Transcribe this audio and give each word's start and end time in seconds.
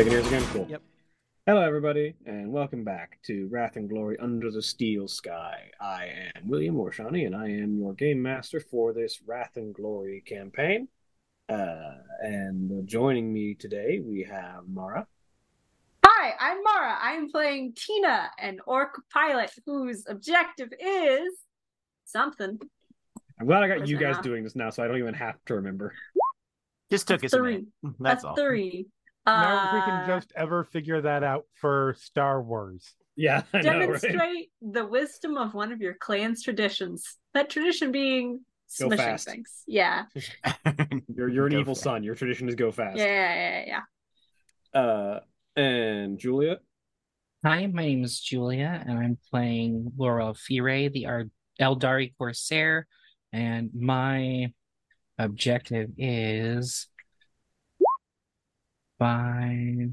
Taking 0.00 0.14
yours 0.14 0.26
again? 0.28 0.42
Cool. 0.44 0.66
Yep. 0.66 0.82
Hello, 1.44 1.60
everybody, 1.60 2.14
and 2.24 2.50
welcome 2.50 2.84
back 2.84 3.18
to 3.24 3.48
Wrath 3.48 3.76
and 3.76 3.86
Glory 3.86 4.16
Under 4.18 4.50
the 4.50 4.62
Steel 4.62 5.08
Sky. 5.08 5.70
I 5.78 6.06
am 6.34 6.48
William 6.48 6.76
Orshani, 6.76 7.26
and 7.26 7.36
I 7.36 7.48
am 7.48 7.76
your 7.76 7.92
game 7.92 8.22
master 8.22 8.60
for 8.60 8.94
this 8.94 9.20
Wrath 9.26 9.56
and 9.56 9.74
Glory 9.74 10.22
campaign. 10.24 10.88
Uh, 11.50 11.96
and 12.22 12.88
joining 12.88 13.30
me 13.30 13.52
today, 13.52 14.00
we 14.02 14.22
have 14.22 14.66
Mara. 14.66 15.06
Hi, 16.40 16.52
I'm 16.52 16.62
Mara. 16.62 16.96
I 17.00 17.12
am 17.12 17.30
playing 17.30 17.74
Tina, 17.74 18.30
an 18.38 18.60
orc 18.66 19.00
pilot 19.12 19.52
whose 19.66 20.04
objective 20.08 20.70
is 20.80 21.34
something. 22.06 22.58
I'm 23.38 23.46
glad 23.46 23.62
I 23.62 23.68
got 23.68 23.86
you 23.88 23.96
guys 23.98 24.16
map? 24.16 24.24
doing 24.24 24.44
this 24.44 24.56
now, 24.56 24.70
so 24.70 24.82
I 24.82 24.88
don't 24.88 24.98
even 24.98 25.14
have 25.14 25.36
to 25.46 25.56
remember. 25.56 25.92
Just 26.90 27.08
took 27.08 27.22
A 27.22 27.26
us 27.26 27.32
three. 27.32 27.66
minute. 27.82 27.96
That's 28.00 28.24
a 28.24 28.28
all. 28.28 28.36
three. 28.36 28.86
Now 29.26 29.66
if 29.66 29.72
we 29.72 29.78
Uh, 29.78 29.84
can 29.84 30.18
just 30.18 30.32
ever 30.34 30.64
figure 30.64 31.00
that 31.02 31.22
out 31.22 31.44
for 31.54 31.94
Star 31.98 32.42
Wars. 32.42 32.94
Yeah, 33.16 33.42
I 33.52 33.60
know, 33.60 33.72
right? 33.72 34.00
demonstrate 34.00 34.50
the 34.62 34.86
wisdom 34.86 35.36
of 35.36 35.52
one 35.54 35.72
of 35.72 35.80
your 35.80 35.94
clan's 35.94 36.42
traditions. 36.42 37.18
That 37.34 37.50
tradition 37.50 37.92
being 37.92 38.40
Go 38.78 38.88
fast. 38.90 39.26
things. 39.28 39.62
Yeah. 39.66 40.04
You're 41.14 41.28
you're 41.28 41.46
an 41.46 41.52
Go 41.52 41.60
evil 41.60 41.74
fast. 41.74 41.84
son. 41.84 42.02
Your 42.04 42.14
tradition 42.14 42.48
is 42.48 42.54
go 42.54 42.70
fast. 42.72 42.96
Yeah, 42.98 43.04
yeah, 43.04 43.64
yeah, 43.66 43.82
yeah. 44.74 44.80
Uh, 44.80 45.20
and 45.56 46.18
Julia. 46.18 46.58
Hi, 47.44 47.66
my 47.66 47.82
name 47.82 48.04
is 48.04 48.20
Julia, 48.20 48.82
and 48.86 48.98
I'm 48.98 49.18
playing 49.30 49.92
Loroelle 49.98 50.36
Fyre, 50.36 50.90
the 50.90 51.06
Ar- 51.06 51.30
Eldari 51.60 52.12
Corsair, 52.16 52.86
and 53.32 53.70
my 53.74 54.52
objective 55.18 55.90
is 55.96 56.86
five. 58.98 59.90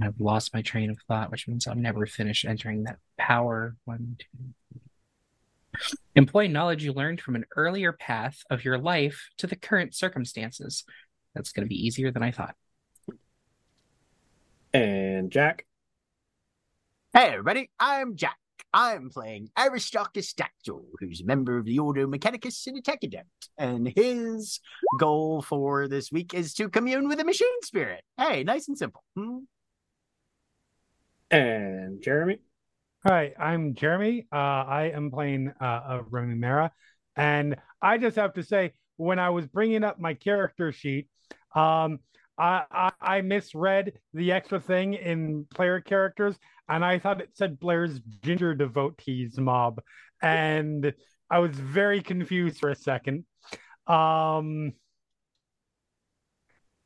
I've 0.00 0.20
lost 0.20 0.54
my 0.54 0.62
train 0.62 0.90
of 0.90 0.98
thought, 1.08 1.30
which 1.30 1.48
means 1.48 1.66
I'll 1.66 1.74
never 1.74 2.06
finish 2.06 2.44
entering 2.44 2.84
that 2.84 2.98
power. 3.18 3.76
One, 3.84 4.16
two. 4.18 4.26
three. 4.72 4.80
Employ 6.14 6.46
knowledge 6.46 6.84
you 6.84 6.92
learned 6.92 7.20
from 7.20 7.34
an 7.34 7.44
earlier 7.56 7.92
path 7.92 8.42
of 8.50 8.64
your 8.64 8.78
life 8.78 9.28
to 9.38 9.46
the 9.46 9.56
current 9.56 9.94
circumstances. 9.94 10.84
That's 11.34 11.52
going 11.52 11.64
to 11.64 11.68
be 11.68 11.86
easier 11.86 12.10
than 12.10 12.22
I 12.22 12.30
thought. 12.30 12.54
And 14.72 15.30
Jack. 15.30 15.64
Hey, 17.12 17.28
everybody, 17.28 17.70
I'm 17.78 18.16
Jack. 18.16 18.36
I'm 18.72 19.08
playing 19.08 19.50
Aristarchus 19.58 20.34
Dactull, 20.34 20.84
who's 20.98 21.22
a 21.22 21.24
member 21.24 21.56
of 21.56 21.64
the 21.64 21.78
Ordo 21.78 22.06
Mechanicus 22.06 22.66
and 22.66 22.76
a 22.76 22.82
tech 22.82 23.02
adept. 23.02 23.48
And 23.56 23.88
his 23.88 24.60
goal 24.98 25.40
for 25.40 25.88
this 25.88 26.12
week 26.12 26.34
is 26.34 26.52
to 26.54 26.68
commune 26.68 27.08
with 27.08 27.20
a 27.20 27.24
machine 27.24 27.62
spirit. 27.62 28.02
Hey, 28.18 28.44
nice 28.44 28.68
and 28.68 28.76
simple. 28.76 29.02
Hmm? 29.16 29.38
And 31.30 32.02
Jeremy. 32.02 32.38
Hi, 33.06 33.32
I'm 33.38 33.74
Jeremy. 33.74 34.26
Uh, 34.30 34.36
I 34.36 34.90
am 34.94 35.10
playing 35.10 35.52
uh, 35.60 35.64
uh, 35.64 36.02
Remy 36.10 36.34
Mera. 36.34 36.70
And 37.14 37.56
I 37.80 37.96
just 37.96 38.16
have 38.16 38.34
to 38.34 38.42
say, 38.42 38.74
when 38.96 39.18
I 39.18 39.30
was 39.30 39.46
bringing 39.46 39.84
up 39.84 39.98
my 39.98 40.14
character 40.14 40.72
sheet, 40.72 41.08
um, 41.54 42.00
I, 42.38 42.64
I, 42.70 42.92
I 43.00 43.20
misread 43.22 43.94
the 44.12 44.32
extra 44.32 44.60
thing 44.60 44.94
in 44.94 45.46
player 45.54 45.80
characters, 45.80 46.36
and 46.68 46.84
I 46.84 46.98
thought 46.98 47.20
it 47.20 47.30
said 47.34 47.58
Blair's 47.58 48.00
Ginger 48.22 48.54
Devotees 48.54 49.38
mob. 49.38 49.80
And 50.22 50.92
I 51.30 51.38
was 51.38 51.52
very 51.52 52.02
confused 52.02 52.58
for 52.58 52.70
a 52.70 52.76
second. 52.76 53.24
Um, 53.86 54.72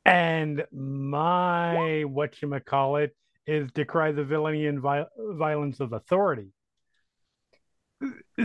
and 0.05 0.65
my 0.71 2.03
what 2.03 2.41
you 2.41 2.59
call 2.65 2.97
it 2.97 3.15
is 3.45 3.71
decry 3.71 4.11
the 4.11 4.23
villainy 4.23 4.67
and 4.67 4.79
vi- 4.79 5.05
violence 5.17 5.79
of 5.79 5.93
authority. 5.93 6.49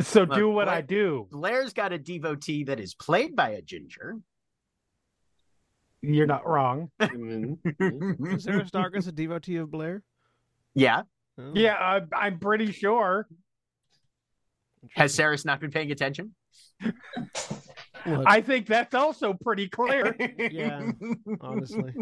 So 0.02 0.26
do 0.26 0.50
what 0.50 0.66
Blair- 0.66 0.76
I 0.76 0.80
do. 0.82 1.28
Blair's 1.30 1.72
got 1.72 1.92
a 1.92 1.98
devotee 1.98 2.64
that 2.64 2.80
is 2.80 2.94
played 2.94 3.34
by 3.34 3.50
a 3.50 3.62
ginger. 3.62 4.16
You're 6.06 6.26
not 6.26 6.46
wrong. 6.46 6.90
Mm, 7.00 8.34
Is 8.36 8.44
Sarah 8.44 8.64
Starkus 8.64 9.08
a 9.08 9.12
devotee 9.12 9.56
of 9.56 9.70
Blair? 9.70 10.02
yeah. 10.74 11.02
Oh, 11.38 11.52
Yeah, 11.54 11.74
I, 11.74 12.00
I'm 12.16 12.38
pretty 12.38 12.72
sure. 12.72 13.26
Has 14.94 15.18
interesting. 15.18 15.24
Saras 15.24 15.44
not 15.44 15.60
been 15.60 15.70
paying 15.70 15.90
attention? 15.92 16.34
I 18.06 18.40
think 18.40 18.66
that's 18.66 18.94
also 18.94 19.34
pretty 19.34 19.68
clear. 19.68 20.16
Yeah. 20.50 20.92
honestly. 21.40 21.92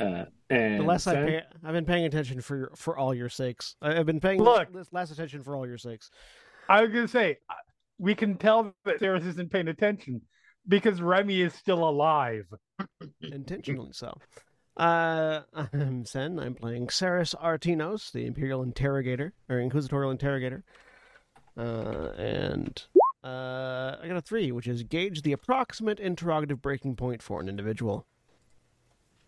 uh, 0.00 0.24
and 0.48 0.80
the 0.80 0.84
less 0.84 1.06
I 1.06 1.14
pay, 1.14 1.42
I've 1.64 1.72
been 1.74 1.84
paying 1.84 2.06
attention 2.06 2.40
for 2.40 2.56
your, 2.56 2.72
for 2.76 2.96
all 2.96 3.14
your 3.14 3.28
sakes. 3.28 3.76
I- 3.82 3.96
I've 3.98 4.06
been 4.06 4.20
paying 4.20 4.42
Look. 4.42 4.68
less, 4.72 4.86
less 4.92 5.10
attention 5.10 5.42
for 5.42 5.54
all 5.54 5.66
your 5.66 5.78
sakes. 5.78 6.10
I 6.68 6.80
was 6.82 6.90
gonna 6.90 7.06
say 7.08 7.38
uh, 7.50 7.54
we 7.98 8.14
can 8.14 8.36
tell 8.38 8.72
that 8.84 8.98
Sarah 9.00 9.20
isn't 9.20 9.50
paying 9.50 9.68
attention 9.68 10.22
because 10.70 11.02
Remy 11.02 11.42
is 11.42 11.52
still 11.54 11.86
alive. 11.86 12.46
intentionally 13.20 13.90
so. 13.92 14.16
Uh, 14.76 15.42
I'm 15.74 16.06
Sen. 16.06 16.38
I'm 16.38 16.54
playing 16.54 16.86
Saras 16.86 17.34
Artinos, 17.34 18.12
the 18.12 18.24
Imperial 18.24 18.62
Interrogator 18.62 19.34
or 19.50 19.60
Inquisitorial 19.60 20.10
Interrogator, 20.10 20.64
uh, 21.58 22.12
and 22.16 22.82
uh, 23.22 23.96
I 24.00 24.06
got 24.08 24.16
a 24.16 24.22
three, 24.22 24.50
which 24.52 24.66
is 24.66 24.82
gauge 24.84 25.20
the 25.20 25.32
approximate 25.32 26.00
interrogative 26.00 26.62
breaking 26.62 26.96
point 26.96 27.22
for 27.22 27.40
an 27.42 27.48
individual. 27.50 28.06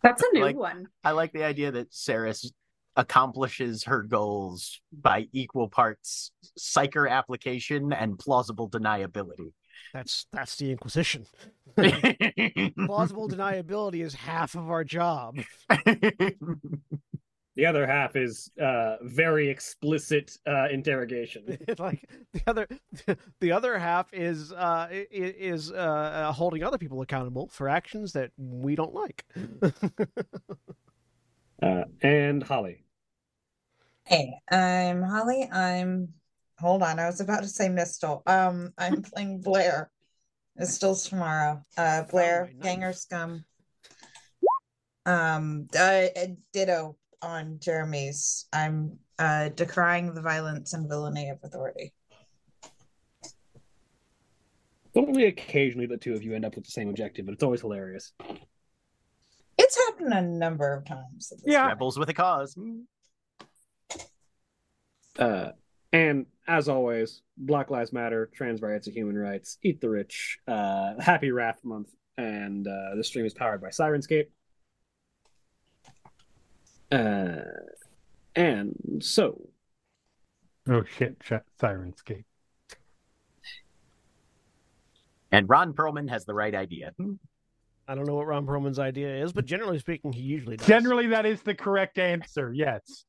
That's 0.03 0.23
a 0.23 0.27
new 0.33 0.43
Like- 0.43 0.57
one. 0.57 0.89
I 1.05 1.11
like 1.11 1.33
the 1.33 1.45
idea 1.45 1.71
that 1.73 1.91
Saras 1.91 2.51
accomplishes 2.97 3.85
her 3.85 4.03
goals 4.03 4.81
by 4.93 5.27
equal 5.33 5.69
parts 5.69 6.31
psyker 6.59 7.11
application 7.11 7.93
and 7.93 8.19
plausible 8.19 8.69
deniability. 8.71 9.53
That's 9.93 10.27
that's 10.33 10.57
the 10.57 10.71
Inquisition. 10.71 11.27
Plausible 11.77 13.29
deniability 13.29 14.03
is 14.03 14.15
half 14.15 14.55
of 14.55 14.71
our 14.71 14.85
job. 14.85 15.39
The 17.55 17.67
other 17.67 17.87
half 17.87 18.17
is 18.17 18.51
uh, 18.59 18.97
very 19.03 19.51
explicit 19.51 20.39
uh, 20.47 20.69
interrogation. 20.71 21.59
Like 21.79 22.09
the 22.33 22.43
other 22.47 22.67
the 23.41 23.53
other 23.53 23.79
half 23.79 24.13
is 24.15 24.53
uh 24.53 24.89
i- 24.91 25.07
i- 25.13 25.35
is 25.39 25.71
uh, 25.71 25.75
uh 25.75 26.33
holding 26.33 26.63
other 26.63 26.79
people 26.79 27.03
accountable 27.03 27.49
for 27.53 27.69
actions 27.69 28.13
that 28.13 28.31
we 28.39 28.75
don't 28.75 28.95
like. 28.95 29.25
Uh, 31.63 31.85
and 32.03 32.43
Holly. 32.43 32.85
Hey, 34.05 34.33
I'm 34.51 35.03
Holly. 35.03 35.49
I'm 35.53 36.15
hold 36.63 36.83
on, 36.83 36.99
I 36.99 37.07
was 37.07 37.21
about 37.21 37.43
to 37.43 37.49
say 37.49 37.69
Mistle. 37.69 38.23
Um, 38.27 38.73
I'm 38.79 39.03
playing 39.15 39.41
Blair. 39.43 39.91
Mistl's 40.57 41.09
tomorrow. 41.09 41.65
Uh 41.77 42.03
Blair, 42.05 42.45
right, 42.45 42.55
nice. 42.57 42.63
Ganger 42.65 42.93
Scum. 42.93 43.45
Um, 45.05 45.67
uh, 45.79 46.07
ditto 46.53 46.97
on 47.21 47.59
Jeremy's. 47.59 48.47
I'm 48.53 48.99
uh 49.19 49.49
decrying 49.51 50.15
the 50.15 50.23
violence 50.23 50.73
and 50.75 50.89
villainy 50.89 51.29
of 51.31 51.39
authority. 51.43 51.93
Only 54.95 55.25
occasionally 55.27 55.87
the 55.87 55.97
two 55.97 56.13
of 56.15 56.23
you 56.23 56.35
end 56.35 56.45
up 56.45 56.55
with 56.55 56.65
the 56.65 56.71
same 56.71 56.89
objective, 56.91 57.25
but 57.27 57.33
it's 57.33 57.43
always 57.43 57.63
hilarious. 57.63 58.13
It's 59.59 59.77
happened 59.87 60.13
a 60.13 60.21
number 60.21 60.75
of 60.75 60.85
times. 60.85 61.33
at 61.33 61.39
this 61.39 61.53
Yeah. 61.53 61.63
point. 61.63 61.73
Rebels 61.73 61.99
with 61.99 62.11
a 62.11 62.15
cause. 62.15 62.59
Uh, 65.19 65.53
and 65.93 66.27
as 66.47 66.69
always, 66.69 67.23
Black 67.37 67.71
Lives 67.71 67.93
Matter, 67.93 68.31
trans 68.35 68.61
rights 68.63 68.87
and 68.87 68.97
human 68.97 69.17
rights, 69.17 69.59
eat 69.63 69.81
the 69.81 69.89
rich, 69.89 70.39
uh, 70.49 70.95
happy 71.01 71.31
Wrath 71.31 71.61
Month, 71.65 71.91
and 72.17 72.67
uh, 72.67 72.95
this 72.97 73.09
stream 73.09 73.27
is 73.27 73.35
powered 73.35 73.61
by 73.61 73.69
Syrinscape. 73.69 74.27
Uh, 76.91 77.43
and 78.35 79.01
so, 79.01 79.49
Oh 80.69 80.85
shit! 80.85 81.17
Sh- 81.23 81.33
Syrinscape. 81.61 82.25
And 85.33 85.49
Ron 85.49 85.73
Perlman 85.73 86.11
has 86.11 86.25
the 86.25 86.35
right 86.35 86.55
idea. 86.55 86.93
I 87.89 87.95
don't 87.95 88.07
know 88.07 88.15
what 88.15 88.27
Ron 88.27 88.47
Perlman's 88.47 88.79
idea 88.79 89.25
is, 89.25 89.33
but 89.33 89.45
generally 89.47 89.79
speaking, 89.79 90.13
he 90.13 90.21
usually 90.21 90.57
does. 90.57 90.67
Generally, 90.67 91.09
that 91.09 91.27
is 91.27 91.43
the 91.43 91.55
correct 91.55 91.99
answer. 91.99 92.53
Yes. 92.55 93.05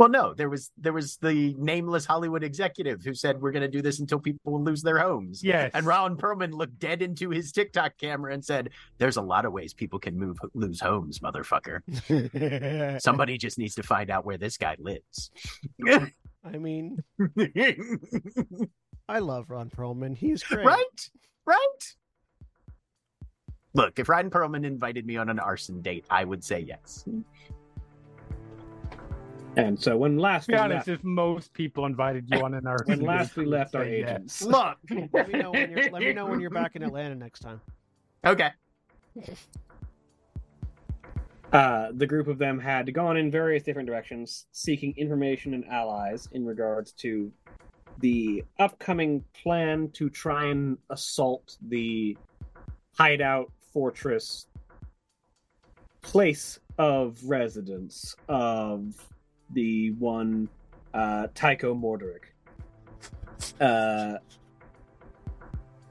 Well, 0.00 0.08
no, 0.08 0.32
there 0.32 0.48
was 0.48 0.72
there 0.78 0.94
was 0.94 1.18
the 1.18 1.54
nameless 1.58 2.06
Hollywood 2.06 2.42
executive 2.42 3.02
who 3.04 3.12
said 3.12 3.38
we're 3.38 3.50
going 3.50 3.60
to 3.60 3.68
do 3.68 3.82
this 3.82 4.00
until 4.00 4.18
people 4.18 4.50
will 4.50 4.64
lose 4.64 4.80
their 4.80 4.98
homes. 4.98 5.44
Yes. 5.44 5.72
And 5.74 5.84
Ron 5.84 6.16
Perlman 6.16 6.54
looked 6.54 6.78
dead 6.78 7.02
into 7.02 7.28
his 7.28 7.52
TikTok 7.52 7.98
camera 7.98 8.32
and 8.32 8.42
said, 8.42 8.70
"There's 8.96 9.18
a 9.18 9.20
lot 9.20 9.44
of 9.44 9.52
ways 9.52 9.74
people 9.74 9.98
can 9.98 10.18
move 10.18 10.38
lose 10.54 10.80
homes, 10.80 11.18
motherfucker. 11.18 11.82
Somebody 13.02 13.36
just 13.36 13.58
needs 13.58 13.74
to 13.74 13.82
find 13.82 14.08
out 14.08 14.24
where 14.24 14.38
this 14.38 14.56
guy 14.56 14.74
lives." 14.78 15.30
I 15.86 16.56
mean, 16.56 17.04
I 19.06 19.18
love 19.18 19.50
Ron 19.50 19.68
Perlman. 19.68 20.16
He's 20.16 20.42
great. 20.42 20.64
right? 20.64 21.10
Right? 21.44 21.94
Look, 23.74 23.98
if 23.98 24.08
Ron 24.08 24.30
Perlman 24.30 24.64
invited 24.64 25.04
me 25.04 25.18
on 25.18 25.28
an 25.28 25.38
arson 25.38 25.82
date, 25.82 26.06
I 26.08 26.24
would 26.24 26.42
say 26.42 26.60
yes. 26.60 27.04
And 29.56 29.80
so 29.80 29.96
when 29.96 30.18
last 30.18 30.46
To 30.46 30.52
be 30.52 30.54
we 30.54 30.58
honest, 30.60 30.88
left, 30.88 31.00
if 31.00 31.04
most 31.04 31.52
people 31.52 31.86
invited 31.86 32.26
you 32.30 32.40
on 32.40 32.54
an 32.54 32.66
art, 32.66 32.86
when 32.86 33.00
last 33.00 33.36
we 33.36 33.44
left 33.44 33.74
our 33.74 33.84
say 33.84 34.00
yes. 34.00 34.08
agents, 34.10 34.42
Look. 34.42 34.78
Let 35.12 35.28
me 35.32 35.38
know 35.38 35.50
when 35.50 35.70
you're, 35.70 35.90
let 35.90 36.02
me 36.02 36.12
know 36.14 36.26
when 36.26 36.40
you're 36.40 36.50
back 36.50 36.76
in 36.76 36.82
Atlanta 36.82 37.14
next 37.14 37.40
time. 37.40 37.60
Okay. 38.24 38.50
uh, 41.52 41.88
the 41.94 42.06
group 42.06 42.28
of 42.28 42.38
them 42.38 42.58
had 42.58 42.92
gone 42.94 43.16
in 43.16 43.30
various 43.30 43.62
different 43.62 43.88
directions, 43.88 44.46
seeking 44.52 44.94
information 44.96 45.54
and 45.54 45.66
allies 45.68 46.28
in 46.32 46.44
regards 46.44 46.92
to 46.92 47.32
the 47.98 48.44
upcoming 48.58 49.22
plan 49.42 49.90
to 49.92 50.08
try 50.08 50.46
and 50.46 50.78
assault 50.90 51.56
the 51.68 52.16
hideout 52.96 53.50
fortress 53.72 54.46
place 56.02 56.58
of 56.78 57.18
residence 57.24 58.14
of 58.28 58.94
the 59.52 59.90
one 59.92 60.48
uh, 60.94 61.28
Tycho 61.34 61.74
Mordoric. 61.74 62.24
Uh, 63.60 64.18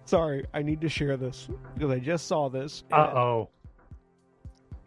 Sorry, 0.06 0.46
I 0.54 0.64
need 0.64 0.82
to 0.82 0.90
share 0.90 1.18
this 1.18 1.48
because 1.76 1.92
I 1.92 2.00
just 2.00 2.28
saw 2.28 2.50
this. 2.50 2.84
Uh 2.92 2.96
oh. 2.96 3.50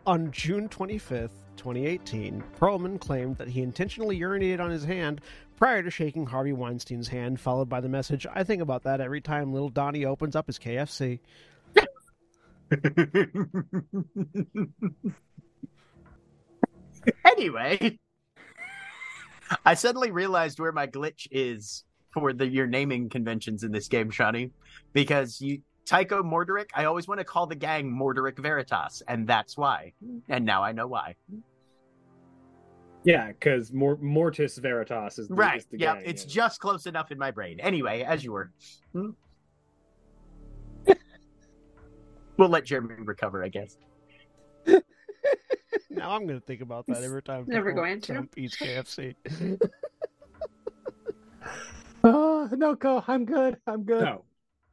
On 0.04 0.32
June 0.32 0.69
25th, 0.69 1.30
2018, 1.56 2.42
Perlman 2.58 3.00
claimed 3.00 3.36
that 3.36 3.46
he 3.46 3.62
intentionally 3.62 4.19
urinated 4.19 4.58
on 4.58 4.72
his 4.72 4.82
hand 4.82 5.20
prior 5.56 5.80
to 5.80 5.92
shaking 5.92 6.26
Harvey 6.26 6.52
Weinstein's 6.52 7.06
hand, 7.06 7.38
followed 7.38 7.69
by 7.69 7.80
the 7.80 7.88
message, 7.88 8.26
I 8.32 8.42
think 8.42 8.62
about 8.62 8.82
that 8.82 9.00
every 9.00 9.20
time 9.20 9.52
little 9.52 9.69
Donnie 9.69 10.04
opens 10.04 10.34
up 10.34 10.48
his 10.48 10.58
KFC. 10.58 11.20
anyway, 17.24 17.98
I 19.64 19.75
suddenly 19.75 20.10
realized 20.10 20.58
where 20.60 20.72
my 20.72 20.87
glitch 20.87 21.26
is 21.31 21.84
for 22.12 22.32
the 22.32 22.46
your 22.46 22.66
naming 22.66 23.08
conventions 23.08 23.62
in 23.64 23.72
this 23.72 23.88
game, 23.88 24.10
Shani, 24.10 24.50
because 24.93 25.40
you 25.40 25.62
Tycho 25.84 26.22
Mordoric. 26.22 26.66
I 26.75 26.84
always 26.84 27.08
want 27.08 27.19
to 27.19 27.25
call 27.25 27.46
the 27.46 27.56
gang 27.56 27.90
Mordoric 27.90 28.38
Veritas, 28.38 29.02
and 29.08 29.26
that's 29.26 29.56
why. 29.56 29.93
And 30.28 30.44
now 30.44 30.62
I 30.62 30.72
know 30.72 30.87
why. 30.87 31.16
yeah, 33.04 33.28
because 33.28 33.72
Mor- 33.72 33.99
Mortis 34.00 34.58
Veritas 34.58 35.19
is 35.19 35.26
the, 35.28 35.34
right? 35.34 35.58
is 35.58 35.66
the 35.66 35.78
Yeah, 35.78 35.94
gang, 35.94 36.02
it's 36.06 36.25
yeah. 36.25 36.31
just 36.44 36.60
close 36.60 36.87
enough 36.87 37.10
in 37.10 37.19
my 37.19 37.32
brain. 37.32 37.58
Anyway, 37.60 38.02
as 38.02 38.22
you 38.22 38.31
were. 38.32 38.52
Hmm? 38.93 39.10
we'll 42.37 42.48
let 42.48 42.64
Jeremy 42.64 42.94
recover, 43.05 43.43
I 43.44 43.48
guess. 43.48 43.76
Now 45.94 46.12
I'm 46.12 46.27
going 46.27 46.41
to 46.41 46.47
think 46.47 46.61
about 46.61 46.87
that 46.87 47.03
every 47.03 47.23
time 47.23 47.44
Never 47.47 47.73
going 47.73 48.00
to. 48.00 48.12
Trump 48.12 48.35
eats 48.37 48.56
KFC. 48.56 49.15
Oh, 52.05 52.49
no, 52.50 52.75
Co, 52.75 53.03
I'm 53.06 53.25
good. 53.25 53.59
I'm 53.67 53.85
good. 53.85 54.00
So, 54.03 54.25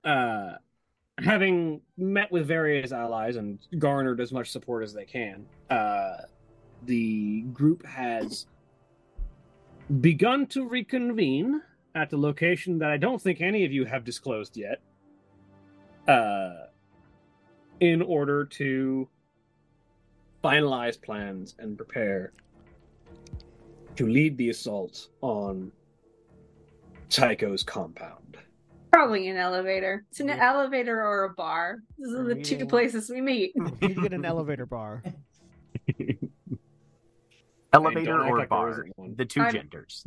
uh, 0.10 0.54
having 1.20 1.82
met 1.98 2.32
with 2.32 2.48
various 2.48 2.92
allies 2.92 3.36
and 3.36 3.60
garnered 3.78 4.20
as 4.20 4.32
much 4.32 4.50
support 4.50 4.84
as 4.84 4.94
they 4.94 5.06
can, 5.06 5.46
uh, 5.70 6.18
the 6.86 7.42
group 7.54 7.86
has 7.86 8.48
begun 10.02 10.48
to 10.48 10.68
reconvene 10.68 11.62
at 11.94 12.10
the 12.10 12.18
location 12.18 12.80
that 12.80 12.90
I 12.90 12.98
don't 12.98 13.22
think 13.22 13.42
any 13.42 13.66
of 13.66 13.72
you 13.72 13.86
have 13.86 14.04
disclosed 14.04 14.58
yet, 14.58 14.80
uh, 16.08 16.68
in 17.80 18.02
order 18.02 18.46
to 18.46 19.08
finalize 20.44 21.02
plans 21.02 21.56
and 21.60 21.78
prepare 21.78 22.32
to 23.96 24.08
lead 24.08 24.38
the 24.38 24.50
assault 24.50 25.08
on 25.22 25.72
Tycho's 27.10 27.64
compound. 27.64 28.38
Probably 28.92 29.28
an 29.28 29.38
elevator. 29.38 30.06
It's 30.10 30.20
an 30.20 30.30
elevator 30.30 31.02
or 31.02 31.26
a 31.26 31.30
bar. 31.30 31.80
These 31.98 32.14
are 32.14 32.24
the 32.24 32.42
two 32.42 32.66
places 32.66 33.10
we 33.10 33.22
meet. 33.22 33.54
You 33.82 33.90
get 33.90 34.14
an 34.14 34.26
elevator 34.26 34.66
bar. 34.66 35.04
Elevator 37.72 38.24
or 38.24 38.40
like 38.40 38.50
bar, 38.50 38.86
the 39.16 39.26
2 39.26 39.42
I'm- 39.42 39.54
genders. 39.54 40.04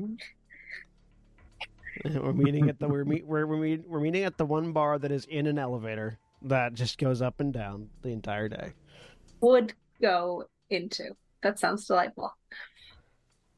we're 2.05 2.33
meeting 2.33 2.69
at 2.69 2.79
the 2.81 2.89
we're 2.89 3.05
meet 3.05 3.25
we're 3.27 3.47
we're, 3.47 3.57
meet, 3.57 3.89
we're 3.89 4.01
meeting 4.01 4.25
at 4.25 4.37
the 4.39 4.45
one 4.45 4.73
bar 4.73 4.99
that 4.99 5.13
is 5.13 5.27
in 5.27 5.47
an 5.47 5.59
elevator 5.59 6.19
that 6.43 6.75
just 6.75 6.99
goes 6.99 7.23
up 7.23 7.39
and 7.39 7.53
down 7.53 7.89
the 8.03 8.09
entire 8.09 8.49
day. 8.49 8.73
Would 9.41 9.75
go 10.03 10.45
into. 10.71 11.17
That 11.43 11.59
sounds 11.59 11.87
delightful. 11.87 12.33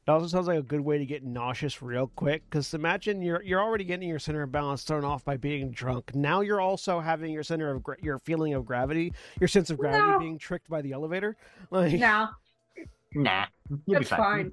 It 0.07 0.11
also 0.11 0.27
sounds 0.27 0.47
like 0.47 0.59
a 0.59 0.63
good 0.63 0.81
way 0.81 0.99
to 0.99 1.05
get 1.05 1.23
nauseous 1.23 1.81
real 1.81 2.07
quick. 2.15 2.43
Because 2.47 2.73
imagine 2.75 3.21
you're 3.23 3.41
you're 3.41 3.61
already 3.61 3.83
getting 3.83 4.07
your 4.07 4.19
center 4.19 4.43
of 4.43 4.51
balance 4.51 4.83
thrown 4.83 5.03
off 5.03 5.25
by 5.25 5.35
being 5.35 5.71
drunk. 5.71 6.13
Now 6.13 6.41
you're 6.41 6.61
also 6.61 6.99
having 6.99 7.31
your 7.31 7.41
center 7.43 7.71
of 7.71 7.81
gra- 7.81 7.97
your 8.01 8.19
feeling 8.19 8.53
of 8.53 8.65
gravity, 8.65 9.13
your 9.39 9.47
sense 9.47 9.71
of 9.71 9.77
gravity 9.79 10.11
No. 10.11 10.19
being 10.19 10.37
tricked 10.37 10.69
by 10.69 10.81
the 10.83 10.91
elevator. 10.91 11.35
Like 11.71 11.93
Now 11.93 12.31
Nah, 13.15 13.45
you'll 13.85 13.99
that's 13.99 14.09
be 14.09 14.15
fine. 14.15 14.51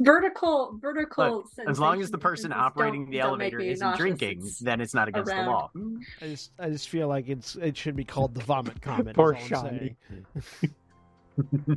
Vertical, 0.00 0.78
vertical. 0.80 1.44
as 1.68 1.78
long 1.78 2.00
as 2.00 2.10
the 2.10 2.16
sensations 2.16 2.22
person 2.22 2.50
don't- 2.50 2.58
operating 2.60 3.10
the 3.10 3.18
don't 3.18 3.28
elevator 3.28 3.60
isn't 3.60 3.84
nauseous. 3.86 3.98
drinking, 4.00 4.38
It's- 4.38 4.58
then 4.58 4.80
it's 4.80 4.94
not 4.94 5.08
against 5.08 5.30
the 5.30 5.42
law. 5.42 5.70
I 6.22 6.26
just 6.28 6.52
I 6.58 6.70
just 6.70 6.88
feel 6.88 7.06
like 7.08 7.28
it's 7.28 7.56
it 7.56 7.76
should 7.76 7.96
be 7.96 8.04
called 8.04 8.34
the 8.34 8.42
vomit 8.42 8.80
comet. 8.82 9.08
is 9.08 9.14
Poor 9.14 9.34
all 9.34 9.66
I'm 9.66 9.96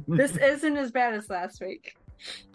This 0.08 0.36
isn't 0.38 0.78
as 0.78 0.92
bad 0.92 1.14
as 1.14 1.30
last 1.30 1.62
week, 1.62 1.96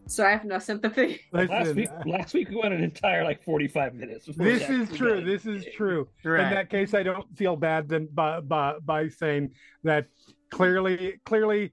so 0.07 0.25
I 0.27 0.31
have 0.31 0.45
no 0.45 0.59
sympathy. 0.59 1.21
last 1.33 1.51
Listen, 1.51 1.77
week, 1.77 1.91
last 2.07 2.35
week 2.35 2.49
we 2.51 2.57
went 2.57 2.75
an 2.75 2.83
entire 2.83 3.25
like 3.25 3.43
forty-five 3.45 3.95
minutes. 3.95 4.27
this 4.37 4.69
is 4.69 4.89
true. 4.97 5.17
got 5.21 5.25
This 5.27 5.43
is 5.47 5.63
anything. 5.63 5.73
true. 5.75 6.09
In 6.25 6.33
that 6.51 6.71
case, 6.71 6.95
I 6.95 7.03
don't 7.03 7.27
feel 7.37 7.57
bad 7.57 7.89
then 7.89 8.09
by, 8.13 8.41
by 8.41 8.79
by 8.85 9.09
saying 9.09 9.53
that 9.85 10.07
clearly 10.51 11.21
clearly 11.25 11.73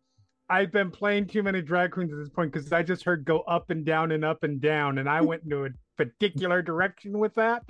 I've 0.50 0.72
been 0.72 0.92
playing 0.92 1.28
too 1.28 1.42
many 1.42 1.62
drag 1.62 1.92
queens 1.92 2.12
at 2.14 2.20
this 2.20 2.30
point 2.30 2.52
because 2.52 2.72
I 2.72 2.84
just 2.84 3.04
heard 3.04 3.26
go 3.26 3.40
up 3.42 3.72
and 3.72 3.84
down 3.84 4.12
and 4.12 4.24
up 4.24 4.44
and 4.44 4.62
down, 4.62 5.00
and 5.00 5.10
I 5.10 5.22
went 5.22 5.44
into 5.44 5.66
a 5.66 5.70
particular 5.98 6.62
direction 6.62 7.18
with 7.18 7.34
that. 7.36 7.64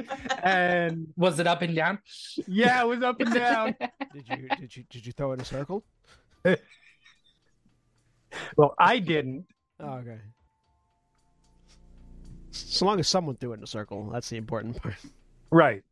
And 0.44 1.08
Was 1.18 1.40
it 1.40 1.48
up 1.48 1.62
and 1.62 1.74
down? 1.76 2.00
yeah, 2.48 2.82
it 2.82 2.88
was 2.88 3.02
up 3.02 3.22
and 3.22 3.34
down. 3.34 3.76
Did 4.14 4.28
you 4.30 4.48
did 4.58 4.76
you 4.78 4.84
did 4.90 5.06
you 5.06 5.12
throw 5.14 5.32
it 5.32 5.36
in 5.36 5.42
a 5.42 5.46
circle? 5.46 5.84
Well, 8.58 8.76
I 8.78 9.00
didn't. 9.00 9.46
Oh, 9.80 9.94
okay. 9.94 10.18
So 12.52 12.86
long 12.86 13.00
as 13.00 13.08
someone 13.08 13.36
threw 13.38 13.52
it 13.54 13.58
in 13.58 13.64
a 13.64 13.68
circle, 13.68 14.10
that's 14.12 14.30
the 14.30 14.36
important 14.38 14.82
part. 14.82 14.96
Right. 15.52 15.84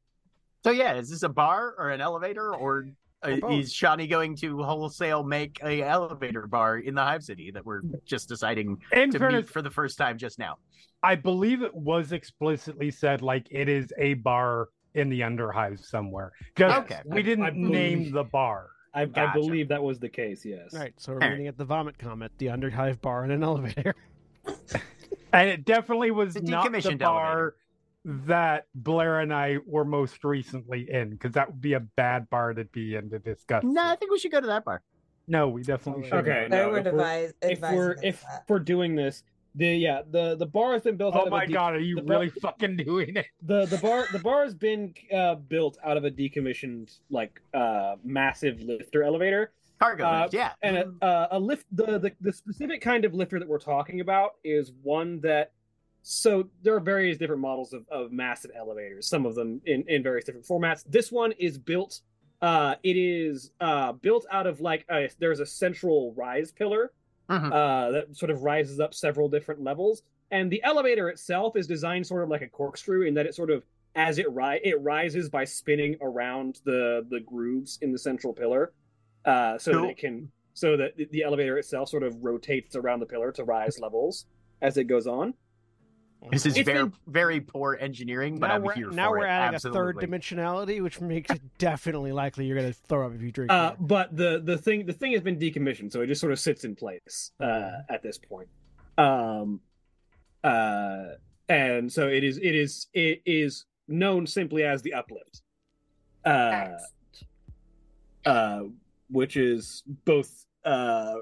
So 0.63 0.71
yeah, 0.71 0.95
is 0.95 1.09
this 1.09 1.23
a 1.23 1.29
bar 1.29 1.73
or 1.77 1.89
an 1.89 2.01
elevator, 2.01 2.53
or 2.53 2.87
uh, 3.23 3.47
is 3.49 3.73
Shani 3.73 4.09
going 4.09 4.35
to 4.37 4.61
wholesale 4.63 5.23
make 5.23 5.59
a 5.63 5.81
elevator 5.81 6.47
bar 6.47 6.77
in 6.79 6.95
the 6.95 7.01
Hive 7.01 7.23
City 7.23 7.51
that 7.51 7.65
we're 7.65 7.81
just 8.05 8.27
deciding 8.29 8.77
In 8.91 9.11
to 9.11 9.19
fairness, 9.19 9.45
meet 9.45 9.49
for 9.49 9.61
the 9.61 9.71
first 9.71 9.97
time 9.97 10.17
just 10.17 10.39
now? 10.39 10.57
I 11.01 11.15
believe 11.15 11.61
it 11.61 11.73
was 11.73 12.11
explicitly 12.11 12.91
said 12.91 13.21
like 13.21 13.47
it 13.51 13.67
is 13.69 13.91
a 13.97 14.13
bar 14.15 14.69
in 14.93 15.09
the 15.09 15.21
Underhive 15.21 15.83
somewhere. 15.83 16.31
Just 16.55 16.77
Okay. 16.85 17.01
we 17.05 17.23
didn't 17.23 17.45
I 17.45 17.49
believe- 17.51 17.71
name 17.71 18.11
the 18.13 18.23
bar. 18.23 18.69
I, 18.95 19.09
I 19.15 19.33
believe 19.33 19.69
that 19.69 19.81
was 19.81 19.97
the 19.97 20.07
case. 20.09 20.45
Yes. 20.45 20.71
Right, 20.71 20.93
so 20.97 21.13
we're 21.13 21.15
Alright. 21.17 21.31
meeting 21.31 21.47
at 21.47 21.57
the 21.57 21.65
Vomit 21.65 21.97
Comet, 21.97 22.31
the 22.37 22.45
Underhive 22.47 23.01
bar 23.01 23.25
in 23.25 23.31
an 23.31 23.43
elevator. 23.43 23.95
And 25.33 25.49
it 25.49 25.65
definitely 25.65 26.11
was 26.11 26.35
It's 26.35 26.47
a 26.47 26.51
not 26.51 26.71
the 26.71 26.77
decommissioned 26.77 26.99
bar 26.99 27.55
that 28.05 28.67
Blair 28.75 29.19
and 29.19 29.33
I 29.33 29.57
were 29.65 29.85
most 29.85 30.23
recently 30.23 30.89
in, 30.91 31.11
because 31.11 31.31
that 31.33 31.47
would 31.49 31.61
be 31.61 31.73
a 31.73 31.79
bad 31.79 32.29
bar 32.29 32.53
to 32.53 32.65
be 32.65 32.95
in 32.95 33.09
to 33.11 33.19
discuss. 33.19 33.63
No, 33.63 33.83
I 33.85 33.95
think 33.95 34.11
we 34.11 34.19
should 34.19 34.31
go 34.31 34.41
to 34.41 34.47
that 34.47 34.65
bar. 34.65 34.81
No, 35.27 35.47
we 35.49 35.63
definitely 35.63 36.03
should. 36.03 36.13
Okay, 36.15 36.47
They 36.49 36.57
no, 36.57 36.69
were 36.69 36.77
if 36.79 36.85
we're- 36.93 37.31
if 37.41 37.61
we're 37.61 37.95
if 38.03 38.21
that. 38.23 38.43
we're 38.49 38.59
doing 38.59 38.95
this, 38.95 39.23
the 39.55 39.67
yeah 39.67 40.01
the 40.09 40.35
the 40.35 40.45
bar 40.45 40.73
has 40.73 40.81
been 40.81 40.97
built. 40.97 41.15
out 41.15 41.21
Oh 41.21 41.25
of 41.25 41.31
my 41.31 41.43
a 41.43 41.47
de- 41.47 41.53
god, 41.53 41.75
are 41.75 41.79
you 41.79 41.95
the 41.95 42.01
bar- 42.01 42.17
really 42.19 42.29
fucking 42.29 42.75
doing 42.77 43.15
it? 43.15 43.27
the 43.41 43.65
the 43.67 43.77
bar 43.77 44.05
the 44.11 44.19
bar 44.19 44.43
has 44.43 44.53
been 44.53 44.93
uh, 45.15 45.35
built 45.35 45.77
out 45.83 45.95
of 45.95 46.03
a 46.03 46.11
decommissioned 46.11 46.97
like 47.09 47.39
uh 47.53 47.95
massive 48.03 48.59
lifter 48.61 49.03
elevator 49.03 49.53
Cargo 49.79 50.05
Uh, 50.05 50.21
lift, 50.23 50.33
yeah. 50.33 50.51
and 50.61 50.77
a, 50.77 51.05
uh, 51.05 51.27
a 51.31 51.39
lift 51.39 51.65
the, 51.71 51.99
the 51.99 52.11
the 52.19 52.33
specific 52.33 52.81
kind 52.81 53.05
of 53.05 53.13
lifter 53.13 53.39
that 53.39 53.47
we're 53.47 53.59
talking 53.59 53.99
about 54.01 54.31
is 54.43 54.71
one 54.81 55.19
that 55.21 55.51
so 56.05 56.47
there 56.63 56.75
are 56.75 56.79
various 56.81 57.17
different 57.17 57.41
models 57.41 57.71
of, 57.73 57.87
of 57.89 58.11
massive 58.11 58.51
elevators 58.57 59.07
some 59.07 59.25
of 59.25 59.35
them 59.35 59.61
in, 59.65 59.83
in 59.87 60.03
various 60.03 60.25
different 60.25 60.45
formats. 60.45 60.83
This 60.87 61.11
one 61.11 61.31
is 61.39 61.57
built 61.57 62.01
uh 62.41 62.75
it 62.83 62.97
is 62.97 63.51
uh 63.61 63.93
built 63.93 64.25
out 64.29 64.45
of 64.45 64.59
like 64.59 64.85
a, 64.91 65.09
there's 65.19 65.39
a 65.39 65.45
central 65.45 66.13
rise 66.15 66.51
pillar 66.51 66.91
Mhm. 67.29 67.51
uh 67.53 67.91
that 67.91 68.15
sort 68.17 68.29
of 68.31 68.43
rises 68.43 68.81
up 68.81 68.93
several 68.93 69.29
different 69.29 69.63
levels. 69.63 70.03
And 70.29 70.51
the 70.51 70.61
elevator 70.63 71.07
itself 71.09 71.55
is 71.55 71.67
designed 71.67 72.05
sort 72.05 72.21
of 72.23 72.29
like 72.29 72.41
a 72.41 72.49
corkscrew 72.49 73.03
in 73.07 73.13
that 73.13 73.25
it 73.25 73.33
sort 73.33 73.49
of 73.49 73.63
as 73.95 74.17
it 74.17 74.29
ri- 74.31 74.59
it 74.63 74.81
rises 74.81 75.29
by 75.29 75.45
spinning 75.45 75.95
around 76.01 76.59
the 76.65 77.05
the 77.09 77.21
grooves 77.21 77.79
in 77.81 77.91
the 77.93 77.97
central 77.99 78.33
pillar 78.33 78.73
uh 79.23 79.57
so 79.57 79.71
that 79.83 79.89
it 79.91 79.97
can 79.97 80.29
so 80.53 80.75
that 80.75 80.91
the 81.11 81.23
elevator 81.23 81.57
itself 81.57 81.87
sort 81.87 82.03
of 82.03 82.13
rotates 82.21 82.75
around 82.75 82.99
the 82.99 83.05
pillar 83.05 83.31
to 83.31 83.43
rise 83.45 83.79
levels 83.79 84.25
as 84.61 84.75
it 84.77 84.83
goes 84.85 85.07
on 85.07 85.33
This 86.31 86.45
is 86.45 86.57
It's 86.57 86.65
very 86.65 86.83
been- 86.85 86.93
very 87.07 87.41
poor 87.41 87.77
engineering, 87.79 88.39
but 88.39 88.47
now 88.47 88.55
I'm 88.55 88.63
we're, 88.63 88.73
here 88.73 88.89
now 88.91 89.09
for 89.09 89.19
we're 89.19 89.25
it. 89.25 89.29
adding 89.29 89.55
Absolutely. 89.55 89.79
a 89.79 89.83
third 89.83 89.95
dimensionality, 89.97 90.81
which 90.81 91.01
makes 91.01 91.29
it 91.31 91.41
definitely 91.57 92.11
likely 92.11 92.45
you're 92.45 92.57
going 92.57 92.71
to 92.71 92.77
throw 92.87 93.05
up 93.07 93.13
if 93.13 93.21
you 93.21 93.31
drink. 93.31 93.51
uh 93.51 93.73
but 93.79 94.15
the 94.15 94.41
the 94.43 94.57
thing 94.57 94.85
the 94.85 94.93
thing 94.93 95.11
has 95.11 95.21
been 95.21 95.37
decommissioned 95.37 95.91
so 95.91 96.01
it 96.01 96.07
just 96.07 96.21
sort 96.21 96.31
of 96.31 96.39
sits 96.39 96.63
in 96.63 96.75
place 96.75 97.31
uh 97.39 97.71
at 97.89 98.01
this 98.01 98.17
point 98.17 98.47
um 98.97 99.59
uh 100.43 101.09
and 101.49 101.91
so 101.91 102.07
it 102.07 102.23
is 102.23 102.37
it 102.37 102.55
is 102.55 102.87
it 102.93 103.21
is 103.25 103.65
known 103.87 104.25
simply 104.25 104.63
as 104.63 104.81
the 104.81 104.93
uplift 104.93 105.41
uh 106.25 106.69
uh 108.25 108.61
which 109.09 109.35
is 109.35 109.83
both 110.05 110.45
uh 110.65 111.15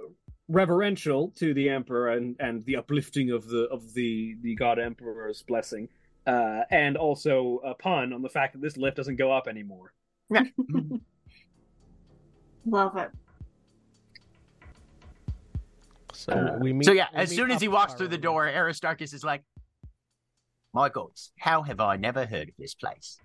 reverential 0.51 1.29
to 1.29 1.53
the 1.53 1.69
emperor 1.69 2.09
and 2.09 2.35
and 2.39 2.65
the 2.65 2.75
uplifting 2.75 3.31
of 3.31 3.47
the 3.47 3.63
of 3.69 3.93
the 3.93 4.35
the 4.41 4.53
god 4.55 4.77
emperor's 4.79 5.41
blessing 5.43 5.87
uh 6.27 6.61
and 6.69 6.97
also 6.97 7.61
a 7.63 7.73
pun 7.73 8.11
on 8.11 8.21
the 8.21 8.29
fact 8.29 8.53
that 8.53 8.61
this 8.61 8.75
lift 8.75 8.97
doesn't 8.97 9.15
go 9.15 9.31
up 9.31 9.47
anymore 9.47 9.93
Love 12.65 12.95
it. 12.97 13.09
so 16.13 16.33
uh, 16.33 16.57
we 16.59 16.73
meet. 16.73 16.85
So 16.85 16.91
yeah, 16.91 17.07
we 17.13 17.19
as 17.19 17.29
meet 17.31 17.35
soon 17.35 17.51
as 17.51 17.61
he 17.61 17.67
walks 17.67 17.93
through 17.95 18.09
the 18.09 18.17
door, 18.17 18.47
Aristarchus 18.47 19.13
is 19.13 19.23
like, 19.23 19.43
"My 20.73 20.89
gods, 20.89 21.31
how 21.37 21.63
have 21.63 21.79
I 21.79 21.97
never 21.97 22.25
heard 22.25 22.49
of 22.49 22.55
this 22.59 22.75
place? 22.75 23.17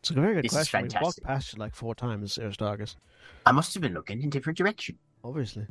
It's 0.00 0.10
a 0.10 0.14
very 0.14 0.34
good 0.34 0.44
This 0.44 0.52
question. 0.52 0.82
We 0.82 1.00
walked 1.00 1.22
past 1.22 1.52
it 1.52 1.60
like 1.60 1.76
four 1.76 1.94
times, 1.94 2.38
Aristarchus. 2.38 2.96
I 3.46 3.52
must 3.52 3.72
have 3.74 3.82
been 3.82 3.94
looking 3.94 4.22
in 4.22 4.30
different 4.30 4.58
direction." 4.58 4.98
Obviously. 5.24 5.66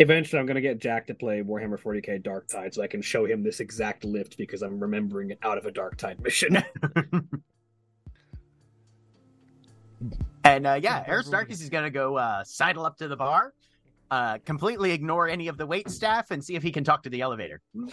Eventually, 0.00 0.38
I'm 0.38 0.46
going 0.46 0.54
to 0.54 0.60
get 0.60 0.78
Jack 0.78 1.06
to 1.08 1.14
play 1.14 1.42
Warhammer 1.42 1.80
40k 1.80 2.22
Darktide 2.22 2.74
so 2.74 2.82
I 2.82 2.86
can 2.86 3.02
show 3.02 3.24
him 3.24 3.42
this 3.42 3.60
exact 3.60 4.04
lift 4.04 4.38
because 4.38 4.62
I'm 4.62 4.78
remembering 4.78 5.30
it 5.30 5.38
out 5.42 5.58
of 5.58 5.66
a 5.66 5.72
Darktide 5.72 6.20
mission. 6.20 6.62
And 10.44 10.66
uh, 10.66 10.80
yeah, 10.82 11.04
Aristarchus 11.06 11.60
is 11.60 11.68
gonna 11.68 11.90
go 11.90 12.16
uh, 12.16 12.42
sidle 12.42 12.86
up 12.86 12.96
to 12.98 13.08
the 13.08 13.16
bar, 13.16 13.52
uh, 14.10 14.38
completely 14.46 14.92
ignore 14.92 15.28
any 15.28 15.48
of 15.48 15.58
the 15.58 15.66
wait 15.66 15.90
staff, 15.90 16.30
and 16.30 16.42
see 16.42 16.54
if 16.54 16.62
he 16.62 16.72
can 16.72 16.84
talk 16.84 17.02
to 17.02 17.10
the 17.10 17.20
elevator. 17.20 17.60
All 17.76 17.86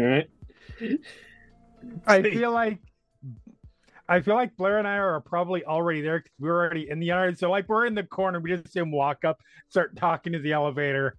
right. 0.00 0.30
I 2.06 2.22
feel 2.22 2.52
like 2.52 2.78
I 4.08 4.20
feel 4.20 4.34
like 4.34 4.56
Blair 4.56 4.78
and 4.78 4.88
I 4.88 4.96
are 4.96 5.20
probably 5.20 5.64
already 5.64 6.00
there 6.00 6.18
because 6.20 6.32
we're 6.40 6.58
already 6.58 6.88
in 6.88 6.98
the 6.98 7.06
yard. 7.06 7.38
So 7.38 7.50
like 7.50 7.68
we're 7.68 7.84
in 7.86 7.94
the 7.94 8.02
corner, 8.04 8.40
we 8.40 8.50
just 8.56 8.72
see 8.72 8.80
him 8.80 8.90
walk 8.90 9.24
up, 9.24 9.40
start 9.68 9.96
talking 9.96 10.32
to 10.32 10.38
the 10.38 10.52
elevator. 10.52 11.16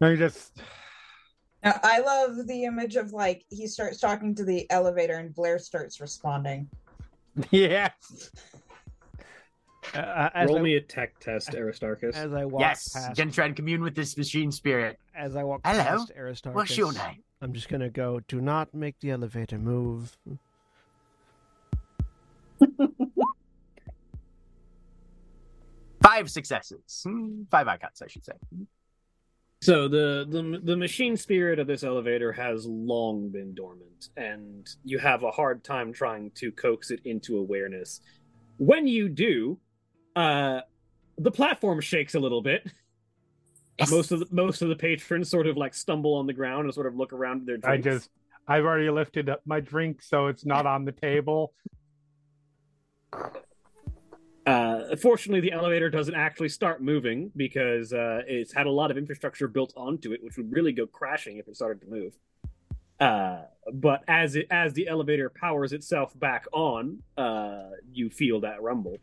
And 0.00 0.12
he 0.12 0.16
just 0.16 0.60
Now, 1.64 1.78
I 1.82 1.98
love 2.00 2.46
the 2.46 2.64
image 2.64 2.96
of 2.96 3.12
like 3.12 3.44
he 3.50 3.66
starts 3.66 3.98
talking 3.98 4.34
to 4.36 4.44
the 4.44 4.70
elevator 4.70 5.16
and 5.18 5.34
Blair 5.34 5.58
starts 5.58 6.00
responding. 6.00 6.68
yes. 7.50 8.30
Uh, 9.94 10.30
as, 10.34 10.48
Roll 10.48 10.58
I, 10.58 10.62
me 10.62 10.76
a 10.76 10.80
tech 10.80 11.18
test, 11.18 11.54
Aristarchus. 11.54 12.14
as 12.14 12.32
I 12.32 12.44
walk 12.44 12.60
yes, 12.60 12.92
past, 12.92 13.16
gonna 13.16 13.32
try 13.32 13.46
and 13.46 13.56
commune 13.56 13.82
with 13.82 13.96
this 13.96 14.16
machine 14.16 14.52
spirit. 14.52 15.00
as 15.16 15.34
I 15.34 15.42
walk 15.42 15.62
Hello? 15.64 15.82
past 15.82 16.12
Aristarchus, 16.16 16.54
What's 16.54 16.76
your 16.78 16.92
name? 16.92 17.24
I'm 17.42 17.52
just 17.52 17.68
gonna 17.68 17.90
go. 17.90 18.20
Do 18.28 18.40
not 18.40 18.72
make 18.72 19.00
the 19.00 19.10
elevator 19.10 19.58
move. 19.58 20.16
Five 26.02 26.30
successes, 26.30 27.06
five 27.50 27.68
icons, 27.68 28.00
I 28.02 28.08
should 28.08 28.24
say. 28.24 28.32
So 29.62 29.86
the, 29.86 30.26
the 30.28 30.60
the 30.64 30.76
machine 30.76 31.14
spirit 31.18 31.58
of 31.58 31.66
this 31.66 31.84
elevator 31.84 32.32
has 32.32 32.64
long 32.64 33.28
been 33.28 33.54
dormant, 33.54 34.08
and 34.16 34.66
you 34.82 34.98
have 34.98 35.22
a 35.22 35.30
hard 35.30 35.62
time 35.62 35.92
trying 35.92 36.30
to 36.36 36.50
coax 36.52 36.90
it 36.90 37.00
into 37.04 37.36
awareness. 37.36 38.00
When 38.56 38.86
you 38.86 39.10
do, 39.10 39.58
uh, 40.16 40.60
the 41.18 41.30
platform 41.30 41.80
shakes 41.82 42.14
a 42.14 42.20
little 42.20 42.40
bit. 42.40 42.72
Yes. 43.78 43.90
Most 43.90 44.12
of 44.12 44.20
the 44.20 44.26
most 44.30 44.62
of 44.62 44.70
the 44.70 44.76
patrons 44.76 45.28
sort 45.28 45.46
of 45.46 45.58
like 45.58 45.74
stumble 45.74 46.14
on 46.14 46.26
the 46.26 46.32
ground 46.32 46.64
and 46.64 46.74
sort 46.74 46.86
of 46.86 46.96
look 46.96 47.12
around 47.12 47.46
their 47.46 47.58
I 47.64 47.76
just 47.76 48.08
I've 48.48 48.64
already 48.64 48.88
lifted 48.88 49.28
up 49.28 49.42
my 49.44 49.60
drink, 49.60 50.02
so 50.02 50.28
it's 50.28 50.46
not 50.46 50.64
on 50.64 50.86
the 50.86 50.92
table. 50.92 51.52
Uh, 54.46 54.96
fortunately, 54.96 55.40
the 55.40 55.52
elevator 55.52 55.90
doesn't 55.90 56.14
actually 56.14 56.48
start 56.48 56.82
moving 56.82 57.30
because 57.36 57.92
uh, 57.92 58.22
it's 58.26 58.52
had 58.52 58.66
a 58.66 58.70
lot 58.70 58.90
of 58.90 58.96
infrastructure 58.96 59.46
built 59.46 59.72
onto 59.76 60.12
it, 60.12 60.24
which 60.24 60.36
would 60.36 60.50
really 60.52 60.72
go 60.72 60.86
crashing 60.86 61.36
if 61.36 61.46
it 61.46 61.54
started 61.54 61.80
to 61.80 61.86
move. 61.86 62.16
Uh, 62.98 63.44
but 63.72 64.02
as 64.08 64.36
it 64.36 64.46
as 64.50 64.72
the 64.74 64.88
elevator 64.88 65.30
powers 65.30 65.72
itself 65.72 66.18
back 66.18 66.46
on, 66.52 67.02
uh, 67.16 67.70
you 67.92 68.10
feel 68.10 68.40
that 68.40 68.62
rumble, 68.62 68.98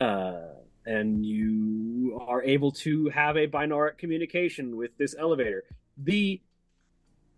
uh, 0.00 0.46
and 0.86 1.24
you 1.24 2.18
are 2.26 2.42
able 2.42 2.72
to 2.72 3.08
have 3.10 3.36
a 3.36 3.46
binaural 3.46 3.96
communication 3.96 4.76
with 4.76 4.96
this 4.98 5.14
elevator. 5.18 5.64
The, 5.96 6.40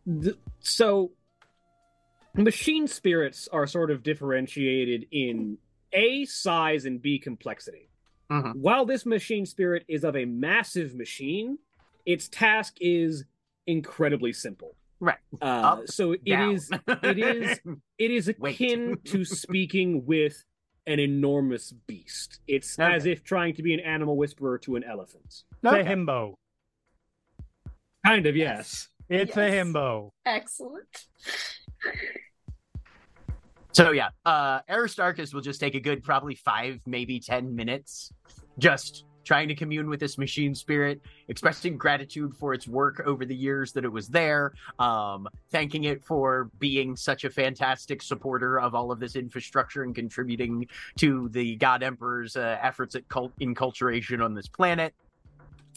the 0.06 0.38
so 0.60 1.12
machine 2.34 2.86
spirits 2.86 3.48
are 3.52 3.66
sort 3.66 3.90
of 3.90 4.02
differentiated 4.02 5.06
in 5.10 5.58
a 5.96 6.24
size 6.26 6.84
and 6.84 7.00
b 7.02 7.18
complexity 7.18 7.88
Mhm. 8.30 8.54
while 8.56 8.84
this 8.84 9.04
machine 9.06 9.46
spirit 9.46 9.84
is 9.88 10.04
of 10.04 10.14
a 10.16 10.24
massive 10.24 10.94
machine 10.94 11.58
its 12.04 12.28
task 12.28 12.76
is 12.80 13.24
incredibly 13.66 14.32
simple 14.32 14.76
Right. 15.00 15.18
uh, 15.42 15.44
Up, 15.44 15.88
so 15.88 16.12
it 16.12 16.24
Down. 16.24 16.54
is 16.54 16.70
it 17.02 17.18
is 17.18 17.60
it 17.98 18.10
is 18.10 18.28
akin 18.28 18.96
to 19.04 19.24
speaking 19.24 20.04
with 20.06 20.44
an 20.86 20.98
enormous 21.00 21.72
beast 21.72 22.40
it's 22.46 22.78
Okay. 22.78 22.92
as 22.94 23.06
if 23.06 23.22
trying 23.24 23.54
to 23.54 23.62
be 23.62 23.74
an 23.74 23.80
animal 23.80 24.16
whisperer 24.16 24.58
to 24.58 24.76
an 24.76 24.84
elephant 24.84 25.24
It's 25.26 25.44
Okay. 25.64 25.80
a 25.80 25.84
himbo. 25.84 26.34
kind 28.04 28.26
of 28.26 28.36
yes 28.36 28.88
It's 29.08 29.36
a 29.36 29.48
himbo. 29.50 30.10
Excellent. 30.24 31.06
So 33.76 33.90
yeah, 33.90 34.08
uh 34.24 34.60
Aristarchus 34.70 35.34
will 35.34 35.42
just 35.42 35.60
take 35.60 35.74
a 35.74 35.80
good 35.80 36.02
probably 36.02 36.34
five, 36.34 36.80
maybe 36.86 37.20
ten 37.20 37.54
minutes, 37.54 38.10
just 38.58 39.04
trying 39.22 39.48
to 39.48 39.54
commune 39.54 39.90
with 39.90 40.00
this 40.00 40.16
machine 40.16 40.54
spirit, 40.54 40.98
expressing 41.28 41.76
gratitude 41.76 42.34
for 42.34 42.54
its 42.54 42.66
work 42.66 43.02
over 43.04 43.26
the 43.26 43.36
years 43.36 43.72
that 43.72 43.84
it 43.84 43.92
was 43.92 44.08
there, 44.08 44.54
um, 44.78 45.28
thanking 45.50 45.84
it 45.84 46.02
for 46.02 46.48
being 46.58 46.96
such 46.96 47.24
a 47.24 47.28
fantastic 47.28 48.00
supporter 48.00 48.58
of 48.58 48.74
all 48.74 48.90
of 48.90 48.98
this 48.98 49.14
infrastructure 49.14 49.82
and 49.82 49.94
contributing 49.94 50.66
to 50.96 51.28
the 51.28 51.56
God 51.56 51.82
Emperor's 51.82 52.34
uh, 52.34 52.56
efforts 52.62 52.94
at 52.94 53.06
cult- 53.10 53.38
enculturation 53.42 54.24
on 54.24 54.32
this 54.32 54.48
planet. 54.48 54.94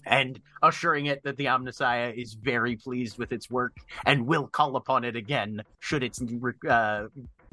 And 0.06 0.40
assuring 0.64 1.08
it 1.08 1.22
that 1.24 1.36
the 1.36 1.46
Omnissiah 1.46 2.16
is 2.16 2.34
very 2.34 2.78
pleased 2.78 3.18
with 3.18 3.34
its 3.34 3.52
work 3.52 3.76
and 4.06 4.26
will 4.26 4.48
call 4.48 4.78
upon 4.78 5.04
it 5.04 5.18
again 5.18 5.62
should 5.82 6.04
its 6.04 6.22
uh, 6.70 7.08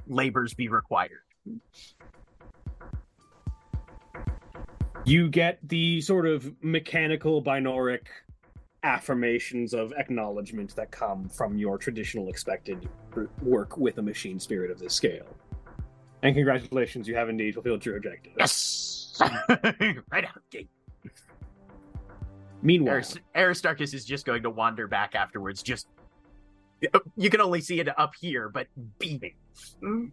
labors 0.07 0.55
be 0.55 0.69
required. 0.69 1.21
you 5.07 5.29
get 5.29 5.61
the 5.69 6.01
sort 6.01 6.27
of 6.27 6.53
mechanical 6.63 7.41
binaric 7.41 8.07
affirmations 8.83 9.73
of 9.73 9.93
acknowledgement 9.97 10.75
that 10.75 10.91
come 10.91 11.29
from 11.29 11.57
your 11.57 11.79
traditional 11.79 12.29
expected 12.29 12.89
work 13.41 13.79
with 13.79 13.99
a 13.99 14.03
machine 14.03 14.39
spirit 14.39 14.71
of 14.71 14.79
this 14.79 14.95
scale 14.95 15.27
And 16.23 16.35
congratulations, 16.35 17.07
you 17.07 17.15
have 17.15 17.29
indeed 17.29 17.55
fulfilled 17.55 17.87
your 17.87 17.97
objective. 17.97 18.33
Yes. 18.37 19.21
right 19.21 20.25
out 20.25 20.43
gate. 20.51 20.69
Meanwhile, 22.63 23.03
Aristarchus 23.37 23.95
is 23.95 24.05
just 24.05 24.27
going 24.27 24.43
to 24.43 24.51
wander 24.51 24.89
back 24.89 25.15
afterwards. 25.15 25.63
Just 25.63 25.87
you 27.17 27.31
can 27.31 27.41
only 27.41 27.61
see 27.61 27.81
it 27.81 27.89
up 27.99 28.13
here, 28.21 28.49
but 28.49 28.67
beaming. 28.99 29.35
Mm. 29.83 30.11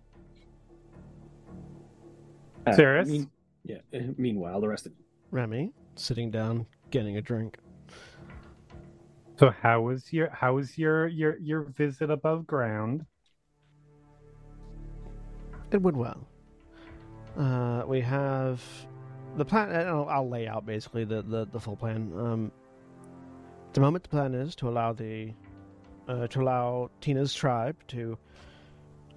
uh, 2.65 2.71
Serious? 2.73 3.09
mean- 3.09 3.29
yeah. 3.63 3.77
uh, 3.93 3.99
Meanwhile, 4.17 4.61
the 4.61 4.67
rest 4.67 4.85
of 4.85 4.93
Remy 5.31 5.71
sitting 5.95 6.31
down, 6.31 6.65
getting 6.91 7.17
a 7.17 7.21
drink. 7.21 7.57
So 9.39 9.49
how 9.49 9.81
was 9.81 10.13
your 10.13 10.29
how 10.29 10.55
was 10.55 10.77
your 10.77 11.07
your 11.07 11.37
your 11.39 11.61
visit 11.63 12.09
above 12.11 12.45
ground? 12.45 13.05
It 15.71 15.81
went 15.81 15.97
well. 15.97 16.27
Uh, 17.37 17.83
we 17.87 17.99
have 18.01 18.61
the 19.37 19.43
plan. 19.45 19.71
I'll, 19.87 20.07
I'll 20.07 20.29
lay 20.29 20.47
out 20.47 20.67
basically 20.67 21.03
the, 21.03 21.23
the, 21.23 21.45
the 21.51 21.59
full 21.59 21.75
plan. 21.75 22.13
Um, 22.15 22.51
the 23.73 23.81
moment, 23.81 24.03
the 24.03 24.09
plan 24.09 24.35
is 24.35 24.53
to 24.57 24.69
allow 24.69 24.93
the 24.93 25.33
uh, 26.07 26.27
to 26.27 26.41
allow 26.41 26.89
Tina's 27.01 27.33
tribe 27.33 27.75
to 27.87 28.17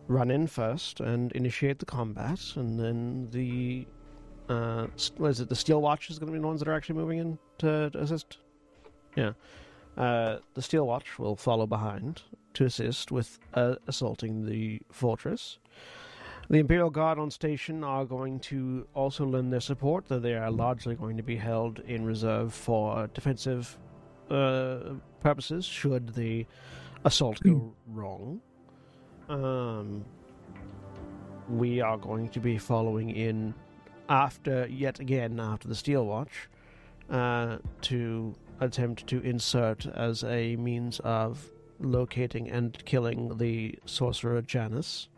run 0.09 0.31
in 0.31 0.47
first 0.47 1.01
and 1.01 1.33
initiate 1.33 1.79
the 1.79 1.87
combat, 1.87 2.41
and 2.57 2.79
then 2.79 3.29
the 3.31 3.87
uh, 4.49 4.87
what 5.17 5.31
is 5.31 5.41
it? 5.41 5.49
The 5.49 5.57
Steel 5.57 5.83
Watch 5.83 6.11
is 6.11 6.19
going 6.19 6.29
to 6.29 6.33
be 6.33 6.39
the 6.39 6.47
ones 6.47 6.61
that 6.61 6.69
are 6.69 6.75
actually 6.75 6.95
moving 6.97 7.19
in 7.19 7.39
to, 7.59 7.91
to 7.91 7.99
assist. 7.99 8.39
Yeah, 9.17 9.33
uh, 9.97 10.39
the 10.55 10.63
Steel 10.63 10.87
Watch 10.87 11.19
will 11.19 11.37
follow 11.37 11.67
behind 11.67 12.23
to 12.55 12.65
assist 12.65 13.11
with 13.11 13.39
uh, 13.55 13.77
assaulting 13.87 14.47
the 14.47 14.81
fortress. 14.91 15.59
The 16.49 16.59
Imperial 16.59 16.91
Guard 16.91 17.19
on 17.19 17.33
station 17.33 17.83
are 17.83 18.05
going 18.05 18.39
to 18.41 18.87
also 18.95 19.27
lend 19.27 19.53
their 19.53 19.61
support, 19.61 20.07
though 20.07 20.21
they 20.21 20.35
are 20.35 20.51
largely 20.51 20.95
going 20.95 21.17
to 21.17 21.23
be 21.25 21.35
held 21.35 21.81
in 21.81 22.05
reserve 22.05 22.55
for 22.55 23.09
defensive 23.09 23.77
uh, 24.31 24.95
purposes 25.21 25.65
should 25.65 26.15
the 26.15 26.47
assault 27.05 27.41
go 27.43 27.75
wrong. 27.87 28.41
Um, 29.29 30.05
we 31.49 31.81
are 31.81 31.97
going 31.97 32.29
to 32.31 32.41
be 32.41 32.59
following 32.59 33.11
in 33.11 33.55
after, 34.09 34.67
yet 34.69 35.01
again, 35.01 35.41
after 35.41 35.69
the 35.69 35.75
Steel 35.75 36.07
Watch, 36.07 36.49
uh, 37.11 37.59
to 37.83 38.35
attempt 38.61 39.07
to 39.09 39.21
insert 39.21 39.87
as 39.87 40.25
a 40.25 40.57
means 40.57 41.01
of 41.01 41.51
locating 41.79 42.51
and 42.51 42.83
killing 42.85 43.37
the 43.37 43.79
sorcerer 43.85 44.41
Janus 44.43 45.09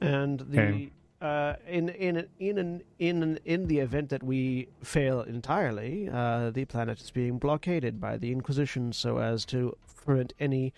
and 0.00 0.40
the 0.40 0.60
Okay. 0.60 0.90
Uh, 1.20 1.54
in 1.68 1.88
in 1.90 2.26
in 2.38 2.58
an, 2.58 2.82
in 2.98 3.22
an, 3.22 3.38
in 3.44 3.66
the 3.66 3.78
event 3.78 4.08
that 4.08 4.22
we 4.22 4.68
fail 4.82 5.20
entirely, 5.22 6.08
uh, 6.08 6.50
the 6.50 6.64
planet 6.64 7.00
is 7.00 7.10
being 7.10 7.38
blockaded 7.38 8.00
by 8.00 8.16
the 8.16 8.32
Inquisition 8.32 8.92
so 8.92 9.18
as 9.18 9.44
to 9.46 9.76
prevent 10.04 10.32
any 10.40 10.72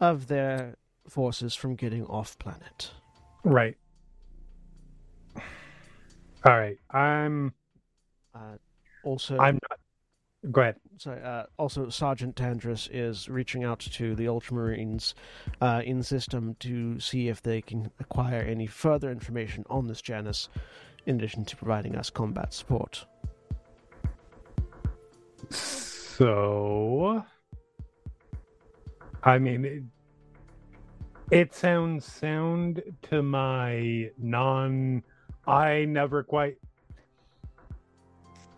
of 0.00 0.28
their 0.28 0.76
forces 1.08 1.54
from 1.54 1.74
getting 1.74 2.04
off 2.06 2.38
planet. 2.38 2.92
Right. 3.44 3.76
All 6.44 6.56
right. 6.56 6.78
I'm 6.90 7.52
Uh, 8.34 8.56
also, 9.02 9.38
I'm 9.38 9.58
not 9.68 9.78
go 10.52 10.60
ahead. 10.60 10.76
Sorry, 10.98 11.22
uh, 11.22 11.44
also 11.56 11.88
Sergeant 11.88 12.36
Tandris 12.36 12.88
is 12.92 13.28
reaching 13.28 13.64
out 13.64 13.80
to 13.80 14.14
the 14.14 14.26
Ultramarines 14.26 15.14
uh, 15.60 15.82
in 15.84 16.02
system 16.02 16.56
to 16.60 16.98
see 17.00 17.28
if 17.28 17.42
they 17.42 17.60
can 17.60 17.90
acquire 18.00 18.40
any 18.40 18.66
further 18.66 19.10
information 19.10 19.64
on 19.70 19.86
this 19.86 20.02
Janus, 20.02 20.48
in 21.06 21.16
addition 21.16 21.44
to 21.44 21.56
providing 21.56 21.94
us 21.96 22.10
combat 22.10 22.52
support. 22.52 23.04
So 25.50 27.24
I 29.22 29.38
mean 29.38 29.64
it, 29.64 29.82
it 31.30 31.54
sounds 31.54 32.04
sound 32.04 32.82
to 33.02 33.22
my 33.22 34.10
non 34.18 35.02
I 35.46 35.84
never 35.86 36.22
quite 36.22 36.56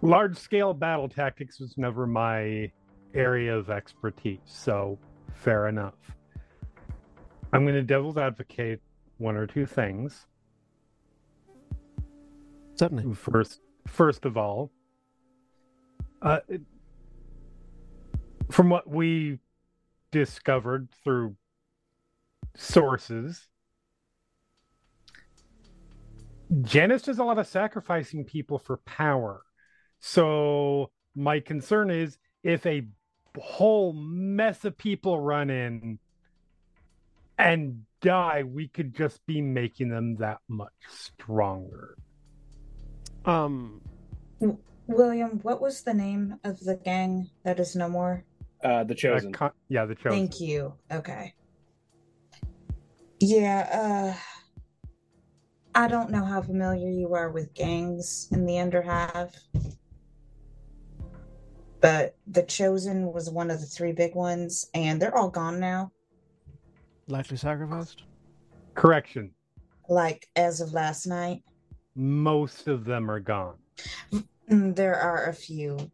large 0.03 0.37
scale 0.37 0.75
battle 0.75 1.09
tactics 1.09 1.61
was 1.61 1.77
never 1.77 2.07
my 2.07 2.71
area 3.15 3.57
of 3.57 3.71
expertise, 3.71 4.39
so 4.45 4.99
fair 5.35 5.69
enough. 5.69 5.95
I'm 7.53 7.65
going 7.65 7.75
to 7.75 7.83
devil's 7.83 8.17
advocate 8.17 8.81
one 9.19 9.37
or 9.37 9.47
two 9.47 9.67
things. 9.67 10.27
Certainly. 12.77 13.15
First, 13.15 13.61
first 13.87 14.25
of 14.25 14.37
all, 14.37 14.71
uh, 16.23 16.41
from 18.51 18.71
what 18.71 18.89
we 18.89 19.39
discovered 20.11 20.89
through 21.05 21.37
sources, 22.57 23.49
Janus 26.63 27.03
does 27.03 27.19
a 27.19 27.25
lot 27.25 27.39
of 27.39 27.47
sacrificing 27.47 28.25
people 28.25 28.59
for 28.59 28.79
power. 28.79 29.43
So 30.01 30.91
my 31.15 31.41
concern 31.41 31.91
is 31.91 32.19
if 32.43 32.65
a 32.67 32.87
whole 33.39 33.93
mess 33.93 34.65
of 34.65 34.77
people 34.77 35.21
run 35.21 35.51
in 35.51 35.99
and 37.39 37.85
die, 38.01 38.43
we 38.43 38.69
could 38.69 38.95
just 38.95 39.25
be 39.27 39.41
making 39.41 39.91
them 39.91 40.17
that 40.17 40.39
much 40.49 40.73
stronger. 40.89 41.97
Um, 43.27 43.83
William, 44.87 45.39
what 45.43 45.61
was 45.61 45.83
the 45.83 45.95
name 45.95 46.37
of 46.45 46.59
the 46.61 46.77
gang 46.77 47.29
that 47.45 47.61
is 47.61 47.77
no 47.77 47.89
more? 47.89 48.25
uh, 48.65 48.85
the 48.85 48.95
Uh, 48.95 48.97
chosen. 48.97 49.33
con- 49.33 49.53
yeah, 49.69 49.85
the 49.85 49.95
chosen. 49.95 50.19
Thank 50.19 50.41
you. 50.41 50.75
Okay. 50.91 51.35
Yeah, 53.21 54.15
uh 54.15 54.21
I 55.75 55.87
don't 55.89 56.11
know 56.11 56.25
how 56.25 56.43
familiar 56.43 56.91
you 56.91 57.15
are 57.15 57.31
with 57.31 57.55
gangs 57.55 58.29
in 58.33 58.45
the 58.45 58.55
Underhive. 58.55 59.33
But 61.81 62.17
the 62.27 62.43
Chosen 62.43 63.13
was 63.13 63.31
one 63.31 63.51
of 63.51 63.61
the 63.61 63.67
three 63.67 63.93
big 63.93 64.15
ones, 64.15 64.69
and 64.75 65.01
they're 65.01 65.17
all 65.17 65.31
gone 65.31 65.59
now. 65.59 65.93
likely 67.09 67.37
sacrificed. 67.37 68.03
Correction. 68.75 69.31
Like 69.89 70.29
as 70.37 70.61
of 70.61 70.73
last 70.73 71.07
night. 71.07 71.43
Most 71.97 72.69
of 72.69 72.85
them 72.85 73.11
are 73.11 73.19
gone. 73.21 73.57
Mm, 74.51 74.77
There 74.77 74.95
are 74.95 75.27
a 75.27 75.33
few. 75.35 75.91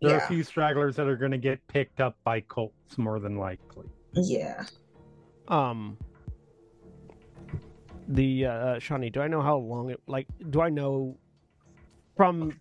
There 0.00 0.14
are 0.14 0.18
a 0.24 0.28
few 0.28 0.42
stragglers 0.44 0.94
that 0.96 1.08
are 1.08 1.16
going 1.16 1.32
to 1.32 1.38
get 1.38 1.66
picked 1.68 2.00
up 2.00 2.16
by 2.22 2.40
cults, 2.42 2.98
more 2.98 3.18
than 3.18 3.36
likely. 3.36 3.86
Yeah. 4.14 4.64
Um, 5.48 5.96
the 8.08 8.46
uh, 8.46 8.50
uh, 8.52 8.76
Shani, 8.78 9.12
do 9.12 9.20
I 9.20 9.28
know 9.28 9.42
how 9.42 9.56
long 9.56 9.90
it 9.90 10.00
like? 10.06 10.26
Do 10.50 10.60
I 10.60 10.68
know 10.68 11.16
from? 12.16 12.52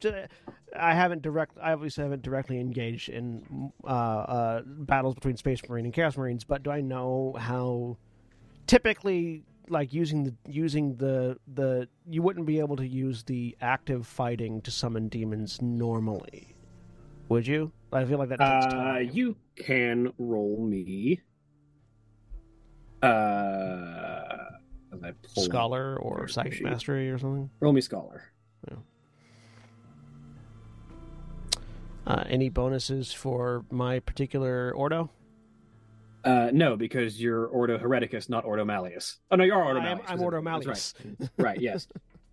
I 0.80 0.94
haven't 0.94 1.22
direct. 1.22 1.58
I 1.62 1.74
obviously 1.74 2.04
haven't 2.04 2.22
directly 2.22 2.60
engaged 2.60 3.10
in 3.10 3.72
uh, 3.84 3.88
uh, 3.88 4.62
battles 4.66 5.16
between 5.16 5.38
Space 5.38 5.62
Marine 5.68 5.86
and 5.86 5.94
Chaos 5.94 6.18
Marines, 6.18 6.44
but 6.44 6.64
do 6.64 6.72
I 6.72 6.82
know 6.82 7.36
how 7.40 7.98
typically? 8.68 9.44
Like 9.70 9.92
using 9.94 10.24
the 10.24 10.34
using 10.48 10.96
the 10.96 11.38
the 11.54 11.90
you 12.10 12.22
wouldn't 12.22 12.46
be 12.46 12.60
able 12.60 12.78
to 12.78 12.88
use 12.88 13.24
the 13.24 13.58
active 13.60 14.08
fighting 14.08 14.62
to 14.62 14.72
summon 14.72 15.10
demons 15.10 15.62
normally, 15.62 16.56
would 17.28 17.46
you? 17.46 17.74
I 17.92 18.06
feel 18.06 18.18
like 18.18 18.30
that 18.30 18.40
takes 18.40 18.66
Uh, 18.68 18.78
time. 18.78 19.10
you 19.12 19.36
can 19.58 20.14
roll 20.18 20.66
me. 20.66 21.20
Uh, 23.04 23.08
as 24.94 25.04
I 25.04 25.12
pull 25.12 25.44
up- 25.44 25.50
Scholar 25.50 25.98
or 25.98 26.18
There's 26.20 26.34
psychic 26.36 26.62
mastery 26.64 27.10
or 27.10 27.18
something. 27.18 27.50
Roll 27.60 27.74
me 27.74 27.82
scholar. 27.82 28.24
Uh, 32.08 32.24
any 32.28 32.48
bonuses 32.48 33.12
for 33.12 33.66
my 33.70 34.00
particular 34.00 34.72
Ordo? 34.74 35.10
Uh, 36.24 36.50
no, 36.54 36.78
because 36.78 37.22
you're 37.22 37.48
Ordo 37.48 37.78
Hereticus, 37.78 38.30
not 38.30 38.46
Ordo 38.46 38.64
Malleus. 38.64 39.18
Oh 39.30 39.36
no, 39.36 39.44
you're 39.44 39.62
Ordo 39.62 39.82
I 39.82 39.90
am, 39.90 40.00
I'm 40.08 40.22
Ordo 40.22 40.42
specifically. 40.42 40.42
Malleus. 40.42 40.94
Right. 41.04 41.30
right. 41.38 41.62
Yes. 41.62 41.88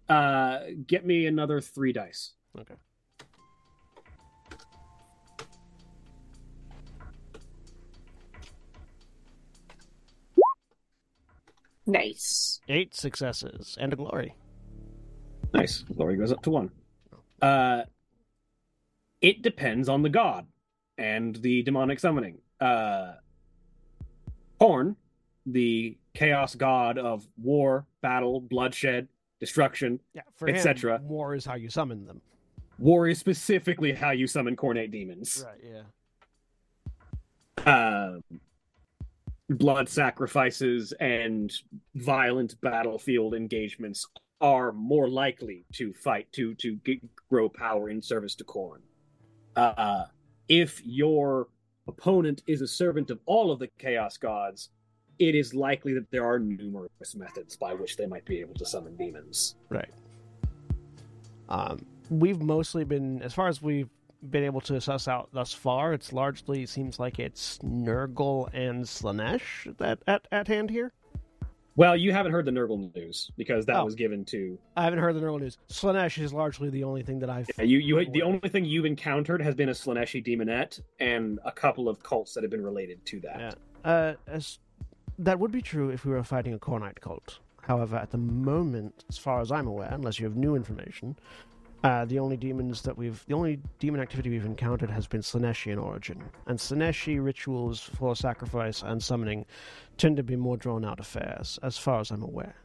Uh, 0.08 0.60
get 0.86 1.04
me 1.04 1.26
another 1.26 1.60
three 1.60 1.92
dice. 1.92 2.34
Okay. 2.56 2.74
Nice. 11.84 12.60
Eight 12.68 12.94
successes 12.94 13.76
and 13.80 13.92
a 13.92 13.96
glory. 13.96 14.36
Nice. 15.52 15.82
Glory 15.82 16.16
goes 16.16 16.30
up 16.30 16.42
to 16.42 16.50
one. 16.50 16.70
Uh, 17.42 17.82
it 19.24 19.40
depends 19.40 19.88
on 19.88 20.02
the 20.02 20.10
god 20.10 20.46
and 20.98 21.36
the 21.36 21.62
demonic 21.62 21.98
summoning. 21.98 22.36
Uh, 22.60 23.14
Khorne, 24.60 24.96
the 25.46 25.96
chaos 26.12 26.54
god 26.54 26.98
of 26.98 27.26
war, 27.42 27.86
battle, 28.02 28.38
bloodshed, 28.40 29.08
destruction. 29.40 29.98
Yeah, 30.12 30.22
etc.. 30.46 31.00
war 31.02 31.34
is 31.34 31.46
how 31.46 31.54
you 31.54 31.70
summon 31.70 32.04
them. 32.04 32.20
War 32.78 33.08
is 33.08 33.18
specifically 33.18 33.92
how 33.92 34.10
you 34.10 34.26
summon 34.26 34.56
Khornate 34.56 34.90
demons. 34.92 35.46
Right. 35.46 35.84
Yeah. 37.66 38.16
um, 38.20 38.22
blood 39.48 39.88
sacrifices 39.88 40.92
and 41.00 41.50
violent 41.94 42.60
battlefield 42.60 43.34
engagements 43.34 44.06
are 44.42 44.72
more 44.72 45.08
likely 45.08 45.64
to 45.72 45.94
fight 45.94 46.30
to 46.32 46.54
to 46.56 46.76
g 46.84 47.00
grow 47.30 47.48
power 47.48 47.88
in 47.88 48.02
service 48.02 48.34
to 48.34 48.44
Khorne. 48.44 48.82
Uh, 49.56 50.04
if 50.48 50.84
your 50.84 51.48
opponent 51.86 52.42
is 52.46 52.60
a 52.60 52.68
servant 52.68 53.10
of 53.10 53.20
all 53.26 53.50
of 53.50 53.58
the 53.58 53.68
chaos 53.78 54.16
gods, 54.16 54.70
it 55.18 55.34
is 55.34 55.54
likely 55.54 55.94
that 55.94 56.10
there 56.10 56.24
are 56.24 56.38
numerous 56.38 57.14
methods 57.14 57.56
by 57.56 57.74
which 57.74 57.96
they 57.96 58.06
might 58.06 58.24
be 58.24 58.40
able 58.40 58.54
to 58.54 58.66
summon 58.66 58.96
demons. 58.96 59.54
Right. 59.68 59.90
Um, 61.48 61.84
we've 62.10 62.40
mostly 62.40 62.84
been, 62.84 63.22
as 63.22 63.32
far 63.32 63.48
as 63.48 63.62
we've 63.62 63.90
been 64.30 64.44
able 64.44 64.60
to 64.62 64.80
suss 64.80 65.06
out 65.06 65.28
thus 65.32 65.52
far, 65.52 65.92
it's 65.92 66.12
largely 66.12 66.66
seems 66.66 66.98
like 66.98 67.18
it's 67.18 67.58
Nurgle 67.58 68.48
and 68.52 68.84
Slaanesh 68.84 69.76
that 69.78 69.98
at, 70.06 70.26
at 70.32 70.48
hand 70.48 70.70
here. 70.70 70.92
Well, 71.76 71.96
you 71.96 72.12
haven't 72.12 72.30
heard 72.32 72.44
the 72.44 72.52
Nurgle 72.52 72.94
news 72.94 73.30
because 73.36 73.66
that 73.66 73.76
Oh. 73.76 73.84
was 73.84 73.94
given 73.96 74.24
to 74.26 74.58
I 74.76 74.84
haven't 74.84 75.00
heard 75.00 75.16
the 75.16 75.20
Nurgle 75.20 75.40
news. 75.40 75.58
Slaanesh 75.68 76.22
is 76.22 76.32
largely 76.32 76.70
the 76.70 76.84
only 76.84 77.02
thing 77.02 77.18
that 77.18 77.30
I've. 77.30 77.48
Yeah, 77.58 77.64
you. 77.64 77.78
You 77.78 78.04
the 78.10 78.22
only 78.22 78.48
thing 78.48 78.64
you've 78.64 78.84
encountered 78.84 79.42
has 79.42 79.54
been 79.56 79.68
a 79.68 79.72
Slaaneshi 79.72 80.24
demonette 80.24 80.80
and 81.00 81.40
a 81.44 81.50
couple 81.50 81.88
of 81.88 82.00
cults 82.02 82.32
that 82.34 82.44
have 82.44 82.50
been 82.50 82.62
related 82.64 83.04
to 83.06 83.20
that. 83.20 83.40
Yeah. 83.40 83.90
Uh, 83.90 84.14
as 84.28 84.60
that 85.18 85.38
would 85.38 85.50
be 85.50 85.62
true 85.62 85.90
if 85.90 86.04
we 86.04 86.12
were 86.12 86.22
fighting 86.22 86.54
a 86.54 86.58
Khornite 86.58 87.00
cult. 87.00 87.40
However, 87.62 87.96
at 87.96 88.10
the 88.10 88.18
moment, 88.18 89.04
as 89.08 89.16
far 89.18 89.40
as 89.40 89.50
I'm 89.50 89.66
aware, 89.66 89.88
unless 89.90 90.18
you 90.20 90.26
have 90.26 90.36
new 90.36 90.54
information, 90.54 91.16
uh, 91.84 92.06
the 92.06 92.18
only 92.18 92.36
demons 92.36 92.80
that 92.80 92.96
we've, 92.96 93.22
the 93.26 93.34
only 93.34 93.60
demon 93.78 94.00
activity 94.00 94.30
we've 94.30 94.46
encountered 94.46 94.90
has 94.90 95.06
been 95.06 95.20
Slaaneshi 95.20 95.70
in 95.70 95.78
origin, 95.78 96.24
and 96.46 96.58
Slaaneshi 96.58 97.22
rituals 97.22 97.78
for 97.80 98.16
sacrifice 98.16 98.82
and 98.82 99.02
summoning 99.02 99.44
tend 99.98 100.16
to 100.16 100.22
be 100.22 100.34
more 100.34 100.56
drawn 100.56 100.82
out 100.82 100.98
affairs, 100.98 101.58
as 101.62 101.76
far 101.76 102.00
as 102.00 102.10
I'm 102.10 102.22
aware. 102.22 102.56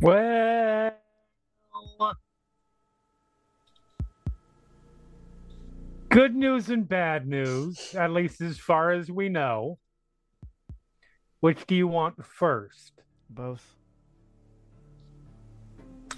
Well, 0.00 0.92
good 6.08 6.34
news 6.34 6.68
and 6.68 6.88
bad 6.88 7.28
news, 7.28 7.94
at 7.94 8.10
least 8.10 8.40
as 8.40 8.58
far 8.58 8.90
as 8.90 9.08
we 9.08 9.28
know. 9.28 9.78
Which 11.38 11.64
do 11.66 11.76
you 11.76 11.86
want 11.86 12.24
first? 12.24 12.92
Both. 13.30 13.76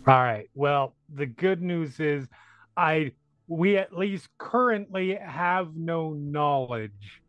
All 0.06 0.22
right. 0.22 0.48
Well, 0.54 0.94
the 1.12 1.26
good 1.26 1.62
news 1.62 2.00
is 2.00 2.26
I 2.76 3.12
we 3.46 3.78
at 3.78 3.96
least 3.96 4.28
currently 4.38 5.14
have 5.14 5.74
no 5.74 6.12
knowledge 6.12 7.22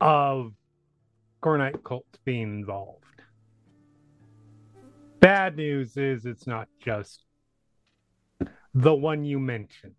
of 0.00 0.52
Khornite 1.42 1.82
cults 1.82 2.18
being 2.24 2.42
involved. 2.42 3.04
Bad 5.20 5.56
news 5.56 5.96
is 5.96 6.26
it's 6.26 6.46
not 6.46 6.68
just 6.80 7.24
the 8.74 8.94
one 8.94 9.24
you 9.24 9.38
mentioned. 9.38 9.94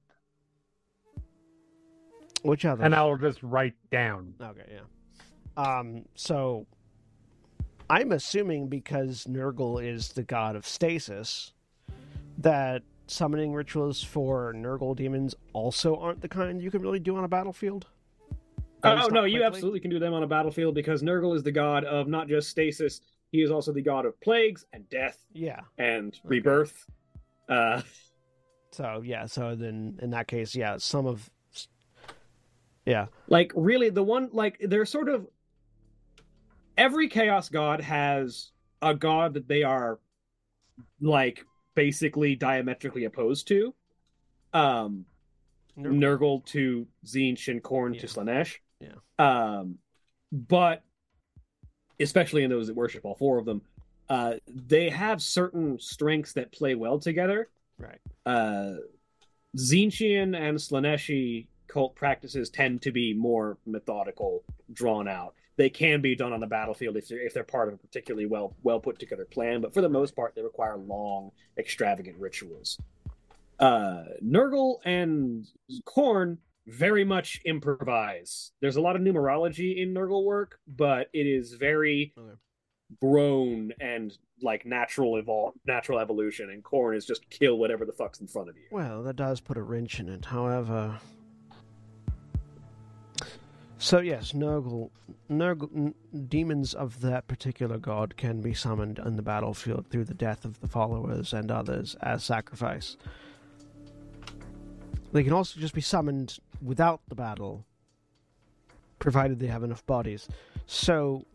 Which 2.44 2.63
other? 2.63 2.84
And 2.84 2.96
I'll 2.96 3.18
just 3.18 3.44
write 3.44 3.76
down. 3.92 4.34
Okay, 4.42 4.62
yeah. 4.72 4.82
Um, 5.58 6.06
so 6.15 6.68
I'm 7.89 8.12
assuming 8.13 8.70
because 8.70 9.26
Nurgle 9.26 9.84
is 9.86 10.10
the 10.10 10.24
god 10.24 10.56
of 10.56 10.65
stasis, 10.65 11.54
that 12.39 12.84
summoning 13.08 13.54
rituals 13.54 14.04
for 14.04 14.54
Nurgle 14.54 14.95
demons 14.95 15.36
also 15.54 15.95
aren't 15.95 16.21
the 16.21 16.28
kind 16.28 16.62
you 16.62 16.71
can 16.71 16.82
really 16.82 16.99
do 16.99 17.15
on 17.15 17.23
a 17.23 17.28
battlefield. 17.28 17.88
Oh 18.84 18.95
no, 18.95 19.08
not 19.08 19.32
you 19.32 19.43
absolutely 19.43 19.80
can 19.82 19.89
do 19.91 19.99
them 19.99 20.13
on 20.13 20.23
a 20.23 20.28
battlefield 20.28 20.73
because 20.75 21.02
Nurgle 21.04 21.36
is 21.36 21.43
the 21.43 21.52
god 21.52 21.84
of 21.84 22.08
not 22.08 22.28
just 22.28 22.49
stasis, 22.49 23.02
he 23.32 23.41
is 23.41 23.52
also 23.52 23.73
the 23.73 23.82
god 23.82 24.06
of 24.06 24.19
plagues 24.21 24.65
and 24.73 24.88
death 24.89 25.17
Yeah. 25.34 25.62
and 25.78 26.17
rebirth. 26.23 26.86
Uh, 27.49 27.82
So 28.71 29.02
yeah. 29.04 29.25
So 29.25 29.56
then 29.56 29.99
in 30.02 30.12
that 30.12 30.28
case, 30.28 30.56
yeah, 30.56 30.78
some 30.78 31.06
of. 31.08 31.30
Yeah. 32.86 33.08
like 33.28 33.52
really, 33.56 33.89
the 33.89 34.04
one 34.04 34.30
like 34.32 34.58
they're 34.62 34.86
sort 34.86 35.10
of 35.10 35.28
every 36.78 37.08
chaos 37.10 37.49
god 37.49 37.82
has 37.82 38.52
a 38.82 38.95
god 38.95 39.34
that 39.34 39.47
they 39.47 39.63
are 39.63 39.99
like 41.02 41.45
basically 41.76 42.36
diametrically 42.36 43.06
opposed 43.06 43.48
to. 43.48 43.74
Um, 44.54 45.06
Nurgle 45.78 46.46
to 46.48 46.88
Tzeentch 47.06 47.48
and 47.48 47.64
Khorne 47.64 47.98
to 48.00 48.08
Slaanesh. 48.08 48.56
Yeah. 48.82 48.96
Um, 49.18 49.78
but 50.32 50.84
especially 52.00 52.44
in 52.44 52.50
those 52.50 52.68
that 52.68 52.76
worship 52.76 53.06
all 53.06 53.16
four 53.16 53.38
of 53.38 53.46
them, 53.46 53.62
uh, 54.10 54.36
they 54.48 54.90
have 54.90 55.22
certain 55.22 55.80
strengths 55.80 56.34
that 56.34 56.52
play 56.52 56.76
well 56.76 57.00
together. 57.00 57.50
Right. 57.78 58.00
Uh, 58.26 58.76
Tzeentchian 59.58 60.36
and 60.36 60.58
Slaaneshi 60.58 61.48
cult 61.68 61.96
practices 61.96 62.50
tend 62.50 62.82
to 62.82 62.92
be 62.92 63.14
more 63.14 63.58
methodical, 63.66 64.44
drawn 64.74 65.08
out. 65.08 65.36
They 65.60 65.69
can 65.69 66.00
be 66.00 66.15
done 66.15 66.32
on 66.32 66.39
the 66.39 66.48
battlefield 66.48 66.95
if 66.95 67.10
they're 67.10 67.19
if 67.19 67.34
they're 67.34 67.43
part 67.43 67.67
of 67.67 67.74
a 67.74 67.78
particularly 67.78 68.26
well 68.26 68.56
well 68.63 68.80
put 68.80 68.98
together 68.98 69.26
plan, 69.26 69.60
but 69.60 69.74
for 69.74 69.82
the 69.82 69.89
most 69.89 70.15
part, 70.15 70.34
they 70.34 70.41
require 70.41 70.78
long, 70.78 71.32
extravagant 71.58 72.17
rituals. 72.17 72.80
Uh, 73.60 74.06
Nurgle 74.24 74.78
and 74.86 75.45
Khorne 75.86 76.38
very 76.65 77.04
much 77.04 77.41
improvise. 77.43 78.54
There's 78.62 78.78
a 78.78 78.82
lot 78.82 78.95
of 78.95 79.02
numerology 79.02 79.82
in 79.84 79.93
Nurgle 79.93 80.24
work, 80.24 80.60
but 80.65 81.10
it 81.12 81.28
is 81.28 81.56
very 81.56 82.13
Okay. 82.17 82.38
grown 83.02 83.74
and 83.82 84.17
like 84.41 84.65
natural 84.65 85.22
evol 85.22 85.52
natural 85.67 86.00
evolution. 86.00 86.50
And 86.52 86.63
Khorne 86.63 86.95
is 86.95 87.06
just 87.06 87.30
kill 87.30 87.58
whatever 87.58 87.84
the 87.84 87.91
fuck's 87.91 88.22
in 88.22 88.28
front 88.28 88.48
of 88.48 88.56
you. 88.56 88.63
Well, 88.72 89.04
that 89.04 89.17
does 89.17 89.41
put 89.41 89.58
a 89.58 89.62
wrench 89.62 90.00
in 90.00 90.08
it. 90.08 90.24
However, 90.24 91.00
so 93.82 94.00
yes, 94.00 94.34
Nurgle, 94.34 94.89
Nurgle, 95.32 95.70
n- 95.76 95.96
demons 96.28 96.74
of 96.74 97.00
that 97.02 97.28
particular 97.28 97.78
god 97.78 98.18
can 98.18 98.42
be 98.42 98.54
summoned 98.54 99.00
on 99.00 99.15
the 99.15 99.22
battlefield 99.22 99.88
through 99.89 100.04
the 100.06 100.13
death 100.13 100.44
of 100.46 100.60
the 100.60 100.68
followers 100.68 101.34
and 101.34 101.50
others 101.50 101.96
as 102.02 102.24
sacrifice. 102.24 102.98
They 105.12 105.24
can 105.24 105.34
also 105.34 105.60
just 105.60 105.74
be 105.74 105.82
summoned 105.82 106.38
without 106.62 107.02
the 107.08 107.15
battle, 107.15 107.65
provided 109.00 109.39
they 109.39 109.48
have 109.48 109.63
enough 109.63 109.86
bodies. 109.86 110.28
So 110.68 111.26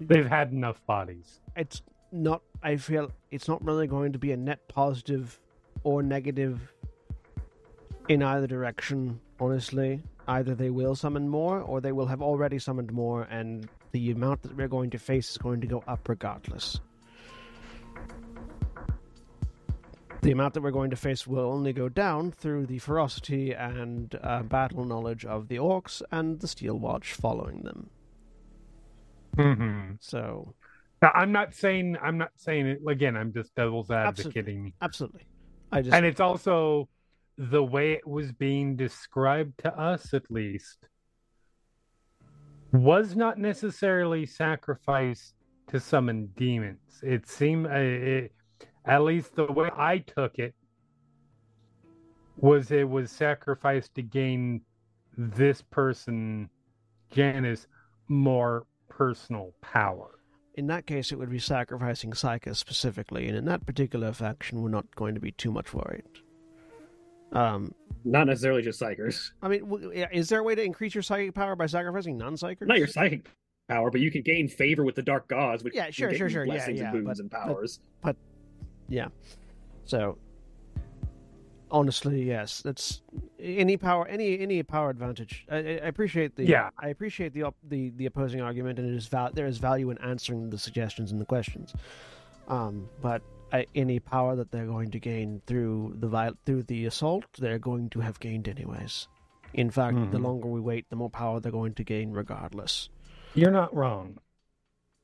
They've 0.00 0.26
had 0.28 0.52
enough 0.52 0.84
bodies. 0.86 1.40
it's 1.56 1.82
not 2.12 2.40
i 2.62 2.76
feel 2.76 3.10
it's 3.30 3.48
not 3.48 3.62
really 3.64 3.86
going 3.88 4.12
to 4.12 4.18
be 4.18 4.30
a 4.32 4.36
net 4.36 4.66
positive 4.68 5.38
or 5.82 6.02
negative 6.02 6.72
in 8.08 8.22
either 8.22 8.46
direction 8.46 9.20
honestly 9.40 10.00
either 10.28 10.54
they 10.54 10.70
will 10.70 10.94
summon 10.94 11.28
more 11.28 11.60
or 11.60 11.80
they 11.80 11.92
will 11.92 12.06
have 12.06 12.22
already 12.22 12.58
summoned 12.58 12.92
more 12.92 13.22
and 13.24 13.68
the 13.92 14.10
amount 14.10 14.42
that 14.42 14.56
we're 14.56 14.68
going 14.68 14.90
to 14.90 14.98
face 14.98 15.30
is 15.30 15.38
going 15.38 15.60
to 15.60 15.66
go 15.66 15.82
up 15.86 16.08
regardless 16.08 16.80
the 20.22 20.32
amount 20.32 20.54
that 20.54 20.60
we're 20.62 20.70
going 20.72 20.90
to 20.90 20.96
face 20.96 21.26
will 21.26 21.50
only 21.52 21.72
go 21.72 21.88
down 21.88 22.32
through 22.32 22.66
the 22.66 22.78
ferocity 22.78 23.52
and 23.52 24.18
uh, 24.22 24.42
battle 24.42 24.84
knowledge 24.84 25.24
of 25.24 25.46
the 25.48 25.56
orcs 25.56 26.02
and 26.10 26.40
the 26.40 26.48
steel 26.48 26.78
watch 26.78 27.12
following 27.12 27.62
them 27.62 27.90
Mm-hmm. 29.36 29.96
so 30.00 30.54
Now, 31.02 31.10
I'm 31.14 31.30
not 31.30 31.54
saying 31.54 31.98
I'm 32.02 32.16
not 32.16 32.30
saying 32.36 32.66
it 32.66 32.80
again. 32.88 33.16
I'm 33.18 33.34
just 33.34 33.54
devil's 33.54 33.90
advocate. 33.90 34.46
Absolutely. 34.46 34.74
absolutely 34.80 35.26
i 35.70 35.82
just 35.82 35.94
and 35.94 36.06
it's 36.06 36.20
also 36.20 36.88
the 37.38 37.62
way 37.62 37.92
it 37.92 38.06
was 38.06 38.32
being 38.32 38.76
described 38.76 39.58
to 39.58 39.78
us, 39.78 40.14
at 40.14 40.30
least, 40.30 40.78
was 42.72 43.14
not 43.14 43.38
necessarily 43.38 44.26
sacrifice 44.26 45.34
to 45.68 45.78
summon 45.78 46.28
demons. 46.36 47.00
It 47.02 47.28
seemed, 47.28 47.66
uh, 47.66 47.70
it, 47.74 48.32
at 48.84 49.02
least 49.02 49.34
the 49.34 49.44
way 49.52 49.70
I 49.76 49.98
took 49.98 50.38
it, 50.38 50.54
was 52.36 52.70
it 52.70 52.88
was 52.88 53.10
sacrificed 53.10 53.94
to 53.94 54.02
gain 54.02 54.60
this 55.16 55.62
person, 55.62 56.48
Janice, 57.10 57.66
more 58.08 58.66
personal 58.88 59.52
power. 59.62 60.10
in 60.56 60.66
that 60.68 60.86
case, 60.86 61.12
it 61.12 61.18
would 61.18 61.30
be 61.30 61.38
sacrificing 61.38 62.12
Psykers 62.12 62.56
specifically, 62.56 63.28
and 63.28 63.36
in 63.36 63.44
that 63.44 63.66
particular 63.66 64.12
faction, 64.12 64.62
we're 64.62 64.70
not 64.70 64.94
going 64.96 65.14
to 65.14 65.20
be 65.20 65.32
too 65.32 65.52
much 65.52 65.74
worried. 65.74 66.04
Um, 67.32 67.74
Not 68.04 68.26
necessarily 68.28 68.62
just 68.62 68.80
psykers. 68.80 69.30
I 69.42 69.48
mean, 69.48 69.92
is 70.12 70.28
there 70.28 70.40
a 70.40 70.42
way 70.42 70.54
to 70.54 70.62
increase 70.62 70.94
your 70.94 71.02
psychic 71.02 71.34
power 71.34 71.56
by 71.56 71.66
sacrificing 71.66 72.16
non-psykers? 72.16 72.66
Not 72.66 72.78
your 72.78 72.86
psychic 72.86 73.28
power, 73.68 73.90
but 73.90 74.00
you 74.00 74.10
can 74.10 74.22
gain 74.22 74.48
favor 74.48 74.84
with 74.84 74.94
the 74.94 75.02
dark 75.02 75.26
gods, 75.28 75.64
which 75.64 75.74
Yeah, 75.74 75.90
sure, 75.90 76.14
sure, 76.14 76.28
sure. 76.30 76.44
Yeah, 76.44 76.52
blessings 76.54 76.78
yeah, 76.80 76.90
and 76.92 77.04
boons 77.04 77.06
but- 77.06 77.18
and 77.18 77.30
but- 77.30 77.40
powers. 77.46 77.80
Yeah. 78.88 79.08
So 79.84 80.16
honestly, 81.70 82.22
yes, 82.22 82.60
that's 82.62 83.02
any 83.40 83.76
power, 83.76 84.06
any 84.06 84.38
any 84.38 84.62
power 84.62 84.90
advantage. 84.90 85.44
I, 85.50 85.56
I 85.56 85.58
I 85.58 85.88
appreciate 85.88 86.36
the 86.36 86.44
Yeah. 86.44 86.70
I 86.78 86.88
appreciate 86.90 87.32
the 87.34 87.42
op- 87.42 87.56
the 87.68 87.90
the 87.96 88.06
opposing 88.06 88.40
argument, 88.40 88.78
and 88.78 88.88
it 88.88 88.94
is 88.94 89.08
val- 89.08 89.32
there 89.32 89.46
is 89.46 89.58
value 89.58 89.90
in 89.90 89.98
answering 89.98 90.50
the 90.50 90.58
suggestions 90.58 91.10
and 91.10 91.20
the 91.20 91.24
questions. 91.24 91.74
Um, 92.46 92.88
but 93.02 93.22
I, 93.22 93.35
any 93.74 93.98
power 93.98 94.36
that 94.36 94.50
they're 94.50 94.66
going 94.66 94.90
to 94.90 94.98
gain 95.00 95.40
through 95.46 95.94
the 95.98 96.08
vi- 96.08 96.32
through 96.44 96.64
the 96.64 96.84
assault, 96.86 97.24
they're 97.38 97.58
going 97.58 97.88
to 97.90 98.00
have 98.00 98.20
gained 98.20 98.46
anyways. 98.48 99.08
In 99.54 99.70
fact, 99.70 99.96
the 100.10 100.18
Mhm. 100.18 100.22
longer 100.22 100.48
we 100.48 100.60
wait, 100.60 100.86
the 100.90 100.96
more 100.96 101.08
power 101.10 101.40
they're 101.40 101.50
going 101.52 101.74
to 101.74 101.84
gain, 101.84 102.10
regardless. 102.12 102.90
You're 103.34 103.50
not 103.50 103.74
wrong. 103.74 104.18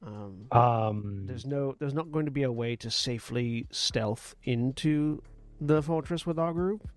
Um, 0.05 0.47
Um, 0.51 1.27
there's 1.27 1.47
no, 1.47 1.75
there's 1.79 1.95
not 1.95 2.11
going 2.11 2.25
to 2.27 2.33
be 2.33 2.43
a 2.43 2.53
way 2.53 2.75
to 2.77 2.91
safely 2.91 3.67
stealth 3.71 4.35
into 4.43 5.23
the 5.61 5.81
fortress 5.83 6.27
with 6.27 6.39
our 6.39 6.53
group. 6.53 6.89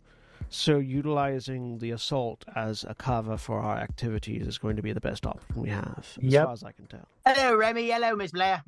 So 0.49 0.77
utilizing 0.79 1.77
the 1.79 1.91
assault 1.91 2.45
as 2.55 2.83
a 2.83 2.93
cover 2.95 3.37
for 3.37 3.59
our 3.59 3.77
activities 3.77 4.45
is 4.47 4.57
going 4.57 4.75
to 4.75 4.81
be 4.81 4.91
the 4.93 5.01
best 5.01 5.25
option 5.25 5.61
we 5.61 5.69
have, 5.69 6.17
as 6.17 6.33
Yep. 6.33 6.43
far 6.45 6.53
as 6.53 6.63
I 6.63 6.71
can 6.71 6.87
tell. 6.87 7.07
Hello, 7.25 7.55
Remy. 7.55 7.89
Hello, 7.89 8.15
Miss 8.15 8.31
Blair. 8.31 8.63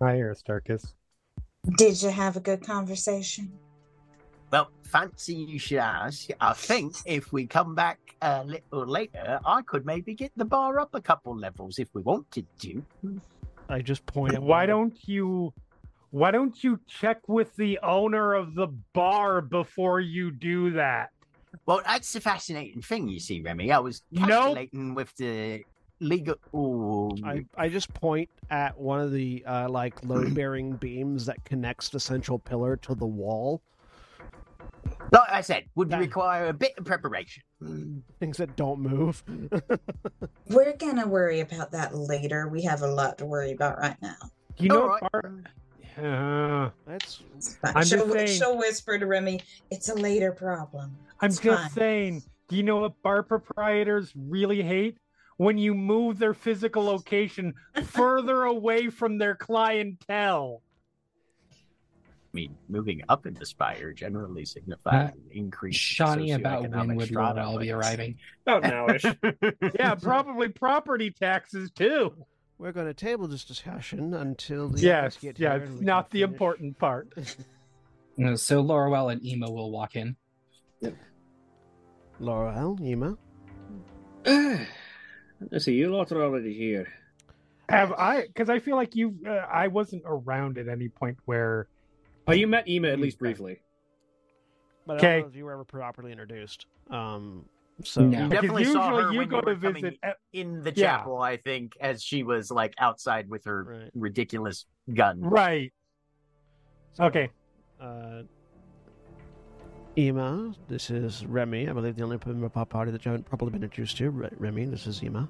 Hi, 0.00 0.18
Aristarchus. 0.18 0.94
Did 1.78 2.02
you 2.02 2.10
have 2.10 2.36
a 2.36 2.40
good 2.40 2.62
conversation? 2.62 3.50
Well, 4.50 4.70
fancy 4.82 5.34
you 5.34 5.58
should 5.58 5.78
ask. 5.78 6.28
I 6.40 6.52
think 6.52 6.94
if 7.06 7.32
we 7.32 7.46
come 7.46 7.74
back 7.74 7.98
a 8.20 8.44
little 8.44 8.86
later, 8.86 9.40
I 9.44 9.62
could 9.62 9.86
maybe 9.86 10.14
get 10.14 10.32
the 10.36 10.44
bar 10.44 10.78
up 10.78 10.94
a 10.94 11.00
couple 11.00 11.36
levels 11.36 11.78
if 11.78 11.88
we 11.94 12.02
wanted 12.02 12.46
to. 12.60 12.82
I 13.68 13.80
just 13.80 14.04
point 14.06 14.34
at 14.34 14.42
Why 14.42 14.66
don't 14.66 14.96
you? 15.08 15.52
Why 16.10 16.30
don't 16.30 16.62
you 16.62 16.78
check 16.86 17.26
with 17.26 17.56
the 17.56 17.78
owner 17.82 18.34
of 18.34 18.54
the 18.54 18.68
bar 18.92 19.40
before 19.40 20.00
you 20.00 20.30
do 20.30 20.72
that? 20.72 21.10
Well, 21.66 21.80
that's 21.84 22.12
the 22.12 22.20
fascinating 22.20 22.82
thing, 22.82 23.08
you 23.08 23.18
see, 23.18 23.40
Remy. 23.40 23.72
I 23.72 23.78
was 23.80 24.02
Nope. 24.12 24.28
calculating 24.28 24.94
with 24.94 25.14
the 25.16 25.64
legal. 26.00 26.36
Ooh. 26.54 27.16
I, 27.24 27.44
I 27.56 27.68
just 27.68 27.92
point 27.94 28.28
at 28.50 28.78
one 28.78 29.00
of 29.00 29.12
the 29.12 29.42
uh, 29.46 29.68
like 29.68 29.94
load 30.04 30.34
bearing 30.34 30.72
beams 30.80 31.26
that 31.26 31.44
connects 31.44 31.88
the 31.88 32.00
central 32.00 32.38
pillar 32.38 32.76
to 32.78 32.94
the 32.94 33.06
wall. 33.06 33.62
Like 35.12 35.30
I 35.30 35.40
said, 35.40 35.64
would 35.74 35.90
That- 35.90 36.00
require 36.00 36.46
a 36.48 36.52
bit 36.52 36.72
of 36.78 36.84
preparation. 36.84 37.42
Things 38.20 38.36
that 38.38 38.54
don't 38.56 38.80
move. 38.80 39.22
We're 40.48 40.76
gonna 40.76 41.06
worry 41.06 41.40
about 41.40 41.70
that 41.72 41.94
later. 41.94 42.48
We 42.48 42.62
have 42.62 42.82
a 42.82 42.86
lot 42.88 43.18
to 43.18 43.26
worry 43.26 43.52
about 43.52 43.78
right 43.78 43.96
now. 44.02 44.16
You 44.58 44.68
know, 44.68 44.86
what 44.86 45.02
right. 45.02 45.12
bar- 45.12 45.42
Uh, 46.66 46.70
That's 46.86 47.22
I'm 47.64 47.84
she'll, 47.84 48.00
just 48.00 48.12
saying- 48.12 48.38
she'll 48.38 48.58
whisper 48.58 48.98
to 48.98 49.06
Remy, 49.06 49.40
"It's 49.70 49.88
a 49.88 49.94
later 49.94 50.32
problem." 50.32 50.96
I'm 51.20 51.30
just 51.30 51.42
fine. 51.42 51.70
saying. 51.70 52.22
Do 52.48 52.54
you 52.56 52.62
know 52.62 52.76
what 52.76 53.00
bar 53.02 53.22
proprietors 53.24 54.12
really 54.14 54.62
hate? 54.62 54.98
When 55.38 55.58
you 55.58 55.74
move 55.74 56.18
their 56.18 56.34
physical 56.34 56.84
location 56.84 57.54
further 57.84 58.44
away 58.44 58.88
from 58.88 59.18
their 59.18 59.34
clientele. 59.34 60.62
I 61.52 62.36
mean, 62.36 62.56
moving 62.68 63.02
up 63.08 63.26
in 63.26 63.34
the 63.34 63.46
spire 63.46 63.92
generally 63.92 64.44
signifies 64.44 65.12
an 65.12 65.22
increase. 65.30 65.76
in 65.76 66.06
Shani, 66.06 66.34
about 66.36 66.62
when 66.62 66.70
socioeconomic 66.70 66.96
would 66.96 67.08
strata, 67.08 67.42
Laurel 67.42 67.58
be 67.58 67.70
arriving? 67.70 68.16
About 68.46 68.62
nowish. 68.62 69.74
Yeah, 69.78 69.94
probably 69.94 70.48
property 70.48 71.10
taxes 71.10 71.70
too. 71.70 72.12
we're 72.58 72.72
going 72.72 72.86
to 72.86 72.94
table 72.94 73.26
this 73.26 73.44
discussion 73.44 74.12
until 74.14 74.68
the 74.68 74.80
Yes, 74.80 75.16
get 75.16 75.38
yeah, 75.38 75.56
it's 75.56 75.80
not 75.80 76.10
the 76.10 76.20
finish. 76.20 76.32
important 76.32 76.78
part. 76.78 77.12
So 78.36 78.62
Laurel 78.62 79.10
and 79.10 79.22
Ema 79.22 79.50
will 79.50 79.70
walk 79.70 79.94
in. 79.94 80.16
Laurel, 82.18 82.78
Yuma. 82.80 83.18
Let's 85.50 85.64
see, 85.64 85.74
you 85.74 85.88
lot 85.94 86.10
are 86.12 86.22
already 86.22 86.54
here. 86.54 86.88
Have 87.68 87.92
I? 87.92 88.26
Because 88.26 88.48
I 88.48 88.58
feel 88.58 88.76
like 88.76 88.94
you, 88.94 89.16
uh, 89.26 89.30
I 89.30 89.68
wasn't 89.68 90.02
around 90.06 90.56
at 90.58 90.68
any 90.68 90.88
point 90.88 91.18
where. 91.24 91.68
Oh, 92.28 92.32
you 92.32 92.46
met 92.46 92.68
Ema 92.68 92.88
at 92.88 92.98
least 93.00 93.18
briefly. 93.18 93.60
But 94.86 94.98
I 94.98 95.00
don't 95.00 95.20
know 95.22 95.26
if 95.28 95.36
you 95.36 95.44
were 95.44 95.52
ever 95.52 95.64
properly 95.64 96.12
introduced. 96.12 96.66
Um, 96.90 97.44
so 97.82 98.02
No. 98.02 98.06
You 98.22 98.28
Because 98.28 98.30
definitely 98.42 98.64
saw 98.66 98.84
usually 98.88 99.02
her 99.02 99.12
you 99.12 99.18
when 99.18 99.28
go 99.28 99.36
you 99.36 99.42
to 99.42 99.46
were 99.48 99.72
visit. 99.72 99.98
at- 100.02 100.16
in 100.32 100.62
the 100.62 100.72
Yeah. 100.74 100.98
chapel, 100.98 101.18
I 101.20 101.36
think, 101.36 101.76
as 101.80 102.02
she 102.02 102.22
was 102.22 102.50
like 102.50 102.72
outside 102.78 103.28
with 103.28 103.44
her 103.44 103.64
Right. 103.64 103.90
ridiculous 103.94 104.66
gun. 104.94 105.20
right. 105.20 105.72
Okay. 107.00 107.28
uh, 107.80 108.22
Ema, 109.98 110.52
this 110.68 110.90
is 110.90 111.24
Remy. 111.24 111.68
I 111.68 111.72
believe 111.72 111.96
the 111.96 112.02
only 112.02 112.18
member 112.26 112.46
of 112.46 112.56
our 112.56 112.66
party 112.66 112.90
that 112.90 113.04
you 113.04 113.10
haven't 113.12 113.24
probably 113.26 113.50
been 113.50 113.62
introduced 113.62 113.96
to. 113.98 114.10
Re- 114.10 114.28
Remy, 114.36 114.66
this 114.66 114.86
is 114.86 115.02
Ema. 115.02 115.28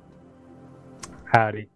Howdy. 1.33 1.69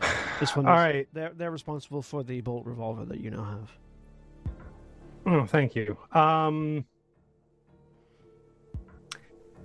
This 0.40 0.54
one. 0.54 0.66
All 0.66 0.74
is- 0.74 0.78
right. 0.78 1.08
They're 1.14 1.32
they're 1.34 1.50
responsible 1.50 2.02
for 2.02 2.22
the 2.22 2.42
bolt 2.42 2.66
revolver 2.66 3.06
that 3.06 3.20
you 3.20 3.30
now 3.30 3.44
have. 3.44 3.70
Oh, 5.24 5.46
thank 5.46 5.74
you. 5.74 5.96
Um. 6.12 6.84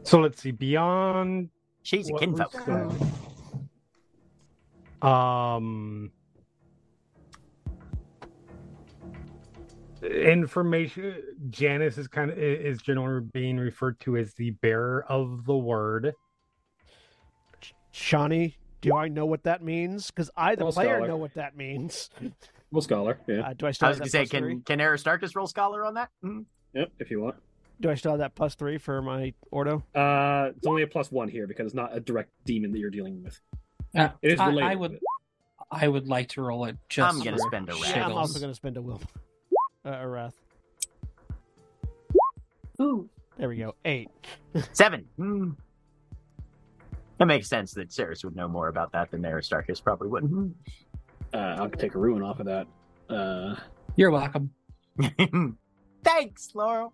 So 0.04 0.20
let's 0.22 0.42
see. 0.42 0.52
Beyond 0.52 1.50
She's 1.84 2.10
a 2.10 2.14
kinfolk. 2.14 2.56
um. 5.02 6.12
Information. 10.02 11.16
Janice 11.50 11.98
is 11.98 12.08
kind 12.08 12.32
of 12.32 12.38
is 12.38 12.82
generally 12.82 13.26
being 13.34 13.58
referred 13.58 14.00
to 14.02 14.18
as 14.18 14.34
the 14.34 14.52
bearer 14.52 15.06
of 15.08 15.46
the 15.46 15.56
word. 15.56 16.14
Shani, 17.94 18.56
do 18.82 18.96
I 18.96 19.08
know 19.10 19.26
what 19.26 19.44
that 19.44 19.62
means? 19.64 20.08
Because 20.10 20.32
I, 20.36 20.56
the 20.56 20.64
Well, 20.66 20.74
player, 20.74 20.96
scholar. 20.96 21.08
know 21.08 21.18
what 21.18 21.34
that 21.36 21.56
means. 21.56 22.10
Well, 22.74 22.82
scholar, 22.82 23.20
yeah. 23.28 23.42
Uh, 23.50 23.54
do 23.54 23.68
I 23.68 23.72
still 23.72 23.88
I 23.88 23.92
have 23.92 24.00
was 24.00 24.12
that 24.14 24.18
gonna 24.18 24.26
say, 24.28 24.30
plus 24.30 24.40
three? 24.44 24.54
can 24.54 24.62
can 24.62 24.80
Aristarchus 24.80 25.36
roll 25.36 25.46
scholar 25.46 25.86
on 25.86 25.96
that? 25.96 26.10
Hmm. 26.24 26.44
Yep, 26.74 26.90
if 27.00 27.12
you 27.12 27.20
want. 27.20 27.36
Do 27.82 27.90
I 27.90 27.96
still 27.96 28.12
have 28.12 28.20
that 28.20 28.34
plus 28.34 28.56
three 28.56 28.78
for 28.78 29.02
my 29.02 29.34
Ordo? 29.52 29.84
Uh, 29.94 30.52
it's 30.56 30.66
only 30.66 30.84
a 30.84 30.88
plus 30.88 31.12
one 31.12 31.28
here 31.28 31.48
because 31.48 31.66
it's 31.66 31.76
not 31.76 31.94
a 31.94 32.00
direct 32.00 32.30
demon 32.46 32.72
that 32.72 32.80
you're 32.80 32.90
dealing 32.90 33.22
with. 33.26 33.42
Uh, 33.94 34.08
It 34.22 34.32
is 34.32 34.40
I, 34.40 34.48
related. 34.48 34.70
I 34.70 34.76
would, 34.76 35.00
I 35.70 35.88
would 35.90 36.08
like 36.08 36.30
to 36.30 36.42
roll 36.44 36.64
it 36.64 36.78
just. 36.88 37.14
I'm 37.14 37.22
gonna 37.22 37.40
spend 37.40 37.70
a 37.70 37.76
yeah, 37.76 38.06
i'm 38.06 38.14
also 38.14 38.40
going 38.40 38.52
to 38.52 38.56
spend 38.56 38.78
a 38.78 38.82
will. 38.82 39.02
Uh, 39.86 39.98
a 40.02 40.08
wrath. 40.08 40.36
Ooh. 42.82 43.10
There 43.38 43.50
we 43.50 43.58
go. 43.58 43.76
Eight. 43.86 44.10
Seven. 44.74 45.06
Hmm. 45.18 45.52
That 47.18 47.26
makes 47.28 47.48
sense 47.48 47.74
that 47.76 47.90
Saras 47.90 48.24
would 48.26 48.36
know 48.36 48.48
more 48.48 48.68
about 48.68 48.92
that 48.94 49.12
than 49.12 49.24
Aristarchus 49.24 49.80
probably 49.80 50.08
would. 50.08 50.24
Hmm. 50.24 50.48
Uh, 51.34 51.38
I'll 51.60 51.70
take 51.70 51.94
a 51.94 52.00
ruin 52.00 52.24
off 52.24 52.40
of 52.40 52.48
that. 52.48 52.66
Uh, 53.08 53.56
You're 53.96 54.10
welcome. 54.10 54.50
Thanks, 56.04 56.50
Laurel. 56.56 56.94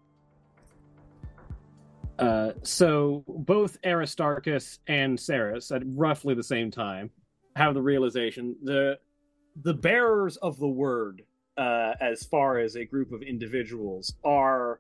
uh, 2.20 2.52
so 2.64 3.24
both 3.28 3.78
Aristarchus 3.86 4.80
and 4.88 5.18
Saras 5.18 5.74
at 5.74 5.84
roughly 5.86 6.36
the 6.36 6.44
same 6.44 6.72
time 6.72 7.10
have 7.56 7.74
the 7.74 7.82
realization 7.82 8.56
the 8.64 9.00
the 9.64 9.74
bearers 9.74 10.36
of 10.38 10.60
the 10.60 10.68
word, 10.68 11.22
uh, 11.58 11.94
as 12.00 12.24
far 12.24 12.60
as 12.60 12.76
a 12.76 12.86
group 12.86 13.12
of 13.12 13.22
individuals, 13.22 14.14
are 14.24 14.80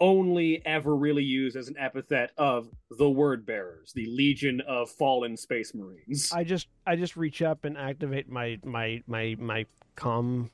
only 0.00 0.64
ever 0.66 0.96
really 0.96 1.22
used 1.22 1.56
as 1.56 1.68
an 1.68 1.76
epithet 1.78 2.30
of 2.36 2.68
the 2.90 3.08
word 3.08 3.46
bearers, 3.46 3.92
the 3.92 4.06
legion 4.06 4.60
of 4.66 4.90
fallen 4.90 5.36
space 5.36 5.74
marines. 5.74 6.32
I 6.32 6.42
just 6.44 6.66
I 6.86 6.96
just 6.96 7.16
reach 7.16 7.40
up 7.42 7.64
and 7.64 7.76
activate 7.78 8.28
my 8.28 8.58
my 8.64 9.02
my 9.06 9.36
my 9.38 9.66
com 9.94 10.50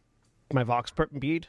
my 0.53 0.65
vox 0.65 0.91
per- 0.91 1.07
bead. 1.07 1.47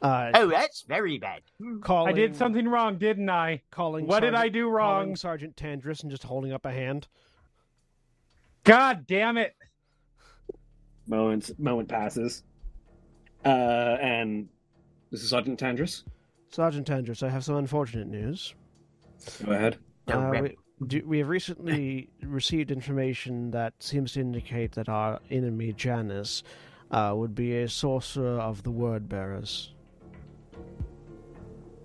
Uh, 0.00 0.30
Oh, 0.34 0.46
that's 0.46 0.82
very 0.82 1.18
bad. 1.18 1.42
Calling, 1.80 2.12
I 2.12 2.16
did 2.16 2.36
something 2.36 2.68
wrong, 2.68 2.98
didn't 2.98 3.28
I? 3.28 3.62
Calling. 3.70 4.06
What 4.06 4.20
did 4.20 4.34
I 4.34 4.48
do 4.48 4.68
wrong? 4.68 5.16
Sergeant 5.16 5.56
Tandris 5.56 6.02
and 6.02 6.10
just 6.10 6.22
holding 6.22 6.52
up 6.52 6.64
a 6.64 6.70
hand. 6.70 7.08
God 8.64 9.06
damn 9.06 9.36
it! 9.38 9.54
moment 11.06 11.58
moment 11.58 11.88
passes, 11.88 12.42
uh, 13.48 13.96
and 14.00 14.48
this 15.10 15.22
is 15.22 15.30
Sergeant 15.30 15.58
Tandris. 15.58 16.04
Sergeant 16.50 16.86
Tandris, 16.86 17.22
I 17.22 17.30
have 17.30 17.44
some 17.44 17.56
unfortunate 17.56 18.08
news. 18.08 18.54
Go 19.44 19.52
ahead. 19.52 19.78
Uh, 20.06 20.32
we, 20.40 20.56
do, 20.86 21.02
we 21.06 21.18
have 21.18 21.28
recently 21.28 22.10
received 22.22 22.70
information 22.70 23.50
that 23.52 23.72
seems 23.80 24.12
to 24.12 24.20
indicate 24.20 24.72
that 24.72 24.88
our 24.88 25.20
enemy 25.30 25.72
Janus 25.72 26.42
uh, 26.90 27.12
would 27.16 27.34
be 27.34 27.58
a 27.58 27.68
sorcerer 27.68 28.38
of 28.38 28.62
the 28.62 28.70
word 28.70 29.08
bearers. 29.08 29.72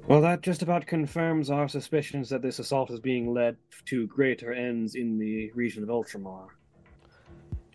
Well, 0.08 0.19
that 0.21 0.41
just 0.41 0.62
about 0.62 0.86
confirms 0.86 1.49
our 1.49 1.69
suspicions 1.69 2.30
that 2.30 2.41
this 2.41 2.60
assault 2.60 2.91
is 2.91 2.99
being 2.99 3.34
led 3.34 3.56
to 3.86 4.06
greater 4.08 4.52
ends 4.52 4.95
in 4.95 5.17
the 5.17 5.49
region 5.54 5.82
of 5.82 5.88
Ultramar. 5.88 6.47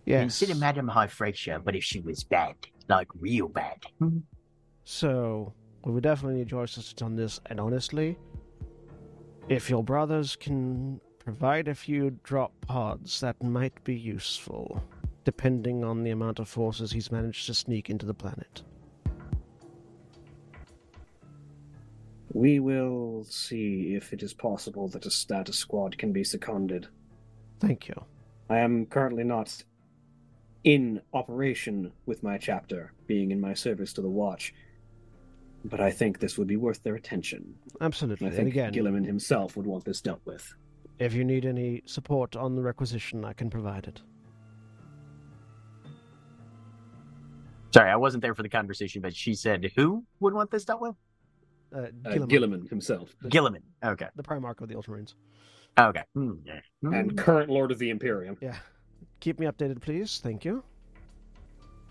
Yes. 0.05 0.21
Consider 0.21 0.55
Madame 0.55 0.89
High 0.89 1.07
Fracture, 1.07 1.59
but 1.59 1.75
if 1.75 1.85
she 1.85 2.01
was 2.01 2.25
bad, 2.25 2.55
like 2.89 3.09
real 3.19 3.49
bad. 3.49 3.85
Hmm. 3.99 4.19
So, 4.85 5.53
we 5.85 5.93
would 5.93 6.03
definitely 6.03 6.39
need 6.39 6.51
your 6.51 6.65
assistance 6.65 7.03
on 7.03 7.15
this, 7.15 7.41
and 7.47 7.61
honestly, 7.61 8.17
if 9.49 9.71
your 9.71 9.85
brothers 9.85 10.37
can 10.37 11.01
provide 11.19 11.69
a 11.69 11.75
few 11.75 12.11
drop 12.23 12.53
pods, 12.63 13.21
that 13.21 13.43
might 13.43 13.85
be 13.85 13.95
useful, 13.95 14.83
depending 15.25 15.85
on 15.85 16.03
the 16.03 16.11
amount 16.11 16.39
of 16.39 16.49
forces 16.49 16.91
he's 16.91 17.13
managed 17.13 17.47
to 17.47 17.55
sneak 17.55 17.91
into 17.91 18.07
the 18.07 18.15
planet. 18.15 18.63
We 22.33 22.61
will 22.61 23.25
see 23.29 23.95
if 23.95 24.13
it 24.13 24.23
is 24.23 24.35
possible 24.35 24.89
that 24.89 25.07
a 25.07 25.11
status 25.11 25.57
squad 25.57 25.97
can 25.97 26.13
be 26.13 26.25
seconded. 26.25 26.87
Thank 27.59 27.89
you. 27.89 28.05
I 28.51 28.59
am 28.59 28.87
currently 28.87 29.25
not 29.25 29.63
in 30.65 31.01
operation 31.13 31.93
with 32.07 32.23
my 32.23 32.37
chapter, 32.39 32.93
being 33.07 33.31
in 33.31 33.41
my 33.41 33.55
service 33.55 33.93
to 33.95 34.03
the 34.03 34.09
Watch, 34.09 34.53
but 35.65 35.81
I 35.81 35.91
think 35.91 36.19
this 36.19 36.37
would 36.39 36.49
be 36.49 36.57
worth 36.57 36.83
their 36.83 36.95
attention. 36.97 37.55
Absolutely. 37.81 38.27
I 38.27 38.29
And 38.31 38.37
think 38.37 38.49
again, 38.51 38.73
Guilliman 38.73 39.05
himself 39.07 39.57
would 39.57 39.67
want 39.67 39.85
this 39.85 40.01
dealt 40.01 40.21
with. 40.25 40.55
if 40.99 41.15
you 41.15 41.25
need 41.25 41.45
any 41.45 41.83
support 41.87 42.35
on 42.37 42.57
the 42.57 42.63
requisition, 42.63 43.25
I 43.25 43.33
can 43.33 43.49
provide 43.51 43.87
it. 43.87 44.01
Sorry, 47.75 47.91
I 47.91 47.97
wasn't 47.97 48.23
there 48.23 48.35
for 48.35 48.43
the 48.43 48.49
conversation, 48.49 49.03
but 49.03 49.15
she 49.15 49.35
said 49.35 49.71
who 49.77 50.05
would 50.21 50.33
want 50.35 50.51
this 50.51 50.65
dealt 50.65 50.81
with? 50.81 50.95
Uh, 51.75 51.79
Uh, 51.81 51.87
Guilliman, 52.13 52.29
Guilliman 52.31 52.69
himself, 52.71 53.15
Guilliman. 53.25 53.63
Okay. 53.85 54.07
the 54.17 54.23
Primarch 54.23 54.61
of 54.63 54.69
the 54.69 54.75
Ultramarines. 54.75 55.15
Okay. 55.79 56.03
Hmm, 56.15 56.33
yeah. 56.45 56.61
Hmm. 56.83 56.95
and 56.95 57.17
current 57.19 57.51
Lord 57.51 57.71
of 57.71 57.79
the 57.79 57.91
Imperium. 57.91 58.37
Yeah. 58.41 58.57
Keep 59.21 59.41
me 59.41 59.47
updated, 59.47 59.81
please. 59.81 60.21
Thank 60.23 60.45
you. 60.45 60.63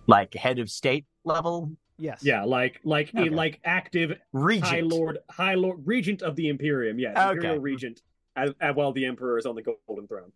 like 0.10 0.34
head 0.36 0.58
of 0.60 0.70
state 0.70 1.06
level 1.26 1.70
Yes. 2.00 2.24
Yeah, 2.24 2.44
like 2.44 2.80
like 2.84 3.10
Okay. 3.16 3.30
like 3.30 3.60
active 3.66 4.18
regent. 4.32 4.66
High 4.66 4.82
Lord, 4.82 5.18
High 5.32 5.56
Lord, 5.56 5.80
Regent 5.86 6.22
of 6.22 6.36
the 6.36 6.48
Imperium. 6.50 7.00
Yes, 7.00 7.18
Okay. 7.18 7.32
Imperial 7.38 7.60
Regent, 7.60 8.02
as, 8.36 8.54
as 8.62 8.76
while 8.76 8.92
the 8.94 9.06
Emperor 9.06 9.38
is 9.40 9.46
on 9.48 9.56
the 9.56 9.64
Golden 9.64 10.08
Throne. 10.08 10.32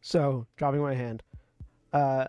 So, 0.00 0.46
dropping 0.56 0.82
my 0.82 0.94
hand. 0.94 1.22
Uh, 1.92 2.26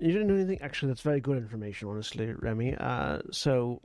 you 0.00 0.10
didn't 0.10 0.26
do 0.26 0.34
anything. 0.34 0.60
Actually, 0.62 0.88
that's 0.88 1.00
very 1.00 1.20
good 1.20 1.36
information, 1.38 1.88
honestly, 1.88 2.32
Remy. 2.32 2.74
Uh, 2.74 3.20
so, 3.30 3.80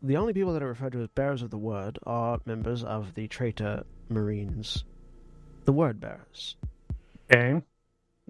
the 0.00 0.16
only 0.16 0.32
people 0.32 0.52
that 0.52 0.62
are 0.62 0.68
referred 0.68 0.92
to 0.92 1.02
as 1.02 1.08
bearers 1.08 1.42
of 1.42 1.50
the 1.50 1.58
word 1.58 1.98
are 2.04 2.38
members 2.46 2.84
of 2.84 3.14
the 3.14 3.26
traitor 3.26 3.82
Marines, 4.08 4.84
the 5.64 5.72
word 5.72 5.98
bearers. 5.98 6.56
Okay. 7.30 7.60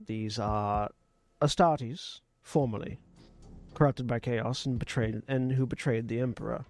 These 0.06 0.38
are 0.38 0.90
Astartes, 1.40 2.20
formerly 2.42 2.98
corrupted 3.74 4.06
by 4.06 4.18
chaos 4.18 4.66
and 4.66 4.78
betrayed, 4.78 5.22
and 5.28 5.52
who 5.52 5.66
betrayed 5.66 6.08
the 6.08 6.20
Emperor. 6.20 6.64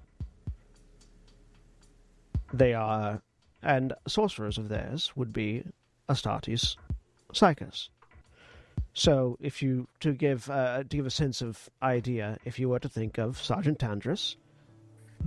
They 2.53 2.75
are, 2.75 3.23
and 3.62 3.95
sorcerers 4.07 4.59
of 4.59 4.69
theirs 4.69 5.12
would 5.17 5.33
be 5.33 5.64
Astartes, 6.09 6.77
Psykers. 7.33 7.88
So, 8.95 9.37
if 9.41 9.62
you 9.62 9.87
to 10.01 10.12
give 10.12 10.51
uh, 10.51 10.79
to 10.79 10.97
give 10.97 11.07
a 11.07 11.11
sense 11.11 11.41
of 11.41 11.69
idea, 11.83 12.38
if 12.45 12.59
you 12.59 12.69
were 12.69 12.81
to 12.81 12.88
think 12.88 13.19
of 13.19 13.41
Sergeant 13.41 13.79
Tandris, 13.79 14.37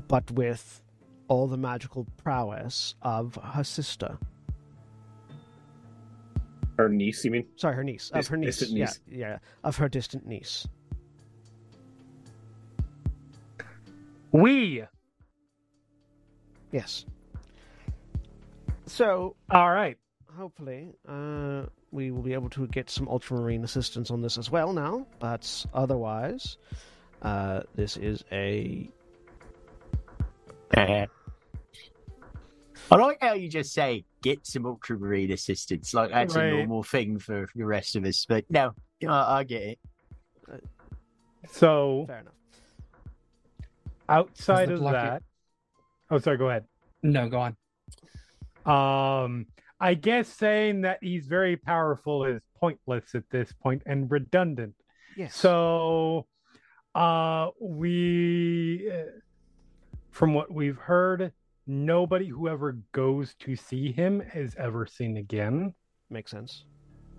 but 0.08 0.30
with 0.32 0.82
all 1.28 1.48
the 1.48 1.58
magical 1.58 2.06
prowess 2.18 2.96
of 3.02 3.40
her 3.42 3.64
sister, 3.64 4.18
Her 6.82 6.90
niece, 6.90 7.24
you 7.24 7.30
mean? 7.30 7.46
sorry, 7.58 7.76
her 7.76 7.84
niece, 7.84 8.10
of 8.10 8.16
Dis- 8.22 8.28
her 8.30 8.38
niece, 8.38 8.58
distant 8.58 8.80
niece. 8.80 9.00
yeah, 9.08 9.18
yeah, 9.18 9.38
of 9.64 9.78
her 9.78 9.88
distant 9.88 10.26
niece. 10.26 10.68
We. 14.32 14.84
Yes. 16.72 17.06
So, 18.88 19.36
All 19.52 19.72
right. 19.72 19.98
hopefully, 20.36 20.96
uh, 21.08 21.64
we 21.92 22.10
will 22.10 22.24
be 22.24 22.34
able 22.34 22.50
to 22.52 22.66
get 22.68 22.90
some 22.90 23.08
ultramarine 23.08 23.64
assistance 23.64 24.10
on 24.10 24.22
this 24.24 24.40
as 24.40 24.50
well 24.50 24.74
now. 24.74 25.06
But 25.20 25.66
otherwise, 25.76 26.58
uh, 27.22 27.62
this 27.76 27.96
is 27.96 28.24
a 28.32 28.90
I 30.76 31.08
like 32.90 33.20
how 33.22 33.34
you 33.34 33.50
just 33.50 33.72
say 33.72 34.06
get 34.22 34.46
some 34.46 34.66
ultramarine 34.66 35.32
assistance, 35.32 35.94
like 35.94 36.12
that's 36.12 36.36
Right. 36.36 36.46
a 36.46 36.58
normal 36.58 36.84
thing 36.84 37.18
for 37.20 37.48
the 37.56 37.66
rest 37.66 37.96
of 37.96 38.06
us. 38.06 38.26
But 38.28 38.46
no, 38.50 38.74
I 39.08 39.40
I 39.40 39.44
get 39.44 39.62
it. 39.64 39.80
So 41.50 42.06
fair 42.08 42.20
enough. 42.20 42.34
outside 44.10 44.72
of 44.72 44.80
block- 44.80 44.94
that, 44.94 45.24
oh, 46.12 46.20
sorry. 46.20 46.38
Go 46.38 46.50
ahead. 46.50 46.66
No, 47.04 47.28
go 47.30 47.40
on. 47.40 47.56
Um, 48.66 49.48
I 49.80 49.96
guess 49.96 50.28
saying 50.28 50.82
that 50.82 51.00
he's 51.02 51.26
very 51.26 51.58
powerful 51.58 52.26
is 52.26 52.42
pointless 52.60 53.16
at 53.16 53.28
this 53.32 53.52
point 53.54 53.82
and 53.88 54.10
redundant. 54.12 54.76
Yes. 55.18 55.36
So, 55.36 56.28
uh, 56.94 57.50
we, 57.60 58.88
uh, 58.92 59.06
from 60.12 60.36
what 60.36 60.52
we've 60.54 60.78
heard, 60.78 61.34
nobody 61.68 62.28
who 62.28 62.48
ever 62.48 62.78
goes 62.92 63.36
to 63.36 63.56
see 63.56 63.92
him 63.92 64.22
is 64.34 64.56
ever 64.58 64.86
seen 64.86 65.18
again. 65.18 65.74
makes 66.10 66.32
sense. 66.32 66.66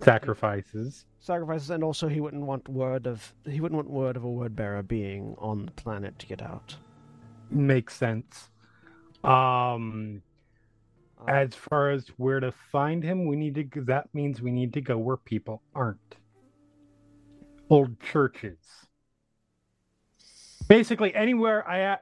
Sacrifices. 0.01 1.05
Sacrifices, 1.19 1.69
and 1.69 1.83
also 1.83 2.07
he 2.07 2.19
wouldn't 2.19 2.43
want 2.43 2.67
word 2.67 3.07
of 3.07 3.33
he 3.45 3.61
wouldn't 3.61 3.77
want 3.77 3.89
word 3.89 4.17
of 4.17 4.23
a 4.23 4.29
word 4.29 4.55
bearer 4.55 4.83
being 4.83 5.35
on 5.37 5.65
the 5.65 5.71
planet 5.71 6.19
to 6.19 6.25
get 6.27 6.41
out. 6.41 6.75
Makes 7.49 7.95
sense. 7.95 8.49
Um, 9.23 10.21
Uh, 11.21 11.31
as 11.31 11.55
far 11.55 11.91
as 11.91 12.07
where 12.17 12.39
to 12.41 12.51
find 12.51 13.03
him, 13.03 13.25
we 13.25 13.35
need 13.35 13.55
to. 13.55 13.81
That 13.83 14.13
means 14.13 14.41
we 14.41 14.51
need 14.51 14.73
to 14.73 14.81
go 14.81 14.97
where 14.97 15.17
people 15.17 15.61
aren't. 15.73 16.17
Old 17.69 17.99
churches. 18.01 18.57
Basically, 20.67 21.13
anywhere 21.15 21.67
I. 21.67 21.77
A- 21.77 21.99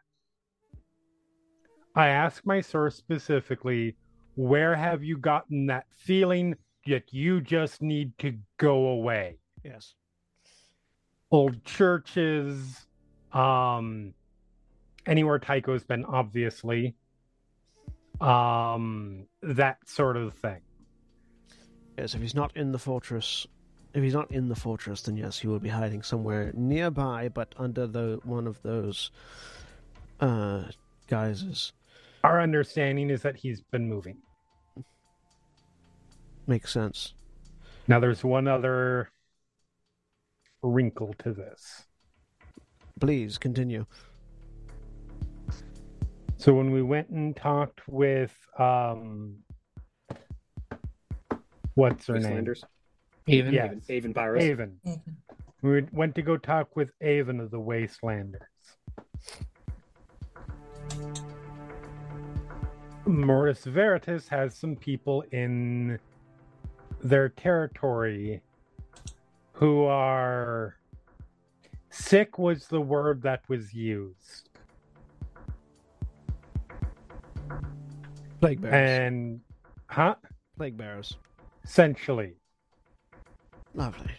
I 1.96 2.08
ask 2.08 2.46
my 2.46 2.62
source 2.62 2.96
specifically, 2.96 3.96
where 4.36 4.76
have 4.76 5.04
you 5.04 5.18
gotten 5.18 5.66
that 5.68 5.86
feeling 5.98 6.56
that 6.88 7.14
you 7.14 7.42
just 7.42 7.82
need 7.82 8.18
to 8.20 8.38
go 8.58 8.88
away? 8.88 9.38
yes. 9.64 9.94
Old 11.30 11.64
churches, 11.64 12.88
um, 13.32 14.14
anywhere 15.06 15.40
Tycho's 15.40 15.84
been, 15.84 16.04
obviously, 16.04 16.94
um, 18.20 19.28
that 19.42 19.78
sort 19.88 20.18
of 20.18 20.34
thing. 20.34 20.60
Yes. 21.98 22.16
If 22.16 22.22
he's 22.22 22.36
not 22.36 22.56
in 22.58 22.72
the 22.72 22.80
fortress, 22.80 23.48
if 23.94 24.04
he's 24.04 24.14
not 24.14 24.32
in 24.32 24.50
the 24.50 24.56
fortress, 24.56 25.02
then 25.04 25.16
yes, 25.16 25.40
he 25.40 25.48
will 25.48 25.60
be 25.60 25.70
hiding 25.70 26.02
somewhere 26.04 26.52
nearby, 26.54 27.30
but 27.30 27.54
under 27.58 27.88
the 27.88 28.20
one 28.24 28.48
of 28.48 28.62
those 28.62 29.12
uh 30.20 30.64
guises. 31.08 31.74
Our 32.24 32.42
understanding 32.42 33.10
is 33.10 33.22
that 33.24 33.36
he's 33.36 33.62
been 33.62 33.88
moving. 33.88 34.18
Makes 36.48 36.72
sense. 36.72 37.14
Now, 37.88 38.00
there's 38.00 38.24
one 38.24 38.48
other 38.48 39.10
wrinkle 40.62 41.14
to 41.20 41.34
this. 41.34 41.86
Please 43.00 43.38
continue. 43.38 43.86
So 46.38 46.54
when 46.54 46.72
we 46.72 46.82
went 46.82 47.10
and 47.10 47.36
talked 47.36 47.88
with 47.88 48.36
um 48.58 49.38
what's 51.76 52.08
her 52.08 52.20
name? 52.20 52.46
Wastelanders. 52.46 52.64
Even 53.28 53.54
Yeah. 53.54 53.66
Avon, 53.66 53.82
Avon 53.90 54.14
Pyrus. 54.14 54.44
Avon. 54.44 54.80
We 55.62 55.86
went 55.92 56.16
to 56.16 56.22
go 56.22 56.38
talk 56.38 56.76
with 56.76 56.92
Avon 57.02 57.40
of 57.40 57.52
the 57.52 57.60
Wastelanders. 57.60 58.40
Mortis 63.12 63.66
Veritas 63.66 64.28
has 64.30 64.56
some 64.56 64.76
people 64.76 65.24
in 65.32 66.00
their 67.02 67.30
territory 67.30 68.42
who 69.52 69.84
are 69.84 70.78
sick 71.90 72.40
was 72.40 72.68
the 72.68 72.80
word 72.80 73.22
that 73.24 73.42
was 73.50 73.74
used. 73.74 74.50
Plague 78.40 78.62
bearers. 78.62 78.74
And 78.74 79.42
huh? 79.88 80.16
Plague 80.58 80.78
bearers. 80.78 81.18
Essentially. 81.64 82.34
Lovely. 83.76 84.12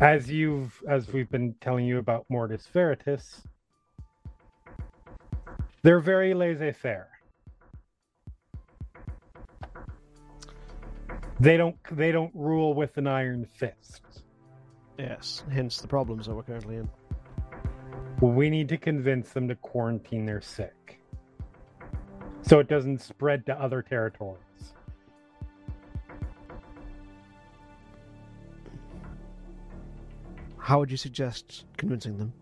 as 0.00 0.30
you've 0.30 0.82
as 0.88 1.12
we've 1.12 1.30
been 1.30 1.54
telling 1.60 1.84
you 1.84 1.98
about 1.98 2.24
Mortis 2.28 2.66
Veritas, 2.72 3.42
they're 5.82 6.00
very 6.00 6.34
laissez-faire. 6.34 7.11
They 11.42 11.56
don't 11.56 11.76
they 11.90 12.12
don't 12.12 12.30
rule 12.36 12.72
with 12.72 12.96
an 12.98 13.08
iron 13.08 13.44
fist. 13.44 14.22
Yes, 14.96 15.42
hence 15.50 15.80
the 15.80 15.88
problems 15.88 16.26
that 16.26 16.36
we're 16.36 16.44
currently 16.44 16.76
in. 16.76 16.88
We 18.20 18.48
need 18.48 18.68
to 18.68 18.76
convince 18.76 19.30
them 19.30 19.48
to 19.48 19.56
quarantine 19.56 20.24
their 20.24 20.40
sick. 20.40 21.00
So 22.42 22.60
it 22.60 22.68
doesn't 22.68 23.02
spread 23.02 23.44
to 23.46 23.60
other 23.60 23.82
territories. 23.82 24.38
How 30.58 30.78
would 30.78 30.92
you 30.92 30.96
suggest 30.96 31.64
convincing 31.76 32.18
them? 32.18 32.32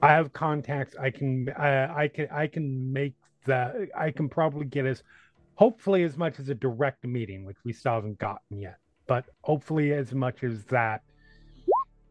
I 0.00 0.12
have 0.12 0.32
contacts. 0.32 0.94
I 0.94 1.10
can 1.10 1.48
I, 1.58 2.04
I 2.04 2.06
can 2.06 2.28
I 2.30 2.46
can 2.46 2.92
make 2.92 3.14
that 3.46 3.74
I 3.98 4.12
can 4.12 4.28
probably 4.28 4.66
get 4.66 4.86
as 4.86 5.02
hopefully 5.54 6.02
as 6.02 6.16
much 6.16 6.38
as 6.38 6.48
a 6.48 6.54
direct 6.54 7.04
meeting, 7.04 7.44
which 7.44 7.58
we 7.64 7.72
still 7.72 7.92
haven't 7.92 8.18
gotten 8.18 8.58
yet. 8.58 8.76
But 9.06 9.24
hopefully 9.42 9.92
as 9.92 10.14
much 10.14 10.42
as 10.42 10.64
that. 10.64 11.02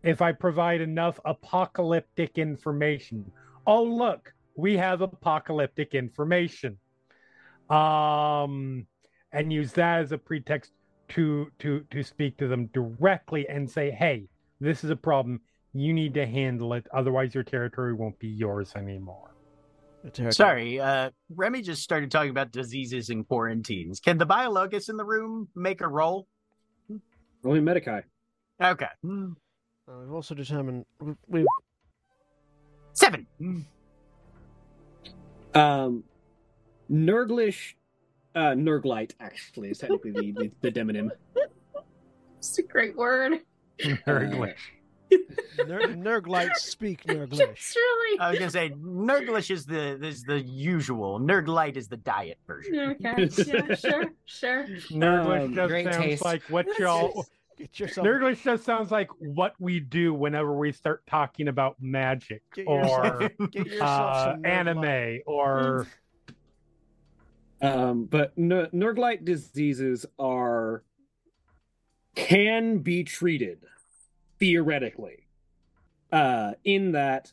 If 0.03 0.21
I 0.21 0.31
provide 0.31 0.81
enough 0.81 1.19
apocalyptic 1.25 2.37
information. 2.37 3.31
Oh 3.67 3.83
look, 3.83 4.33
we 4.55 4.77
have 4.77 5.01
apocalyptic 5.01 5.93
information. 5.93 6.77
Um 7.69 8.87
and 9.33 9.53
use 9.53 9.71
that 9.73 10.01
as 10.01 10.11
a 10.11 10.17
pretext 10.17 10.71
to 11.09 11.51
to 11.59 11.85
to 11.91 12.03
speak 12.03 12.37
to 12.37 12.47
them 12.47 12.67
directly 12.67 13.47
and 13.47 13.69
say, 13.69 13.91
hey, 13.91 14.27
this 14.59 14.83
is 14.83 14.89
a 14.89 14.95
problem. 14.95 15.41
You 15.73 15.93
need 15.93 16.13
to 16.15 16.25
handle 16.25 16.73
it, 16.73 16.85
otherwise 16.93 17.33
your 17.33 17.43
territory 17.43 17.93
won't 17.93 18.19
be 18.19 18.27
yours 18.27 18.73
anymore. 18.75 19.30
The 20.03 20.09
territory- 20.09 20.33
Sorry, 20.33 20.79
uh, 20.79 21.11
Remy 21.35 21.61
just 21.61 21.83
started 21.83 22.09
talking 22.11 22.31
about 22.31 22.51
diseases 22.51 23.09
and 23.09 23.27
quarantines. 23.27 23.99
Can 23.99 24.17
the 24.17 24.25
Biologis 24.25 24.89
in 24.89 24.97
the 24.97 25.05
room 25.05 25.47
make 25.55 25.81
a 25.81 25.87
roll? 25.87 26.27
Only 27.43 27.59
Medicae. 27.59 28.03
Okay. 28.61 28.87
Uh, 29.03 29.27
we've 29.99 30.11
also 30.11 30.33
determined 30.35 30.85
we've, 30.99 31.15
we've 31.27 31.45
Seven. 32.93 33.25
Um, 35.53 36.03
Nurglish, 36.91 37.73
uh, 38.35 38.51
Nurglite 38.51 39.13
actually 39.19 39.69
is 39.71 39.77
technically 39.79 40.11
the, 40.11 40.31
the, 40.31 40.51
the 40.61 40.71
demonym. 40.71 41.09
It's 42.37 42.57
a 42.57 42.63
great 42.63 42.97
word. 42.97 43.41
Nurglish. 43.79 44.55
Ner- 45.67 45.95
Nurglites 45.95 46.57
speak 46.57 47.03
Nurglish. 47.07 47.75
Really 47.75 48.19
I 48.19 48.29
was 48.31 48.39
gonna 48.39 48.51
say 48.51 48.69
Nurglish 48.71 49.51
is 49.51 49.65
the 49.65 50.03
is 50.05 50.23
the 50.23 50.39
usual. 50.41 51.19
Nurglite 51.19 51.75
is 51.77 51.87
the 51.87 51.97
diet 51.97 52.39
version. 52.47 52.97
okay. 53.03 53.29
Yeah, 53.37 53.75
sure, 53.75 54.11
sure. 54.25 54.63
Nurglish 54.91 55.43
Um, 55.45 55.55
just 55.55 55.67
great 55.69 55.85
sounds 55.85 55.97
taste. 56.05 56.23
like 56.25 56.43
what 56.43 56.67
y'all. 56.79 57.25
Get 57.57 57.79
yourself, 57.79 58.07
Nurglish 58.07 58.41
just 58.43 58.63
sounds 58.63 58.89
like 58.91 59.09
what 59.19 59.53
we 59.59 59.79
do 59.79 60.13
whenever 60.13 60.55
we 60.57 60.71
start 60.71 61.05
talking 61.05 61.47
about 61.47 61.75
magic 61.79 62.41
get 62.55 62.65
or 62.67 62.79
yourself, 62.83 63.31
get 63.51 63.65
yourself 63.67 63.89
uh, 64.15 64.23
some 64.33 64.41
Nurglite. 64.43 64.47
anime 64.47 65.19
or 65.27 65.87
Um, 67.61 68.05
but 68.05 68.33
N- 68.37 68.69
Nurglite 68.73 69.23
diseases 69.25 70.05
are 70.17 70.83
can 72.15 72.79
be 72.79 73.03
treated 73.03 73.59
theoretically. 74.41 75.27
Uh, 76.11 76.53
in 76.65 76.91
that, 76.91 77.31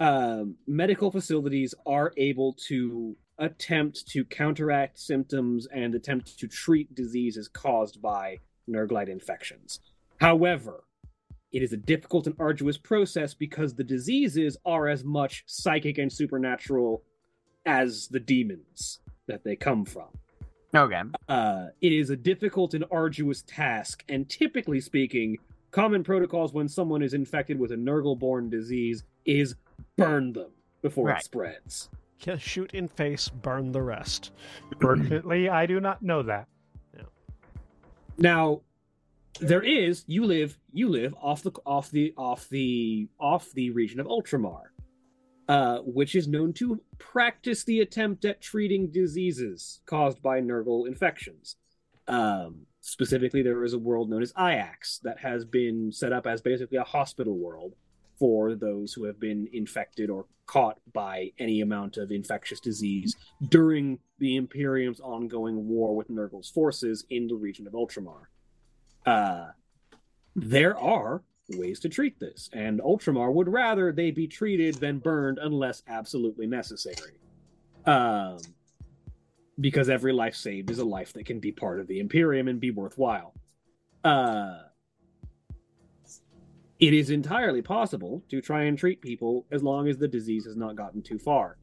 um, 0.00 0.56
medical 0.66 1.12
facilities 1.12 1.74
are 1.86 2.12
able 2.16 2.54
to 2.54 3.14
attempt 3.38 4.08
to 4.08 4.24
counteract 4.24 4.98
symptoms 4.98 5.68
and 5.72 5.94
attempt 5.94 6.38
to 6.38 6.48
treat 6.48 6.92
diseases 6.94 7.48
caused 7.48 8.00
by 8.00 8.38
Nurglite 8.68 9.10
infections. 9.10 9.80
However, 10.18 10.84
it 11.52 11.62
is 11.62 11.72
a 11.72 11.76
difficult 11.76 12.26
and 12.26 12.34
arduous 12.38 12.78
process 12.78 13.34
because 13.34 13.74
the 13.74 13.84
diseases 13.84 14.56
are 14.64 14.88
as 14.88 15.04
much 15.04 15.44
psychic 15.46 15.98
and 15.98 16.12
supernatural 16.12 17.02
as 17.66 18.08
the 18.08 18.20
demons 18.20 19.00
that 19.26 19.44
they 19.44 19.54
come 19.54 19.84
from. 19.84 20.08
Okay. 20.74 21.02
Uh, 21.28 21.66
it 21.80 21.92
is 21.92 22.10
a 22.10 22.16
difficult 22.16 22.74
and 22.74 22.84
arduous 22.90 23.42
task, 23.42 24.02
and 24.08 24.28
typically 24.28 24.80
speaking, 24.80 25.38
common 25.76 26.02
protocols 26.02 26.54
when 26.54 26.66
someone 26.66 27.02
is 27.02 27.12
infected 27.12 27.58
with 27.60 27.70
a 27.70 27.76
Nurgle 27.76 28.18
born 28.18 28.48
disease 28.48 29.04
is 29.26 29.56
burn 29.96 30.32
them 30.32 30.50
before 30.80 31.08
Right. 31.08 31.18
it 31.20 31.24
spreads. 31.24 31.90
Kill- 32.18 32.38
Shoot 32.38 32.72
in 32.72 32.88
face, 32.88 33.28
burn 33.28 33.72
the 33.72 33.82
rest. 33.82 34.32
fortunately 34.80 35.50
I 35.50 35.66
do 35.66 35.78
not 35.78 36.00
know 36.02 36.22
that. 36.22 36.48
Now, 38.16 38.62
there 39.38 39.60
is 39.62 40.02
you 40.06 40.24
live 40.24 40.58
you 40.72 40.88
live 40.88 41.14
off 41.20 41.42
the 41.42 41.52
off 41.66 41.90
the 41.90 42.14
off 42.16 42.48
the 42.48 43.08
off 43.20 43.52
the 43.52 43.68
region 43.70 44.00
of 44.00 44.06
Ultramar, 44.06 44.62
uh, 45.46 45.80
which 45.80 46.14
is 46.14 46.26
known 46.26 46.54
to 46.54 46.80
practice 46.96 47.62
the 47.64 47.80
attempt 47.80 48.24
at 48.24 48.40
treating 48.40 48.90
diseases 48.90 49.82
caused 49.84 50.22
by 50.22 50.40
Nurgle 50.40 50.86
infections. 50.88 51.56
Um, 52.08 52.65
specifically, 52.86 53.42
there 53.42 53.64
is 53.64 53.72
a 53.72 53.78
world 53.78 54.08
known 54.08 54.22
as 54.22 54.32
Iax 54.34 55.00
that 55.02 55.18
has 55.18 55.44
been 55.44 55.90
set 55.90 56.12
up 56.12 56.24
as 56.24 56.40
basically 56.40 56.78
a 56.78 56.84
hospital 56.84 57.36
world 57.36 57.74
for 58.16 58.54
those 58.54 58.92
who 58.92 59.04
have 59.04 59.18
been 59.18 59.48
infected 59.52 60.08
or 60.08 60.26
caught 60.46 60.78
by 60.92 61.32
any 61.40 61.60
amount 61.60 61.96
of 61.96 62.12
infectious 62.12 62.60
disease 62.60 63.16
during 63.48 63.98
the 64.20 64.36
Imperium's 64.36 65.00
ongoing 65.00 65.66
war 65.68 65.96
with 65.96 66.08
Nurgle's 66.08 66.48
forces 66.48 67.04
in 67.10 67.26
the 67.26 67.34
region 67.34 67.66
of 67.66 67.72
Ultramar. 67.72 68.28
Uh, 69.04 69.48
there 70.36 70.78
are 70.78 71.22
ways 71.50 71.80
to 71.80 71.88
treat 71.88 72.20
this, 72.20 72.48
and 72.52 72.80
Ultramar 72.80 73.32
would 73.32 73.48
rather 73.48 73.90
they 73.90 74.12
be 74.12 74.28
treated 74.28 74.76
than 74.76 75.00
burned 75.00 75.38
unless 75.42 75.82
absolutely 75.88 76.46
necessary. 76.46 77.18
Um, 77.84 78.38
because 79.60 79.88
every 79.88 80.12
life 80.12 80.34
saved 80.34 80.70
is 80.70 80.78
a 80.78 80.84
life 80.84 81.12
that 81.14 81.24
can 81.26 81.40
be 81.40 81.52
part 81.52 81.80
of 81.80 81.86
the 81.86 81.98
Imperium 82.00 82.48
and 82.48 82.60
be 82.60 82.70
worthwhile. 82.70 83.34
Uh, 84.04 84.58
it 86.78 86.92
is 86.92 87.10
entirely 87.10 87.62
possible 87.62 88.22
to 88.28 88.40
try 88.42 88.64
and 88.64 88.78
treat 88.78 89.00
people 89.00 89.46
as 89.50 89.62
long 89.62 89.88
as 89.88 89.96
the 89.96 90.06
disease 90.08 90.44
has 90.44 90.56
not 90.56 90.76
gotten 90.76 91.02
too 91.02 91.18
far. 91.18 91.56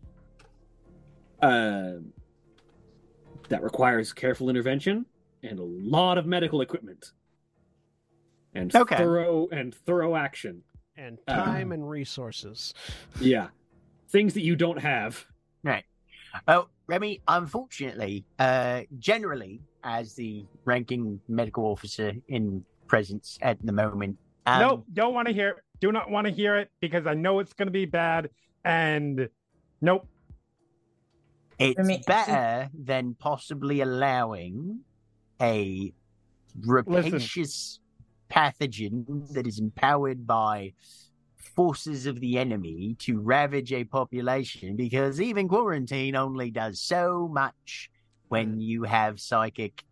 Um, 1.42 2.14
that 3.50 3.62
requires 3.62 4.12
careful 4.14 4.50
intervention 4.50 5.06
and 5.44 5.60
a 5.60 5.64
lot 5.64 6.18
of 6.18 6.26
medical 6.26 6.62
equipment 6.62 7.12
and 8.56 8.74
Okay. 8.76 8.96
thorough 8.96 9.48
and 9.52 9.76
thorough 9.76 10.16
action. 10.16 10.64
And 10.96 11.20
Uh, 11.28 11.36
time 11.44 11.72
and 11.72 11.88
resources. 11.88 12.74
Yeah, 13.20 13.50
things 14.10 14.34
that 14.36 14.42
you 14.42 14.56
don't 14.56 14.80
have. 14.80 15.26
Oh, 16.48 16.68
Remy, 16.88 17.22
unfortunately, 17.28 18.26
uh, 18.40 18.82
generally, 19.00 19.62
as 19.84 20.16
the 20.16 20.46
ranking 20.66 21.20
medical 21.28 21.66
officer 21.66 22.14
in 22.28 22.64
presence 22.88 23.38
at 23.42 23.58
the 23.66 23.72
moment, 23.72 24.18
um, 24.46 24.60
nope, 24.60 24.86
don't 24.94 25.14
want 25.14 25.28
to 25.28 25.34
hear 25.34 25.50
it. 25.50 25.56
Do 25.80 25.92
not 25.92 26.10
want 26.10 26.28
to 26.28 26.34
hear 26.34 26.58
it 26.58 26.70
because 26.80 27.08
I 27.08 27.14
know 27.14 27.40
it's 27.40 27.54
going 27.54 27.68
to 27.68 27.72
be 27.72 27.86
bad. 27.86 28.30
And 28.66 29.30
nope. 29.82 30.08
it's 31.60 31.78
Remy- 31.78 32.04
better 32.08 32.70
than 32.74 33.16
possibly 33.16 33.82
allowing 33.82 34.80
a 35.42 35.94
rapacious 36.62 37.80
pathogen 38.32 39.32
that 39.34 39.46
is 39.46 39.60
empowered 39.60 40.26
by 40.26 40.74
forces 41.56 42.06
of 42.06 42.20
the 42.20 42.38
enemy 42.38 42.96
to 43.00 43.20
ravage 43.20 43.72
a 43.74 43.84
population 43.84 44.76
because 44.76 45.22
even 45.22 45.48
quarantine 45.48 46.16
only 46.16 46.52
does 46.52 46.82
so 46.82 47.30
much 47.32 47.90
when 48.30 48.60
you 48.60 48.84
have 48.84 49.20
psychic 49.20 49.84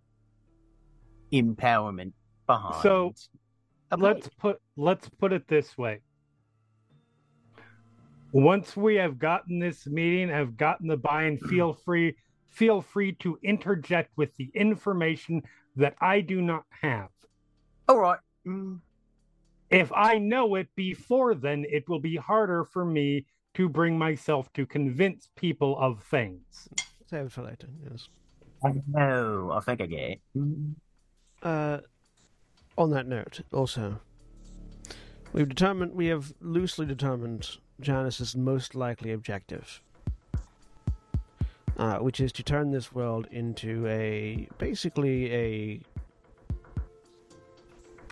empowerment 1.31 2.13
behind. 2.47 2.81
So, 2.81 3.13
let's 3.97 4.29
put 4.39 4.57
let's 4.77 5.09
put 5.19 5.33
it 5.33 5.47
this 5.47 5.77
way. 5.77 6.01
Once 8.33 8.77
we 8.77 8.95
have 8.95 9.19
gotten 9.19 9.59
this 9.59 9.85
meeting 9.87 10.29
have 10.29 10.55
gotten 10.57 10.87
the 10.87 10.97
buy-in 10.97 11.37
feel 11.49 11.73
free 11.73 12.15
feel 12.49 12.81
free 12.81 13.13
to 13.13 13.37
interject 13.43 14.11
with 14.17 14.35
the 14.35 14.49
information 14.53 15.41
that 15.75 15.95
i 16.01 16.19
do 16.21 16.41
not 16.41 16.63
have. 16.81 17.09
All 17.87 17.99
right. 17.99 18.19
Mm, 18.47 18.79
if 19.71 19.91
i 19.93 20.17
know 20.17 20.55
it 20.55 20.67
before 20.75 21.33
then 21.33 21.65
it 21.69 21.87
will 21.89 21.99
be 21.99 22.15
harder 22.17 22.63
for 22.65 22.85
me 22.85 23.25
to 23.53 23.67
bring 23.67 23.97
myself 23.97 24.51
to 24.53 24.65
convince 24.65 25.29
people 25.35 25.77
of 25.79 26.01
things 26.03 26.69
Save 27.09 27.25
it 27.25 27.31
for 27.31 27.41
later. 27.43 27.67
Yes. 27.89 28.07
no 28.87 29.51
i 29.53 29.59
think 29.59 29.81
i 29.81 29.85
get 29.85 29.99
it. 30.11 30.21
Uh, 31.43 31.79
on 32.77 32.91
that 32.91 33.07
note, 33.07 33.41
also, 33.51 33.99
we've 35.33 35.49
determined 35.49 35.93
we 35.93 36.07
have 36.07 36.33
loosely 36.39 36.85
determined 36.85 37.57
Janice's 37.81 38.35
most 38.35 38.75
likely 38.75 39.11
objective. 39.11 39.81
uh, 41.77 41.97
which 41.97 42.19
is 42.19 42.31
to 42.31 42.43
turn 42.43 42.71
this 42.71 42.93
world 42.93 43.27
into 43.31 43.87
a 43.87 44.47
basically 44.59 45.33
a 45.33 45.81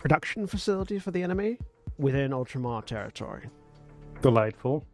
production 0.04 0.46
facility 0.46 0.98
for 0.98 1.10
the 1.10 1.22
enemy 1.22 1.58
within 1.98 2.30
Ultramar 2.32 2.84
territory. 2.84 3.48
Delightful. 4.22 4.84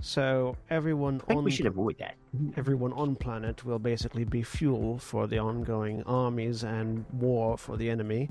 So 0.00 0.56
everyone 0.70 1.20
I 1.24 1.26
think 1.26 1.38
on 1.38 1.44
we 1.44 1.50
should 1.50 1.66
avoid 1.66 1.98
that. 1.98 2.16
everyone 2.56 2.92
on 2.94 3.14
planet 3.14 3.64
will 3.64 3.78
basically 3.78 4.24
be 4.24 4.42
fuel 4.42 4.98
for 4.98 5.26
the 5.26 5.38
ongoing 5.38 6.02
armies 6.04 6.64
and 6.64 7.04
war 7.12 7.58
for 7.58 7.76
the 7.76 7.88
enemy 7.90 8.30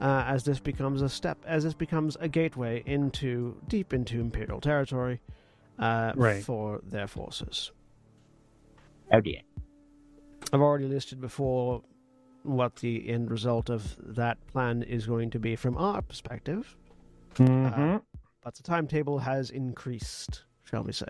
uh, 0.00 0.24
as 0.26 0.44
this 0.44 0.60
becomes 0.60 1.02
a 1.02 1.08
step 1.08 1.36
as 1.46 1.64
this 1.64 1.74
becomes 1.74 2.16
a 2.20 2.28
gateway 2.28 2.82
into 2.86 3.56
deep 3.66 3.92
into 3.92 4.20
imperial 4.20 4.60
territory 4.60 5.20
uh, 5.80 6.12
Right. 6.14 6.44
for 6.44 6.80
their 6.84 7.08
forces 7.08 7.72
Oh 9.12 9.20
dear. 9.20 9.40
i've 10.52 10.60
already 10.60 10.86
listed 10.86 11.20
before 11.20 11.82
what 12.42 12.76
the 12.76 13.08
end 13.08 13.30
result 13.30 13.68
of 13.70 13.96
that 14.00 14.38
plan 14.46 14.82
is 14.82 15.06
going 15.06 15.30
to 15.30 15.38
be 15.38 15.56
from 15.56 15.76
our 15.76 16.02
perspective 16.02 16.76
hmm 17.36 17.96
but 18.42 18.54
the 18.54 18.62
timetable 18.62 19.18
has 19.18 19.50
increased 19.50 20.44
shall 20.64 20.82
we 20.82 20.92
say 20.92 21.08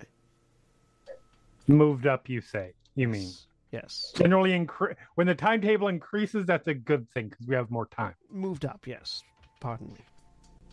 Moved 1.69 2.07
up, 2.07 2.29
you 2.29 2.41
say. 2.41 2.73
You 2.97 3.09
mean 3.09 3.31
yes 3.71 4.13
generally 4.17 4.51
incre- 4.51 4.97
when 5.15 5.27
the 5.29 5.35
timetable 5.35 5.87
increases, 5.89 6.45
that's 6.47 6.67
a 6.67 6.75
good 6.75 7.09
thing 7.13 7.29
because 7.29 7.47
we 7.47 7.55
have 7.55 7.71
more 7.71 7.87
time. 7.87 8.15
moved 8.31 8.65
up 8.65 8.87
yes 8.87 9.23
pardon 9.61 9.89
me 9.93 10.01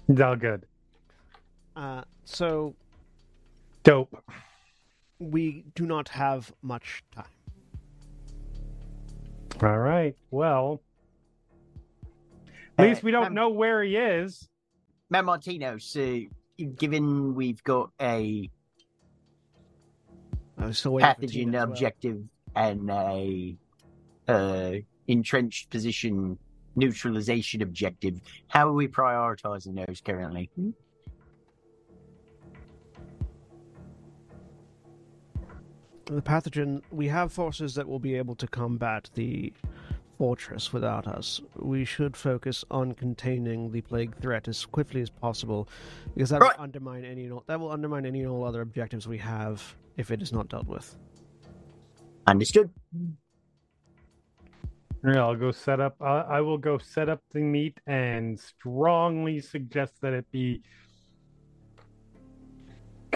It's 0.10 0.22
all 0.22 0.36
good. 0.36 0.66
uh, 1.76 2.04
so 2.26 2.74
Dope. 3.84 4.24
we 5.20 5.64
do 5.76 5.86
not 5.86 6.10
have 6.10 6.52
much 6.62 7.04
time. 7.14 7.26
All 9.62 9.80
right. 9.80 10.16
Well, 10.30 10.82
at 12.78 12.88
least 12.88 13.02
Uh, 13.02 13.06
we 13.06 13.12
don't 13.12 13.28
um, 13.28 13.34
know 13.34 13.50
where 13.50 13.82
he 13.84 13.96
is. 13.98 14.48
Matt 15.10 15.26
Martino, 15.26 15.78
so 15.78 16.22
given 16.76 17.34
we've 17.34 17.64
got 17.64 17.92
a 18.02 18.50
I 20.58 20.66
was 20.66 20.80
still 20.80 20.94
waiting 20.94 21.14
for 21.16 21.22
pathogen 21.22 21.54
well. 21.54 21.64
objective 21.64 22.24
and 22.56 22.90
a 22.90 23.56
uh, 24.28 24.72
entrenched 25.08 25.70
position 25.70 26.38
neutralization 26.76 27.62
objective, 27.62 28.20
how 28.48 28.68
are 28.70 28.74
we 28.74 28.88
prioritizing 28.88 29.86
those 29.86 30.02
currently? 30.02 30.50
The 36.08 36.22
pathogen. 36.22 36.82
We 36.92 37.08
have 37.10 37.32
forces 37.34 37.76
that 37.76 37.88
will 37.88 38.00
be 38.00 38.16
able 38.16 38.36
to 38.36 38.48
combat 38.48 39.10
the 39.14 39.52
fortress 40.18 40.74
without 40.74 41.06
us. 41.08 41.42
We 41.58 41.86
should 41.86 42.16
focus 42.18 42.64
on 42.72 42.94
containing 42.94 43.72
the 43.72 43.82
plague 43.82 44.16
threat 44.16 44.48
as 44.48 44.66
quickly 44.66 45.02
as 45.02 45.10
possible, 45.10 45.68
because 46.16 46.30
that 46.30 46.42
Right. 46.42 46.58
will 46.58 46.64
undermine 46.64 47.06
any 47.06 47.26
and 47.26 47.34
all, 47.34 47.44
that 47.48 47.60
will 47.60 47.72
undermine 47.72 48.06
any 48.06 48.22
and 48.22 48.30
all 48.32 48.46
other 48.46 48.62
objectives 48.62 49.08
we 49.08 49.18
have 49.20 49.76
if 49.98 50.10
it 50.10 50.22
is 50.22 50.32
not 50.32 50.48
dealt 50.48 50.66
with. 50.68 50.96
Understood. 52.26 52.70
Yeah, 55.04 55.24
I'll 55.24 55.36
go 55.36 55.52
set 55.52 55.80
up. 55.80 56.02
I 56.02 56.22
I 56.22 56.42
will 56.42 56.58
go 56.58 56.78
set 56.78 57.10
up 57.10 57.22
the 57.32 57.42
meet 57.42 57.80
and 57.86 58.40
strongly 58.40 59.40
suggest 59.40 60.02
that 60.02 60.14
it 60.14 60.30
be 60.32 60.64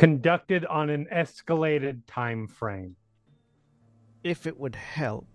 conducted 0.01 0.65
on 0.65 0.89
an 0.89 1.05
escalated 1.13 2.01
time 2.07 2.47
frame. 2.47 2.95
If 4.23 4.47
it 4.47 4.59
would 4.59 4.73
help, 4.73 5.27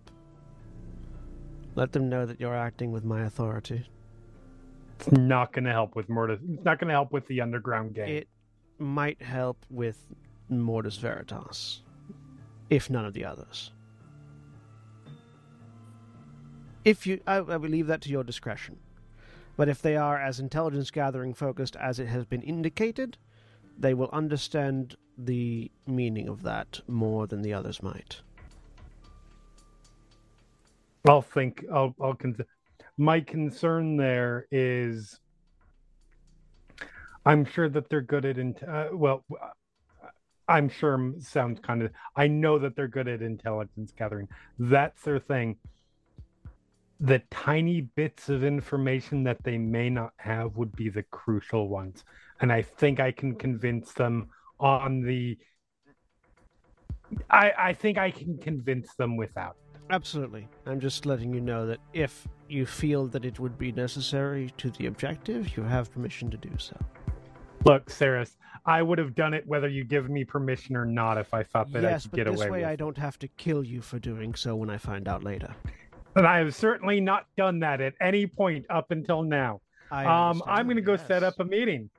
let 1.76 1.92
them 1.92 2.08
know 2.08 2.26
that 2.26 2.40
you're 2.40 2.56
acting 2.56 2.90
with 2.90 3.04
my 3.04 3.26
authority. 3.26 3.88
It's 4.98 5.12
not 5.12 5.52
going 5.52 5.66
to 5.66 5.70
help 5.70 5.94
with 5.94 6.08
Mortis. 6.08 6.40
It's 6.50 6.64
not 6.64 6.80
going 6.80 6.88
to 6.88 6.94
help 6.94 7.12
with 7.12 7.28
the 7.28 7.40
underground 7.42 7.94
game. 7.94 8.08
It 8.08 8.28
might 8.80 9.22
help 9.22 9.64
with 9.70 10.04
Mortis 10.48 10.96
Veritas, 10.96 11.82
if 12.68 12.90
none 12.90 13.04
of 13.04 13.14
the 13.14 13.24
others. 13.24 13.70
If 16.84 17.06
you, 17.06 17.20
I, 17.24 17.36
I 17.36 17.56
will 17.56 17.70
leave 17.70 17.86
that 17.86 18.00
to 18.00 18.10
your 18.10 18.24
discretion. 18.24 18.78
But 19.56 19.68
if 19.68 19.80
they 19.80 19.96
are 19.96 20.20
as 20.20 20.40
intelligence 20.40 20.90
gathering 20.90 21.34
focused 21.34 21.76
as 21.76 22.00
it 22.00 22.06
has 22.06 22.24
been 22.24 22.42
indicated, 22.42 23.16
they 23.78 23.94
will 23.94 24.10
understand 24.12 24.96
the 25.18 25.70
meaning 25.86 26.28
of 26.28 26.42
that 26.42 26.80
more 26.88 27.26
than 27.26 27.42
the 27.42 27.52
others 27.52 27.82
might. 27.82 28.20
I'll 31.08 31.22
think. 31.22 31.64
I'll. 31.72 31.94
I'll. 32.00 32.14
Con- 32.14 32.36
my 32.98 33.20
concern 33.20 33.96
there 33.96 34.46
is, 34.50 35.20
I'm 37.24 37.44
sure 37.44 37.68
that 37.68 37.88
they're 37.88 38.00
good 38.00 38.24
at. 38.24 38.38
Int- 38.38 38.62
uh, 38.62 38.88
well, 38.92 39.24
uh, 39.40 39.48
I'm 40.48 40.68
sure 40.68 41.12
sounds 41.20 41.60
kind 41.60 41.82
of. 41.82 41.90
I 42.16 42.26
know 42.26 42.58
that 42.58 42.74
they're 42.76 42.88
good 42.88 43.08
at 43.08 43.22
intelligence 43.22 43.92
gathering. 43.96 44.28
That's 44.58 45.02
their 45.02 45.18
thing. 45.18 45.56
The 46.98 47.20
tiny 47.30 47.82
bits 47.82 48.28
of 48.28 48.42
information 48.42 49.22
that 49.24 49.42
they 49.44 49.58
may 49.58 49.90
not 49.90 50.12
have 50.16 50.56
would 50.56 50.74
be 50.74 50.88
the 50.88 51.02
crucial 51.04 51.68
ones, 51.68 52.04
and 52.41 52.53
I 52.53 52.62
think 52.62 53.01
I 53.01 53.12
can 53.12 53.34
convince 53.34 53.93
them 53.93 54.28
on 54.61 55.03
the. 55.03 55.39
I 57.30 57.53
I 57.57 57.72
think 57.72 57.99
I 57.99 58.11
can 58.11 58.39
convince 58.39 58.95
them 58.95 59.16
without. 59.16 59.57
Absolutely. 59.91 60.49
I'm 60.66 60.80
just 60.80 61.07
letting 61.07 61.32
you 61.32 61.41
know 61.41 61.66
that 61.66 61.78
if 61.93 62.26
you 62.49 62.66
feel 62.66 63.07
that 63.09 63.24
it 63.24 63.39
would 63.39 63.57
be 63.57 63.70
necessary 63.70 64.53
to 64.59 64.70
the 64.70 64.87
objective, 64.87 65.57
you 65.57 65.62
have 65.62 65.93
permission 65.93 66.30
to 66.30 66.37
do 66.37 66.51
so. 66.59 66.76
Look, 67.64 67.87
Saras, 67.87 68.37
I 68.64 68.82
would 68.82 68.99
have 68.99 69.14
done 69.14 69.32
it 69.32 69.47
whether 69.47 69.68
you 69.68 69.84
give 69.84 70.09
me 70.11 70.24
permission 70.24 70.76
or 70.76 70.84
not 70.84 71.18
if 71.18 71.32
I 71.32 71.43
thought 71.43 71.72
that 71.72 71.84
I 71.84 71.99
could 71.99 72.12
get 72.12 72.26
away 72.26 72.30
with 72.30 72.39
it. 72.39 72.41
yes, 72.41 72.41
but 72.41 72.45
this 72.45 72.51
way 72.51 72.64
I 72.64 72.76
don't 72.76 72.99
have 72.99 73.18
to 73.20 73.28
kill 73.28 73.64
you 73.64 73.80
for 73.80 73.99
doing 73.99 74.34
so 74.34 74.57
when 74.57 74.70
I 74.70 74.76
find 74.76 75.07
out 75.09 75.22
later. 75.22 75.55
And 76.16 76.26
I 76.26 76.39
have 76.39 76.55
certainly 76.55 77.01
not 77.01 77.26
done 77.37 77.61
that 77.61 77.80
at 77.80 77.95
any 78.01 78.26
point 78.26 78.66
up 78.70 78.91
until 78.91 79.22
now. 79.22 79.61
I 79.91 80.05
um, 80.05 80.43
I'm 80.47 80.66
going 80.66 80.76
to 80.76 80.82
go 80.82 80.93
yes. 80.93 81.07
set 81.07 81.22
up 81.22 81.39
a 81.39 81.45
meeting. 81.45 81.91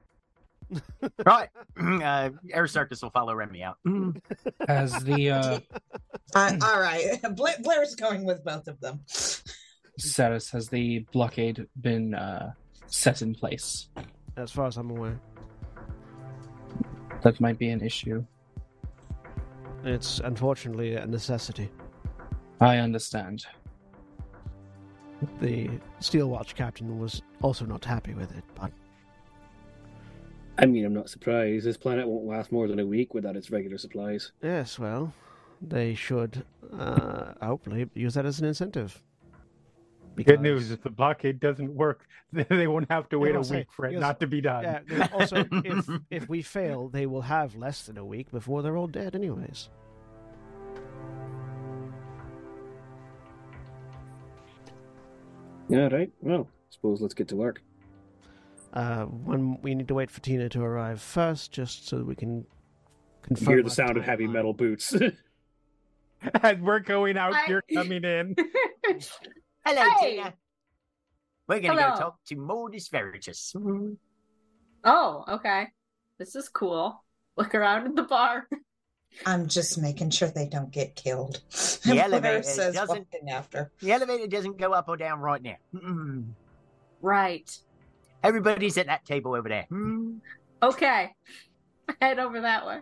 Right. 1.25 1.49
uh, 1.79 2.29
Aristarchus 2.53 3.01
will 3.01 3.09
follow 3.11 3.33
Remy 3.35 3.63
out. 3.63 3.77
As 4.67 4.93
the 5.03 5.31
uh, 5.31 5.59
Uh, 6.35 6.57
all 6.61 6.79
right. 6.79 7.21
Bla- 7.35 7.55
Blair's 7.61 7.95
going 7.95 8.25
with 8.25 8.43
both 8.43 8.67
of 8.67 8.79
them. 8.81 8.99
status 9.97 10.49
has 10.51 10.67
the 10.67 10.99
blockade 11.13 11.65
been 11.81 12.13
uh, 12.13 12.51
set 12.87 13.21
in 13.21 13.33
place? 13.33 13.87
As 14.35 14.51
far 14.51 14.67
as 14.67 14.75
I'm 14.77 14.91
aware, 14.91 15.19
That 17.23 17.39
might 17.39 17.57
be 17.57 17.69
an 17.69 17.81
issue. 17.81 18.23
it's 19.85 20.19
unfortunately 20.19 20.95
a 20.95 21.05
necessity. 21.07 21.69
I 22.59 22.77
understand. 22.77 23.45
The 25.41 25.69
Steel 25.99 26.27
Watch 26.29 26.55
captain 26.55 26.99
was 26.99 27.21
also 27.41 27.65
not 27.65 27.83
happy 27.85 28.13
with 28.13 28.35
it, 28.37 28.43
but 28.53 28.71
I 30.59 30.65
mean, 30.65 30.85
I'm 30.85 30.93
not 30.93 31.09
surprised. 31.09 31.65
This 31.65 31.77
planet 31.77 32.07
won't 32.07 32.25
last 32.25 32.51
more 32.51 32.67
than 32.67 32.79
a 32.79 32.85
week 32.85 33.13
without 33.13 33.35
its 33.35 33.51
regular 33.51 33.77
supplies. 33.77 34.31
yes, 34.41 34.79
well, 34.79 35.13
they 35.61 35.93
should 35.93 36.43
uh, 36.77 37.33
hopefully 37.41 37.89
use 37.93 38.15
that 38.15 38.25
as 38.25 38.39
an 38.39 38.45
incentive. 38.45 39.01
Good 40.15 40.41
news: 40.41 40.71
if 40.71 40.81
the 40.81 40.89
blockade 40.89 41.39
doesn't 41.39 41.75
work, 41.75 42.07
they 42.33 42.65
won't 42.65 42.89
have 42.89 43.07
to 43.09 43.19
wait 43.19 43.35
a 43.35 43.37
I'll 43.37 43.43
say, 43.43 43.57
week 43.59 43.67
for 43.71 43.85
it 43.85 43.89
because- 43.89 44.01
not 44.01 44.19
to 44.19 44.25
be 44.27 44.41
done. 44.41 44.63
Yeah, 44.89 45.07
also, 45.13 45.45
if 45.51 45.87
if 46.09 46.27
we 46.27 46.41
fail, 46.41 46.89
they 46.89 47.05
will 47.05 47.21
have 47.21 47.55
less 47.55 47.83
than 47.85 47.99
a 47.99 48.05
week 48.05 48.31
before 48.31 48.63
they're 48.63 48.77
all 48.77 48.87
dead, 48.87 49.13
anyways. 49.15 49.69
All 55.71 55.89
right. 55.89 56.11
Well, 56.21 56.47
suppose 56.69 57.01
let's 57.01 57.13
get 57.13 57.27
to 57.29 57.35
work. 57.35 57.61
Uh, 58.73 59.05
when 59.05 59.59
we 59.61 59.73
need 59.73 59.87
to 59.87 59.93
wait 59.93 60.11
for 60.11 60.19
Tina 60.21 60.49
to 60.49 60.61
arrive 60.61 61.01
first, 61.01 61.51
just 61.51 61.87
so 61.87 62.03
we 62.03 62.15
can 62.15 62.39
You 62.39 62.45
confirm. 63.23 63.47
hear 63.47 63.57
the 63.63 63.69
our 63.69 63.75
sound 63.75 63.97
of 63.97 64.03
heavy 64.03 64.27
metal 64.27 64.53
boots. 64.53 64.93
As 66.43 66.57
we're 66.59 66.79
going 66.79 67.17
out, 67.17 67.33
I- 67.33 67.45
you're 67.47 67.63
coming 67.73 68.03
in. 68.03 68.35
Hello, 69.65 69.89
Hey! 69.99 70.15
Tina. 70.17 70.33
We're 71.47 71.59
going 71.61 71.77
to 71.77 71.81
Hello. 71.81 71.95
go 71.95 72.01
talk 72.01 72.17
to 72.27 72.35
Mortis 72.35 72.89
Veritas. 72.89 73.53
oh, 74.83 75.23
okay. 75.27 75.67
This 76.19 76.35
is 76.35 76.49
cool. 76.49 77.03
Look 77.37 77.55
around 77.55 77.85
at 77.87 77.95
the 77.95 78.03
bar. 78.03 78.47
I'm 79.25 79.47
just 79.47 79.77
making 79.77 80.09
sure 80.09 80.27
they 80.29 80.47
don't 80.47 80.71
get 80.71 80.95
killed. 80.95 81.41
The 81.85 82.01
elevator 82.03 82.43
says 82.43 82.75
doesn't- 82.75 83.07
after. 83.29 83.71
The 83.81 83.93
elevator 83.93 84.27
doesn't 84.27 84.57
go 84.57 84.73
up 84.73 84.89
or 84.89 84.97
down 84.97 85.19
right 85.21 85.41
now. 85.41 85.55
Mm-mm. 85.73 86.25
Right. 87.01 87.49
Everybody's 88.27 88.77
at 88.77 88.87
that 88.87 89.05
table 89.05 89.33
over 89.35 89.47
there. 89.47 89.65
Mm. 89.71 90.19
Okay. 90.61 91.13
Head 92.01 92.19
over 92.19 92.41
that 92.41 92.67
way. 92.67 92.79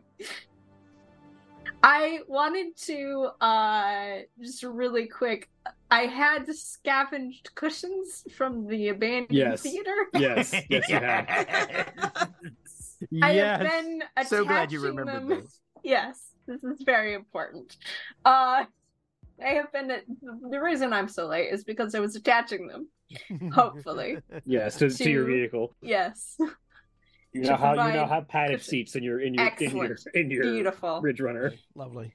I 1.84 2.20
wanted 2.28 2.76
to 2.86 3.30
uh 3.40 4.18
just 4.42 4.64
really 4.64 5.08
quick. 5.08 5.50
I 5.92 6.02
had 6.08 6.48
scavenged 6.56 7.54
cushions 7.54 8.24
from 8.36 8.66
the 8.68 8.90
abandoned 8.90 9.38
Yes. 9.38 9.62
theater. 9.62 9.96
Yes, 10.16 10.54
yes, 10.70 10.90
you 10.90 10.96
have. 10.96 11.28
I 13.22 13.34
have 13.34 13.60
been 13.60 14.02
attaching 14.18 14.38
so 14.38 14.46
glad 14.46 14.72
you 14.72 14.80
remembered 14.82 15.16
them. 15.16 15.28
this. 15.30 15.60
Yes, 15.84 16.32
this 16.48 16.64
is 16.64 16.82
very 16.84 17.14
important. 17.14 17.76
Uh, 18.24 18.64
I 19.44 19.50
have 19.50 19.72
been. 19.72 19.92
The 20.50 20.60
reason 20.60 20.92
I'm 20.94 21.08
so 21.10 21.28
late 21.28 21.52
is 21.54 21.64
because 21.64 21.94
I 21.94 22.00
was 22.00 22.16
attaching 22.16 22.68
them. 22.68 22.88
Hopefully. 23.54 24.18
Yes, 24.46 24.78
to, 24.78 24.90
to 24.90 25.10
your 25.10 25.26
vehicle. 25.26 25.76
Yes, 25.82 26.36
You 27.34 27.44
to 27.44 27.50
now 27.52 27.58
have 27.58 27.72
you 27.72 27.76
now 27.78 27.84
provide 27.92 28.10
have 28.10 28.28
padded 28.28 28.58
cushion. 28.60 28.70
seats 28.70 28.96
in 28.96 29.04
your 29.04 29.20
in 29.20 29.34
your 29.34 29.48
in 29.60 29.76
your 29.78 29.98
in 30.14 30.32
your 30.32 30.44
beautiful. 30.44 31.02
Ridge 31.02 31.22
Runner. 31.22 31.54
Lovely. 31.76 32.14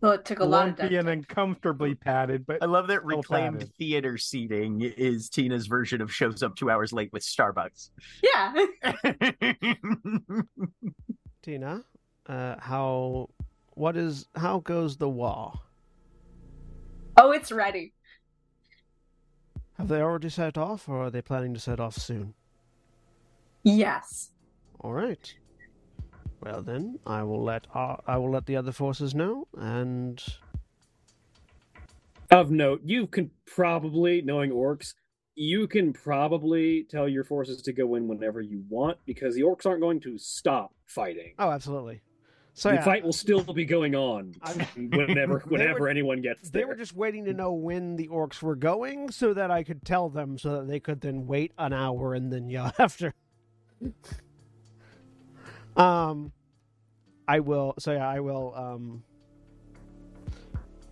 Well, 0.00 0.12
it 0.12 0.24
took 0.24 0.40
a 0.40 0.44
lot 0.44 0.68
of 0.68 0.78
Lumpy 0.78 0.96
and 0.96 1.06
duct 1.06 1.18
tape. 1.28 1.36
uncomfortably 1.38 1.94
padded, 1.94 2.46
but 2.46 2.62
I 2.62 2.66
love 2.66 2.86
that 2.88 3.04
reclaimed 3.04 3.58
padded. 3.60 3.74
theater 3.76 4.16
seating 4.16 4.80
is 4.80 5.28
Tina's 5.28 5.66
version 5.66 6.00
of 6.00 6.10
shows 6.10 6.42
up 6.42 6.56
two 6.56 6.70
hours 6.70 6.90
late 6.90 7.12
with 7.12 7.22
Starbucks. 7.22 7.90
Yeah, 8.22 8.54
Tina, 11.42 11.82
uh, 12.26 12.56
how, 12.58 13.28
what 13.74 13.96
is, 13.98 14.26
how 14.34 14.60
goes 14.60 14.96
the 14.96 15.08
wall? 15.08 15.60
Oh, 17.18 17.32
it's 17.32 17.52
ready. 17.52 17.92
Have 19.80 19.88
they 19.88 20.02
already 20.02 20.28
set 20.28 20.58
off, 20.58 20.90
or 20.90 21.04
are 21.04 21.10
they 21.10 21.22
planning 21.22 21.54
to 21.54 21.58
set 21.58 21.80
off 21.80 21.94
soon? 21.96 22.34
Yes. 23.62 24.28
All 24.80 24.92
right. 24.92 25.34
Well 26.42 26.60
then, 26.60 26.98
I 27.06 27.22
will 27.22 27.42
let 27.42 27.66
uh, 27.74 27.96
I 28.06 28.18
will 28.18 28.30
let 28.30 28.44
the 28.44 28.56
other 28.56 28.72
forces 28.72 29.14
know, 29.14 29.48
and 29.56 30.22
Of 32.30 32.50
note, 32.50 32.82
you 32.84 33.06
can 33.06 33.30
probably, 33.46 34.20
knowing 34.20 34.50
orcs, 34.50 34.92
you 35.34 35.66
can 35.66 35.94
probably 35.94 36.84
tell 36.90 37.08
your 37.08 37.24
forces 37.24 37.62
to 37.62 37.72
go 37.72 37.94
in 37.94 38.06
whenever 38.06 38.42
you 38.42 38.62
want 38.68 38.98
because 39.06 39.34
the 39.34 39.40
orcs 39.44 39.64
aren't 39.64 39.80
going 39.80 40.00
to 40.00 40.18
stop 40.18 40.74
fighting. 40.84 41.32
oh, 41.38 41.50
absolutely. 41.50 42.02
So 42.60 42.68
the 42.68 42.74
yeah, 42.74 42.84
fight 42.84 43.02
will 43.02 43.14
still 43.14 43.42
be 43.42 43.64
going 43.64 43.94
on 43.94 44.34
whenever 44.76 45.38
whenever 45.48 45.80
were- 45.80 45.88
anyone 45.88 46.20
gets 46.20 46.50
they 46.50 46.66
were 46.66 46.74
just 46.74 46.94
waiting 46.94 47.24
to 47.24 47.32
know 47.32 47.54
when 47.54 47.96
the 47.96 48.08
orcs 48.08 48.42
were 48.42 48.54
going, 48.54 49.10
so 49.10 49.32
that 49.32 49.50
I 49.50 49.62
could 49.62 49.82
tell 49.82 50.10
them, 50.10 50.36
so 50.36 50.56
that 50.56 50.68
they 50.68 50.78
could 50.78 51.00
then 51.00 51.26
wait 51.26 51.52
an 51.56 51.72
hour 51.72 52.12
and 52.12 52.30
then 52.30 52.50
yell 52.54 52.70
after. 52.78 53.14
um, 55.74 56.32
I 57.26 57.40
will. 57.40 57.76
So 57.78 57.92
yeah, 57.92 58.06
I 58.06 58.20
will. 58.20 58.52
Um. 58.54 59.04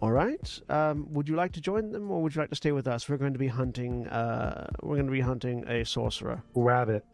All 0.00 0.12
right. 0.12 0.60
Um, 0.70 1.12
would 1.12 1.28
you 1.28 1.36
like 1.36 1.52
to 1.52 1.60
join 1.60 1.92
them, 1.92 2.10
or 2.10 2.22
would 2.22 2.34
you 2.34 2.40
like 2.40 2.48
to 2.48 2.56
stay 2.56 2.72
with 2.72 2.88
us? 2.88 3.10
We're 3.10 3.18
going 3.18 3.34
to 3.34 3.38
be 3.38 3.48
hunting. 3.48 4.06
Uh, 4.06 4.68
we're 4.82 4.94
going 4.96 5.04
to 5.06 5.12
be 5.12 5.20
hunting 5.20 5.68
a 5.68 5.84
sorcerer. 5.84 6.42
rabbit. 6.54 7.04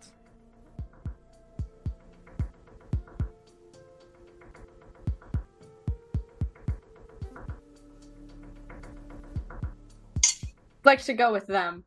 Like 10.85 11.03
to 11.05 11.15
go 11.15 11.33
with 11.33 11.47
them. 11.47 11.85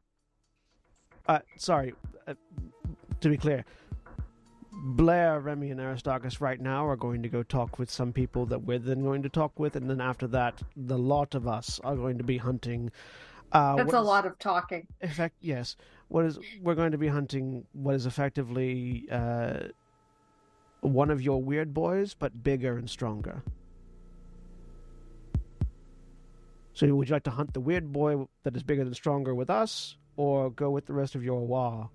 Uh, 1.28 1.40
sorry. 1.58 1.94
Uh, 2.28 2.34
to 3.22 3.30
be 3.30 3.38
clear, 3.38 3.64
Blair, 4.72 5.40
Remy, 5.40 5.72
and 5.72 5.80
Aristarchus 5.80 6.40
right 6.40 6.60
now 6.60 6.86
are 6.88 6.96
going 6.96 7.24
to 7.24 7.30
go 7.30 7.44
talk 7.44 7.80
with 7.80 7.90
some 7.90 8.14
people 8.14 8.46
that 8.48 8.64
we're 8.64 8.80
then 8.80 9.04
going 9.04 9.24
to 9.24 9.30
talk 9.30 9.60
with, 9.60 9.76
and 9.76 9.90
then 9.90 10.02
after 10.02 10.28
that, 10.28 10.62
the 10.76 10.98
lot 10.98 11.36
of 11.36 11.48
us 11.48 11.80
are 11.84 11.96
going 11.96 12.18
to 12.18 12.24
be 12.24 12.38
hunting. 12.38 12.92
Uh, 13.52 13.76
That's 13.76 13.94
a 13.94 14.02
lot 14.02 14.26
of 14.26 14.38
talking. 14.40 14.88
Effect, 15.02 15.36
yes. 15.42 15.76
What 16.10 16.26
is 16.26 16.40
we're 16.62 16.76
going 16.76 16.92
to 16.92 16.98
be 16.98 17.08
hunting? 17.08 17.66
What 17.74 17.96
is 17.96 18.06
effectively 18.06 19.08
uh, 19.12 19.70
one 20.82 21.10
of 21.10 21.22
your 21.22 21.42
weird 21.42 21.74
boys, 21.74 22.14
but 22.14 22.44
bigger 22.44 22.78
and 22.78 22.90
stronger. 22.90 23.44
So, 26.78 26.86
would 26.94 27.10
you 27.10 27.16
like 27.16 27.24
to 27.24 27.32
hunt 27.32 27.56
the 27.56 27.60
weird 27.60 27.92
boy 27.92 28.28
that 28.44 28.56
is 28.56 28.62
bigger 28.62 28.84
and 28.84 28.96
stronger 28.96 29.34
with 29.34 29.50
us, 29.50 29.98
or 30.16 30.52
go 30.52 30.70
with 30.70 30.86
the 30.86 30.94
rest 30.94 31.16
of 31.16 31.24
your 31.24 31.44
wa 31.44 31.88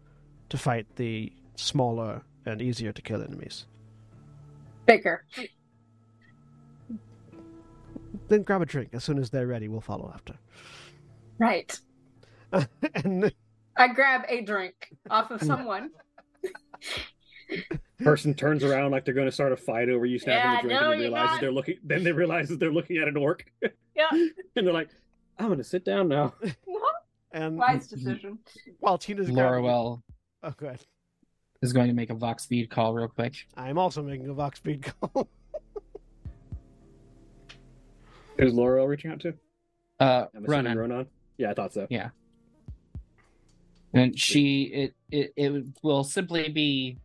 to 0.49 0.59
fight 0.59 0.97
the 0.97 1.33
smaller 1.55 2.23
and 2.47 2.61
easier 2.61 2.91
to 2.91 3.01
kill 3.01 3.23
enemies? 3.23 3.67
Bigger. 4.85 5.25
Then 8.27 8.43
grab 8.43 8.63
a 8.63 8.67
drink. 8.67 8.89
As 8.93 9.05
soon 9.05 9.21
as 9.21 9.31
they're 9.31 9.47
ready, 9.47 9.69
we'll 9.69 9.81
follow 9.81 10.11
after. 10.13 10.35
Right. 11.39 11.79
and 12.97 13.33
I 13.77 13.87
grab 13.87 14.23
a 14.29 14.41
drink 14.41 14.97
off 15.09 15.31
of 15.31 15.41
someone. 15.45 15.91
Person 17.99 18.35
turns 18.35 18.65
around 18.65 18.91
like 18.91 19.05
they're 19.05 19.15
going 19.15 19.27
to 19.29 19.33
start 19.33 19.53
a 19.53 19.57
fight 19.57 19.89
over 19.89 20.05
you 20.07 20.19
snapping 20.19 20.51
Yeah, 20.51 20.57
the 20.57 20.69
drink, 20.69 20.81
no, 20.81 20.91
and 20.93 21.01
they 21.01 21.05
realize 21.05 21.31
not. 21.31 21.41
they're 21.41 21.53
looking. 21.53 21.77
Then 21.85 22.03
they 22.05 22.13
realize 22.13 22.49
that 22.49 22.59
they're 22.59 22.73
looking 22.73 22.97
at 22.99 23.07
an 23.09 23.17
orc, 23.17 23.45
Yeah. 23.97 24.09
and 24.57 24.67
they're 24.67 24.73
like, 24.73 24.89
"I'm 25.39 25.47
going 25.47 25.59
to 25.59 25.65
sit 25.65 25.85
down 25.85 26.09
now." 26.09 26.35
and 27.33 27.57
Wise 27.57 27.89
decision. 27.89 28.39
while 28.81 28.99
Tina's 28.99 29.31
grabbing- 29.31 29.65
Loroelle 29.65 30.03
Oh, 30.43 30.51
good. 30.57 30.79
is 31.63 31.73
going 31.73 31.87
to 31.89 31.95
make 31.95 32.11
a 32.11 32.15
Vox 32.15 32.45
feed 32.47 32.69
call 32.71 32.93
real 32.95 33.09
quick. 33.09 33.35
I'm 33.57 33.79
also 33.79 34.03
making 34.03 34.29
a 34.29 34.35
Vox 34.35 34.59
speed 34.59 34.85
call. 35.01 35.29
Is 38.39 38.53
Laurel 38.55 38.87
reaching 38.89 39.11
out 39.11 39.21
to? 39.21 39.35
Uh, 40.01 40.27
Ronan. 40.35 40.77
Ronan. 40.79 41.07
Yeah, 41.37 41.51
I 41.51 41.55
thought 41.55 41.73
so. 41.73 41.87
Yeah. 41.91 42.11
And 43.95 44.19
she 44.19 44.63
it, 44.65 44.95
it 45.11 45.33
it 45.37 45.65
will 45.83 46.03
simply 46.03 46.49
be 46.49 46.97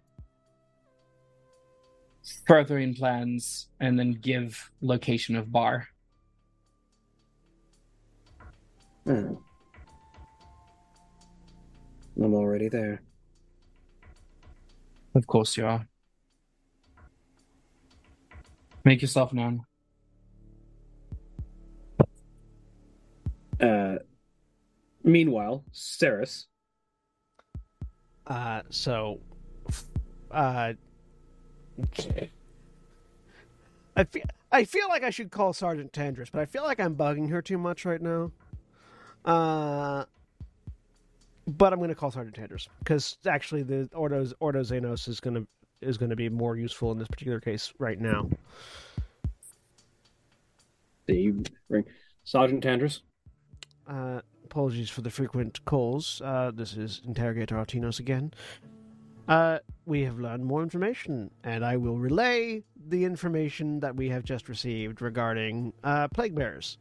furthering 2.48 2.94
plans 2.94 3.68
and 3.80 3.98
then 3.98 4.12
give 4.12 4.72
location 4.82 5.36
of 5.36 5.52
bar 5.52 5.88
Hmm. 9.06 9.36
I'm 12.22 12.34
already 12.34 12.68
there. 12.68 13.02
of 15.16 15.26
course 15.26 15.56
you 15.58 15.66
are 15.66 15.88
make 18.84 19.02
yourself 19.02 19.32
known 19.34 19.66
Uh, 23.60 23.98
meanwhile, 25.04 25.64
Saras. 25.74 26.46
Uh, 28.26 28.62
so, 28.70 29.20
uh, 30.32 30.74
I 33.96 34.04
feel 34.04 34.24
I 34.52 34.64
feel 34.64 34.88
like 34.90 35.04
I 35.04 35.10
should 35.10 35.32
call 35.32 35.54
Sergeant 35.54 35.92
Tandris, 35.92 36.32
but 36.32 36.42
I 36.42 36.46
feel 36.46 36.64
like 36.64 36.80
I'm 36.80 36.96
bugging 36.96 37.30
her 37.32 37.42
too 37.42 37.58
much 37.58 37.86
right 37.86 38.02
now. 38.02 38.32
Uh, 39.26 40.06
but 41.48 41.74
I'm 41.74 41.80
going 41.80 41.90
to 41.90 41.96
call 41.96 42.12
Sergeant 42.12 42.36
Tandris 42.36 42.68
because 42.80 43.18
actually 43.26 43.64
the 43.64 43.90
Ordos 43.94 44.34
Ordo 44.40 44.62
Xenos 44.62 45.08
is 45.08 45.20
going 45.20 45.36
to 45.36 45.48
is 45.82 45.98
going 45.98 46.10
to 46.10 46.16
be 46.16 46.30
more 46.30 46.56
useful 46.56 46.92
in 46.92 47.00
this 47.00 47.08
particular 47.08 47.40
case 47.40 47.74
right 47.80 48.00
now. 48.00 48.30
The 51.08 51.34
ring. 51.70 51.86
Sergeant 52.24 52.64
Tandris. 52.64 53.02
Uh, 53.88 54.22
apologies 54.44 54.90
for 54.90 55.02
the 55.02 55.10
frequent 55.10 55.64
calls. 55.66 56.22
Uh, 56.24 56.52
this 56.54 56.76
is 56.76 57.02
Interrogator 57.06 57.56
Artinos 57.56 58.00
again. 58.00 58.34
Uh, 59.28 59.60
we 59.86 60.04
have 60.04 60.20
learned 60.20 60.46
more 60.46 60.64
information, 60.64 61.30
and 61.44 61.66
I 61.66 61.76
will 61.78 61.98
relay 61.98 62.64
the 62.88 63.04
information 63.04 63.82
that 63.82 63.96
we 63.96 64.10
have 64.10 64.24
just 64.24 64.48
received 64.48 65.02
regarding 65.02 65.74
uh, 65.84 66.08
plague 66.08 66.34
bearers, 66.34 66.78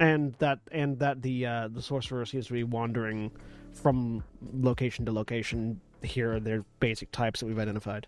and 0.00 0.34
that 0.38 0.60
and 0.72 0.98
that 0.98 1.20
the 1.20 1.46
uh, 1.46 1.68
the 1.68 1.82
sorcerer 1.82 2.24
seems 2.24 2.46
to 2.46 2.54
be 2.54 2.64
wandering 2.64 3.30
from 3.72 4.24
location 4.54 5.04
to 5.04 5.12
location. 5.12 5.80
Here 6.02 6.34
are 6.34 6.40
their 6.40 6.64
basic 6.80 7.10
types 7.10 7.40
that 7.40 7.46
we've 7.46 7.58
identified. 7.58 8.06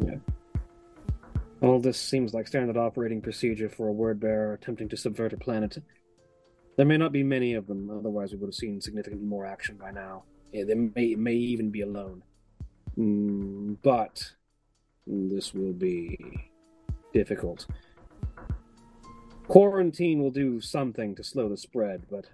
Yeah. 0.00 0.16
All 1.60 1.80
this 1.80 2.00
seems 2.00 2.34
like 2.34 2.46
standard 2.46 2.76
operating 2.76 3.20
procedure 3.20 3.68
for 3.68 3.88
a 3.88 3.92
word 3.92 4.20
bearer 4.20 4.54
attempting 4.54 4.88
to 4.90 4.96
subvert 4.96 5.32
a 5.32 5.36
planet. 5.36 5.78
There 6.76 6.86
may 6.86 6.96
not 6.96 7.10
be 7.10 7.24
many 7.24 7.54
of 7.54 7.66
them, 7.66 7.90
otherwise 7.90 8.32
we 8.32 8.38
would 8.38 8.46
have 8.46 8.54
seen 8.54 8.80
significantly 8.80 9.26
more 9.26 9.44
action 9.44 9.76
by 9.76 9.90
now. 9.90 10.22
Yeah, 10.52 10.64
they 10.64 10.74
may 10.74 11.14
may 11.14 11.34
even 11.34 11.70
be 11.70 11.82
alone. 11.82 12.22
Mm, 12.96 13.76
but 13.82 14.32
this 15.06 15.54
will 15.54 15.72
be 15.72 16.18
difficult. 17.12 17.66
Quarantine 19.46 20.20
will 20.22 20.30
do 20.30 20.60
something 20.60 21.14
to 21.14 21.24
slow 21.24 21.48
the 21.48 21.56
spread, 21.56 22.02
but 22.10 22.26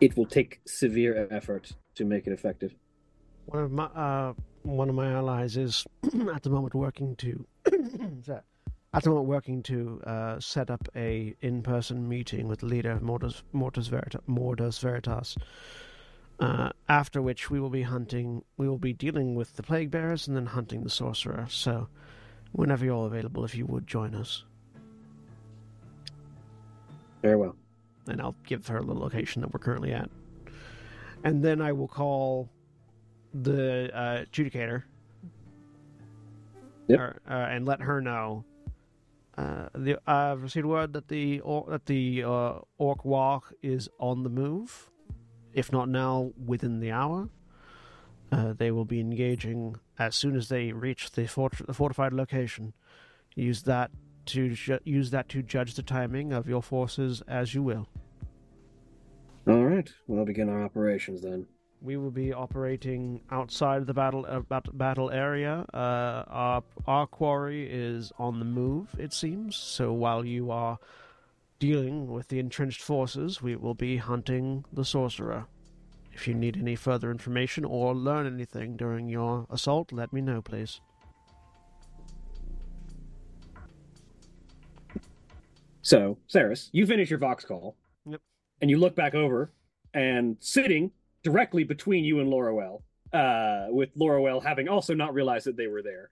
it 0.00 0.16
will 0.16 0.26
take 0.26 0.60
severe 0.66 1.28
effort 1.30 1.72
to 1.94 2.04
make 2.04 2.26
it 2.26 2.32
effective. 2.32 2.74
One 3.46 3.64
of 3.64 3.72
my 3.72 3.84
uh, 3.84 4.34
one 4.62 4.88
of 4.88 4.94
my 4.94 5.12
allies 5.12 5.56
is 5.56 5.86
at 6.34 6.42
the 6.42 6.50
moment 6.50 6.74
working 6.74 7.16
to 7.16 7.46
sorry, 8.22 8.42
at 8.94 9.02
the 9.04 9.10
moment 9.10 9.26
working 9.28 9.62
to 9.62 10.00
uh, 10.04 10.38
set 10.40 10.70
up 10.70 10.86
a 10.94 11.34
in-person 11.40 12.08
meeting 12.08 12.46
with 12.48 12.60
the 12.60 12.66
leader 12.66 12.90
of 12.90 13.02
Mortis, 13.02 13.42
Mortis 13.52 13.88
Verita, 13.88 14.20
Mortis 14.26 14.78
Veritas. 14.78 15.36
Uh, 16.40 16.70
after 16.88 17.22
which 17.22 17.50
we 17.50 17.60
will 17.60 17.70
be 17.70 17.82
hunting, 17.82 18.42
we 18.56 18.68
will 18.68 18.78
be 18.78 18.92
dealing 18.92 19.34
with 19.34 19.56
the 19.56 19.62
plague 19.62 19.90
bearers 19.90 20.26
and 20.26 20.36
then 20.36 20.46
hunting 20.46 20.82
the 20.82 20.90
sorcerer. 20.90 21.46
So, 21.48 21.88
whenever 22.52 22.84
you're 22.84 22.94
all 22.94 23.06
available, 23.06 23.44
if 23.44 23.54
you 23.54 23.64
would 23.66 23.86
join 23.86 24.14
us, 24.14 24.44
Very 27.22 27.36
well. 27.36 27.54
and 28.08 28.20
I'll 28.20 28.34
give 28.44 28.66
her 28.66 28.82
the 28.82 28.92
location 28.94 29.40
that 29.42 29.52
we're 29.52 29.60
currently 29.60 29.92
at, 29.92 30.10
and 31.22 31.42
then 31.44 31.62
I 31.62 31.72
will 31.72 31.86
call 31.88 32.48
the 33.32 33.90
uh, 33.94 34.24
adjudicator 34.24 34.82
Yep. 36.88 36.98
or, 36.98 37.20
uh, 37.28 37.32
and 37.32 37.64
let 37.64 37.80
her 37.80 38.00
know. 38.00 38.44
Uh, 39.36 39.68
the, 39.74 39.98
I've 40.06 40.42
received 40.42 40.66
word 40.66 40.92
that 40.92 41.08
the 41.08 41.40
that 41.68 41.86
the 41.86 42.22
uh, 42.24 42.52
orc 42.78 43.04
walk 43.04 43.52
is 43.62 43.88
on 43.98 44.22
the 44.24 44.30
move. 44.30 44.90
If 45.54 45.72
not 45.72 45.88
now, 45.88 46.32
within 46.42 46.80
the 46.80 46.90
hour. 46.90 47.28
Uh, 48.30 48.54
they 48.54 48.70
will 48.70 48.86
be 48.86 48.98
engaging 48.98 49.76
as 49.98 50.16
soon 50.16 50.34
as 50.34 50.48
they 50.48 50.72
reach 50.72 51.10
the, 51.10 51.26
fort- 51.26 51.66
the 51.66 51.74
fortified 51.74 52.14
location. 52.14 52.72
Use 53.34 53.62
that 53.64 53.90
to 54.24 54.50
ju- 54.50 54.78
use 54.84 55.10
that 55.10 55.28
to 55.28 55.42
judge 55.42 55.74
the 55.74 55.82
timing 55.82 56.32
of 56.32 56.48
your 56.48 56.62
forces 56.62 57.22
as 57.28 57.54
you 57.54 57.62
will. 57.62 57.88
All 59.46 59.64
right. 59.64 59.92
We'll 60.06 60.24
begin 60.24 60.48
our 60.48 60.64
operations 60.64 61.20
then. 61.20 61.46
We 61.82 61.96
will 61.96 62.12
be 62.12 62.32
operating 62.32 63.22
outside 63.32 63.86
the 63.86 63.94
battle 63.94 64.24
uh, 64.28 64.60
battle 64.72 65.10
area. 65.10 65.66
Uh, 65.74 66.22
our 66.28 66.62
our 66.86 67.06
quarry 67.08 67.68
is 67.68 68.12
on 68.18 68.38
the 68.38 68.44
move, 68.44 68.94
it 68.98 69.12
seems. 69.12 69.56
So 69.56 69.92
while 69.92 70.24
you 70.24 70.52
are 70.52 70.78
dealing 71.58 72.06
with 72.06 72.28
the 72.28 72.38
entrenched 72.38 72.82
forces, 72.82 73.42
we 73.42 73.56
will 73.56 73.74
be 73.74 73.96
hunting 73.96 74.64
the 74.72 74.84
sorcerer. 74.84 75.46
If 76.12 76.28
you 76.28 76.34
need 76.34 76.56
any 76.56 76.76
further 76.76 77.10
information 77.10 77.64
or 77.64 77.94
learn 77.94 78.26
anything 78.26 78.76
during 78.76 79.08
your 79.08 79.46
assault, 79.50 79.92
let 79.92 80.12
me 80.12 80.20
know, 80.20 80.40
please. 80.40 80.80
So, 85.82 86.18
Saras, 86.32 86.68
you 86.72 86.86
finish 86.86 87.10
your 87.10 87.18
Vox 87.18 87.44
call. 87.44 87.76
Yep. 88.06 88.20
And 88.60 88.70
you 88.70 88.78
look 88.78 88.94
back 88.94 89.14
over, 89.16 89.50
and 89.92 90.36
sitting 90.38 90.92
directly 91.22 91.64
between 91.64 92.04
you 92.04 92.20
and 92.20 92.28
Laurel, 92.28 92.82
uh, 93.12 93.66
with 93.68 93.90
Laurel 93.94 94.40
having 94.40 94.68
also 94.68 94.94
not 94.94 95.14
realized 95.14 95.46
that 95.46 95.56
they 95.56 95.66
were 95.66 95.82
there, 95.82 96.10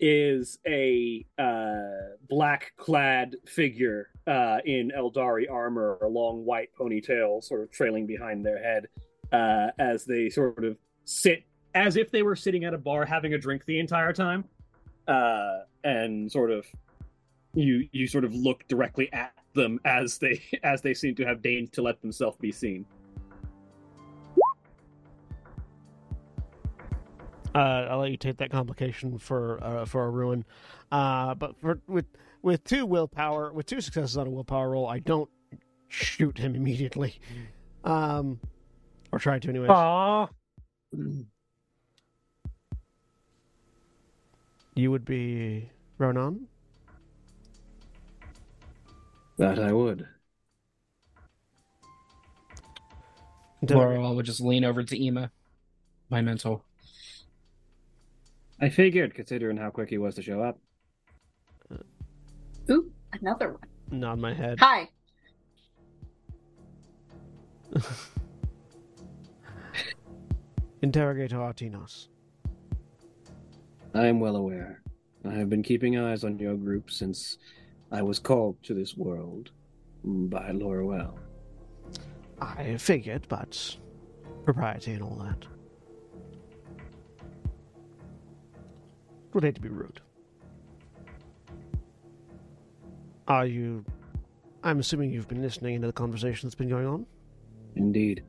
is 0.00 0.58
a 0.66 1.24
uh, 1.38 2.16
black 2.28 2.72
clad 2.76 3.36
figure 3.46 4.08
uh, 4.26 4.58
in 4.64 4.92
Eldari 4.96 5.50
armor, 5.50 5.98
a 6.02 6.08
long 6.08 6.44
white 6.44 6.70
ponytail 6.78 7.42
sort 7.42 7.62
of 7.62 7.70
trailing 7.70 8.06
behind 8.06 8.44
their 8.44 8.62
head 8.62 8.88
uh, 9.32 9.70
as 9.78 10.04
they 10.04 10.28
sort 10.28 10.64
of 10.64 10.76
sit 11.04 11.44
as 11.74 11.96
if 11.96 12.10
they 12.10 12.22
were 12.22 12.36
sitting 12.36 12.64
at 12.64 12.72
a 12.72 12.78
bar 12.78 13.04
having 13.04 13.34
a 13.34 13.38
drink 13.38 13.64
the 13.64 13.78
entire 13.78 14.12
time. 14.12 14.44
Uh, 15.06 15.60
and 15.82 16.30
sort 16.32 16.50
of 16.50 16.66
you 17.52 17.86
you 17.92 18.06
sort 18.06 18.24
of 18.24 18.34
look 18.34 18.66
directly 18.68 19.12
at 19.12 19.34
them 19.54 19.78
as 19.84 20.18
they 20.18 20.42
as 20.62 20.82
they 20.82 20.94
seem 20.94 21.14
to 21.14 21.24
have 21.24 21.42
deigned 21.42 21.72
to 21.72 21.82
let 21.82 22.00
themselves 22.00 22.36
be 22.38 22.52
seen. 22.52 22.84
Uh, 27.54 27.86
I'll 27.88 28.00
let 28.00 28.10
you 28.10 28.16
take 28.16 28.38
that 28.38 28.50
complication 28.50 29.18
for 29.18 29.62
uh, 29.62 29.84
for 29.84 30.04
a 30.06 30.10
ruin. 30.10 30.44
Uh, 30.90 31.34
but 31.34 31.56
for, 31.60 31.80
with 31.86 32.06
with 32.42 32.64
two 32.64 32.84
willpower, 32.84 33.52
with 33.52 33.66
two 33.66 33.80
successes 33.80 34.16
on 34.16 34.26
a 34.26 34.30
willpower 34.30 34.70
roll, 34.70 34.88
I 34.88 34.98
don't 34.98 35.30
shoot 35.88 36.38
him 36.38 36.56
immediately, 36.56 37.20
um, 37.84 38.40
or 39.12 39.18
try 39.18 39.38
to 39.38 39.48
anyway. 39.48 39.68
Aw. 39.68 40.28
You 44.74 44.90
would 44.90 45.04
be 45.04 45.70
Ronan. 45.98 46.48
That 49.38 49.58
I 49.60 49.72
would. 49.72 50.08
Laurel 53.62 54.14
would 54.14 54.26
just 54.26 54.40
lean 54.40 54.64
over 54.64 54.82
to 54.82 55.02
Ema, 55.02 55.30
my 56.10 56.20
mentor. 56.20 56.60
I 58.64 58.70
figured, 58.70 59.14
considering 59.14 59.58
how 59.58 59.68
quick 59.68 59.90
he 59.90 59.98
was 59.98 60.14
to 60.14 60.22
show 60.22 60.40
up. 60.40 60.58
Ooh, 62.70 62.90
another 63.12 63.52
one. 63.52 63.68
Nod 63.90 64.18
my 64.18 64.32
head. 64.32 64.58
Hi. 64.58 64.88
Interrogator 70.80 71.36
Artinos. 71.36 72.08
I 73.92 74.06
am 74.06 74.18
well 74.18 74.36
aware. 74.36 74.80
I 75.26 75.34
have 75.34 75.50
been 75.50 75.62
keeping 75.62 75.98
eyes 75.98 76.24
on 76.24 76.38
your 76.38 76.54
group 76.54 76.90
since 76.90 77.36
I 77.92 78.00
was 78.00 78.18
called 78.18 78.56
to 78.62 78.72
this 78.72 78.96
world 78.96 79.50
by 80.02 80.52
Loroelle. 80.52 81.18
I 82.40 82.78
figured, 82.78 83.26
but 83.28 83.76
propriety 84.46 84.92
and 84.92 85.02
all 85.02 85.16
that. 85.16 85.46
Would 89.34 89.42
hate 89.42 89.56
to 89.56 89.60
be 89.60 89.68
rude. 89.68 90.00
Are 93.26 93.44
you? 93.44 93.84
I'm 94.62 94.78
assuming 94.78 95.10
you've 95.10 95.28
been 95.28 95.42
listening 95.42 95.74
into 95.74 95.88
the 95.88 95.92
conversation 95.92 96.48
that's 96.48 96.54
been 96.54 96.68
going 96.68 96.86
on. 96.86 97.04
Indeed. 97.74 98.22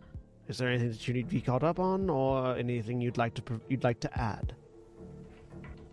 Is 0.48 0.58
there 0.58 0.68
anything 0.68 0.90
that 0.90 1.08
you 1.08 1.14
need 1.14 1.30
to 1.30 1.36
be 1.36 1.42
caught 1.42 1.64
up 1.64 1.80
on, 1.80 2.10
or 2.10 2.58
anything 2.58 3.02
you'd 3.02 3.20
like 3.20 3.36
to 3.36 3.62
you'd 3.70 3.84
like 3.84 4.00
to 4.00 4.20
add? 4.20 4.56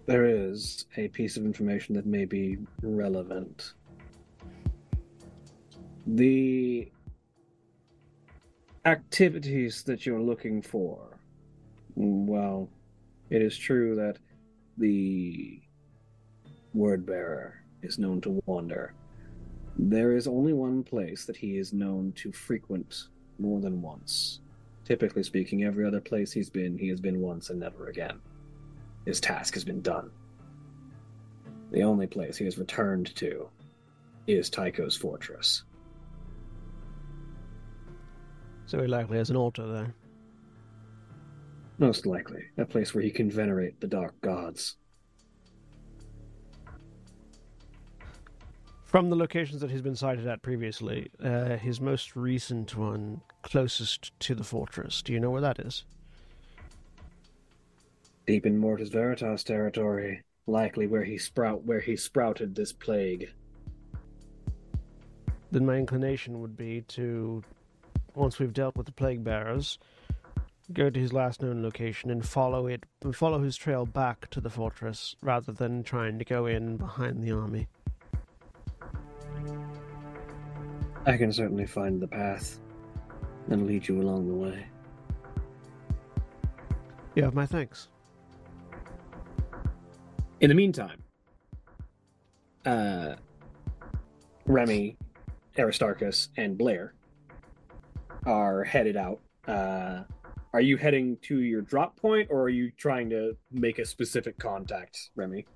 There 0.06 0.24
is 0.24 0.86
a 0.96 1.08
piece 1.08 1.36
of 1.36 1.44
information 1.44 1.94
that 1.94 2.06
may 2.06 2.24
be 2.24 2.56
relevant. 2.82 3.74
The 6.06 6.90
activities 8.86 9.82
that 9.82 10.06
you're 10.06 10.22
looking 10.22 10.62
for. 10.62 11.18
Well, 11.94 12.70
it 13.28 13.42
is 13.42 13.56
true 13.58 13.94
that 13.96 14.16
the 14.78 15.60
word 16.74 17.04
bearer 17.04 17.62
is 17.82 17.98
known 17.98 18.20
to 18.22 18.42
wander. 18.46 18.94
There 19.78 20.16
is 20.16 20.26
only 20.26 20.52
one 20.52 20.82
place 20.82 21.24
that 21.24 21.36
he 21.36 21.56
is 21.56 21.72
known 21.72 22.12
to 22.16 22.32
frequent 22.32 23.08
more 23.38 23.60
than 23.60 23.82
once. 23.82 24.40
Typically 24.84 25.22
speaking, 25.22 25.64
every 25.64 25.86
other 25.86 26.00
place 26.00 26.32
he's 26.32 26.50
been, 26.50 26.76
he 26.76 26.88
has 26.88 27.00
been 27.00 27.20
once 27.20 27.50
and 27.50 27.60
never 27.60 27.88
again. 27.88 28.20
His 29.06 29.20
task 29.20 29.54
has 29.54 29.64
been 29.64 29.80
done. 29.80 30.10
The 31.70 31.82
only 31.82 32.06
place 32.06 32.36
he 32.36 32.44
has 32.44 32.58
returned 32.58 33.14
to 33.16 33.48
is 34.26 34.50
Tycho's 34.50 34.96
fortress. 34.96 35.64
So 38.66 38.80
he 38.80 38.86
likely 38.86 39.18
has 39.18 39.30
an 39.30 39.36
altar 39.36 39.66
there. 39.66 39.94
Most 41.82 42.06
likely, 42.06 42.44
a 42.58 42.64
place 42.64 42.94
where 42.94 43.02
he 43.02 43.10
can 43.10 43.28
venerate 43.28 43.80
the 43.80 43.88
dark 43.88 44.14
gods. 44.20 44.76
From 48.84 49.10
the 49.10 49.16
locations 49.16 49.60
that 49.62 49.70
he's 49.72 49.82
been 49.82 49.96
sighted 49.96 50.28
at 50.28 50.42
previously, 50.42 51.10
uh, 51.20 51.56
his 51.56 51.80
most 51.80 52.14
recent 52.14 52.76
one 52.76 53.20
closest 53.42 54.12
to 54.20 54.36
the 54.36 54.44
fortress. 54.44 55.02
Do 55.02 55.12
you 55.12 55.18
know 55.18 55.30
where 55.30 55.40
that 55.40 55.58
is? 55.58 55.84
Deep 58.28 58.46
in 58.46 58.56
Mortis 58.56 58.90
Veritas 58.90 59.42
territory, 59.42 60.22
likely 60.46 60.86
where 60.86 61.02
he 61.02 61.18
sprout 61.18 61.64
where 61.64 61.80
he 61.80 61.96
sprouted 61.96 62.54
this 62.54 62.72
plague. 62.72 63.32
Then 65.50 65.66
my 65.66 65.78
inclination 65.78 66.40
would 66.42 66.56
be 66.56 66.82
to, 66.90 67.42
once 68.14 68.38
we've 68.38 68.52
dealt 68.52 68.76
with 68.76 68.86
the 68.86 68.92
plague 68.92 69.24
bearers, 69.24 69.80
go 70.74 70.90
to 70.90 70.98
his 70.98 71.12
last 71.12 71.42
known 71.42 71.62
location 71.62 72.10
and 72.10 72.26
follow 72.26 72.66
it, 72.66 72.84
follow 73.12 73.42
his 73.42 73.56
trail 73.56 73.86
back 73.86 74.28
to 74.30 74.40
the 74.40 74.50
fortress, 74.50 75.14
rather 75.22 75.52
than 75.52 75.82
trying 75.82 76.18
to 76.18 76.24
go 76.24 76.46
in 76.46 76.76
behind 76.76 77.22
the 77.22 77.32
army. 77.32 77.68
I 81.04 81.16
can 81.16 81.32
certainly 81.32 81.66
find 81.66 82.00
the 82.00 82.06
path 82.06 82.60
and 83.50 83.66
lead 83.66 83.88
you 83.88 84.00
along 84.00 84.28
the 84.28 84.34
way. 84.34 84.66
You 87.14 87.24
have 87.24 87.34
my 87.34 87.46
thanks. 87.46 87.88
In 90.40 90.48
the 90.48 90.54
meantime, 90.54 91.02
uh, 92.64 93.14
Remy, 94.46 94.96
Aristarchus, 95.58 96.28
and 96.36 96.56
Blair 96.56 96.94
are 98.24 98.64
headed 98.64 98.96
out 98.96 99.20
uh, 99.46 100.04
Are 100.54 100.60
you 100.60 100.76
heading 100.76 101.16
to 101.22 101.40
your 101.40 101.62
drop 101.62 101.96
point, 101.96 102.28
or 102.30 102.42
are 102.42 102.48
you 102.50 102.70
trying 102.76 103.08
to 103.10 103.36
make 103.50 103.78
a 103.78 103.84
specific 103.86 104.38
contact, 104.38 105.10
Remy? 105.16 105.46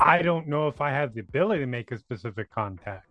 I 0.00 0.20
don't 0.22 0.48
know 0.48 0.66
if 0.66 0.80
I 0.80 0.90
have 0.90 1.14
the 1.14 1.20
ability 1.20 1.60
to 1.60 1.66
make 1.66 1.92
a 1.92 1.98
specific 1.98 2.50
contact. 2.50 3.06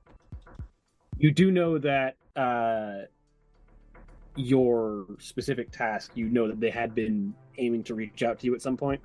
You 1.18 1.32
do 1.32 1.52
know 1.52 1.78
that 1.78 2.18
uh, 2.36 3.04
your 4.36 5.06
specific 5.20 5.72
task. 5.72 6.12
You 6.16 6.28
know 6.28 6.48
that 6.50 6.60
they 6.60 6.70
had 6.70 6.94
been 6.94 7.34
aiming 7.58 7.84
to 7.86 7.96
reach 7.96 8.24
out 8.24 8.40
to 8.40 8.46
you 8.46 8.56
at 8.56 8.62
some 8.62 8.76
point. 8.76 9.00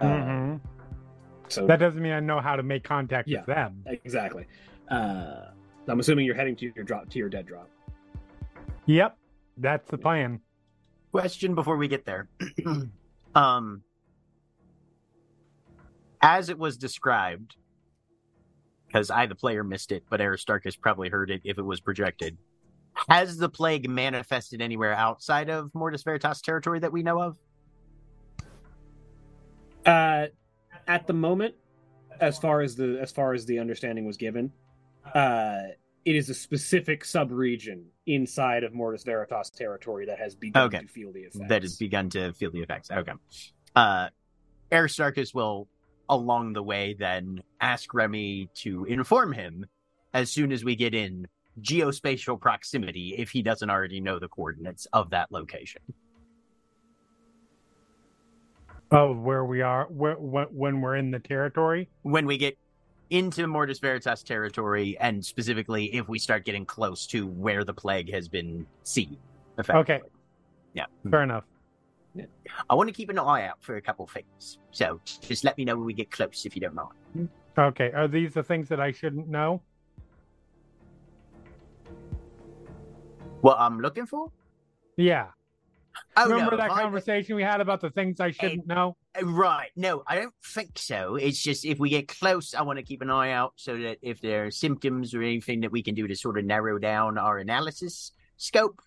Uh, 0.00 0.04
Mhm. 0.06 0.60
So 1.48 1.66
That 1.66 1.78
doesn't 1.78 2.02
mean 2.02 2.12
I 2.12 2.20
know 2.20 2.40
how 2.40 2.56
to 2.56 2.62
make 2.62 2.84
contact 2.84 3.28
Yeah. 3.28 3.38
with 3.40 3.46
them. 3.46 3.82
exactly. 3.86 4.46
Uh, 4.88 5.52
I'm 5.86 6.00
assuming 6.00 6.26
you're 6.26 6.34
heading 6.34 6.56
to 6.56 6.72
your 6.74 6.84
drop 6.84 7.08
to 7.10 7.18
your 7.18 7.28
dead 7.28 7.46
drop. 7.46 7.70
Yep, 8.86 9.16
that's 9.56 9.88
the 9.90 9.98
plan. 9.98 10.40
Question 11.12 11.54
before 11.54 11.76
we 11.76 11.88
get 11.88 12.04
there. 12.04 12.28
um, 13.34 13.82
as 16.20 16.48
it 16.48 16.58
was 16.58 16.76
described, 16.76 17.56
because 18.86 19.10
I, 19.10 19.26
the 19.26 19.34
player, 19.34 19.62
missed 19.62 19.92
it, 19.92 20.04
but 20.08 20.20
Aristarchus 20.20 20.76
probably 20.76 21.08
heard 21.08 21.30
it 21.30 21.42
if 21.44 21.58
it 21.58 21.62
was 21.62 21.80
projected. 21.80 22.36
Has 23.08 23.36
the 23.36 23.48
plague 23.48 23.88
manifested 23.88 24.62
anywhere 24.62 24.94
outside 24.94 25.50
of 25.50 25.74
Mortis 25.74 26.02
Veritas 26.02 26.40
territory 26.40 26.78
that 26.78 26.92
we 26.92 27.02
know 27.02 27.20
of? 27.20 27.38
Uh, 29.84 30.26
at 30.86 31.06
the 31.06 31.12
moment, 31.12 31.54
as 32.20 32.38
far 32.38 32.60
as 32.60 32.76
the 32.76 32.98
as 33.00 33.10
far 33.12 33.34
as 33.34 33.44
the 33.44 33.58
understanding 33.58 34.06
was 34.06 34.16
given, 34.16 34.52
uh, 35.14 35.62
it 36.04 36.16
is 36.16 36.28
a 36.28 36.34
specific 36.34 37.04
sub-region 37.04 37.86
inside 38.06 38.64
of 38.64 38.74
Mortis 38.74 39.04
Veritas 39.04 39.50
territory 39.50 40.06
that 40.06 40.18
has 40.18 40.34
begun 40.34 40.64
Okay. 40.64 40.80
to 40.80 40.86
feel 40.86 41.12
the 41.12 41.20
effects. 41.20 41.48
That 41.48 41.62
has 41.62 41.76
begun 41.76 42.10
to 42.10 42.32
feel 42.34 42.50
the 42.50 42.60
effects. 42.60 42.90
Okay. 42.90 43.12
Uh, 43.74 44.08
Aristarchus 44.70 45.32
will, 45.32 45.66
along 46.08 46.52
the 46.52 46.62
way, 46.62 46.94
then 46.98 47.42
ask 47.60 47.94
Remy 47.94 48.50
to 48.56 48.84
inform 48.84 49.32
him 49.32 49.66
as 50.12 50.30
soon 50.30 50.52
as 50.52 50.62
we 50.64 50.76
get 50.76 50.94
in 50.94 51.26
geospatial 51.60 52.38
proximity 52.40 53.14
if 53.16 53.30
he 53.30 53.40
doesn't 53.42 53.70
already 53.70 54.00
know 54.00 54.18
the 54.18 54.28
coordinates 54.28 54.86
of 54.92 55.10
that 55.10 55.32
location. 55.32 55.80
Of 58.90 59.18
where 59.18 59.44
we 59.44 59.62
are, 59.62 59.86
where, 59.86 60.14
when, 60.16 60.46
when 60.46 60.80
we're 60.80 60.96
in 60.96 61.10
the 61.10 61.18
territory. 61.18 61.88
When 62.02 62.26
we 62.26 62.36
get 62.36 62.58
into 63.10 63.46
Mortis 63.46 63.78
Veritas 63.78 64.22
territory, 64.22 64.96
and 64.98 65.24
specifically 65.24 65.94
if 65.94 66.08
we 66.08 66.18
start 66.18 66.44
getting 66.44 66.64
close 66.64 67.06
to 67.08 67.26
where 67.26 67.64
the 67.64 67.74
plague 67.74 68.12
has 68.12 68.28
been 68.28 68.66
seen. 68.82 69.16
Okay. 69.68 70.00
Yeah. 70.72 70.86
Fair 71.10 71.22
enough. 71.22 71.44
I 72.70 72.74
want 72.74 72.88
to 72.88 72.92
keep 72.92 73.10
an 73.10 73.18
eye 73.18 73.46
out 73.46 73.58
for 73.60 73.76
a 73.76 73.82
couple 73.82 74.06
things. 74.06 74.58
So 74.70 75.00
just 75.04 75.44
let 75.44 75.56
me 75.58 75.64
know 75.64 75.76
when 75.76 75.84
we 75.84 75.94
get 75.94 76.10
close 76.10 76.46
if 76.46 76.54
you 76.54 76.60
don't 76.60 76.74
mind. 76.74 77.28
Okay, 77.56 77.92
are 77.92 78.08
these 78.08 78.34
the 78.34 78.42
things 78.42 78.68
that 78.68 78.80
I 78.80 78.90
shouldn't 78.92 79.28
know? 79.28 79.62
What 83.40 83.58
I'm 83.58 83.80
looking 83.80 84.06
for? 84.06 84.30
Yeah. 84.96 85.28
Oh, 86.16 86.28
Remember 86.28 86.52
no, 86.52 86.56
that 86.58 86.70
I- 86.70 86.82
conversation 86.82 87.36
we 87.36 87.42
had 87.42 87.60
about 87.60 87.80
the 87.80 87.90
things 87.90 88.20
I 88.20 88.30
shouldn't 88.30 88.66
know? 88.66 88.96
Uh, 89.20 89.26
Right. 89.26 89.70
No, 89.76 90.02
I 90.06 90.16
don't 90.16 90.34
think 90.44 90.78
so. 90.78 91.16
It's 91.16 91.40
just 91.42 91.64
if 91.64 91.78
we 91.78 91.88
get 91.90 92.08
close, 92.08 92.54
I 92.54 92.62
want 92.62 92.78
to 92.78 92.84
keep 92.84 93.00
an 93.02 93.10
eye 93.10 93.30
out 93.30 93.52
so 93.56 93.76
that 93.78 93.98
if 94.02 94.20
there 94.20 94.46
are 94.46 94.50
symptoms 94.50 95.14
or 95.14 95.22
anything 95.22 95.60
that 95.60 95.70
we 95.72 95.82
can 95.82 95.94
do 95.94 96.06
to 96.08 96.16
sort 96.16 96.38
of 96.38 96.44
narrow 96.44 96.78
down 96.78 97.16
our 97.18 97.38
analysis 97.38 98.12
scope, 98.36 98.80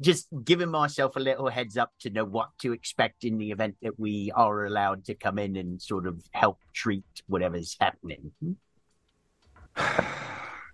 just 0.00 0.26
giving 0.44 0.70
myself 0.70 1.14
a 1.16 1.20
little 1.20 1.48
heads 1.48 1.76
up 1.76 1.92
to 2.00 2.10
know 2.10 2.24
what 2.24 2.48
to 2.58 2.72
expect 2.72 3.22
in 3.24 3.38
the 3.38 3.50
event 3.50 3.76
that 3.82 3.98
we 3.98 4.32
are 4.34 4.64
allowed 4.64 5.04
to 5.04 5.14
come 5.14 5.38
in 5.38 5.56
and 5.56 5.80
sort 5.80 6.06
of 6.06 6.20
help 6.32 6.58
treat 6.72 7.04
whatever's 7.26 7.76
happening. 7.80 8.32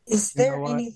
Is 0.07 0.34
You 0.34 0.42
know 0.44 0.51
there 0.51 0.59
what? 0.61 0.72
any? 0.72 0.94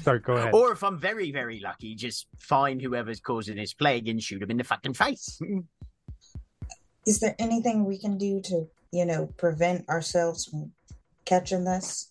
Sorry, 0.00 0.20
go 0.20 0.34
ahead. 0.34 0.54
Or 0.54 0.72
if 0.72 0.84
I'm 0.84 0.98
very, 0.98 1.32
very 1.32 1.60
lucky, 1.60 1.94
just 1.94 2.26
find 2.38 2.80
whoever's 2.80 3.20
causing 3.20 3.56
this 3.56 3.74
plague 3.74 4.08
and 4.08 4.22
shoot 4.22 4.42
him 4.42 4.50
in 4.50 4.56
the 4.56 4.64
fucking 4.64 4.94
face. 4.94 5.40
Is 7.06 7.20
there 7.20 7.36
anything 7.38 7.84
we 7.84 7.98
can 7.98 8.18
do 8.18 8.40
to, 8.42 8.68
you 8.92 9.04
know, 9.04 9.32
prevent 9.36 9.88
ourselves 9.88 10.44
from 10.44 10.72
catching 11.24 11.64
this? 11.64 12.10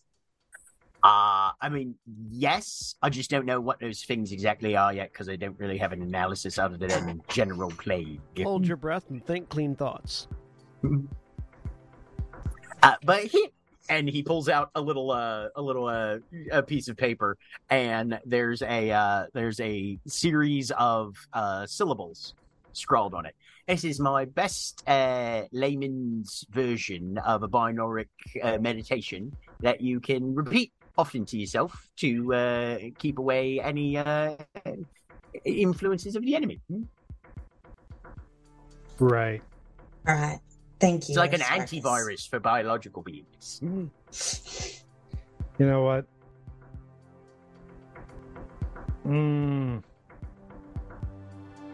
Uh, 1.04 1.52
I 1.62 1.70
mean, 1.70 1.96
yes. 2.32 2.96
I 3.02 3.10
just 3.10 3.30
don't 3.30 3.46
know 3.46 3.62
what 3.62 3.80
those 3.80 4.04
things 4.04 4.32
exactly 4.32 4.76
are 4.76 4.94
yet 4.94 5.12
because 5.12 5.30
I 5.30 5.36
don't 5.36 5.60
really 5.60 5.78
have 5.78 5.92
an 5.92 6.02
analysis 6.02 6.58
other 6.58 6.78
than 6.78 7.22
general 7.28 7.70
plague. 7.72 8.22
Hold 8.42 8.66
your 8.66 8.78
breath 8.78 9.10
and 9.10 9.24
think 9.24 9.50
clean 9.50 9.76
thoughts. 9.76 10.28
Uh, 12.82 12.96
but 13.04 13.24
he 13.24 13.50
and 13.90 14.10
he 14.10 14.24
pulls 14.24 14.50
out 14.50 14.70
a 14.76 14.82
little 14.82 15.12
uh 15.12 15.48
a 15.56 15.62
little 15.62 15.88
uh 15.88 16.18
a 16.52 16.64
piece 16.64 16.88
of 16.88 16.98
paper 16.98 17.38
and 17.70 18.20
there's 18.26 18.62
a 18.62 18.92
uh 18.92 19.26
there's 19.34 19.60
a 19.60 19.98
series 20.08 20.72
of 20.72 21.16
uh 21.34 21.66
syllables 21.66 22.34
scrawled 22.74 23.14
on 23.14 23.26
it. 23.26 23.36
This 23.68 23.84
is 23.84 24.00
my 24.00 24.26
best 24.26 24.84
uh 24.88 25.44
layman's 25.52 26.46
version 26.52 27.18
of 27.20 27.44
a 27.44 27.48
binaric 27.48 28.10
uh, 28.44 28.58
meditation 28.60 29.32
that 29.62 29.82
you 29.82 30.00
can 30.00 30.36
repeat 30.36 30.72
often 30.98 31.26
to 31.26 31.38
yourself 31.38 31.90
to 31.98 32.34
uh 32.34 32.78
keep 33.00 33.18
away 33.20 33.60
any 33.60 33.98
uh 33.98 34.36
influences 35.44 36.16
of 36.16 36.24
the 36.24 36.36
enemy. 36.36 36.60
Right. 39.00 39.42
All 40.08 40.16
right. 40.16 40.40
Thank 40.86 41.10
you. 41.10 41.14
It's 41.14 41.18
like 41.18 41.34
an 41.34 41.42
Aristarchus. 41.42 41.72
antivirus 41.72 42.30
for 42.30 42.40
biological 42.40 43.02
beings. 43.02 43.60
You 45.58 45.66
know 45.66 45.84
what? 45.84 46.06
Mm, 49.08 49.84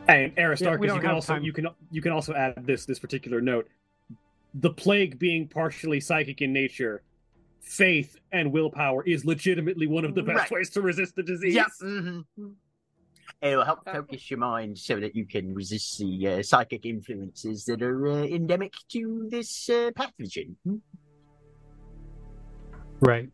And 0.07 0.31
Aristarchus, 0.37 0.87
don't 0.87 0.95
you 0.95 1.01
can 1.01 1.09
also 1.11 1.33
time. 1.33 1.43
you 1.43 1.53
can 1.53 1.67
you 1.91 2.01
can 2.01 2.11
also 2.11 2.33
add 2.33 2.53
this 2.65 2.85
this 2.85 2.99
particular 2.99 3.39
note: 3.41 3.67
the 4.53 4.69
plague 4.69 5.17
being 5.19 5.47
partially 5.47 5.99
psychic 6.01 6.41
in 6.41 6.51
nature, 6.51 7.03
faith 7.61 8.17
and 8.33 8.51
willpower 8.51 9.03
is 9.05 9.23
legitimately 9.25 9.87
one 9.87 10.03
of 10.05 10.13
the 10.15 10.23
best 10.23 10.37
Right. 10.39 10.51
ways 10.51 10.69
to 10.71 10.81
resist 10.81 11.15
the 11.15 11.23
disease. 11.23 11.55
Yep. 11.55 11.67
Mhm. 13.43 13.47
It'll 13.47 13.65
help 13.65 13.85
focus 13.85 14.29
your 14.29 14.39
mind 14.39 14.77
so 14.77 14.99
that 14.99 15.15
you 15.15 15.25
can 15.25 15.53
resist 15.53 15.97
the 15.99 16.27
uh, 16.27 16.43
psychic 16.43 16.85
influences 16.85 17.65
that 17.65 17.81
are 17.81 18.07
uh, 18.07 18.23
endemic 18.23 18.73
to 18.91 19.27
this 19.29 19.69
uh, 19.69 19.91
pathogen. 19.91 20.55
right. 23.01 23.29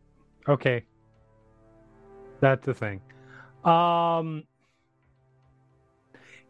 Okay. 0.48 0.84
That's 2.40 2.64
the 2.64 2.74
thing. 2.74 3.00
Um. 3.64 4.44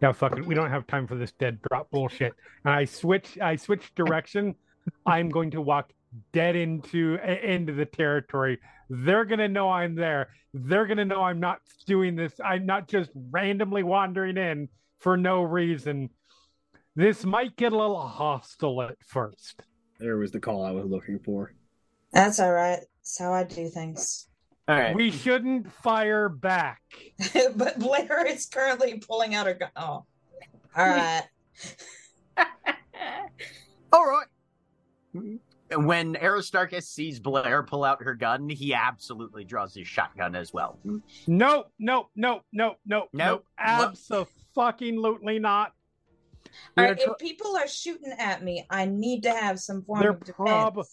Yeah, 0.00 0.12
fuck 0.12 0.38
it. 0.38 0.46
We 0.46 0.54
don't 0.54 0.70
have 0.70 0.86
time 0.86 1.08
for 1.08 1.16
this 1.16 1.32
dead 1.32 1.58
drop 1.68 1.90
bullshit. 1.90 2.32
And 2.64 2.72
I 2.74 2.84
switch. 2.84 3.38
I 3.40 3.56
switch 3.56 3.94
direction. 3.94 4.54
I'm 5.06 5.28
going 5.28 5.50
to 5.52 5.60
walk 5.60 5.92
dead 6.32 6.56
into 6.56 7.16
into 7.16 7.72
the 7.72 7.84
territory. 7.84 8.58
They're 8.88 9.24
gonna 9.24 9.48
know 9.48 9.70
I'm 9.70 9.94
there. 9.94 10.28
They're 10.54 10.86
gonna 10.86 11.04
know 11.04 11.22
I'm 11.22 11.40
not 11.40 11.60
doing 11.86 12.16
this. 12.16 12.32
I'm 12.44 12.66
not 12.66 12.88
just 12.88 13.10
randomly 13.30 13.82
wandering 13.82 14.36
in 14.36 14.68
for 14.98 15.16
no 15.16 15.42
reason. 15.42 16.10
This 16.96 17.24
might 17.24 17.56
get 17.56 17.72
a 17.72 17.78
little 17.78 18.00
hostile 18.00 18.82
at 18.82 18.96
first. 19.06 19.62
There 20.00 20.16
was 20.16 20.32
the 20.32 20.40
call 20.40 20.64
I 20.64 20.70
was 20.70 20.86
looking 20.86 21.18
for. 21.18 21.52
That's 22.12 22.40
all 22.40 22.52
right. 22.52 22.80
That's 22.80 23.18
how 23.18 23.32
I 23.32 23.44
do 23.44 23.68
things. 23.68 24.26
All 24.66 24.76
right. 24.76 24.94
We 24.94 25.10
shouldn't 25.10 25.72
fire 25.72 26.28
back. 26.28 26.80
but 27.56 27.78
Blair 27.78 28.26
is 28.26 28.46
currently 28.46 28.98
pulling 28.98 29.34
out 29.34 29.46
her 29.46 29.54
gun. 29.54 29.70
Oh, 29.76 30.04
all 30.76 30.88
right. 30.88 31.24
All 33.92 34.04
right. 34.04 34.26
Mm-hmm. 35.14 35.36
And 35.70 35.86
when 35.86 36.16
Aristarchus 36.16 36.88
sees 36.88 37.20
Blair 37.20 37.62
pull 37.62 37.84
out 37.84 38.02
her 38.02 38.14
gun, 38.14 38.48
he 38.48 38.72
absolutely 38.72 39.44
draws 39.44 39.74
his 39.74 39.86
shotgun 39.86 40.34
as 40.34 40.52
well. 40.52 40.78
No, 41.26 41.64
no, 41.78 42.08
no, 42.16 42.40
no, 42.52 42.74
no, 42.86 43.04
no, 43.12 43.32
Nope. 43.32 43.44
absolutely 43.58 45.38
not. 45.38 45.72
All 46.78 46.84
We 46.88 46.94
tr- 46.94 47.00
If 47.10 47.18
people 47.18 47.54
are 47.56 47.68
shooting 47.68 48.12
at 48.18 48.42
me, 48.42 48.66
I 48.70 48.86
need 48.86 49.22
to 49.24 49.30
have 49.30 49.60
some 49.60 49.82
form 49.82 50.00
They're 50.00 50.10
of 50.12 50.20
defense. 50.20 50.36
prob- 50.36 50.86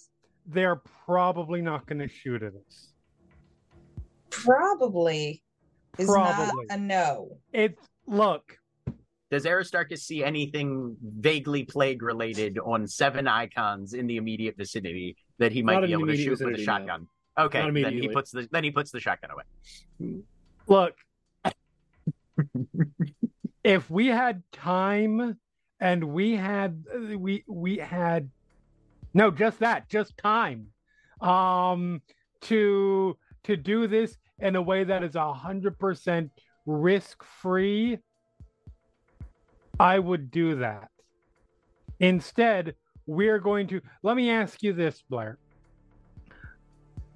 They're 0.48 0.82
probably 1.06 1.62
not 1.62 1.86
going 1.88 2.00
to 2.00 2.10
shoot 2.10 2.44
at 2.44 2.54
us. 2.54 2.92
Probably 4.30 5.42
is 5.98 6.08
Probably. 6.08 6.66
not 6.68 6.78
a 6.78 6.82
no. 6.82 7.38
It's 7.54 7.80
look. 8.06 8.58
Does 9.32 9.46
Aristarchus 9.46 10.04
see 10.04 10.24
anything 10.24 10.96
vaguely 11.02 11.64
plague 11.64 12.04
related 12.04 12.60
on 12.60 12.88
seven 12.88 13.28
icons 13.28 13.94
in 13.94 14.06
the 14.08 14.18
immediate 14.18 14.56
vicinity 14.56 15.18
that 15.40 15.52
he 15.52 15.64
might 15.64 15.76
Not 15.76 15.88
be 15.88 15.94
able 15.94 16.06
to 16.06 16.10
immediate 16.10 16.26
shoot 16.26 16.32
with 16.32 16.42
a 16.42 16.46
vicinity, 16.52 16.66
no. 16.66 16.66
shotgun? 16.66 17.08
Okay, 17.38 17.60
Not 17.60 17.74
then 17.74 17.94
he 17.94 18.08
puts 18.08 18.32
the 18.32 18.48
then 18.52 18.64
he 18.64 18.72
puts 18.72 18.92
the 18.92 19.00
shotgun 19.00 19.32
away. 19.32 20.22
Look. 20.68 20.96
if 23.64 23.90
we 23.90 24.08
had 24.08 24.44
time 24.52 25.40
and 25.80 26.04
we 26.04 26.36
had 26.36 26.84
we 27.18 27.44
we 27.48 27.78
had 27.78 28.30
no 29.14 29.32
just 29.32 29.60
that 29.60 29.90
just 29.90 30.18
time 30.18 30.68
um 31.22 32.02
to 32.42 33.18
to 33.44 33.58
do 33.58 33.88
this 33.88 34.18
in 34.40 34.56
a 34.56 34.62
way 34.62 34.84
that 34.84 35.04
is 35.04 35.16
a 35.16 35.34
hundred 35.34 35.80
percent 35.80 36.30
risk 36.66 37.24
free 37.24 37.98
i 39.80 40.00
would 40.00 40.32
do 40.32 40.56
that 40.56 40.90
instead 42.00 42.76
we're 43.08 43.40
going 43.40 43.68
to 43.68 43.82
let 44.04 44.16
me 44.16 44.30
ask 44.30 44.62
you 44.64 44.74
this 44.74 45.04
blair 45.10 45.38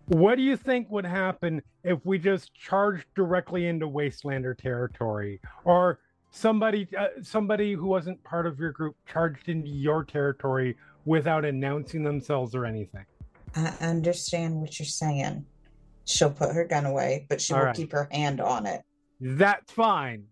what 0.08 0.36
do 0.36 0.42
you 0.42 0.58
think 0.58 0.90
would 0.90 1.06
happen 1.06 1.62
if 1.84 2.04
we 2.06 2.18
just 2.18 2.54
charged 2.54 3.06
directly 3.16 3.68
into 3.68 3.88
wastelander 3.88 4.58
territory 4.58 5.40
or 5.66 6.00
somebody 6.32 6.88
uh, 6.98 7.08
somebody 7.22 7.74
who 7.74 7.86
wasn't 7.88 8.22
part 8.24 8.46
of 8.46 8.60
your 8.60 8.72
group 8.72 8.96
charged 9.12 9.50
into 9.50 9.68
your 9.70 10.04
territory 10.04 10.76
without 11.06 11.46
announcing 11.46 12.04
themselves 12.04 12.54
or 12.56 12.66
anything 12.66 13.06
I 13.56 13.74
understand 13.82 14.62
what 14.62 14.78
you're 14.78 14.86
saying. 14.86 15.44
She'll 16.06 16.30
put 16.30 16.54
her 16.54 16.66
gun 16.66 16.86
away, 16.86 17.26
but 17.30 17.42
she 17.42 17.54
All 17.54 17.60
will 17.62 17.66
right. 17.66 17.76
keep 17.76 17.92
her 17.94 18.08
hand 18.12 18.40
on 18.40 18.68
it. 18.68 18.84
that's 19.20 19.72
fine 19.74 20.26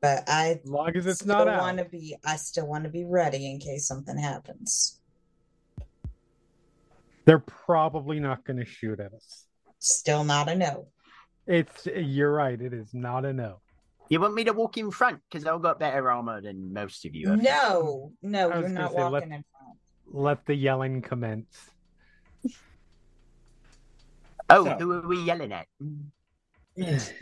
But 0.00 0.28
I 0.28 0.60
as 0.64 0.70
long 0.70 0.96
as 0.96 1.06
it's 1.06 1.20
still 1.20 1.44
not 1.44 1.60
want 1.60 1.78
to 1.78 1.84
be. 1.84 2.16
I 2.24 2.36
still 2.36 2.66
want 2.66 2.84
to 2.84 2.90
be 2.90 3.04
ready 3.04 3.50
in 3.50 3.58
case 3.58 3.86
something 3.86 4.16
happens. 4.16 4.98
they're 7.26 7.38
probably 7.38 8.18
not 8.18 8.44
going 8.44 8.58
to 8.58 8.64
shoot 8.64 8.98
at 8.98 9.12
us 9.12 9.46
Still 9.78 10.24
not 10.24 10.48
a 10.48 10.54
no. 10.54 10.86
it's 11.46 11.86
you're 11.86 12.32
right 12.32 12.60
it 12.60 12.72
is 12.72 12.92
not 12.94 13.24
a 13.24 13.32
no 13.32 13.60
You 14.08 14.20
want 14.20 14.34
me 14.34 14.44
to 14.44 14.52
walk 14.52 14.76
in 14.78 14.90
front? 14.90 15.20
Because 15.30 15.46
I've 15.46 15.62
got 15.62 15.78
better 15.78 16.10
armor 16.10 16.40
than 16.40 16.72
most 16.72 17.04
of 17.04 17.14
you. 17.14 17.28
I 17.28 17.36
think. 17.36 17.44
No, 17.44 18.12
no, 18.22 18.48
you're 18.58 18.68
not 18.68 18.92
say, 18.92 19.02
let- 19.02 19.12
walking 19.12 19.32
in 19.32 19.44
front. 19.52 19.78
let 20.12 20.46
the 20.46 20.54
yelling 20.54 21.02
commence 21.02 21.70
Oh, 24.48 24.64
So- 24.64 24.76
who 24.78 24.92
are 24.94 25.06
we 25.06 25.22
yelling 25.22 25.52
at? 25.52 25.66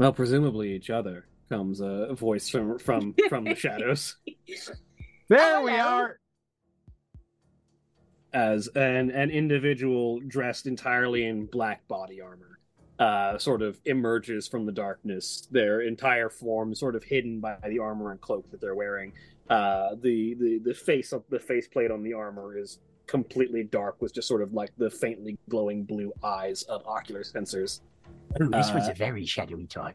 well, 0.00 0.12
presumably 0.12 0.72
each 0.72 0.90
other 0.90 1.26
comes 1.50 1.80
a 1.80 2.14
voice 2.14 2.48
from 2.48 2.78
from 2.78 3.14
from 3.28 3.44
the 3.44 3.56
shadows 3.56 4.16
there 5.28 5.62
we 5.62 5.72
are 5.72 6.20
as 8.32 8.68
an 8.68 9.10
an 9.10 9.30
individual 9.30 10.20
dressed 10.20 10.66
entirely 10.66 11.26
in 11.26 11.46
black 11.46 11.86
body 11.88 12.20
armor. 12.20 12.46
Uh, 12.98 13.38
sort 13.38 13.62
of 13.62 13.80
emerges 13.86 14.46
from 14.46 14.66
the 14.66 14.72
darkness. 14.72 15.48
Their 15.50 15.80
entire 15.80 16.28
form 16.28 16.74
sort 16.74 16.94
of 16.94 17.02
hidden 17.02 17.40
by 17.40 17.56
the 17.66 17.78
armor 17.78 18.10
and 18.10 18.20
cloak 18.20 18.50
that 18.50 18.60
they're 18.60 18.74
wearing. 18.74 19.12
Uh, 19.48 19.94
the 20.02 20.34
the 20.34 20.58
the 20.58 20.74
face 20.74 21.12
of 21.12 21.24
the 21.30 21.40
faceplate 21.40 21.90
on 21.90 22.02
the 22.02 22.12
armor 22.12 22.58
is 22.58 22.78
completely 23.06 23.64
dark, 23.64 24.00
with 24.00 24.14
just 24.14 24.28
sort 24.28 24.42
of 24.42 24.52
like 24.52 24.70
the 24.76 24.90
faintly 24.90 25.38
glowing 25.48 25.82
blue 25.82 26.12
eyes 26.22 26.62
of 26.64 26.86
ocular 26.86 27.22
sensors. 27.22 27.80
This 28.38 28.72
was 28.72 28.88
Uh, 28.88 28.92
a 28.92 28.94
very 28.94 29.24
shadowy 29.26 29.66
time. 29.66 29.94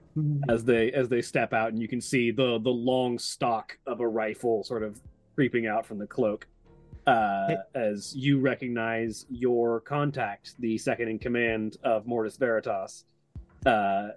as 0.50 0.64
they 0.66 0.92
as 0.92 1.08
they 1.10 1.22
step 1.22 1.54
out 1.54 1.70
and 1.70 1.82
you 1.82 1.88
can 1.88 2.02
see 2.02 2.32
the 2.32 2.60
the 2.60 2.70
long 2.72 3.18
stock 3.18 3.78
of 3.88 4.02
a 4.02 4.08
rifle 4.08 4.64
sort 4.64 4.84
of 4.84 5.02
creeping 5.36 5.68
out 5.68 5.86
from 5.86 5.98
the 5.98 6.08
cloak 6.08 6.48
uh 7.08 7.48
It- 7.50 7.60
as 7.78 8.16
you 8.16 8.40
recognize 8.40 9.26
your 9.30 9.80
contact 9.82 10.60
the 10.60 10.78
second 10.78 11.08
in 11.10 11.20
command 11.20 11.78
of 11.84 12.06
mortis 12.08 12.36
veritas 12.38 13.06
uh 13.66 14.10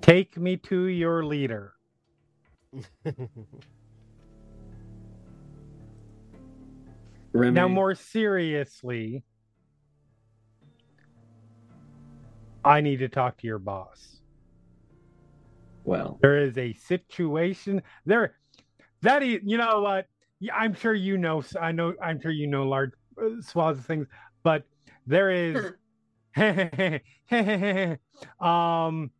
take 0.00 0.38
me 0.38 0.56
to 0.56 0.84
your 0.86 1.24
leader. 1.24 1.74
Remy, 7.32 7.54
Now, 7.54 7.68
more 7.68 7.94
seriously, 7.94 9.22
I 12.68 12.82
need 12.82 12.98
to 12.98 13.08
talk 13.08 13.38
to 13.38 13.46
your 13.46 13.58
boss. 13.58 14.20
well 15.84 16.18
There 16.20 16.38
is 16.38 16.58
a 16.58 16.74
situation 16.74 17.80
there 18.04 18.36
that 19.00 19.22
is, 19.22 19.40
you 19.42 19.56
know 19.56 19.80
what? 19.80 20.06
Yeah, 20.38 20.54
I'm 20.54 20.74
sure 20.74 20.92
you 20.92 21.16
know. 21.16 21.42
I 21.60 21.72
know. 21.72 21.94
I'm 22.02 22.20
sure 22.20 22.30
you 22.30 22.46
know 22.46 22.68
large 22.68 22.90
uh, 23.20 23.40
swaths 23.40 23.80
of 23.80 23.86
things, 23.86 24.06
but 24.42 24.64
there 25.06 25.30
is, 25.30 25.72
um, 28.40 29.10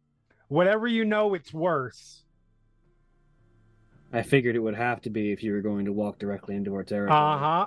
whatever 0.48 0.86
you 0.86 1.04
know, 1.04 1.34
it's 1.34 1.52
worse. 1.52 2.22
i 4.12 4.22
figured 4.22 4.56
it 4.56 4.60
would 4.60 4.74
have 4.76 5.00
to 5.02 5.10
be 5.10 5.32
if 5.32 5.42
you 5.42 5.52
were 5.52 5.60
going 5.60 5.84
to 5.86 5.92
walk 5.92 6.18
directly 6.18 6.54
into 6.56 6.74
our 6.74 6.84
territory 6.84 7.18
Uh 7.18 7.38
huh. 7.38 7.66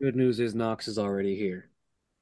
good 0.00 0.16
news 0.16 0.40
is 0.40 0.54
Knox 0.54 0.88
is 0.88 0.98
already 0.98 1.36
here 1.36 1.68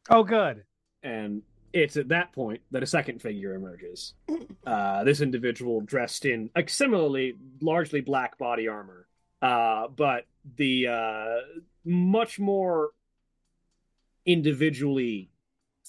Oh, 0.08 0.24
good. 0.24 0.64
and 1.02 1.42
it's 1.72 1.96
at 1.96 2.08
that 2.08 2.32
point 2.32 2.60
that 2.70 2.82
a 2.82 2.86
second 2.86 3.20
figure 3.20 3.54
emerges. 3.54 4.14
Uh, 4.66 5.02
this 5.04 5.22
individual 5.22 5.80
dressed 5.80 6.26
in 6.26 6.50
like 6.54 6.68
similarly 6.68 7.34
largely 7.62 8.02
black 8.02 8.36
body 8.36 8.68
armor, 8.68 9.08
uh, 9.40 9.88
but 9.88 10.26
the 10.56 10.86
uh, 10.86 11.36
much 11.82 12.38
more 12.38 12.90
individually 14.26 15.30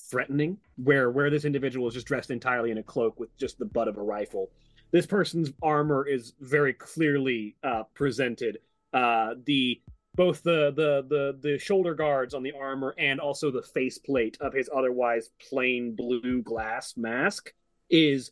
threatening. 0.09 0.57
Where 0.77 1.11
where 1.11 1.29
this 1.29 1.43
individual 1.43 1.89
is 1.89 1.95
just 1.95 2.07
dressed 2.07 2.31
entirely 2.31 2.71
in 2.71 2.77
a 2.77 2.83
cloak 2.83 3.19
with 3.19 3.35
just 3.37 3.59
the 3.59 3.65
butt 3.65 3.89
of 3.89 3.97
a 3.97 4.01
rifle. 4.01 4.51
This 4.91 5.05
person's 5.05 5.51
armor 5.61 6.07
is 6.07 6.33
very 6.39 6.73
clearly 6.73 7.57
uh, 7.61 7.83
presented. 7.93 8.59
Uh, 8.93 9.35
the 9.45 9.81
both 10.15 10.43
the, 10.43 10.71
the 10.75 11.05
the 11.07 11.37
the 11.41 11.57
shoulder 11.57 11.93
guards 11.93 12.33
on 12.33 12.43
the 12.43 12.51
armor 12.51 12.93
and 12.97 13.19
also 13.19 13.49
the 13.49 13.61
faceplate 13.61 14.37
of 14.41 14.53
his 14.53 14.69
otherwise 14.75 15.29
plain 15.49 15.95
blue 15.95 16.41
glass 16.41 16.95
mask 16.97 17.53
is 17.89 18.31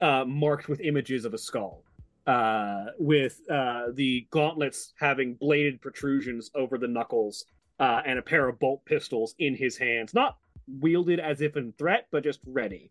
uh, 0.00 0.24
marked 0.26 0.68
with 0.68 0.80
images 0.80 1.24
of 1.24 1.32
a 1.32 1.38
skull, 1.38 1.82
uh, 2.26 2.86
with 2.98 3.40
uh, 3.50 3.86
the 3.94 4.26
gauntlets 4.30 4.92
having 4.98 5.34
bladed 5.34 5.80
protrusions 5.80 6.50
over 6.54 6.76
the 6.76 6.88
knuckles, 6.88 7.46
uh, 7.80 8.02
and 8.04 8.18
a 8.18 8.22
pair 8.22 8.48
of 8.48 8.58
bolt 8.58 8.84
pistols 8.84 9.34
in 9.38 9.54
his 9.54 9.76
hands, 9.76 10.12
not 10.14 10.36
wielded 10.80 11.20
as 11.20 11.40
if 11.40 11.56
in 11.56 11.72
threat, 11.78 12.06
but 12.10 12.24
just 12.24 12.40
ready. 12.46 12.90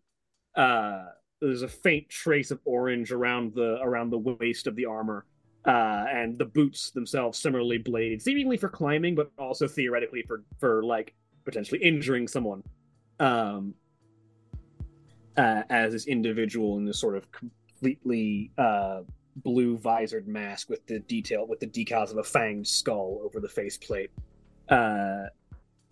Uh, 0.56 1.04
there's 1.40 1.62
a 1.62 1.68
faint 1.68 2.08
trace 2.08 2.50
of 2.50 2.60
orange 2.64 3.12
around 3.12 3.54
the 3.54 3.78
around 3.82 4.10
the 4.10 4.18
waist 4.18 4.66
of 4.66 4.76
the 4.76 4.86
armor 4.86 5.26
uh, 5.66 6.04
and 6.10 6.38
the 6.38 6.44
boots 6.44 6.90
themselves 6.90 7.38
similarly 7.38 7.78
bladed, 7.78 8.22
seemingly 8.22 8.56
for 8.56 8.68
climbing, 8.68 9.14
but 9.14 9.30
also 9.38 9.66
theoretically 9.66 10.22
for 10.22 10.42
for 10.58 10.82
like 10.82 11.14
potentially 11.44 11.80
injuring 11.82 12.28
someone. 12.28 12.62
Um, 13.20 13.74
uh, 15.36 15.62
as 15.68 15.92
this 15.92 16.06
individual 16.06 16.76
in 16.76 16.84
this 16.84 17.00
sort 17.00 17.16
of 17.16 17.26
completely 17.32 18.52
uh, 18.56 19.00
blue 19.36 19.76
visored 19.78 20.28
mask 20.28 20.68
with 20.68 20.86
the 20.86 21.00
detail 21.00 21.46
with 21.46 21.60
the 21.60 21.66
decals 21.66 22.10
of 22.10 22.18
a 22.18 22.22
fanged 22.22 22.68
skull 22.68 23.20
over 23.24 23.40
the 23.40 23.48
faceplate 23.48 24.10
uh, 24.68 25.24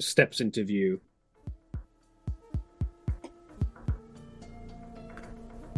steps 0.00 0.40
into 0.40 0.64
view. 0.64 1.00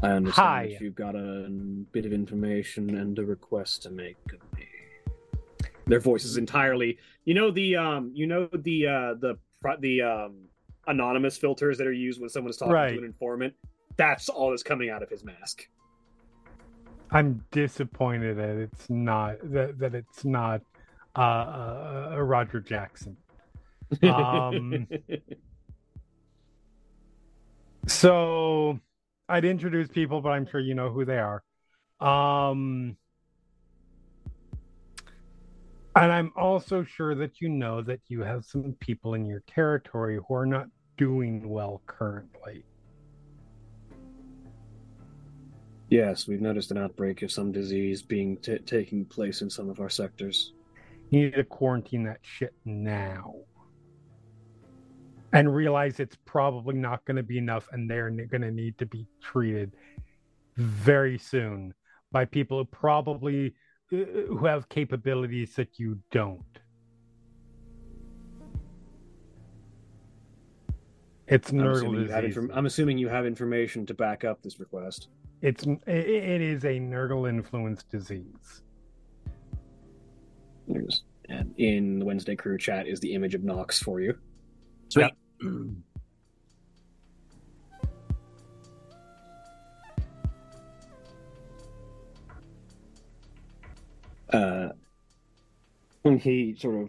I 0.05 0.11
understand 0.11 0.45
Hi. 0.45 0.77
you've 0.81 0.95
got 0.95 1.17
a 1.17 1.49
bit 1.93 2.05
of 2.05 2.13
information 2.13 2.97
and 2.97 3.19
a 3.19 3.25
request 3.25 3.85
to 3.85 3.91
make 3.91 4.19
of 4.35 4.59
me. 4.59 4.67
Their 5.87 6.01
voice 6.01 6.25
is 6.25 6.37
entirely, 6.37 6.99
you 7.25 7.33
know 7.33 7.51
the 7.51 7.77
um, 7.77 8.11
you 8.15 8.27
know 8.27 8.47
the 8.53 8.87
uh, 8.87 9.15
the 9.15 9.39
the 9.81 10.03
um, 10.03 10.37
anonymous 10.87 11.39
filters 11.39 11.79
that 11.79 11.87
are 11.87 11.93
used 11.93 12.21
when 12.21 12.29
someone's 12.29 12.59
talking 12.59 12.75
Right. 12.75 12.93
to 12.93 12.99
an 12.99 13.05
informant. 13.05 13.55
That's 13.97 14.29
all 14.29 14.51
that's 14.51 14.63
coming 14.63 14.91
out 14.91 15.03
of 15.03 15.09
his 15.09 15.25
mask. 15.25 15.69
I'm 17.11 17.43
disappointed 17.51 18.37
that 18.37 18.57
it's 18.57 18.91
not 18.91 19.37
that, 19.53 19.79
that 19.79 19.95
it's 19.95 20.25
not 20.25 20.61
uh, 21.17 21.21
uh, 21.21 22.13
uh, 22.17 22.21
Roger 22.21 22.61
Jackson. 22.61 23.17
Um, 24.03 24.87
So 27.87 28.81
I'd 29.29 29.45
introduce 29.45 29.89
people, 29.89 30.21
but 30.21 30.31
I'm 30.31 30.47
sure 30.47 30.61
you 30.61 30.75
know 30.75 30.91
who 30.91 31.05
they 31.05 31.19
are. 31.19 31.43
Um, 32.01 32.97
and 35.97 36.13
I'm 36.13 36.33
also 36.37 36.85
sure 36.85 37.15
that 37.15 37.41
you 37.41 37.49
know 37.49 37.83
that 37.83 38.01
you 38.09 38.23
have 38.23 38.45
some 38.45 38.77
people 38.81 39.15
in 39.15 39.25
your 39.25 39.43
territory 39.47 40.19
who 40.29 40.35
are 40.35 40.47
not 40.47 40.67
doing 40.97 41.49
well 41.49 41.81
currently. 41.87 42.65
yes, 45.95 46.27
we've 46.27 46.41
noticed 46.41 46.73
an 46.73 46.79
outbreak 46.79 47.23
of 47.23 47.31
some 47.31 47.53
disease 47.53 48.03
being 48.03 48.37
t- 48.39 48.59
taking 48.59 49.05
place 49.05 49.43
in 49.43 49.49
some 49.49 49.71
of 49.71 49.79
our 49.79 49.89
sectors. 49.89 50.53
You 51.11 51.23
need 51.23 51.35
to 51.35 51.45
quarantine 51.45 52.03
that 52.05 52.19
shit 52.23 52.53
now. 52.65 53.37
And 55.35 55.53
realize 55.53 55.99
it's 55.99 56.17
probably 56.25 56.77
not 56.77 57.05
going 57.05 57.17
to 57.17 57.23
be 57.25 57.39
enough 57.39 57.69
and 57.73 57.91
they're 57.91 58.09
going 58.09 58.43
to 58.43 58.53
need 58.53 58.79
to 58.79 58.87
be 58.87 59.07
treated 59.21 59.75
very 60.57 61.19
soon 61.19 61.75
by 62.13 62.25
people 62.25 62.59
who 62.59 62.65
probably 62.65 63.55
uh, 63.93 63.97
who 64.29 64.47
have 64.47 64.69
capabilities 64.69 65.57
that 65.57 65.79
you 65.79 65.99
don't 66.13 66.41
it's 71.27 71.51
I'm 71.51 71.67
assuming, 71.67 72.03
you 72.03 72.09
have 72.09 72.23
disease. 72.23 72.37
inform- 72.37 72.57
I'm 72.57 72.67
assuming 72.67 72.99
you 72.99 73.09
have 73.09 73.27
information 73.27 73.85
to 73.87 73.95
back 73.95 74.25
up 74.25 74.41
this 74.43 74.61
request. 74.61 75.09
it's 75.43 75.65
it, 75.65 75.81
it 75.87 76.41
is 76.41 76.65
a 76.65 76.79
Nurgle 76.79 77.29
influenced 77.29 77.91
disease 77.91 78.63
There's, 80.69 81.03
and 81.29 81.53
in 81.59 81.99
the 81.99 82.05
Wednesday 82.05 82.37
crew 82.37 82.59
chat 82.59 82.87
is 82.87 83.01
the 83.01 83.13
image 83.13 83.35
of 83.35 83.43
Knox 83.43 83.81
for 83.83 84.01
you. 84.01 84.17
Sweet. 84.89 85.13
uh, 94.33 94.69
and 96.05 96.21
he 96.21 96.55
sort 96.59 96.83
of 96.83 96.89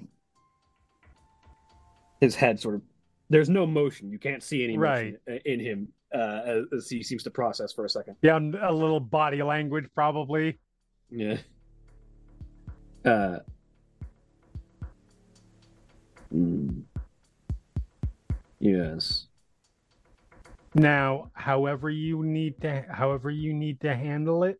his 2.22 2.36
head 2.36 2.60
sort 2.60 2.76
of 2.76 2.82
there's 3.30 3.49
no 3.49 3.66
motion. 3.66 4.12
You 4.12 4.20
can't 4.20 4.43
see 4.43 4.64
any 4.64 4.78
motion 4.78 5.18
in 5.45 5.60
him 5.60 5.88
uh, 6.14 6.41
as, 6.45 6.66
as 6.76 6.89
he 6.89 7.01
seems 7.01 7.24
to 7.24 7.32
process 7.32 7.74
for 7.74 7.86
a 7.86 7.89
second. 7.89 8.16
Yeah 8.22 8.38
a 8.38 8.72
little 8.72 8.99
body 8.99 9.41
language 9.41 9.86
probably. 9.93 10.60
Yeah. 11.10 11.38
Uh 13.03 13.39
mm, 16.34 16.84
yes 18.66 19.28
Now, 20.76 21.32
however 21.34 21.89
you 21.89 22.24
need 22.24 22.59
to 22.61 22.84
however 22.89 23.30
you 23.30 23.53
need 23.53 23.80
to 23.82 23.95
handle 23.95 24.43
it, 24.43 24.59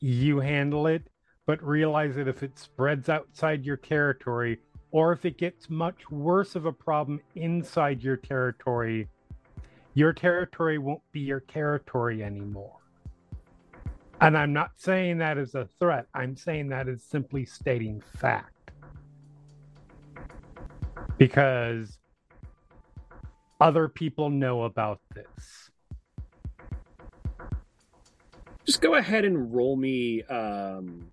you 0.00 0.40
handle 0.40 0.86
it, 0.86 1.02
but 1.46 1.62
realize 1.62 2.14
that 2.16 2.26
if 2.26 2.42
it 2.42 2.58
spreads 2.58 3.10
outside 3.10 3.66
your 3.66 3.76
territory 3.76 4.60
or 4.90 5.12
if 5.12 5.26
it 5.26 5.36
gets 5.36 5.68
much 5.68 6.10
worse 6.10 6.56
of 6.56 6.64
a 6.64 6.72
problem 6.72 7.20
inside 7.34 8.02
your 8.02 8.16
territory, 8.16 9.08
your 9.92 10.14
territory 10.14 10.78
won't 10.78 11.02
be 11.12 11.20
your 11.20 11.40
territory 11.40 12.24
anymore. 12.24 12.78
And 14.22 14.38
I'm 14.38 14.54
not 14.54 14.70
saying 14.76 15.18
that 15.18 15.36
as 15.36 15.54
a 15.54 15.68
threat. 15.78 16.06
I'm 16.14 16.34
saying 16.34 16.68
that 16.70 16.88
as 16.88 17.02
simply 17.02 17.44
stating 17.44 18.00
fact. 18.00 18.70
Because 21.18 21.97
other 23.60 23.88
people 23.88 24.30
know 24.30 24.62
about 24.64 25.00
this. 25.14 25.70
just 28.64 28.80
go 28.82 28.94
ahead 28.96 29.24
and 29.24 29.52
roll 29.54 29.76
me 29.76 30.22
um 30.24 31.10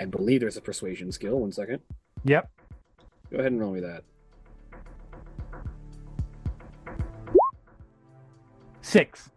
i 0.00 0.04
believe 0.04 0.40
there's 0.40 0.56
a 0.56 0.60
persuasion 0.60 1.12
skill 1.12 1.38
one 1.38 1.52
second 1.52 1.78
Yep. 2.24 2.50
go 3.30 3.38
ahead 3.38 3.52
and 3.52 3.60
roll 3.60 3.72
me 3.72 3.80
that 3.80 4.02
Six. 8.82 9.30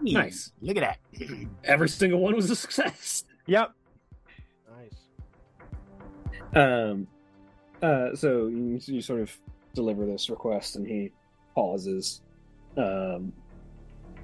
Nice. 0.00 0.50
Look 0.60 0.76
at 0.78 0.98
that. 1.14 1.28
every 1.64 1.88
single 1.88 2.18
one 2.18 2.34
was 2.34 2.50
a 2.50 2.56
success 2.56 3.22
Yep. 3.46 3.70
Nice. 4.76 6.56
Um, 6.56 7.06
uh, 7.80 8.16
so 8.16 8.48
you, 8.48 8.80
you 8.86 9.00
sort 9.00 9.20
of 9.20 9.38
deliver 9.76 10.04
this 10.04 10.28
request, 10.28 10.74
and 10.74 10.86
he 10.86 11.12
pauses, 11.54 12.22
um, 12.76 13.32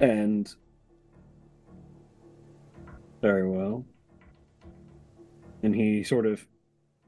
and 0.00 0.52
very 3.20 3.48
well, 3.48 3.84
and 5.62 5.74
he 5.74 6.02
sort 6.02 6.26
of 6.26 6.44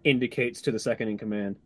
indicates 0.05 0.63
to 0.63 0.71
the 0.71 0.79
second 0.79 1.09
in 1.09 1.19
command. 1.19 1.57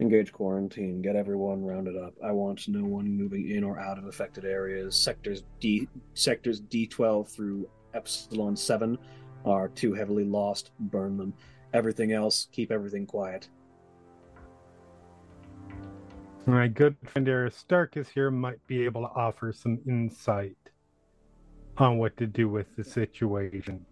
Engage 0.00 0.32
quarantine. 0.32 1.02
Get 1.02 1.16
everyone 1.16 1.64
rounded 1.64 1.96
up. 1.96 2.14
I 2.24 2.30
want 2.30 2.68
no 2.68 2.84
one 2.84 3.10
moving 3.10 3.50
in 3.50 3.64
or 3.64 3.80
out 3.80 3.98
of 3.98 4.06
affected 4.06 4.44
areas. 4.44 4.94
Sectors 4.94 5.42
D 5.58 5.88
sectors 6.14 6.60
D 6.60 6.86
twelve 6.86 7.28
through 7.28 7.68
Epsilon 7.94 8.54
seven 8.54 8.96
are 9.44 9.68
too 9.68 9.94
heavily 9.94 10.24
lost. 10.24 10.70
Burn 10.78 11.16
them. 11.16 11.34
Everything 11.74 12.12
else, 12.12 12.46
keep 12.52 12.70
everything 12.70 13.06
quiet. 13.06 13.48
My 16.48 16.66
good 16.66 16.96
friend 17.04 17.28
Aristarchus 17.28 18.08
here 18.08 18.30
might 18.30 18.66
be 18.66 18.82
able 18.86 19.02
to 19.02 19.14
offer 19.14 19.52
some 19.52 19.80
insight 19.86 20.56
on 21.76 21.98
what 21.98 22.16
to 22.16 22.26
do 22.26 22.48
with 22.48 22.74
the 22.74 22.82
situation 22.82 23.84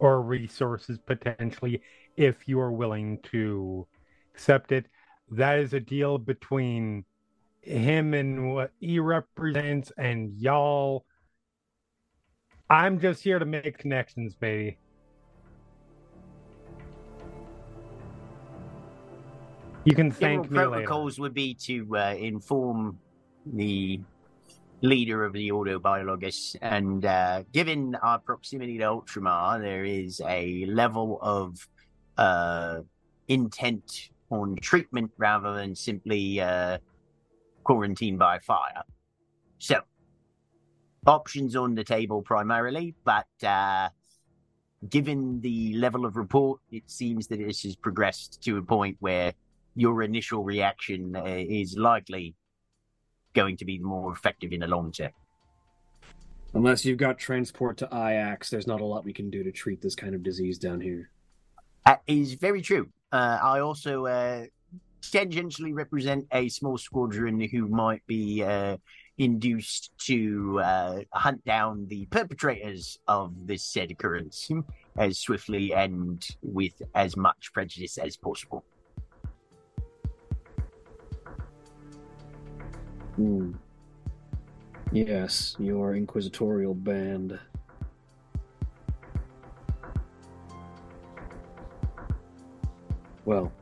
or 0.00 0.20
resources 0.20 0.98
potentially 1.06 1.80
if 2.16 2.48
you 2.48 2.58
are 2.58 2.72
willing 2.72 3.20
to 3.30 3.86
accept 4.34 4.72
it. 4.72 4.86
That 5.30 5.60
is 5.60 5.74
a 5.74 5.80
deal 5.80 6.18
between 6.18 7.04
him 7.62 8.14
and 8.14 8.52
what 8.52 8.72
he 8.80 8.98
represents 8.98 9.92
and 9.96 10.36
y'all. 10.36 11.04
I'm 12.68 12.98
just 12.98 13.22
here 13.22 13.38
to 13.38 13.44
make 13.46 13.78
connections, 13.78 14.34
baby. 14.34 14.78
You 19.86 19.94
can 19.94 20.10
General 20.10 20.42
thank 20.42 20.50
me 20.50 20.58
later. 20.58 20.70
protocols 20.70 21.20
would 21.20 21.32
be 21.32 21.54
to 21.54 21.96
uh, 21.96 22.14
inform 22.18 22.98
the 23.46 24.00
leader 24.82 25.24
of 25.24 25.32
the 25.32 25.52
Ordo 25.52 25.78
Biologis, 25.78 26.56
and 26.60 27.04
uh, 27.04 27.44
given 27.52 27.94
our 28.02 28.18
proximity 28.18 28.78
to 28.78 28.84
Ultramar, 28.84 29.62
there 29.62 29.84
is 29.84 30.20
a 30.26 30.66
level 30.66 31.20
of 31.22 31.68
uh, 32.18 32.80
intent 33.28 34.10
on 34.30 34.56
treatment 34.56 35.12
rather 35.18 35.54
than 35.54 35.76
simply 35.76 36.40
uh, 36.40 36.78
quarantine 37.62 38.16
by 38.16 38.40
fire. 38.40 38.82
So, 39.58 39.82
options 41.06 41.54
on 41.54 41.76
the 41.76 41.84
table 41.84 42.22
primarily, 42.22 42.96
but 43.04 43.28
uh, 43.44 43.90
given 44.90 45.40
the 45.42 45.74
level 45.74 46.04
of 46.04 46.16
report, 46.16 46.58
it 46.72 46.90
seems 46.90 47.28
that 47.28 47.38
this 47.38 47.62
has 47.62 47.76
progressed 47.76 48.42
to 48.42 48.56
a 48.56 48.62
point 48.62 48.96
where 48.98 49.32
your 49.76 50.02
initial 50.02 50.42
reaction 50.42 51.14
uh, 51.14 51.22
is 51.24 51.76
likely 51.76 52.34
going 53.34 53.56
to 53.58 53.64
be 53.64 53.78
more 53.78 54.12
effective 54.12 54.52
in 54.52 54.60
the 54.60 54.66
long 54.66 54.90
term. 54.90 55.12
Unless 56.54 56.86
you've 56.86 56.98
got 56.98 57.18
transport 57.18 57.76
to 57.78 57.86
Iax, 57.86 58.48
there's 58.48 58.66
not 58.66 58.80
a 58.80 58.84
lot 58.84 59.04
we 59.04 59.12
can 59.12 59.28
do 59.30 59.44
to 59.44 59.52
treat 59.52 59.82
this 59.82 59.94
kind 59.94 60.14
of 60.14 60.22
disease 60.22 60.58
down 60.58 60.80
here. 60.80 61.10
That 61.84 62.00
is 62.06 62.34
very 62.34 62.62
true. 62.62 62.88
Uh, 63.12 63.38
I 63.42 63.60
also 63.60 64.06
uh, 64.06 64.46
tangentially 65.02 65.74
represent 65.74 66.26
a 66.32 66.48
small 66.48 66.78
squadron 66.78 67.40
who 67.40 67.68
might 67.68 68.04
be 68.06 68.42
uh, 68.42 68.78
induced 69.18 69.90
to 69.98 70.60
uh, 70.60 71.00
hunt 71.12 71.44
down 71.44 71.86
the 71.88 72.06
perpetrators 72.06 72.98
of 73.06 73.46
this 73.46 73.62
said 73.62 73.90
occurrence 73.90 74.48
as 74.96 75.18
swiftly 75.18 75.74
and 75.74 76.26
with 76.42 76.80
as 76.94 77.16
much 77.16 77.52
prejudice 77.52 77.98
as 77.98 78.16
possible. 78.16 78.64
Hmm. 83.16 83.52
Yes, 84.92 85.56
your 85.58 85.94
inquisitorial 85.94 86.74
band. 86.74 87.38
Well, 93.24 93.52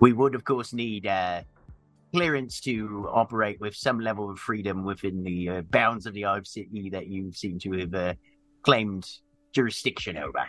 We 0.00 0.12
would, 0.12 0.34
of 0.34 0.44
course, 0.44 0.72
need 0.72 1.06
uh, 1.06 1.42
clearance 2.14 2.60
to 2.60 3.08
operate 3.12 3.60
with 3.60 3.74
some 3.74 3.98
level 3.98 4.30
of 4.30 4.38
freedom 4.38 4.84
within 4.84 5.22
the 5.22 5.48
uh, 5.48 5.62
bounds 5.62 6.06
of 6.06 6.14
the 6.14 6.22
Hive 6.22 6.46
City 6.46 6.90
that 6.90 7.06
you 7.06 7.32
seem 7.32 7.58
to 7.60 7.72
have 7.72 7.94
uh, 7.94 8.14
claimed 8.62 9.08
jurisdiction 9.52 10.16
over. 10.16 10.44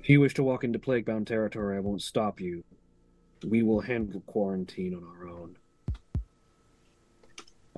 if 0.00 0.08
you 0.08 0.20
wish 0.20 0.34
to 0.34 0.42
walk 0.42 0.64
into 0.64 0.78
plague-bound 0.78 1.26
territory, 1.26 1.76
I 1.76 1.80
won't 1.80 2.02
stop 2.02 2.40
you. 2.40 2.64
We 3.46 3.62
will 3.62 3.80
handle 3.80 4.20
quarantine 4.26 4.94
on 4.94 5.04
our 5.04 5.28
own. 5.28 5.56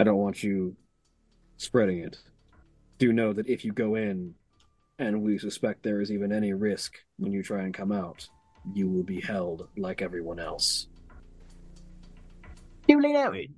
I 0.00 0.02
don't 0.02 0.16
want 0.16 0.42
you 0.42 0.74
spreading 1.58 1.98
it. 1.98 2.16
Do 2.96 3.12
know 3.12 3.34
that 3.34 3.50
if 3.50 3.66
you 3.66 3.72
go 3.72 3.96
in 3.96 4.34
and 4.98 5.20
we 5.20 5.36
suspect 5.36 5.82
there 5.82 6.00
is 6.00 6.10
even 6.10 6.32
any 6.32 6.54
risk 6.54 6.94
when 7.18 7.32
you 7.32 7.42
try 7.42 7.64
and 7.64 7.74
come 7.74 7.92
out, 7.92 8.26
you 8.72 8.88
will 8.88 9.02
be 9.02 9.20
held 9.20 9.68
like 9.76 10.00
everyone 10.00 10.40
else. 10.40 10.86
Duly 12.88 13.12
noted. 13.12 13.52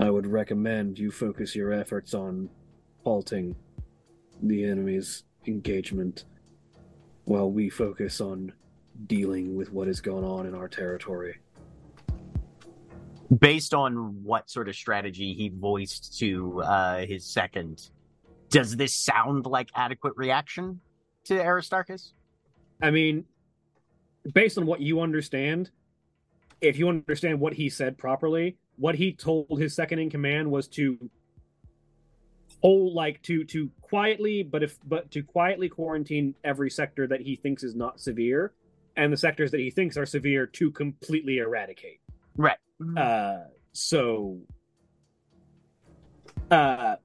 I 0.00 0.10
would 0.10 0.26
recommend 0.26 0.98
you 0.98 1.12
focus 1.12 1.54
your 1.54 1.72
efforts 1.72 2.12
on 2.12 2.50
halting 3.04 3.54
the 4.42 4.64
enemy's 4.64 5.22
engagement 5.46 6.24
while 7.26 7.48
we 7.48 7.70
focus 7.70 8.20
on 8.20 8.52
dealing 9.06 9.56
with 9.56 9.72
what 9.72 9.88
is 9.88 10.00
going 10.00 10.24
on 10.24 10.46
in 10.46 10.54
our 10.54 10.68
territory. 10.68 11.36
Based 13.38 13.74
on 13.74 14.22
what 14.24 14.50
sort 14.50 14.68
of 14.68 14.74
strategy 14.74 15.34
he 15.34 15.48
voiced 15.48 16.18
to 16.18 16.62
uh, 16.62 17.06
his 17.06 17.24
second, 17.32 17.90
does 18.48 18.76
this 18.76 19.04
sound 19.04 19.46
like 19.46 19.68
adequate 19.74 20.14
reaction 20.16 20.80
to 21.24 21.40
Aristarchus? 21.40 22.12
I 22.82 22.90
mean, 22.90 23.24
based 24.34 24.58
on 24.58 24.66
what 24.66 24.80
you 24.80 25.00
understand, 25.00 25.70
if 26.60 26.76
you 26.76 26.88
understand 26.88 27.38
what 27.38 27.54
he 27.54 27.68
said 27.68 27.96
properly, 27.96 28.56
what 28.76 28.94
he 28.94 29.12
told 29.12 29.58
his 29.58 29.74
second 29.74 30.00
in 30.00 30.10
command 30.10 30.50
was 30.50 30.66
to 30.68 30.98
hold 32.62 32.92
like 32.92 33.22
to 33.22 33.44
to 33.44 33.70
quietly 33.80 34.42
but 34.42 34.62
if 34.62 34.78
but 34.84 35.10
to 35.10 35.22
quietly 35.22 35.68
quarantine 35.68 36.34
every 36.44 36.68
sector 36.68 37.06
that 37.06 37.20
he 37.20 37.36
thinks 37.36 37.62
is 37.62 37.74
not 37.74 37.98
severe 37.98 38.52
and 39.00 39.12
the 39.12 39.16
sectors 39.16 39.50
that 39.50 39.60
he 39.60 39.70
thinks 39.70 39.96
are 39.96 40.04
severe 40.04 40.46
to 40.46 40.70
completely 40.70 41.38
eradicate. 41.38 42.00
Right. 42.36 42.58
Uh 42.96 43.44
so 43.72 44.38
uh 46.50 46.96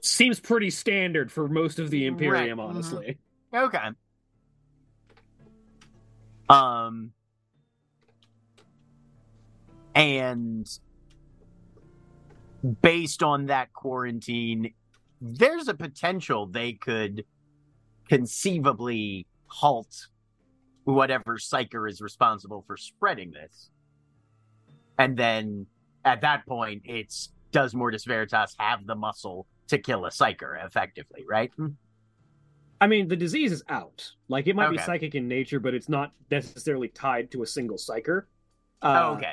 seems 0.00 0.40
pretty 0.40 0.70
standard 0.70 1.30
for 1.32 1.48
most 1.48 1.78
of 1.78 1.90
the 1.90 2.06
Imperium, 2.06 2.58
Right, 2.58 2.66
mhm. 2.66 2.70
honestly. 2.70 3.18
Okay. 3.54 3.88
Um 6.48 7.12
and 9.94 10.68
based 12.82 13.22
on 13.22 13.46
that 13.46 13.72
quarantine, 13.72 14.74
there's 15.20 15.68
a 15.68 15.74
potential 15.74 16.46
they 16.46 16.74
could 16.74 17.24
conceivably 18.08 19.26
halt 19.46 20.08
whatever 20.84 21.38
psyker 21.38 21.88
is 21.88 22.00
responsible 22.00 22.64
for 22.66 22.76
spreading 22.76 23.30
this. 23.30 23.70
And 24.98 25.16
then 25.16 25.66
at 26.04 26.20
that 26.22 26.46
point, 26.46 26.82
it's 26.84 27.32
does 27.50 27.74
Mortis 27.74 28.04
Veritas 28.04 28.54
have 28.58 28.86
the 28.86 28.94
muscle 28.94 29.46
to 29.68 29.78
kill 29.78 30.06
a 30.06 30.10
psyker 30.10 30.64
effectively, 30.64 31.24
right? 31.28 31.52
I 32.80 32.86
mean, 32.86 33.08
the 33.08 33.16
disease 33.16 33.52
is 33.52 33.62
out. 33.68 34.10
Like 34.28 34.46
it 34.46 34.56
might 34.56 34.70
be 34.70 34.78
psychic 34.78 35.14
in 35.14 35.28
nature, 35.28 35.60
but 35.60 35.74
it's 35.74 35.88
not 35.88 36.12
necessarily 36.30 36.88
tied 36.88 37.30
to 37.32 37.42
a 37.42 37.46
single 37.46 37.76
psyker. 37.76 38.24
Oh, 38.82 38.90
Uh, 38.90 39.14
okay. 39.16 39.32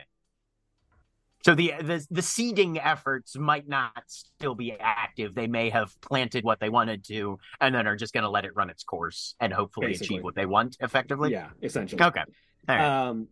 So 1.46 1.56
the, 1.56 1.74
the 1.82 2.06
the 2.12 2.22
seeding 2.22 2.80
efforts 2.80 3.38
might 3.38 3.68
not 3.68 4.04
still 4.08 4.56
be 4.56 4.74
active. 4.74 5.34
They 5.34 5.48
may 5.48 5.70
have 5.70 5.90
planted 6.02 6.44
what 6.44 6.60
they 6.60 6.70
wanted 6.70 7.06
to, 7.06 7.40
and 7.62 7.74
then 7.74 7.88
are 7.88 7.96
just 7.96 8.14
going 8.14 8.24
to 8.26 8.30
let 8.30 8.44
it 8.44 8.56
run 8.56 8.70
its 8.70 8.84
course 8.84 9.36
and 9.40 9.54
hopefully 9.54 9.88
Basically. 9.88 10.18
achieve 10.18 10.24
what 10.26 10.36
they 10.36 10.46
want 10.46 10.76
effectively. 10.82 11.32
Yeah, 11.32 11.50
essentially. 11.64 12.02
Okay. 12.04 12.24
Right. 12.68 13.08
Um, 13.08 13.28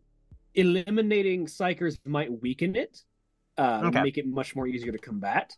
eliminating 0.55 1.47
psykers 1.47 1.97
might 2.05 2.41
weaken 2.41 2.75
it, 2.77 3.01
uh, 3.57 3.81
Okay. 3.85 4.01
make 4.01 4.17
it 4.17 4.25
much 4.25 4.55
more 4.55 4.67
easier 4.67 4.91
to 4.93 4.97
combat. 4.97 5.55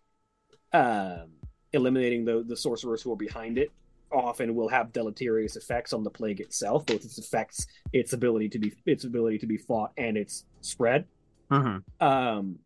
Um, 0.74 1.32
eliminating 1.72 2.26
the 2.26 2.44
the 2.48 2.58
sorcerers 2.58 3.04
who 3.04 3.12
are 3.14 3.16
behind 3.18 3.60
it 3.60 3.72
often 4.12 4.56
will 4.56 4.70
have 4.70 4.92
deleterious 4.92 5.56
effects 5.56 5.94
on 5.94 6.04
the 6.04 6.10
plague 6.10 6.40
itself, 6.42 6.84
both 6.88 7.06
its 7.06 7.20
effects, 7.20 7.68
its 7.94 8.14
ability 8.14 8.50
to 8.50 8.58
be 8.60 8.74
its 8.88 9.04
ability 9.04 9.38
to 9.38 9.46
be 9.46 9.58
fought, 9.58 9.92
and 9.98 10.18
its 10.18 10.46
spread. 10.62 11.06
Mhm. 11.52 11.84
um, 12.02 12.60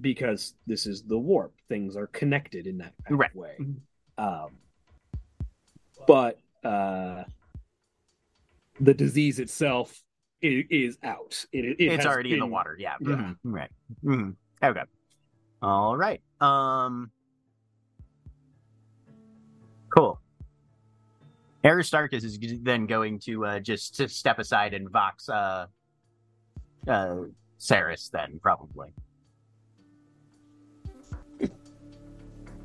because 0.00 0.54
this 0.66 0.86
is 0.86 1.02
the 1.02 1.18
warp. 1.18 1.54
Things 1.68 1.96
are 1.96 2.06
connected 2.08 2.66
in 2.66 2.78
that 2.78 2.94
Right. 3.10 3.34
way. 3.34 3.56
Mhm. 3.60 3.80
Um, 4.18 4.50
but 6.06 6.38
uh, 6.64 7.24
the 8.80 8.94
disease 8.94 9.38
itself 9.38 10.02
is, 10.40 10.64
is 10.70 10.98
out. 11.02 11.44
It, 11.52 11.64
it 11.78 11.92
it's 11.92 12.06
already 12.06 12.32
in 12.32 12.40
the 12.40 12.46
water. 12.46 12.76
Yeah. 12.78 12.96
Yeah. 13.00 13.08
Mhm. 13.08 13.36
Right. 13.44 13.70
Mhm. 14.02 14.36
Okay. 14.62 14.82
All 15.60 15.96
right. 15.96 16.20
Um. 16.40 17.10
Cool. 19.90 20.18
Aristarchus 21.64 22.24
is 22.24 22.38
then 22.62 22.86
going 22.86 23.20
to 23.20 23.44
uh, 23.44 23.60
just 23.60 23.94
to 23.96 24.08
step 24.08 24.38
aside 24.38 24.74
and 24.74 24.88
vox 24.90 25.28
uh, 25.28 25.66
uh, 26.88 27.16
Saras 27.62 28.10
then 28.10 28.40
probably. 28.42 28.92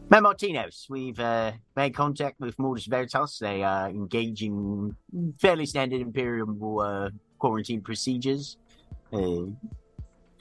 Martinez, 0.10 0.88
we've 0.90 1.20
uh, 1.20 1.52
made 1.76 1.94
contact 1.94 2.40
with 2.40 2.58
Mortis 2.58 2.86
Veritas. 2.86 3.38
They 3.40 3.62
are 3.62 3.90
engaging 3.90 4.96
fairly 5.40 5.66
standard 5.66 6.02
Imperial 6.02 6.80
uh, 6.80 7.10
quarantine 7.38 7.82
procedures, 7.82 8.58
uh, 9.14 9.44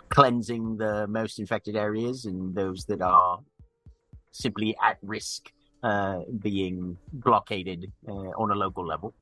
cleansing 0.08 0.78
the 0.78 1.06
most 1.08 1.38
infected 1.38 1.76
areas 1.76 2.24
and 2.24 2.54
those 2.54 2.86
that 2.86 3.02
are 3.02 3.40
simply 4.30 4.74
at 4.82 4.98
risk 5.02 5.52
uh, 5.82 6.20
being 6.38 6.96
blockaded 7.12 7.92
uh, 8.08 8.12
on 8.12 8.50
a 8.52 8.54
local 8.54 8.86
level. 8.86 9.12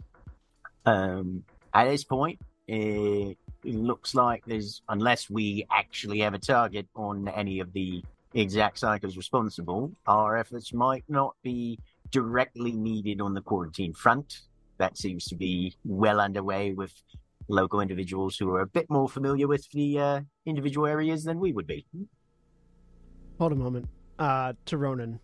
Um, 0.87 1.43
at 1.73 1.87
this 1.87 2.05
point, 2.05 2.39
uh, 2.71 3.35
it 3.65 3.75
looks 3.75 4.15
like 4.15 4.45
there's, 4.47 4.83
unless 4.89 5.31
we 5.31 5.67
actually 5.71 6.21
have 6.21 6.35
a 6.35 6.39
target 6.39 6.87
on 6.95 7.29
any 7.29 7.61
of 7.61 7.73
the 7.73 8.03
exact 8.35 8.81
psykers 8.81 9.17
responsible, 9.17 9.93
our 10.07 10.37
efforts 10.37 10.73
might 10.73 11.05
not 11.09 11.35
be 11.43 11.79
directly 12.11 12.73
needed 12.73 13.21
on 13.21 13.35
the 13.35 13.41
quarantine 13.41 13.95
front. 13.95 14.41
That 14.79 14.99
seems 14.99 15.25
to 15.27 15.37
be 15.37 15.75
well 15.85 16.21
underway 16.21 16.73
with 16.73 16.93
local 17.49 17.81
individuals 17.81 18.37
who 18.37 18.51
are 18.51 18.61
a 18.61 18.67
bit 18.67 18.89
more 18.91 19.09
familiar 19.09 19.47
with 19.47 19.69
the 19.71 19.99
uh, 19.99 20.21
individual 20.47 20.87
areas 20.87 21.25
than 21.25 21.39
we 21.39 21.53
would 21.53 21.67
be. 21.67 21.87
Hold 23.39 23.53
a 23.53 23.57
moment. 23.57 23.89
Uh, 24.19 24.53
to 24.67 24.79
Ronan, 24.79 25.21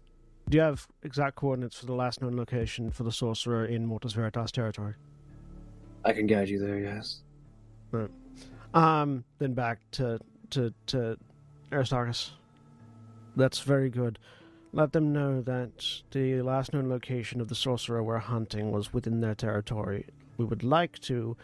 do 0.49 0.59
you 0.59 0.63
have 0.63 0.87
exact 1.03 1.37
coordinates 1.37 1.79
for 1.79 1.87
the 1.87 1.95
last 1.95 2.21
known 2.21 2.37
location 2.37 2.91
for 2.91 3.05
the 3.05 3.13
sorcerer 3.13 3.67
in 3.67 3.87
Mortis 3.87 4.13
Veritas 4.13 4.51
territory? 4.51 4.95
I 6.05 6.13
can 6.13 6.27
guide 6.27 6.49
you 6.49 6.59
there. 6.59 6.79
Yes. 6.79 7.21
Um, 8.73 9.25
then 9.39 9.55
back 9.55 9.81
to 9.93 10.19
to 10.51 10.73
to 10.87 11.17
Aristarchus. 11.73 12.33
That's 13.37 13.61
very 13.61 13.91
good. 13.91 14.19
Let 14.73 14.93
them 14.93 15.13
know 15.13 15.41
that 15.43 16.03
the 16.13 16.43
last 16.43 16.73
known 16.73 16.89
location 16.89 17.41
of 17.41 17.49
the 17.49 17.55
sorcerer 17.55 18.03
we're 18.03 18.19
hunting 18.19 18.71
was 18.71 18.93
within 18.93 19.21
their 19.21 19.35
territory. 19.35 20.07
We 20.37 20.45
would 20.45 20.63
like 20.63 20.99
to 21.01 21.37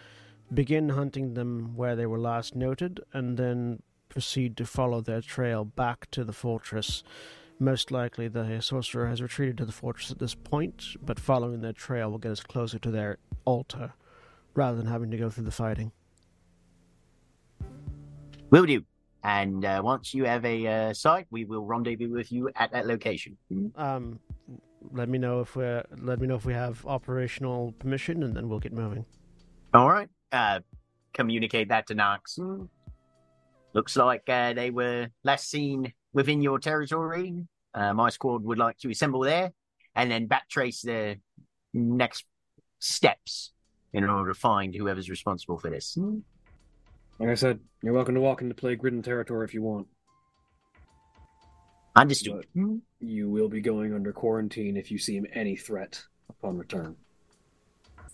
begin 0.55 0.91
hunting 0.91 1.35
them 1.35 1.77
where 1.77 1.97
they 1.97 2.07
were 2.07 2.21
last 2.21 2.55
noted, 2.55 3.01
and 3.13 3.37
then 3.37 3.83
proceed 4.09 4.57
to 4.57 4.65
follow 4.65 5.01
their 5.01 5.21
trail 5.21 5.65
back 5.65 6.09
to 6.13 6.23
the 6.23 6.33
fortress. 6.33 7.03
Most 7.59 7.91
likely, 7.91 8.29
the 8.29 8.61
sorcerer 8.61 9.09
has 9.09 9.21
retreated 9.21 9.59
to 9.59 9.65
the 9.65 9.73
fortress 9.73 10.11
at 10.11 10.19
this 10.19 10.35
point, 10.35 10.97
but 11.03 11.19
following 11.19 11.61
their 11.61 11.73
trail 11.73 12.11
will 12.11 12.19
get 12.19 12.33
us 12.33 12.41
closer 12.41 12.79
to 12.79 12.91
their 12.91 13.19
altar, 13.45 13.95
rather 14.55 14.77
than 14.77 14.87
having 14.87 15.11
to 15.11 15.17
go 15.17 15.31
through 15.31 15.45
the 15.45 15.51
fighting. 15.51 15.91
Will 18.51 18.67
do. 18.67 18.83
And 19.25 19.65
uh, 19.65 19.81
once 19.83 20.15
you 20.15 20.25
have 20.25 20.45
a 20.45 20.67
uh, 20.67 20.95
site, 20.95 21.27
we 21.31 21.45
will 21.45 21.65
rendezvous 21.65 22.11
with 22.11 22.31
you 22.31 22.49
at 22.55 22.71
that 22.73 22.87
location. 22.87 23.37
Um, 23.75 24.21
let 24.93 25.09
me 25.09 25.19
know 25.19 25.41
if 25.41 25.57
we're 25.57 25.85
let 26.01 26.21
me 26.21 26.29
know 26.29 26.37
if 26.37 26.45
we 26.45 26.53
have 26.53 26.85
operational 26.87 27.73
permission, 27.79 28.23
and 28.23 28.37
then 28.37 28.49
we'll 28.49 28.61
get 28.61 28.73
moving. 28.73 29.05
All 29.75 29.89
right. 29.89 30.09
Uh, 30.31 30.61
communicate 31.13 31.69
that 31.71 31.89
to 31.89 31.95
Knox. 31.95 32.39
Looks 33.73 33.97
like 33.97 34.29
uh, 34.29 34.53
they 34.53 34.71
were 34.71 35.09
last 35.25 35.51
seen 35.51 35.93
within 36.13 36.41
your 36.41 36.59
territory. 36.59 37.35
Uh, 37.75 37.93
my 37.93 38.11
squad 38.11 38.43
would 38.45 38.59
like 38.59 38.79
to 38.79 38.91
assemble 38.91 39.21
there 39.21 39.53
and 39.95 40.11
then 40.11 40.29
backtrace 40.29 40.83
the 40.83 41.17
next 41.75 42.25
steps 42.79 43.53
in 43.93 44.05
order 44.05 44.33
to 44.33 44.39
find 44.39 44.75
whoever's 44.75 45.11
responsible 45.11 45.59
for 45.59 45.69
this. 45.69 45.99
Like 47.19 47.31
I 47.31 47.35
said, 47.35 47.61
you're 47.83 47.95
welcome 47.95 48.15
to 48.15 48.21
walk 48.21 48.43
into 48.43 48.55
Plague 48.55 48.85
Ridden 48.85 49.03
territory 49.03 49.45
if 49.45 49.55
you 49.55 49.63
want. 49.63 49.87
I 51.95 52.05
just 52.05 52.27
but 52.27 52.45
Understood. 52.55 52.83
You 53.01 53.31
will 53.31 53.49
be 53.49 53.63
going 53.63 53.95
under 53.95 54.13
quarantine 54.13 54.77
if 54.77 54.91
you 54.91 54.99
seem 54.99 55.27
any 55.33 55.57
threat 55.57 56.03
upon 56.29 56.59
return. 56.59 56.97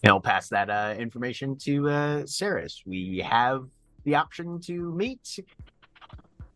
I'll 0.06 0.20
pass 0.20 0.48
that 0.48 0.70
uh, 0.70 0.94
information 0.98 1.56
to 1.62 1.88
uh, 1.88 2.22
Saras. 2.22 2.82
We 2.86 3.24
have 3.28 3.64
the 4.04 4.16
option 4.16 4.60
to 4.62 4.92
meet, 4.94 5.38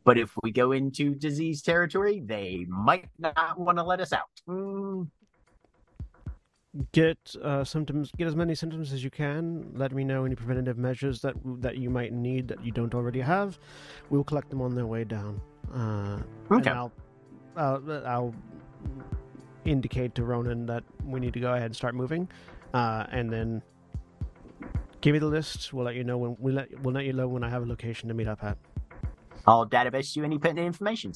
but 0.04 0.18
if 0.18 0.32
we 0.42 0.52
go 0.52 0.72
into 0.72 1.14
disease 1.14 1.62
territory, 1.62 2.22
they 2.24 2.64
might 2.68 3.08
not 3.18 3.58
want 3.58 3.78
to 3.78 3.84
let 3.84 4.00
us 4.00 4.12
out. 4.12 4.22
Mm, 4.48 5.08
Get 6.92 7.34
uh, 7.42 7.64
symptoms. 7.64 8.10
Get 8.18 8.26
as 8.26 8.36
many 8.36 8.54
symptoms 8.54 8.92
as 8.92 9.02
you 9.02 9.10
can. 9.10 9.70
Let 9.74 9.92
me 9.92 10.04
know 10.04 10.24
any 10.24 10.34
preventative 10.34 10.76
measures 10.76 11.20
that 11.22 11.34
that 11.60 11.78
you 11.78 11.88
might 11.90 12.12
need 12.12 12.48
that 12.48 12.64
you 12.64 12.72
don't 12.72 12.94
already 12.94 13.20
have. 13.20 13.58
We'll 14.10 14.24
collect 14.24 14.50
them 14.50 14.60
on 14.60 14.74
their 14.74 14.86
way 14.86 15.04
down. 15.04 15.40
Uh, 15.72 16.18
Okay. 16.50 16.70
I'll, 16.70 16.92
I'll, 17.56 18.06
I'll 18.06 18.34
indicate 19.64 20.14
to 20.16 20.24
Ronan 20.24 20.66
that 20.66 20.84
we 21.04 21.18
need 21.20 21.32
to 21.34 21.40
go 21.40 21.52
ahead 21.52 21.66
and 21.66 21.76
start 21.76 21.94
moving, 21.94 22.28
uh, 22.74 23.06
and 23.10 23.32
then 23.32 23.62
give 25.00 25.12
me 25.14 25.18
the 25.18 25.26
list. 25.26 25.72
We'll 25.72 25.84
let 25.86 25.94
you 25.94 26.04
know 26.04 26.18
when 26.18 26.36
we 26.38 26.52
let 26.52 26.68
we'll 26.82 26.94
let 26.94 27.04
you 27.04 27.12
know 27.12 27.28
when 27.28 27.42
I 27.42 27.48
have 27.48 27.62
a 27.62 27.66
location 27.66 28.08
to 28.08 28.14
meet 28.14 28.28
up 28.28 28.44
at, 28.44 28.58
I'll 29.46 29.66
database 29.66 30.14
you 30.16 30.24
any 30.24 30.38
pertinent 30.38 30.66
information. 30.66 31.12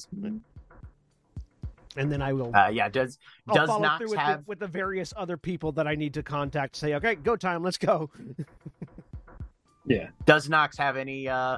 And 1.97 2.11
then 2.11 2.21
I 2.21 2.33
will. 2.33 2.55
Uh, 2.55 2.69
yeah, 2.69 2.89
does 2.89 3.17
I'll 3.47 3.55
does 3.55 3.67
follow 3.67 3.81
Knox 3.81 3.97
through 3.99 4.09
with, 4.11 4.19
have 4.19 4.39
the, 4.39 4.43
with 4.47 4.59
the 4.59 4.67
various 4.67 5.13
other 5.17 5.37
people 5.37 5.71
that 5.73 5.87
I 5.87 5.95
need 5.95 6.13
to 6.15 6.23
contact. 6.23 6.75
Say, 6.75 6.93
okay, 6.95 7.15
go 7.15 7.35
time, 7.35 7.63
let's 7.63 7.77
go. 7.77 8.09
Yeah. 9.83 10.09
does 10.25 10.47
Knox 10.47 10.77
have 10.77 10.95
any 10.95 11.27
uh 11.27 11.57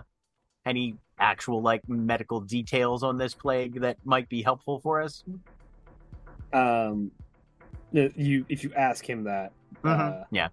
any 0.66 0.96
actual 1.20 1.62
like 1.62 1.88
medical 1.90 2.40
details 2.40 3.04
on 3.04 3.18
this 3.18 3.34
plague 3.34 3.82
that 3.82 3.98
might 4.06 4.30
be 4.30 4.42
helpful 4.42 4.80
for 4.80 5.02
us? 5.02 5.26
Um, 6.54 7.12
you 7.92 8.46
if 8.48 8.64
you 8.64 8.72
ask 8.76 9.08
him 9.08 9.26
that, 9.26 9.52
uh, 9.84 9.88
Mhm. 9.88 10.26
yeah. 10.32 10.48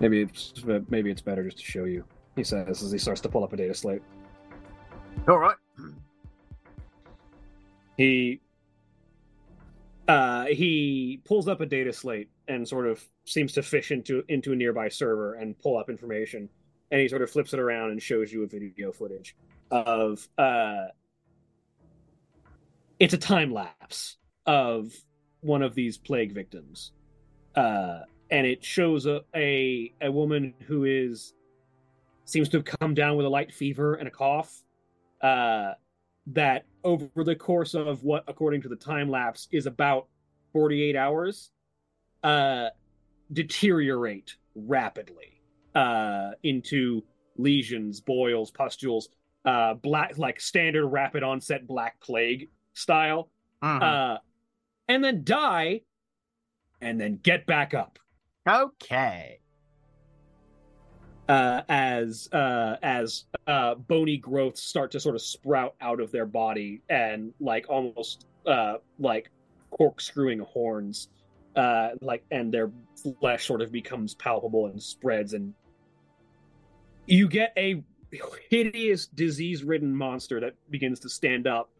maybe 0.00 0.22
it's 0.22 0.52
maybe 0.88 1.10
it's 1.10 1.22
better 1.22 1.44
just 1.44 1.58
to 1.58 1.64
show 1.64 1.84
you. 1.84 2.04
He 2.34 2.42
says 2.42 2.82
as 2.82 2.90
he 2.90 2.98
starts 2.98 3.20
to 3.22 3.28
pull 3.28 3.44
up 3.44 3.52
a 3.52 3.56
data 3.56 3.74
slate. 3.74 4.02
All 5.28 5.38
right. 5.38 5.56
He 8.02 8.40
uh 10.08 10.46
he 10.46 11.20
pulls 11.24 11.46
up 11.46 11.60
a 11.60 11.66
data 11.66 11.92
slate 11.92 12.28
and 12.48 12.66
sort 12.66 12.88
of 12.88 13.00
seems 13.26 13.52
to 13.52 13.62
fish 13.62 13.92
into 13.92 14.24
into 14.28 14.52
a 14.52 14.56
nearby 14.56 14.88
server 14.88 15.34
and 15.34 15.56
pull 15.60 15.78
up 15.78 15.88
information. 15.88 16.48
And 16.90 17.00
he 17.00 17.06
sort 17.06 17.22
of 17.22 17.30
flips 17.30 17.54
it 17.54 17.60
around 17.60 17.92
and 17.92 18.02
shows 18.02 18.32
you 18.32 18.42
a 18.42 18.48
video 18.48 18.90
footage 18.90 19.36
of 19.70 20.26
uh 20.36 20.86
it's 22.98 23.14
a 23.14 23.18
time 23.18 23.52
lapse 23.52 24.16
of 24.46 24.92
one 25.40 25.62
of 25.62 25.76
these 25.76 25.96
plague 25.96 26.32
victims. 26.32 26.90
Uh 27.54 28.00
and 28.32 28.48
it 28.48 28.64
shows 28.64 29.06
a 29.06 29.20
a, 29.36 29.94
a 30.00 30.10
woman 30.10 30.54
who 30.66 30.86
is 30.86 31.34
seems 32.24 32.48
to 32.48 32.56
have 32.56 32.64
come 32.64 32.94
down 32.94 33.16
with 33.16 33.26
a 33.26 33.28
light 33.28 33.54
fever 33.54 33.94
and 33.94 34.08
a 34.08 34.10
cough 34.10 34.64
uh 35.22 35.74
that 36.26 36.64
over 36.84 37.24
the 37.24 37.36
course 37.36 37.74
of 37.74 38.02
what 38.02 38.24
according 38.28 38.62
to 38.62 38.68
the 38.68 38.76
time 38.76 39.08
lapse 39.10 39.48
is 39.52 39.66
about 39.66 40.08
48 40.52 40.96
hours 40.96 41.50
uh 42.22 42.68
deteriorate 43.32 44.36
rapidly 44.54 45.40
uh 45.74 46.30
into 46.42 47.02
lesions 47.36 48.00
boils 48.00 48.50
pustules 48.50 49.08
uh 49.44 49.74
black 49.74 50.18
like 50.18 50.40
standard 50.40 50.86
rapid 50.86 51.22
onset 51.22 51.66
black 51.66 51.98
plague 52.00 52.48
style 52.74 53.30
Mhm. 53.62 53.82
uh 53.82 54.18
and 54.88 55.02
then 55.04 55.22
die 55.24 55.82
and 56.80 57.00
then 57.00 57.16
get 57.22 57.46
back 57.46 57.74
up 57.74 57.98
okay. 58.48 59.38
Uh, 61.32 61.62
as 61.70 62.28
uh, 62.32 62.76
as 62.82 63.24
uh, 63.46 63.74
bony 63.74 64.18
growths 64.18 64.62
start 64.62 64.90
to 64.90 65.00
sort 65.00 65.14
of 65.14 65.22
sprout 65.22 65.74
out 65.80 65.98
of 65.98 66.12
their 66.12 66.26
body 66.26 66.82
and 66.90 67.32
like 67.40 67.64
almost 67.70 68.26
uh, 68.46 68.74
like 68.98 69.30
corkscrewing 69.70 70.40
horns, 70.40 71.08
uh, 71.56 71.90
like 72.02 72.22
and 72.30 72.52
their 72.52 72.70
flesh 73.18 73.46
sort 73.46 73.62
of 73.62 73.72
becomes 73.72 74.14
palpable 74.14 74.66
and 74.66 74.82
spreads, 74.82 75.32
and 75.32 75.54
you 77.06 77.26
get 77.28 77.54
a 77.56 77.82
hideous 78.50 79.06
disease-ridden 79.06 79.96
monster 79.96 80.38
that 80.38 80.52
begins 80.68 81.00
to 81.00 81.08
stand 81.08 81.46
up. 81.46 81.70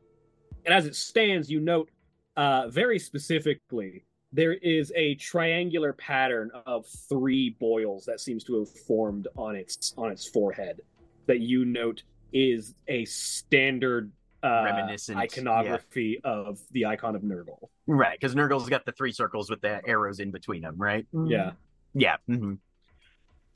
And 0.64 0.72
as 0.72 0.86
it 0.86 0.96
stands, 0.96 1.50
you 1.50 1.60
note 1.60 1.90
uh, 2.38 2.68
very 2.68 2.98
specifically 2.98 4.04
there 4.32 4.54
is 4.54 4.92
a 4.96 5.14
triangular 5.16 5.92
pattern 5.92 6.50
of 6.66 6.86
three 7.08 7.50
boils 7.60 8.04
that 8.06 8.20
seems 8.20 8.44
to 8.44 8.58
have 8.60 8.68
formed 8.70 9.28
on 9.36 9.54
its 9.54 9.94
on 9.98 10.10
its 10.10 10.26
forehead 10.26 10.80
that 11.26 11.40
you 11.40 11.64
note 11.64 12.02
is 12.32 12.74
a 12.88 13.04
standard 13.04 14.10
uh, 14.42 14.62
Reminiscent, 14.64 15.18
iconography 15.18 16.20
of 16.24 16.58
the 16.72 16.86
icon 16.86 17.14
of 17.14 17.22
Nurgle. 17.22 17.68
Right, 17.86 18.18
because 18.18 18.34
Nurgle's 18.34 18.68
got 18.68 18.84
the 18.84 18.92
three 18.92 19.12
circles 19.12 19.48
with 19.48 19.60
the 19.60 19.80
arrows 19.86 20.18
in 20.18 20.30
between 20.32 20.62
them, 20.62 20.76
right? 20.76 21.06
Yeah. 21.12 21.52
Yeah. 21.94 22.16
hmm 22.26 22.54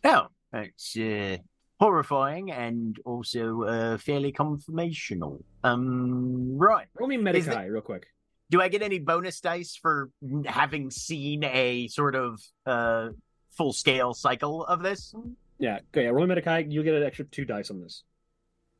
Oh, 0.04 0.28
it's 0.52 0.96
uh, 0.96 1.38
horrifying 1.80 2.52
and 2.52 2.96
also 3.04 3.62
uh, 3.62 3.98
fairly 3.98 4.30
confirmational. 4.30 5.42
Um, 5.64 6.56
right. 6.56 6.86
Roll 6.94 7.08
me 7.08 7.16
Is 7.16 7.48
Medicae 7.48 7.68
real 7.70 7.82
quick. 7.82 8.06
Do 8.50 8.62
I 8.62 8.68
get 8.68 8.82
any 8.82 8.98
bonus 8.98 9.40
dice 9.40 9.76
for 9.80 10.10
having 10.46 10.90
seen 10.90 11.42
a 11.44 11.88
sort 11.88 12.14
of 12.14 12.40
uh, 12.64 13.08
full 13.56 13.72
scale 13.72 14.14
cycle 14.14 14.64
of 14.64 14.82
this? 14.82 15.14
Yeah, 15.58 15.80
okay, 15.90 16.04
yeah, 16.04 16.10
roll 16.10 16.26
me 16.26 16.34
Medicae. 16.34 16.70
You'll 16.70 16.84
get 16.84 16.94
an 16.94 17.02
extra 17.02 17.24
two 17.24 17.44
dice 17.44 17.70
on 17.70 17.80
this. 17.80 18.04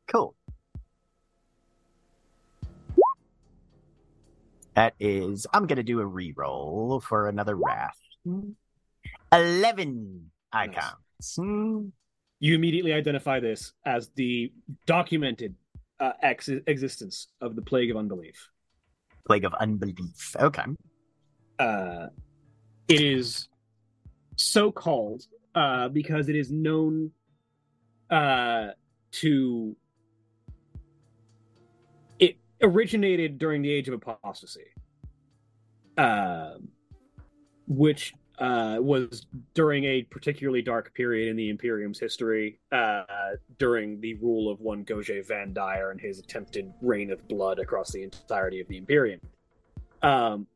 Cool. 0.07 0.35
That 4.75 4.93
is, 4.99 5.47
I'm 5.51 5.65
going 5.65 5.77
to 5.77 5.83
do 5.83 5.99
a 6.01 6.05
reroll 6.05 7.01
for 7.01 7.27
another 7.27 7.55
Wrath. 7.55 7.97
11 9.31 10.31
icons. 10.53 11.35
Hmm. 11.35 11.87
You 12.39 12.53
immediately 12.53 12.93
identify 12.93 13.39
this 13.39 13.73
as 13.85 14.11
the 14.15 14.53
documented 14.85 15.55
uh, 15.99 16.11
ex- 16.21 16.49
existence 16.67 17.27
of 17.41 17.55
the 17.55 17.63
plague 17.63 17.89
of 17.89 17.97
unbelief. 17.97 18.49
Plague 19.27 19.43
of 19.43 19.53
Unbelief. 19.55 20.35
Okay. 20.39 20.63
uh, 21.59 22.07
it 22.87 23.01
is 23.01 23.49
so 24.37 24.71
called 24.71 25.23
uh, 25.53 25.89
because 25.89 26.29
it 26.29 26.35
is 26.35 26.49
known 26.51 27.11
uh, 28.09 28.67
to. 29.11 29.75
It 32.19 32.37
originated 32.61 33.37
during 33.37 33.61
the 33.61 33.71
Age 33.71 33.89
of 33.89 33.95
Apostasy, 33.95 34.61
uh, 35.97 36.53
which 37.67 38.13
uh, 38.39 38.77
was 38.79 39.25
during 39.53 39.83
a 39.85 40.03
particularly 40.03 40.61
dark 40.61 40.93
period 40.93 41.29
in 41.29 41.35
the 41.35 41.49
Imperium's 41.49 41.99
history, 41.99 42.59
uh, 42.71 43.03
during 43.57 43.99
the 43.99 44.13
rule 44.15 44.51
of 44.51 44.59
one 44.61 44.83
Goge 44.83 45.09
Vandire 45.27 45.91
and 45.91 45.99
his 45.99 46.19
attempted 46.19 46.71
reign 46.81 47.11
of 47.11 47.27
blood 47.27 47.59
across 47.59 47.91
the 47.91 48.03
entirety 48.03 48.61
of 48.61 48.67
the 48.67 48.77
Imperium. 48.77 49.19
Um, 50.03 50.47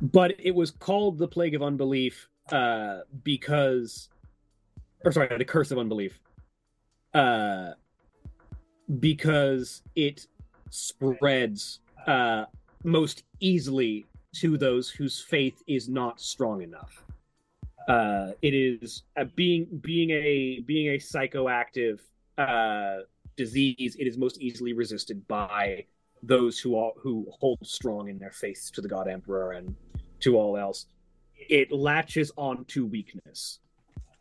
but 0.00 0.34
it 0.38 0.54
was 0.54 0.70
called 0.70 1.18
the 1.18 1.28
plague 1.28 1.54
of 1.54 1.62
unbelief 1.62 2.28
uh 2.52 3.00
because 3.22 4.10
or 5.04 5.12
sorry 5.12 5.28
the 5.38 5.44
curse 5.44 5.70
of 5.70 5.78
unbelief 5.78 6.20
uh 7.14 7.70
because 9.00 9.82
it 9.94 10.26
spreads 10.68 11.80
uh 12.06 12.44
most 12.82 13.22
easily 13.40 14.04
to 14.34 14.58
those 14.58 14.90
whose 14.90 15.20
faith 15.20 15.62
is 15.66 15.88
not 15.88 16.20
strong 16.20 16.62
enough. 16.62 17.02
Uh 17.88 18.32
it 18.42 18.54
is 18.54 19.02
uh, 19.16 19.24
being 19.36 19.66
being 19.82 20.10
a 20.10 20.60
being 20.66 20.94
a 20.94 20.98
psychoactive 20.98 22.00
uh 22.38 22.98
disease 23.36 23.96
it 23.98 24.06
is 24.06 24.16
most 24.16 24.40
easily 24.40 24.72
resisted 24.72 25.26
by 25.28 25.84
those 26.22 26.58
who 26.58 26.90
who 26.96 27.26
hold 27.38 27.58
strong 27.62 28.08
in 28.08 28.18
their 28.18 28.30
faith 28.30 28.70
to 28.72 28.80
the 28.80 28.88
god 28.88 29.06
emperor 29.06 29.52
and 29.52 29.74
to 30.20 30.36
all 30.36 30.56
else. 30.56 30.86
It 31.36 31.70
latches 31.72 32.32
onto 32.36 32.86
weakness. 32.86 33.58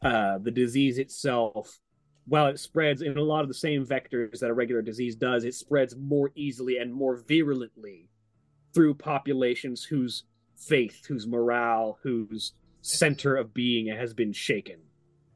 Uh 0.02 0.40
the 0.40 0.52
disease 0.52 0.98
itself 0.98 1.80
while 2.26 2.48
it 2.48 2.60
spreads 2.60 3.02
in 3.02 3.18
a 3.18 3.22
lot 3.22 3.42
of 3.42 3.48
the 3.48 3.54
same 3.54 3.86
vectors 3.86 4.40
that 4.40 4.50
a 4.50 4.54
regular 4.54 4.82
disease 4.82 5.16
does 5.16 5.44
it 5.44 5.54
spreads 5.54 5.96
more 5.96 6.32
easily 6.36 6.78
and 6.78 6.94
more 6.94 7.18
virulently 7.18 8.10
through 8.74 8.94
populations 8.96 9.84
whose 9.84 10.24
faith 10.58 11.06
whose 11.06 11.28
morale 11.28 11.98
whose 12.04 12.54
center 12.82 13.36
of 13.36 13.54
being 13.54 13.88
has 13.88 14.14
been 14.14 14.32
shaken 14.34 14.80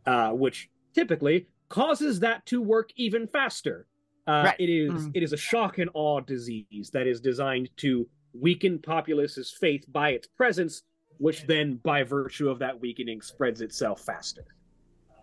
uh 0.05 0.29
which 0.31 0.69
typically 0.93 1.47
causes 1.69 2.19
that 2.19 2.45
to 2.45 2.61
work 2.61 2.89
even 2.95 3.27
faster 3.27 3.87
uh, 4.27 4.43
Right. 4.47 4.59
It 4.59 4.69
is 4.69 5.07
Mhm. 5.07 5.11
it 5.15 5.23
is 5.23 5.31
a 5.33 5.37
shock 5.37 5.77
and 5.77 5.89
awe 5.93 6.19
disease 6.19 6.89
that 6.91 7.07
is 7.07 7.21
designed 7.21 7.69
to 7.77 8.09
weaken 8.33 8.77
populace's 8.79 9.51
faith 9.51 9.85
by 9.87 10.09
its 10.09 10.27
presence, 10.27 10.83
which 11.17 11.47
then, 11.47 11.75
by 11.77 12.03
virtue 12.03 12.49
of 12.49 12.59
that 12.59 12.77
weakening, 12.79 13.21
spreads 13.21 13.61
itself 13.61 14.01
faster. 14.01 14.43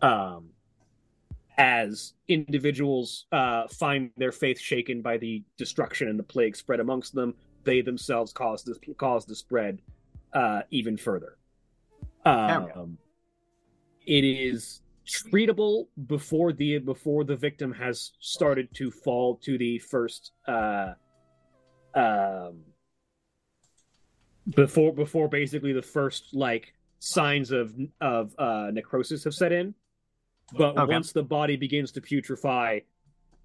Um, 0.01 0.49
as 1.59 2.15
individuals 2.28 3.27
uh, 3.31 3.69
find 3.69 4.11
their 4.16 4.32
faith 4.32 4.59
shaken 4.59 5.03
by 5.03 5.19
the 5.19 5.45
destruction 5.59 6.09
and 6.09 6.19
the 6.19 6.23
plague 6.24 6.57
spread 6.57 6.81
amongst 6.81 7.15
them, 7.15 7.35
they 7.65 7.81
themselves 7.81 8.32
cause 8.32 8.62
this 8.65 8.78
cause 8.97 9.24
the 9.27 9.35
spread 9.35 9.81
uh, 10.32 10.62
even 10.70 10.97
further. 10.97 11.39
Um, 12.24 12.99
it 14.07 14.24
is 14.24 14.82
treatable 15.07 15.86
before 16.07 16.53
the 16.53 16.78
before 16.78 17.24
the 17.24 17.36
victim 17.36 17.73
has 17.73 18.12
started 18.20 18.69
to 18.74 18.91
fall 18.91 19.36
to 19.36 19.59
the 19.59 19.78
first 19.78 20.32
uh 20.47 20.95
um, 21.95 22.61
before 24.49 24.93
before 24.93 25.28
basically 25.28 25.73
the 25.73 25.82
first 25.82 26.35
like 26.35 26.74
signs 26.99 27.51
of 27.51 27.74
of 28.01 28.35
uh, 28.39 28.70
necrosis 28.73 29.24
have 29.24 29.35
set 29.35 29.53
in. 29.53 29.74
But 30.53 30.77
Okay. 30.77 30.93
once 30.93 31.12
the 31.12 31.23
body 31.23 31.57
begins 31.57 31.93
to 31.93 32.01
putrefy, 32.01 32.82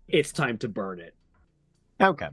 it's 0.08 0.32
time 0.32 0.58
to 0.60 0.68
burn 0.68 1.00
it. 1.00 1.16
Okay. 2.02 2.28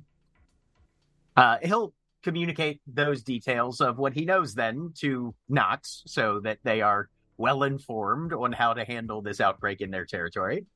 Uh, 1.37 1.59
he'll 1.63 1.93
communicate 2.23 2.81
those 2.87 3.23
details 3.23 3.81
of 3.81 3.99
what 3.99 4.13
he 4.13 4.25
knows 4.25 4.55
then 4.55 4.93
to 4.97 5.35
Knox 5.49 6.03
so 6.07 6.41
that 6.41 6.59
they 6.65 6.81
are 6.81 7.09
well 7.37 7.63
informed 7.63 8.33
on 8.33 8.53
how 8.53 8.73
to 8.73 8.85
handle 8.85 9.23
this 9.23 9.41
outbreak 9.41 9.81
in 9.81 9.91
their 9.91 10.07
territory. 10.07 10.67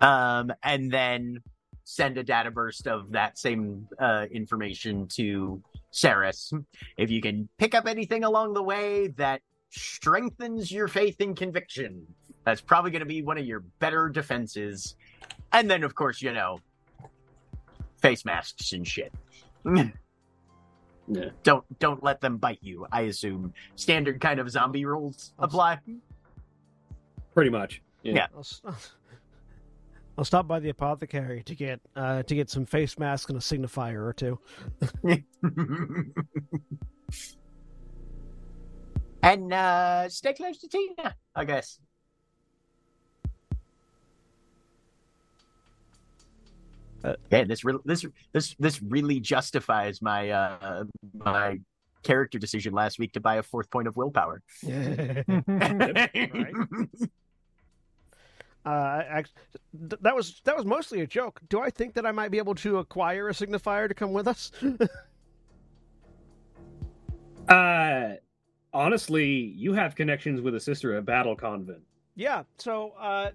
Um, 0.00 0.52
and 0.62 0.90
then 0.90 1.38
send 1.84 2.18
a 2.18 2.22
data 2.22 2.50
burst 2.50 2.86
of 2.86 3.12
that 3.12 3.38
same 3.38 3.88
uh, 3.98 4.26
information 4.30 5.06
to 5.08 5.62
Saras. 5.92 6.52
If 6.96 7.10
you 7.10 7.20
can 7.20 7.48
pick 7.58 7.74
up 7.74 7.86
anything 7.86 8.24
along 8.24 8.54
the 8.54 8.62
way 8.62 9.08
that 9.16 9.42
strengthens 9.70 10.70
your 10.70 10.88
faith 10.88 11.20
and 11.20 11.36
conviction, 11.36 12.06
that's 12.44 12.60
probably 12.60 12.90
going 12.90 13.00
to 13.00 13.06
be 13.06 13.22
one 13.22 13.38
of 13.38 13.44
your 13.44 13.60
better 13.78 14.08
defenses. 14.08 14.96
And 15.52 15.70
then, 15.70 15.84
of 15.84 15.94
course, 15.94 16.20
you 16.20 16.32
know, 16.32 16.58
face 18.00 18.24
masks 18.24 18.72
and 18.72 18.86
shit. 18.86 19.12
Yeah. 21.08 21.30
Don't 21.42 21.64
don't 21.80 22.00
let 22.02 22.20
them 22.20 22.36
bite 22.38 22.60
you. 22.62 22.86
I 22.92 23.02
assume 23.02 23.52
standard 23.74 24.20
kind 24.20 24.38
of 24.38 24.48
zombie 24.48 24.84
rules 24.84 25.34
apply. 25.40 25.80
Pretty 27.34 27.50
much. 27.50 27.82
Yeah. 28.04 28.28
I'll, 28.32 28.38
s- 28.40 28.62
I'll 30.18 30.24
stop 30.24 30.46
by 30.46 30.60
the 30.60 30.68
apothecary 30.68 31.42
to 31.42 31.54
get 31.56 31.80
uh, 31.96 32.22
to 32.22 32.34
get 32.36 32.50
some 32.50 32.64
face 32.64 33.00
masks 33.00 33.28
and 33.30 33.36
a 33.36 33.40
signifier 33.40 34.06
or 34.06 34.12
two. 34.12 34.38
and 39.22 39.52
uh 39.52 40.08
stay 40.08 40.32
close 40.34 40.58
to 40.58 40.68
Tina, 40.68 41.14
I 41.34 41.44
guess. 41.44 41.78
Uh, 47.04 47.14
yeah, 47.30 47.44
this 47.44 47.64
re- 47.64 47.78
this 47.84 48.04
this 48.32 48.54
this 48.58 48.80
really 48.82 49.18
justifies 49.20 50.00
my 50.02 50.30
uh 50.30 50.84
my 51.14 51.58
character 52.02 52.38
decision 52.38 52.72
last 52.72 52.98
week 52.98 53.12
to 53.12 53.20
buy 53.20 53.36
a 53.36 53.42
fourth 53.42 53.70
point 53.70 53.88
of 53.88 53.96
willpower. 53.96 54.42
Uh, 58.64 59.02
act- 59.08 59.32
th- 59.90 60.00
that 60.02 60.14
was 60.14 60.40
that 60.44 60.56
was 60.56 60.64
mostly 60.64 61.00
a 61.00 61.06
joke. 61.06 61.40
Do 61.48 61.60
I 61.60 61.68
think 61.68 61.94
that 61.94 62.06
I 62.06 62.12
might 62.12 62.30
be 62.30 62.38
able 62.38 62.54
to 62.56 62.78
acquire 62.78 63.28
a 63.28 63.32
signifier 63.32 63.88
to 63.88 63.94
come 63.94 64.12
with 64.12 64.28
us? 64.28 64.52
Uh, 67.48 68.12
honestly, 68.72 69.26
you 69.26 69.72
have 69.72 69.96
connections 69.96 70.40
with 70.40 70.54
a 70.54 70.60
sister 70.60 70.96
of 70.96 71.04
Battle 71.04 71.34
Convent. 71.34 71.82
yeah. 72.14 72.44
So, 72.56 72.92
uh, 73.00 73.30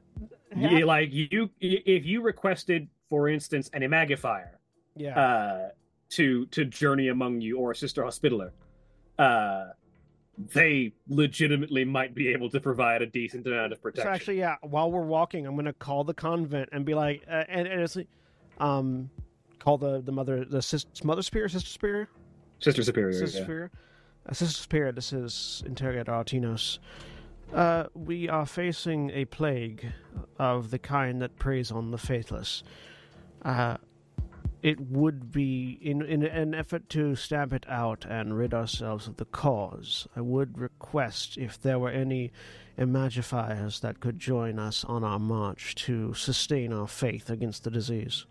You, 0.55 0.85
like 0.85 1.09
you, 1.11 1.49
if 1.59 2.05
you 2.05 2.21
requested, 2.21 2.87
for 3.09 3.29
instance, 3.29 3.69
an 3.73 3.81
imagifier, 3.81 4.49
yeah. 4.95 5.19
uh, 5.19 5.69
to 6.09 6.45
to 6.47 6.65
journey 6.65 7.09
among 7.09 7.41
you 7.41 7.57
or 7.57 7.71
a 7.71 7.75
sister 7.75 8.03
hospitaller, 8.03 8.53
uh, 9.19 9.67
they 10.37 10.93
legitimately 11.07 11.83
might 11.83 12.13
be 12.13 12.29
able 12.29 12.49
to 12.49 12.59
provide 12.59 13.01
a 13.01 13.05
decent 13.05 13.47
amount 13.47 13.71
of 13.71 13.79
So 13.79 13.83
protection. 13.83 14.13
actually, 14.13 14.39
yeah. 14.39 14.55
While 14.61 14.91
we're 14.91 15.01
walking, 15.01 15.45
I'm 15.45 15.55
gonna 15.55 15.73
call 15.73 16.03
the 16.03 16.13
convent 16.13 16.69
and 16.71 16.85
be 16.85 16.93
like, 16.93 17.23
uh, 17.29 17.43
and, 17.47 17.67
and 17.67 17.81
it's 17.81 17.97
um, 18.59 19.09
call 19.59 19.77
the 19.77 20.01
the 20.01 20.11
mother 20.11 20.45
the 20.45 20.61
sis, 20.61 20.85
mother 21.03 21.21
superior, 21.21 21.49
sister 21.49 21.69
superior, 21.69 22.09
sister 22.59 22.83
superior. 22.83 23.13
sister 23.13 23.37
yeah. 23.37 23.43
superior, 23.43 23.71
uh, 24.27 24.33
sister 24.33 24.61
superior. 24.61 24.91
This 24.91 25.13
is 25.13 25.63
interrogator 25.65 26.11
Artinos. 26.11 26.79
Uh, 27.53 27.85
we 27.93 28.27
are 28.27 28.45
facing 28.45 29.09
a 29.11 29.25
plague 29.25 29.91
of 30.37 30.69
the 30.69 30.79
kind 30.79 31.21
that 31.21 31.37
preys 31.37 31.71
on 31.71 31.91
the 31.91 31.97
faithless. 31.97 32.63
Uh, 33.47 33.77
it 34.61 34.77
would 34.81 35.31
be 35.31 35.79
in 35.81 36.01
in 36.01 36.23
an 36.23 36.53
effort 36.53 36.89
to 36.89 37.15
stamp 37.15 37.53
it 37.53 37.65
out 37.69 38.05
and 38.09 38.37
rid 38.37 38.53
ourselves 38.53 39.07
of 39.07 39.15
the 39.15 39.25
cause. 39.25 40.05
I 40.17 40.21
would 40.21 40.57
request 40.57 41.37
if 41.37 41.59
there 41.61 41.79
were 41.79 41.89
any 41.89 42.33
imagifiers 42.77 43.79
that 43.79 44.01
could 44.01 44.19
join 44.19 44.59
us 44.59 44.83
on 44.83 45.05
our 45.05 45.19
march 45.19 45.75
to 45.75 46.13
sustain 46.13 46.73
our 46.73 46.87
faith 46.87 47.29
against 47.29 47.63
the 47.63 47.71
disease. 47.71 48.25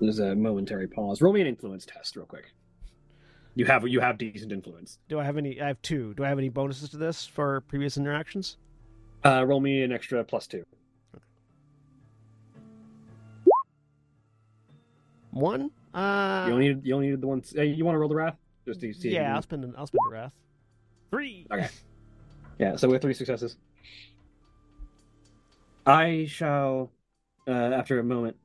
There's 0.00 0.18
a 0.18 0.34
momentary 0.34 0.88
pause. 0.88 1.22
Roll 1.22 1.32
me 1.32 1.42
an 1.42 1.46
influence 1.46 1.86
test, 1.86 2.16
real 2.16 2.26
quick. 2.26 2.52
You 3.54 3.66
have 3.66 3.86
you 3.86 4.00
have 4.00 4.18
decent 4.18 4.50
influence. 4.50 4.98
Do 5.08 5.20
I 5.20 5.24
have 5.24 5.36
any? 5.36 5.60
I 5.60 5.68
have 5.68 5.80
two. 5.82 6.14
Do 6.14 6.24
I 6.24 6.28
have 6.28 6.38
any 6.38 6.48
bonuses 6.48 6.88
to 6.88 6.96
this 6.96 7.24
for 7.24 7.60
previous 7.60 7.96
interactions? 7.96 8.56
Uh, 9.24 9.44
roll 9.46 9.60
me 9.60 9.82
an 9.82 9.92
extra 9.92 10.24
plus 10.24 10.48
two. 10.48 10.64
One. 15.30 15.70
Uh, 15.92 16.44
you 16.46 16.52
only 16.52 16.68
need 16.68 16.86
you 16.86 16.94
only 16.94 17.10
need 17.10 17.20
the 17.20 17.26
one. 17.26 17.42
Uh, 17.56 17.62
you 17.62 17.84
want 17.84 17.94
to 17.94 17.98
roll 17.98 18.08
the 18.08 18.14
wrath? 18.14 18.36
Just 18.66 18.80
to 18.80 18.92
see. 18.92 19.10
yeah, 19.10 19.34
I'll 19.34 19.42
spend. 19.42 19.64
An, 19.64 19.74
I'll 19.76 19.86
spend 19.86 20.00
the 20.06 20.12
wrath. 20.12 20.32
Three. 21.10 21.46
Okay. 21.50 21.68
Yeah, 22.58 22.76
so 22.76 22.88
we 22.88 22.94
have 22.94 23.02
three 23.02 23.14
successes. 23.14 23.56
I 25.86 26.26
shall, 26.28 26.92
uh, 27.48 27.50
after 27.50 27.98
a 27.98 28.04
moment, 28.04 28.36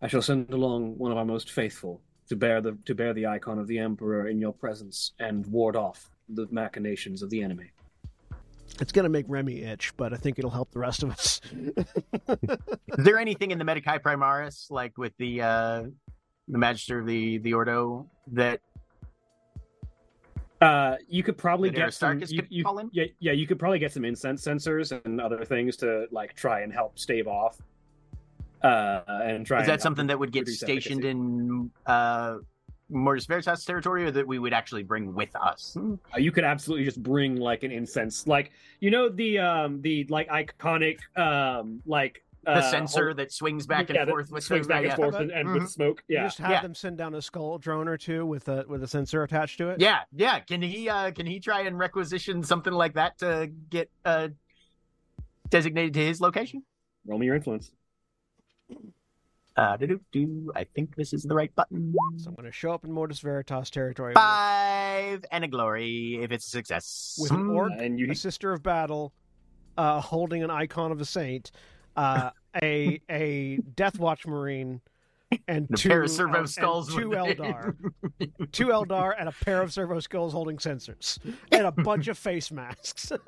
I 0.00 0.06
shall 0.06 0.22
send 0.22 0.50
along 0.52 0.98
one 0.98 1.10
of 1.10 1.18
our 1.18 1.24
most 1.24 1.50
faithful 1.50 2.00
to 2.28 2.36
bear 2.36 2.60
the 2.60 2.78
to 2.86 2.94
bear 2.94 3.12
the 3.12 3.26
icon 3.26 3.58
of 3.58 3.66
the 3.66 3.78
Emperor 3.78 4.28
in 4.28 4.40
your 4.40 4.52
presence 4.52 5.12
and 5.18 5.46
ward 5.46 5.76
off 5.76 6.10
the 6.28 6.46
machinations 6.50 7.22
of 7.22 7.30
the 7.30 7.42
enemy. 7.42 7.72
It's 8.80 8.90
gonna 8.92 9.08
make 9.08 9.26
Remy 9.28 9.62
itch, 9.62 9.92
but 9.96 10.12
I 10.12 10.16
think 10.16 10.38
it'll 10.38 10.50
help 10.50 10.70
the 10.72 10.80
rest 10.80 11.02
of 11.02 11.10
us. 11.10 11.40
Is 12.98 13.04
there 13.04 13.18
anything 13.18 13.50
in 13.52 13.58
the 13.58 13.64
Medicae 13.64 14.00
Primaris, 14.00 14.70
like 14.70 14.98
with 14.98 15.12
the 15.18 15.42
uh 15.42 15.82
the 16.48 16.58
Magister 16.58 16.98
of 17.00 17.06
the 17.06 17.38
the 17.38 17.54
Ordo, 17.54 18.08
that 18.32 18.60
Uh, 20.60 20.96
you 21.08 21.22
could 21.22 21.36
probably 21.36 21.68
That 21.70 21.76
get 21.76 21.94
some. 21.94 22.20
You, 22.26 22.42
could 22.42 22.46
you- 22.50 22.64
call 22.64 22.78
in? 22.78 22.88
yeah, 22.92 23.04
yeah, 23.20 23.32
you 23.32 23.46
could 23.46 23.58
probably 23.58 23.78
get 23.78 23.92
some 23.92 24.04
incense 24.04 24.42
censers 24.42 24.92
and 24.92 25.20
other 25.20 25.44
things 25.44 25.76
to 25.78 26.06
like 26.10 26.34
try 26.34 26.60
and 26.62 26.72
help 26.72 26.98
stave 26.98 27.26
off. 27.28 27.58
Uh, 28.62 29.02
and 29.08 29.44
try. 29.46 29.60
is 29.60 29.66
that 29.66 29.72
help 29.72 29.80
something 29.82 30.06
that 30.06 30.18
would 30.18 30.32
get 30.32 30.48
stationed 30.48 31.00
efficacy. 31.04 31.10
in 31.10 31.70
uh 31.86 32.38
Mortis 32.90 33.26
Veritas 33.26 33.64
territory, 33.64 34.04
or 34.04 34.10
that 34.10 34.26
we 34.26 34.38
would 34.38 34.52
actually 34.52 34.82
bring 34.82 35.14
with 35.14 35.34
us? 35.36 35.76
Uh, 35.76 36.18
you 36.18 36.30
could 36.30 36.44
absolutely 36.44 36.84
just 36.84 37.02
bring 37.02 37.36
like 37.36 37.62
an 37.62 37.72
incense, 37.72 38.26
like 38.26 38.52
you 38.80 38.90
know 38.90 39.08
the 39.08 39.38
um 39.38 39.80
the 39.82 40.04
like 40.10 40.28
iconic 40.28 40.98
um 41.16 41.80
like 41.86 42.22
The 42.44 42.50
uh, 42.52 42.70
censer 42.70 43.06
hol- 43.08 43.14
that 43.14 43.32
swings 43.32 43.66
back 43.66 43.88
and 43.88 43.96
yeah, 43.96 44.04
forth 44.04 44.30
with 44.30 44.44
swings 44.44 44.66
back 44.66 44.80
and 44.80 44.88
yeah. 44.88 44.96
forth 44.96 45.14
and, 45.14 45.30
and 45.30 45.52
with 45.52 45.62
Mhm. 45.62 45.68
smoke. 45.68 46.04
You 46.08 46.16
Yeah, 46.16 46.24
just 46.24 46.38
have 46.38 46.50
Yeah. 46.50 46.60
them 46.60 46.74
send 46.74 46.98
down 46.98 47.14
a 47.14 47.22
skull 47.22 47.56
drone 47.58 47.88
or 47.88 47.96
two 47.96 48.26
with 48.26 48.48
a 48.48 48.64
with 48.68 48.82
a 48.82 48.86
censer 48.86 49.22
attached 49.22 49.56
to 49.58 49.70
it. 49.70 49.80
Yeah, 49.80 50.00
yeah. 50.12 50.40
Can 50.40 50.60
he 50.60 50.88
uh 50.88 51.10
can 51.12 51.24
he 51.26 51.40
try 51.40 51.62
and 51.62 51.78
requisition 51.78 52.42
something 52.42 52.72
like 52.72 52.94
that 52.94 53.18
to 53.18 53.50
get 53.70 53.90
uh 54.04 54.28
designated 55.50 55.94
to 55.94 56.00
his 56.04 56.20
location? 56.20 56.62
roll 57.06 57.18
me 57.18 57.26
your 57.26 57.34
influence. 57.34 57.70
Uh 59.56 59.76
do 59.76 60.00
do 60.12 60.52
I 60.56 60.64
think 60.64 60.96
this 60.96 61.12
is 61.12 61.22
the 61.22 61.34
right 61.34 61.54
button. 61.54 61.94
So 62.16 62.28
I'm 62.30 62.34
gonna 62.34 62.50
show 62.50 62.72
up 62.72 62.84
in 62.84 62.90
Mortis 62.92 63.20
Veritas 63.20 63.70
territory 63.70 64.14
Five 64.14 65.24
and 65.30 65.44
a 65.44 65.48
glory 65.48 66.18
if 66.22 66.32
it's 66.32 66.46
a 66.46 66.50
success. 66.50 67.16
with 67.20 67.30
an 67.30 67.48
orc, 67.50 67.72
Uh, 67.72 67.76
and 67.76 67.98
you 68.00 68.10
a 68.10 68.14
sister 68.16 68.52
of 68.52 68.62
battle, 68.62 69.12
uh, 69.78 70.00
holding 70.00 70.42
an 70.42 70.50
icon 70.50 70.90
of 70.90 71.00
a 71.00 71.04
saint, 71.04 71.52
uh, 71.96 72.30
a 72.62 73.00
a 73.08 73.58
Deathwatch 73.76 74.26
Marine, 74.26 74.80
and 75.46 75.68
The 75.68 75.76
two 75.76 75.88
pair 75.88 76.02
of 76.02 76.10
servo 76.10 76.38
and 76.40 76.50
skulls 76.50 76.92
two 76.92 77.10
with- 77.10 77.18
Eldar, 77.18 77.76
two 78.50 78.66
Eldar, 78.66 79.14
and 79.16 79.28
a 79.28 79.32
pair 79.32 79.62
of 79.62 79.72
servo 79.72 80.00
skulls 80.00 80.32
holding 80.32 80.58
censers, 80.58 81.20
and 81.52 81.64
a 81.66 81.70
bunch 81.72 82.08
of 82.08 82.18
face 82.18 82.50
masks. 82.50 83.12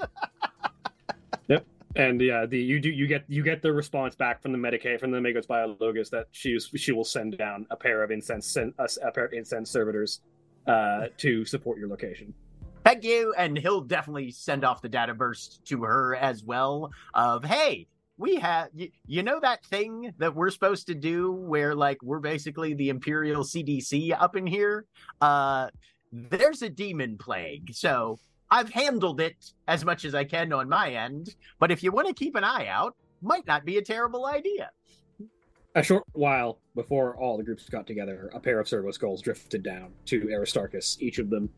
and 1.96 2.20
yeah, 2.20 2.46
the 2.46 2.58
you 2.58 2.78
do 2.78 2.90
you 2.90 3.06
get 3.06 3.24
you 3.28 3.42
get 3.42 3.62
the 3.62 3.72
response 3.72 4.14
back 4.14 4.42
from 4.42 4.52
the 4.52 4.58
Medicae 4.58 5.00
from 5.00 5.10
the 5.10 5.18
Magos 5.18 5.46
Biologis 5.46 6.10
that 6.10 6.26
she 6.30 6.58
she 6.58 6.92
will 6.92 7.04
send 7.04 7.38
down 7.38 7.66
a 7.70 7.76
pair 7.76 8.02
of 8.02 8.10
incense 8.10 8.46
sen- 8.46 8.74
a, 8.78 8.88
a 9.02 9.10
pair 9.10 9.24
of 9.24 9.32
incense 9.32 9.70
servitors 9.70 10.20
uh 10.66 11.06
to 11.16 11.44
support 11.44 11.78
your 11.78 11.88
location. 11.88 12.34
Thank 12.84 13.02
you, 13.02 13.34
and 13.36 13.58
he'll 13.58 13.80
definitely 13.80 14.30
send 14.30 14.64
off 14.64 14.80
the 14.80 14.88
data 14.88 15.12
burst 15.14 15.64
to 15.66 15.82
her 15.82 16.14
as 16.14 16.44
well. 16.44 16.92
Of 17.14 17.44
hey, 17.44 17.88
we 18.18 18.36
have 18.36 18.68
you, 18.74 18.90
you 19.06 19.22
know 19.22 19.40
that 19.40 19.64
thing 19.64 20.12
that 20.18 20.34
we're 20.34 20.50
supposed 20.50 20.86
to 20.88 20.94
do 20.94 21.32
where 21.32 21.74
like 21.74 21.98
we're 22.02 22.20
basically 22.20 22.74
the 22.74 22.90
Imperial 22.90 23.42
CDC 23.42 24.14
up 24.18 24.36
in 24.36 24.46
here. 24.46 24.84
Uh, 25.20 25.68
there's 26.12 26.62
a 26.62 26.68
demon 26.68 27.18
plague, 27.18 27.74
so 27.74 28.18
I've 28.50 28.70
handled 28.70 29.20
it 29.20 29.52
as 29.68 29.84
much 29.84 30.04
as 30.04 30.14
I 30.14 30.24
can 30.24 30.52
on 30.52 30.68
my 30.68 30.90
end. 30.90 31.34
But 31.58 31.70
if 31.70 31.82
you 31.82 31.90
want 31.92 32.06
to 32.08 32.14
keep 32.14 32.34
an 32.36 32.44
eye 32.44 32.66
out, 32.68 32.94
might 33.22 33.46
not 33.46 33.64
be 33.64 33.78
a 33.78 33.82
terrible 33.82 34.26
idea. 34.26 34.70
a 35.74 35.82
short 35.82 36.04
while 36.12 36.58
before 36.74 37.16
all 37.16 37.36
the 37.36 37.42
groups 37.42 37.68
got 37.68 37.86
together, 37.86 38.30
a 38.34 38.40
pair 38.40 38.60
of 38.60 38.68
servo 38.68 38.90
skulls 38.92 39.20
drifted 39.20 39.62
down 39.62 39.92
to 40.06 40.28
Aristarchus. 40.32 40.96
Each 41.00 41.18
of 41.18 41.28
them, 41.28 41.50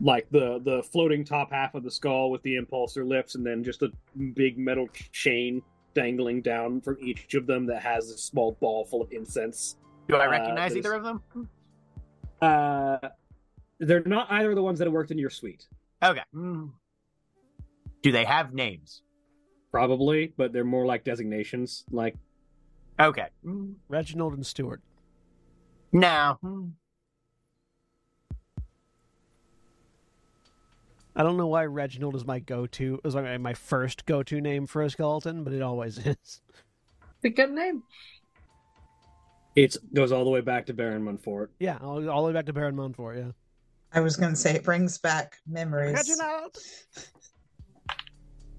like 0.00 0.28
the 0.30 0.60
the 0.64 0.82
floating 0.84 1.24
top 1.24 1.52
half 1.52 1.74
of 1.74 1.82
the 1.84 1.90
skull 1.90 2.30
with 2.30 2.42
the 2.42 2.56
impulsor 2.56 3.06
lips, 3.06 3.34
and 3.34 3.44
then 3.46 3.62
just 3.62 3.82
a 3.82 3.90
big 4.34 4.58
metal 4.58 4.88
chain 5.12 5.62
dangling 5.94 6.40
down 6.42 6.80
from 6.80 6.96
each 7.00 7.34
of 7.34 7.46
them 7.46 7.66
that 7.66 7.82
has 7.82 8.08
a 8.10 8.16
small 8.18 8.52
ball 8.60 8.84
full 8.86 9.02
of 9.02 9.12
incense. 9.12 9.76
Do 10.08 10.16
I 10.16 10.26
Uh, 10.26 10.30
recognize 10.30 10.72
there's- 10.72 10.86
either 10.86 10.94
of 10.94 11.04
them? 11.04 11.48
Uh, 12.40 13.08
they're 13.78 14.02
not 14.04 14.30
either 14.30 14.50
of 14.50 14.56
the 14.56 14.62
ones 14.62 14.78
that 14.78 14.86
have 14.86 14.92
worked 14.94 15.10
in 15.10 15.18
your 15.18 15.30
suite, 15.30 15.68
Okay. 16.02 16.22
Mm. 16.34 16.70
Do 18.02 18.12
they 18.12 18.24
have 18.24 18.52
names? 18.54 19.02
probably, 19.70 20.32
but 20.36 20.52
they're 20.52 20.64
more 20.64 20.84
like 20.84 21.04
designations. 21.04 21.84
Like 21.92 22.16
Okay. 22.98 23.28
Mm. 23.46 23.74
Reginald 23.88 24.34
and 24.34 24.44
Stewart. 24.44 24.82
No. 25.92 26.38
Mm. 26.44 26.72
I 31.14 31.22
don't 31.22 31.36
know 31.36 31.46
why 31.46 31.64
Reginald 31.66 32.14
is 32.14 32.24
my 32.24 32.38
go-to, 32.38 33.00
is 33.04 33.14
my 33.14 33.36
my 33.38 33.54
first 33.54 34.06
go-to 34.06 34.40
name 34.40 34.66
for 34.66 34.82
a 34.82 34.90
skeleton, 34.90 35.44
but 35.44 35.52
it 35.52 35.62
always 35.62 35.98
is. 36.06 36.06
It's 36.16 36.40
a 37.24 37.28
good 37.28 37.50
name. 37.52 37.82
it 39.54 39.76
goes 39.94 40.10
all 40.12 40.24
the 40.24 40.30
way 40.30 40.40
back 40.40 40.66
to 40.66 40.74
Baron 40.74 41.04
Monfort. 41.04 41.48
Yeah, 41.58 41.78
all, 41.82 42.08
all 42.08 42.22
the 42.22 42.28
way 42.28 42.32
back 42.32 42.46
to 42.46 42.52
Baron 42.52 42.76
Montfort. 42.76 43.18
Yeah. 43.18 43.30
I 43.92 44.00
was 44.00 44.16
going 44.16 44.32
to 44.32 44.36
say 44.38 44.54
it 44.54 44.62
brings 44.64 44.98
back 44.98 45.36
memories. 45.46 45.94
Reginald. 45.94 46.56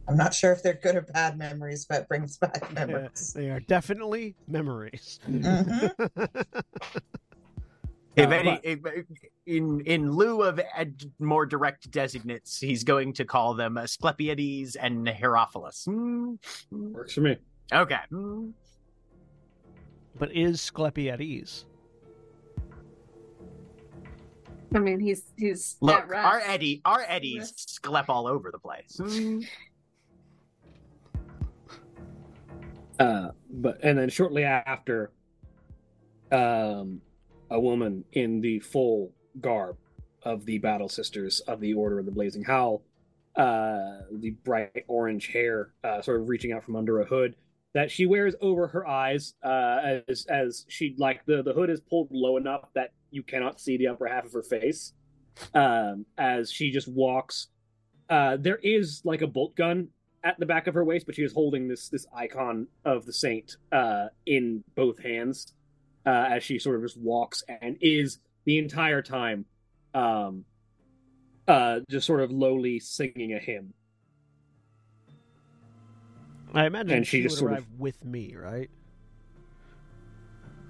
I'm 0.07 0.17
not 0.17 0.33
sure 0.33 0.51
if 0.51 0.61
they're 0.61 0.73
good 0.81 0.95
or 0.95 1.01
bad 1.03 1.37
memories, 1.37 1.85
but 1.87 2.01
it 2.01 2.07
brings 2.09 2.37
back 2.37 2.61
Yeah, 2.75 2.85
memories. 2.85 3.33
they 3.33 3.49
are 3.49 3.61
definitely 3.61 4.35
memories. 4.47 5.19
Mhm. 5.27 5.91
If 8.17 8.27
Uh, 8.27 8.31
any, 8.33 8.59
if, 8.61 8.79
in 9.45 9.79
in 9.85 10.11
lieu 10.11 10.41
of 10.43 10.59
ed, 10.75 11.01
more 11.19 11.45
direct 11.45 11.89
designates, 11.91 12.59
he's 12.59 12.83
going 12.83 13.13
to 13.13 13.23
call 13.23 13.53
them 13.53 13.75
Asclepiades 13.77 14.75
and 14.75 15.07
Herophilus. 15.07 15.87
Mm. 15.87 16.37
Works 16.71 17.13
for 17.13 17.21
me. 17.21 17.37
Okay. 17.71 17.95
Mm. 18.11 18.51
But 20.19 20.35
is 20.35 20.59
Skleppy 20.59 21.09
I 24.73 24.79
mean, 24.79 24.99
he's 24.99 25.23
he's 25.37 25.77
Look, 25.81 25.99
at 25.99 26.07
rest. 26.07 26.25
our 26.25 26.39
Eddie, 26.39 26.81
our 26.85 27.03
Eddie's 27.07 27.39
Rest. 27.39 27.81
sclep 27.83 28.05
all 28.07 28.27
over 28.27 28.51
the 28.51 28.59
place. 28.59 28.97
Mm. 28.99 29.45
Uh, 32.99 33.29
but 33.49 33.79
and 33.83 33.97
then 33.97 34.09
shortly 34.09 34.43
after, 34.43 35.11
um, 36.31 37.01
a 37.49 37.59
woman 37.59 38.03
in 38.13 38.41
the 38.41 38.59
full 38.59 39.11
garb 39.39 39.77
of 40.23 40.45
the 40.45 40.57
Battle 40.59 40.87
Sisters 40.87 41.39
of 41.41 41.59
the 41.59 41.73
Order 41.73 41.99
of 41.99 42.05
the 42.05 42.11
Blazing 42.11 42.43
Howl, 42.43 42.83
uh, 43.35 44.01
the 44.11 44.31
bright 44.43 44.85
orange 44.87 45.27
hair, 45.27 45.73
uh, 45.83 46.01
sort 46.01 46.21
of 46.21 46.29
reaching 46.29 46.51
out 46.51 46.63
from 46.63 46.75
under 46.75 47.01
a 47.01 47.05
hood 47.05 47.35
that 47.73 47.89
she 47.89 48.05
wears 48.05 48.35
over 48.41 48.67
her 48.67 48.87
eyes, 48.87 49.33
uh, 49.43 49.99
as 50.07 50.25
as 50.29 50.65
she 50.69 50.95
like 50.97 51.25
the 51.25 51.41
the 51.41 51.53
hood 51.53 51.69
is 51.69 51.81
pulled 51.81 52.09
low 52.11 52.37
enough 52.37 52.69
that 52.75 52.91
you 53.11 53.23
cannot 53.23 53.59
see 53.59 53.77
the 53.77 53.87
upper 53.87 54.07
half 54.07 54.25
of 54.25 54.33
her 54.33 54.43
face, 54.43 54.93
um, 55.53 56.05
as 56.17 56.51
she 56.51 56.71
just 56.71 56.87
walks. 56.87 57.47
Uh, 58.09 58.37
there 58.37 58.59
is 58.63 59.01
like 59.05 59.21
a 59.21 59.27
bolt 59.27 59.55
gun 59.55 59.87
at 60.23 60.39
the 60.39 60.45
back 60.45 60.67
of 60.67 60.73
her 60.73 60.83
waist, 60.83 61.05
but 61.05 61.15
she 61.15 61.23
is 61.23 61.33
holding 61.33 61.67
this 61.67 61.89
this 61.89 62.05
icon 62.15 62.67
of 62.85 63.05
the 63.05 63.13
saint 63.13 63.55
uh, 63.71 64.07
in 64.25 64.63
both 64.75 64.99
hands 64.99 65.53
uh, 66.05 66.09
as 66.29 66.43
she 66.43 66.59
sort 66.59 66.75
of 66.77 66.81
just 66.83 66.97
walks 66.97 67.43
and 67.61 67.77
is 67.81 68.19
the 68.45 68.57
entire 68.57 69.01
time 69.01 69.45
um, 69.93 70.43
uh, 71.47 71.79
just 71.89 72.05
sort 72.07 72.21
of 72.21 72.31
lowly 72.31 72.79
singing 72.79 73.33
a 73.33 73.39
hymn. 73.39 73.73
I 76.53 76.65
imagine 76.65 76.91
And 76.97 77.07
she 77.07 77.17
she, 77.17 77.23
just 77.23 77.41
would 77.41 77.49
sort 77.49 77.59
of- 77.59 77.79
with 77.79 78.03
me, 78.03 78.35
right? 78.35 78.69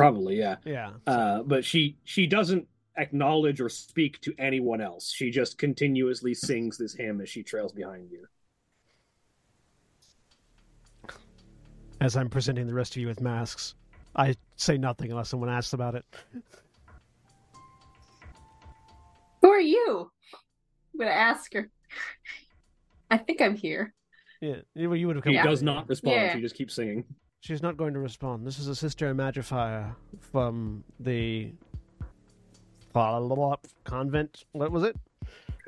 Probably, 0.02 0.38
yeah. 0.38 0.56
Yeah. 0.66 0.92
Uh, 1.06 1.44
but 1.44 1.64
she 1.64 1.98
she 2.04 2.28
doesn't 2.28 2.68
acknowledge 2.98 3.62
or 3.62 3.70
speak 3.70 4.20
to 4.22 4.34
anyone 4.38 4.82
else. 4.82 5.12
She 5.12 5.30
just 5.30 5.58
continuously 5.58 6.34
sings 6.34 6.78
this 6.78 6.94
hymn 6.94 7.22
as 7.22 7.30
she 7.30 7.44
trails 7.44 7.72
behind 7.72 8.10
you. 8.12 8.28
As 12.00 12.18
I'm 12.18 12.30
presenting 12.30 12.66
the 12.68 12.74
rest 12.74 12.96
of 12.96 13.02
you 13.02 13.08
with 13.08 13.22
masks, 13.22 13.76
I 14.16 14.36
say 14.56 14.78
nothing 14.78 15.12
unless 15.12 15.30
someone 15.30 15.50
asks 15.50 15.74
about 15.74 15.96
it. 15.96 16.06
Who 19.42 19.50
are 19.50 19.60
you? 19.60 20.12
I'm 20.94 21.00
gonna 21.00 21.12
ask 21.12 21.54
her. 21.54 21.70
I 23.12 23.18
think 23.18 23.42
I'm 23.42 23.56
here. 23.56 23.94
Yeah, 24.42 24.58
you 24.74 24.94
you 24.96 25.08
would 25.08 25.16
have 25.16 25.24
come. 25.24 25.34
She 25.34 25.38
with 25.38 25.46
does 25.46 25.62
not 25.62 25.88
respond. 25.88 26.16
Yeah. 26.16 26.34
She 26.34 26.42
just 26.42 26.56
keeps 26.56 26.74
singing. 26.74 27.06
She's 27.42 27.62
not 27.64 27.76
going 27.76 27.94
to 27.96 28.00
respond. 28.00 28.46
This 28.46 28.60
is 28.60 28.68
a 28.68 28.76
sister 28.76 29.14
Magifier 29.16 29.96
from 30.32 30.84
the 31.00 31.52
convent. 32.94 34.46
What 34.52 34.72
was 34.72 34.84
it? 34.84 34.96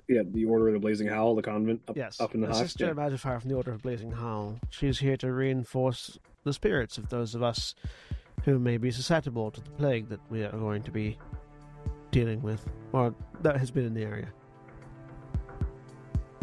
Yeah, 0.07 0.21
the 0.25 0.45
Order 0.45 0.67
of 0.67 0.73
the 0.73 0.79
Blazing 0.79 1.07
Howl, 1.07 1.33
the 1.35 1.41
convent 1.41 1.81
up, 1.87 1.97
Yes, 1.97 2.19
up 2.21 2.35
in 2.35 2.41
the 2.41 2.47
a 2.47 2.53
hut. 2.53 2.57
sister 2.59 2.85
Yeah. 2.87 2.91
Magifier 2.93 3.39
from 3.41 3.49
the 3.49 3.55
Order 3.55 3.71
of 3.71 3.81
Blazing 3.81 4.11
Howl. 4.11 4.59
She's 4.69 4.99
here 4.99 5.17
to 5.17 5.31
reinforce 5.31 6.19
the 6.43 6.53
spirits 6.53 6.97
of 6.99 7.09
those 7.09 7.33
of 7.33 7.41
us 7.41 7.73
who 8.45 8.59
may 8.59 8.77
be 8.77 8.91
susceptible 8.91 9.49
to 9.49 9.61
the 9.61 9.69
plague 9.71 10.09
that 10.09 10.19
we 10.29 10.43
are 10.43 10.51
going 10.51 10.83
to 10.83 10.91
be 10.91 11.17
dealing 12.11 12.41
with, 12.43 12.63
or 12.91 13.15
that 13.41 13.57
has 13.57 13.71
been 13.71 13.85
in 13.85 13.93
the 13.95 14.03
area. 14.03 14.27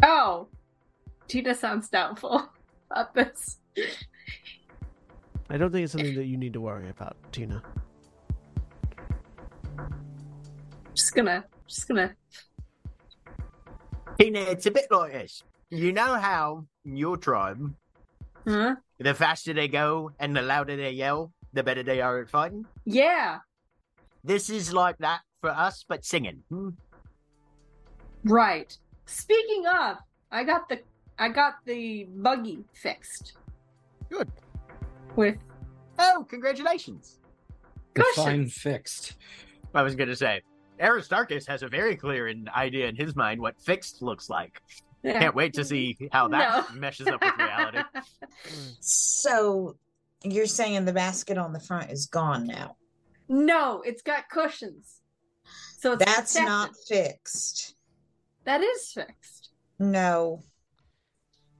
Oh, 0.03 0.47
Tina 1.29 1.53
sounds 1.55 1.87
doubtful 1.87 2.49
about 2.91 3.13
this. 3.13 3.59
I 5.51 5.57
don't 5.57 5.69
think 5.69 5.83
it's 5.83 5.91
something 5.91 6.15
that 6.15 6.25
you 6.25 6.37
need 6.37 6.53
to 6.53 6.61
worry 6.61 6.89
about, 6.89 7.17
Tina. 7.33 7.61
Just 10.93 11.13
gonna, 11.13 11.43
just 11.67 11.87
gonna. 11.89 12.15
Tina, 14.17 14.39
it's 14.39 14.65
a 14.65 14.71
bit 14.71 14.85
like 14.89 15.11
this. 15.11 15.43
You 15.69 15.91
know 15.91 16.15
how 16.15 16.67
in 16.85 16.95
your 16.95 17.17
tribe, 17.17 17.59
Huh? 18.47 18.75
the 18.97 19.13
faster 19.13 19.53
they 19.53 19.67
go 19.67 20.11
and 20.19 20.33
the 20.35 20.41
louder 20.41 20.77
they 20.77 20.91
yell, 20.91 21.33
the 21.51 21.63
better 21.63 21.83
they 21.83 21.99
are 21.99 22.21
at 22.21 22.29
fighting? 22.29 22.65
Yeah, 22.85 23.39
This 24.23 24.49
is 24.49 24.71
like 24.73 24.97
that 24.99 25.19
for 25.41 25.49
us, 25.49 25.83
but 25.87 26.05
singing. 26.05 26.43
Hmm. 26.49 26.69
right. 28.23 28.71
Speaking 29.05 29.65
of, 29.67 29.97
I 30.31 30.45
got 30.45 30.69
the, 30.69 30.79
I 31.19 31.27
got 31.27 31.55
the 31.65 32.05
buggy 32.05 32.63
fixed. 32.73 33.33
Good. 34.09 34.31
With 35.15 35.37
Oh, 35.99 36.25
congratulations. 36.29 37.19
Define 37.93 38.13
cushions. 38.45 38.53
fixed. 38.55 39.15
I 39.75 39.83
was 39.83 39.95
going 39.95 40.09
to 40.09 40.15
say, 40.15 40.41
Aristarchus 40.81 41.45
has 41.47 41.61
a 41.63 41.67
very 41.67 41.95
clear 41.95 42.33
idea 42.55 42.87
in 42.87 42.95
his 42.95 43.15
mind 43.15 43.39
what 43.41 43.59
fixed 43.61 44.01
looks 44.01 44.29
like. 44.29 44.61
Yeah. 45.03 45.19
Can't 45.19 45.35
wait 45.35 45.53
to 45.55 45.65
see 45.65 45.97
how 46.11 46.27
that 46.29 46.69
No. 46.73 46.75
meshes 46.79 47.07
up 47.07 47.21
with 47.21 47.35
reality. 47.37 47.79
So 48.79 49.75
you're 50.23 50.45
saying 50.45 50.85
the 50.85 50.93
basket 50.93 51.37
on 51.37 51.53
the 51.53 51.59
front 51.59 51.91
is 51.91 52.05
gone 52.05 52.45
now? 52.47 52.75
no, 53.27 53.81
it's 53.85 54.01
got 54.01 54.29
cushions. 54.29 54.99
So 55.79 55.93
it's 55.93 56.03
That's 56.05 56.33
protected. 56.33 56.49
not 56.49 56.71
fixed. 56.87 57.75
That 58.43 58.61
is 58.61 58.91
fixed. 58.91 59.49
No, 59.79 60.43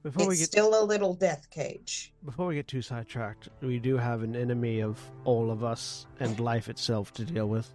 Before 0.02 0.26
we 0.26 0.32
it's 0.32 0.40
get 0.42 0.46
still 0.50 0.82
a 0.82 0.84
little 0.84 1.14
death 1.14 1.48
cage. 1.50 2.12
before 2.24 2.46
we 2.46 2.56
get 2.56 2.66
too 2.66 2.82
sidetracked, 2.82 3.48
we 3.60 3.78
do 3.78 3.96
have 3.96 4.22
an 4.22 4.34
enemy 4.34 4.80
of 4.80 4.98
all 5.24 5.50
of 5.50 5.62
us 5.62 6.06
and 6.18 6.38
life 6.40 6.68
itself 6.68 7.12
to 7.14 7.24
deal 7.24 7.46
with. 7.48 7.72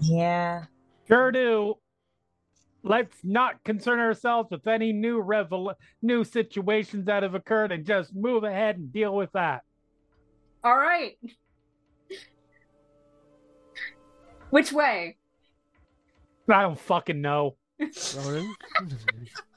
Yeah. 0.00 0.64
Sure 1.08 1.32
do. 1.32 1.74
Let's 2.82 3.16
not 3.24 3.64
concern 3.64 4.00
ourselves 4.00 4.50
with 4.50 4.66
any 4.66 4.92
new 4.92 5.18
revel- 5.20 5.72
new 6.02 6.24
situations 6.24 7.06
that 7.06 7.22
have 7.22 7.34
occurred 7.34 7.72
and 7.72 7.86
just 7.86 8.14
move 8.14 8.44
ahead 8.44 8.76
and 8.76 8.92
deal 8.92 9.14
with 9.16 9.32
that. 9.32 9.62
All 10.62 10.76
right. 10.76 11.16
Which 14.50 14.72
way? 14.72 15.16
I 16.50 16.62
don't 16.62 16.78
fucking 16.78 17.22
know. 17.22 17.56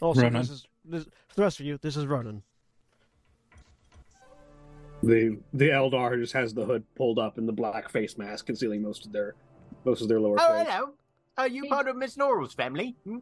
Ronan. 0.00 0.08
also, 0.08 0.22
Ronan. 0.22 0.40
this 0.42 0.50
is 0.50 0.66
this, 0.84 1.04
for 1.04 1.34
the 1.36 1.42
rest 1.42 1.60
of 1.60 1.66
you. 1.66 1.78
This 1.80 1.96
is 1.96 2.06
Ronan. 2.06 2.42
The 5.02 5.38
the 5.52 5.68
Eldar 5.68 6.18
just 6.18 6.32
has 6.32 6.54
the 6.54 6.64
hood 6.64 6.84
pulled 6.94 7.18
up 7.18 7.38
and 7.38 7.48
the 7.48 7.52
black 7.52 7.90
face 7.90 8.16
mask 8.16 8.46
concealing 8.46 8.82
most 8.82 9.04
of 9.06 9.12
their 9.12 9.34
most 9.84 10.00
of 10.02 10.08
their 10.08 10.20
lower 10.20 10.38
face. 10.38 10.46
Oh, 10.48 10.58
face. 10.58 10.68
hello. 10.70 10.94
Are 11.36 11.48
you 11.48 11.66
part 11.68 11.88
of 11.88 11.96
Miss 11.96 12.16
Norrell's 12.16 12.54
family? 12.54 12.96
Hmm? 13.04 13.18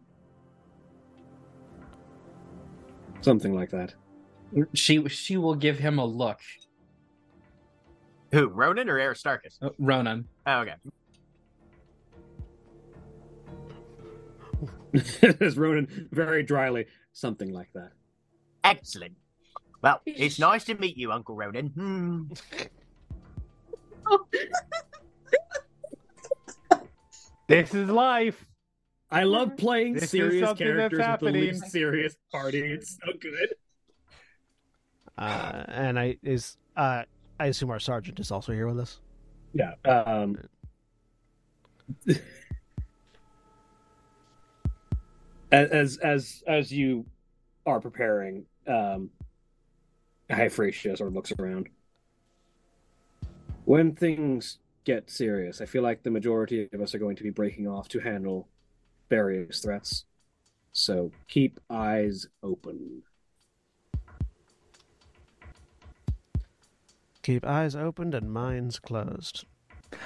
Something 3.23 3.55
like 3.55 3.71
that. 3.71 3.95
She 4.75 5.09
she 5.09 5.37
will 5.37 5.55
give 5.55 5.79
him 5.79 5.99
a 5.99 6.05
look. 6.05 6.39
Who, 8.33 8.49
Ronan 8.49 8.89
or 8.89 8.99
Aristarchus? 8.99 9.59
Oh, 9.61 9.75
Ronan. 9.79 10.27
Oh, 10.47 10.61
okay. 10.61 10.75
As 15.41 15.57
Ronan 15.57 16.09
very 16.13 16.43
dryly, 16.43 16.87
something 17.13 17.53
like 17.53 17.73
that. 17.75 17.93
Excellent. 18.65 19.17
Well, 19.83 20.01
it's 20.07 20.39
nice 20.39 20.65
to 20.65 20.75
meet 20.75 20.97
you, 20.97 21.11
Uncle 21.13 21.35
Ronan. 21.35 21.69
Hmm. 21.69 22.23
This 27.49 27.75
is 27.75 27.89
life. 27.91 28.47
I 29.11 29.25
love 29.25 29.57
playing 29.59 29.95
This 29.95 30.05
is 30.05 30.11
serious 30.11 30.49
something 30.49 30.67
that's 30.67 30.77
characters 30.77 30.99
with 30.99 30.99
the 30.99 31.05
happening. 31.05 31.43
least 31.43 31.67
serious 31.71 32.17
party. 32.31 32.61
It's 32.61 32.97
so 33.05 33.13
good. 33.21 33.55
Uh, 35.19 35.65
and 35.69 35.99
I 35.99 36.17
is 36.23 36.57
uh, 36.77 37.03
I 37.39 37.47
assume 37.47 37.71
our 37.71 37.81
sergeant 37.81 38.19
is 38.21 38.31
also 38.31 38.53
here 38.53 38.67
with 38.67 38.79
us. 38.81 39.01
Yeah. 39.53 39.75
Um, 39.85 40.39
as 45.53 45.99
as 45.99 46.43
as 46.47 46.73
you 46.73 47.05
are 47.67 47.81
preparing, 47.81 48.45
um, 48.67 49.11
Hyphratia 50.31 50.97
sort 50.97 51.09
of 51.09 51.15
looks 51.15 51.33
around. 51.39 51.69
When 53.65 53.95
things 53.95 54.59
get 54.85 55.11
serious, 55.11 55.61
I 55.61 55.67
feel 55.67 55.83
like 55.83 56.03
the 56.03 56.11
majority 56.11 56.69
of 56.73 56.81
us 56.81 56.95
are 56.95 56.99
going 56.99 57.17
to 57.17 57.23
be 57.23 57.31
breaking 57.31 57.69
off 57.69 57.89
to 57.89 58.01
handle 58.01 58.49
various 59.09 59.61
threats. 59.61 60.05
So 60.73 61.13
keep 61.29 61.61
eyes 61.71 62.27
open. 62.43 63.03
Keep 67.23 67.47
eyes 67.47 67.77
opened 67.77 68.15
and 68.15 68.33
minds 68.33 68.81
closed. 68.81 69.45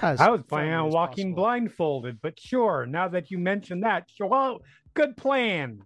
As 0.02 0.20
I 0.20 0.28
was 0.28 0.42
planning 0.42 0.74
on 0.74 0.90
walking 0.90 1.28
possible. 1.28 1.42
blindfolded, 1.44 2.20
but 2.20 2.38
sure, 2.38 2.84
now 2.84 3.08
that 3.08 3.30
you 3.30 3.38
mention 3.38 3.80
that, 3.80 4.10
sure, 4.14 4.26
well, 4.26 4.60
good 4.96 5.16
plan. 5.16 5.82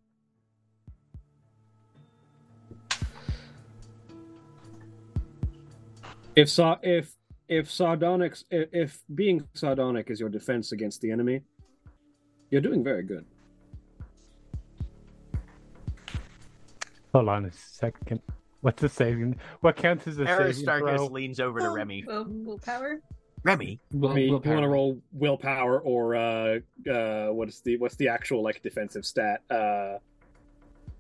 If 6.37 6.49
sa- 6.49 6.79
if 6.83 7.15
if 7.49 7.69
sardonics 7.69 8.45
if, 8.51 8.69
if 8.73 9.03
being 9.15 9.47
sardonic 9.55 10.11
is 10.11 10.21
your 10.21 10.29
defense 10.29 10.73
against 10.73 11.01
the 11.03 11.11
enemy, 11.11 11.43
you're 12.51 12.61
doing 12.63 12.83
very 12.83 13.03
good. 13.03 13.27
Hold 17.13 17.29
on 17.29 17.45
a 17.47 17.53
second. 17.53 18.23
What's 18.61 18.81
the 18.81 18.89
saving? 18.89 19.41
What 19.61 19.77
counts 19.77 20.07
as 20.07 20.19
a 20.19 20.27
saving 20.27 20.45
Aristarchus 20.45 20.97
throw? 20.97 21.07
leans 21.07 21.41
over 21.41 21.59
to 21.59 21.71
Remy. 21.71 22.05
Will, 22.07 22.27
willpower? 22.29 23.01
Remy, 23.43 23.79
Will, 23.93 24.11
I 24.11 24.15
mean, 24.15 24.27
you 24.27 24.33
want 24.33 24.45
to 24.45 24.69
roll 24.69 25.01
willpower 25.13 25.81
or 25.81 26.15
uh, 26.15 26.59
uh, 26.91 27.29
what 27.29 27.49
is 27.49 27.61
the 27.61 27.79
what's 27.79 27.97
the 27.97 28.09
actual 28.09 28.43
like 28.43 28.63
defensive 28.63 29.07
stat? 29.07 29.41
Uh, 29.51 29.99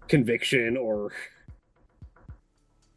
conviction 0.08 0.76
or 0.76 1.12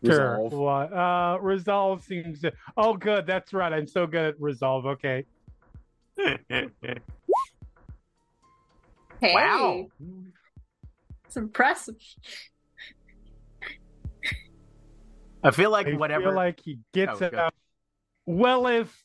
Sure. 0.05 0.37
resolve. 0.37 0.53
What? 0.53 0.93
Uh, 0.93 1.37
resolve 1.41 2.03
seems 2.03 2.41
to. 2.41 2.51
Oh, 2.75 2.95
good. 2.95 3.25
That's 3.25 3.53
right. 3.53 3.71
I'm 3.71 3.87
so 3.87 4.05
good 4.05 4.25
at 4.25 4.41
resolve. 4.41 4.85
Okay. 4.85 5.25
Hey, 6.17 6.69
wow. 9.21 9.87
it's 11.25 11.37
impressive. 11.37 11.95
I 15.43 15.51
feel 15.51 15.69
like 15.71 15.87
I 15.87 15.93
whatever. 15.93 16.23
feel 16.25 16.35
like 16.35 16.59
he 16.59 16.79
gets 16.93 17.21
Oh, 17.21 17.25
it 17.25 17.31
good. 17.31 17.39
out. 17.39 17.53
Well, 18.25 18.67
if 18.67 19.02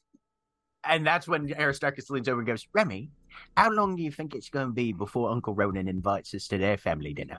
And 0.84 1.06
that's 1.06 1.28
when 1.28 1.52
Aristarchus 1.52 2.09
leans 2.10 2.28
over 2.28 2.40
and 2.40 2.46
goes, 2.46 2.66
Remy, 2.72 3.10
how 3.56 3.70
long 3.70 3.96
do 3.96 4.02
you 4.02 4.10
think 4.10 4.34
it's 4.34 4.48
going 4.48 4.66
to 4.68 4.72
be 4.72 4.92
before 4.92 5.30
Uncle 5.30 5.55
Ronan 5.55 5.88
invites 5.88 6.34
us 6.34 6.48
to 6.48 6.59
their 6.59 6.76
family 6.76 7.12
dinner? 7.12 7.38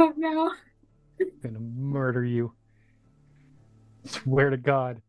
Oh 0.00 0.12
no. 0.16 0.52
I'm 1.20 1.30
gonna 1.42 1.60
murder 1.60 2.24
you. 2.24 2.54
Swear 4.04 4.50
to 4.50 4.56
God. 4.56 5.00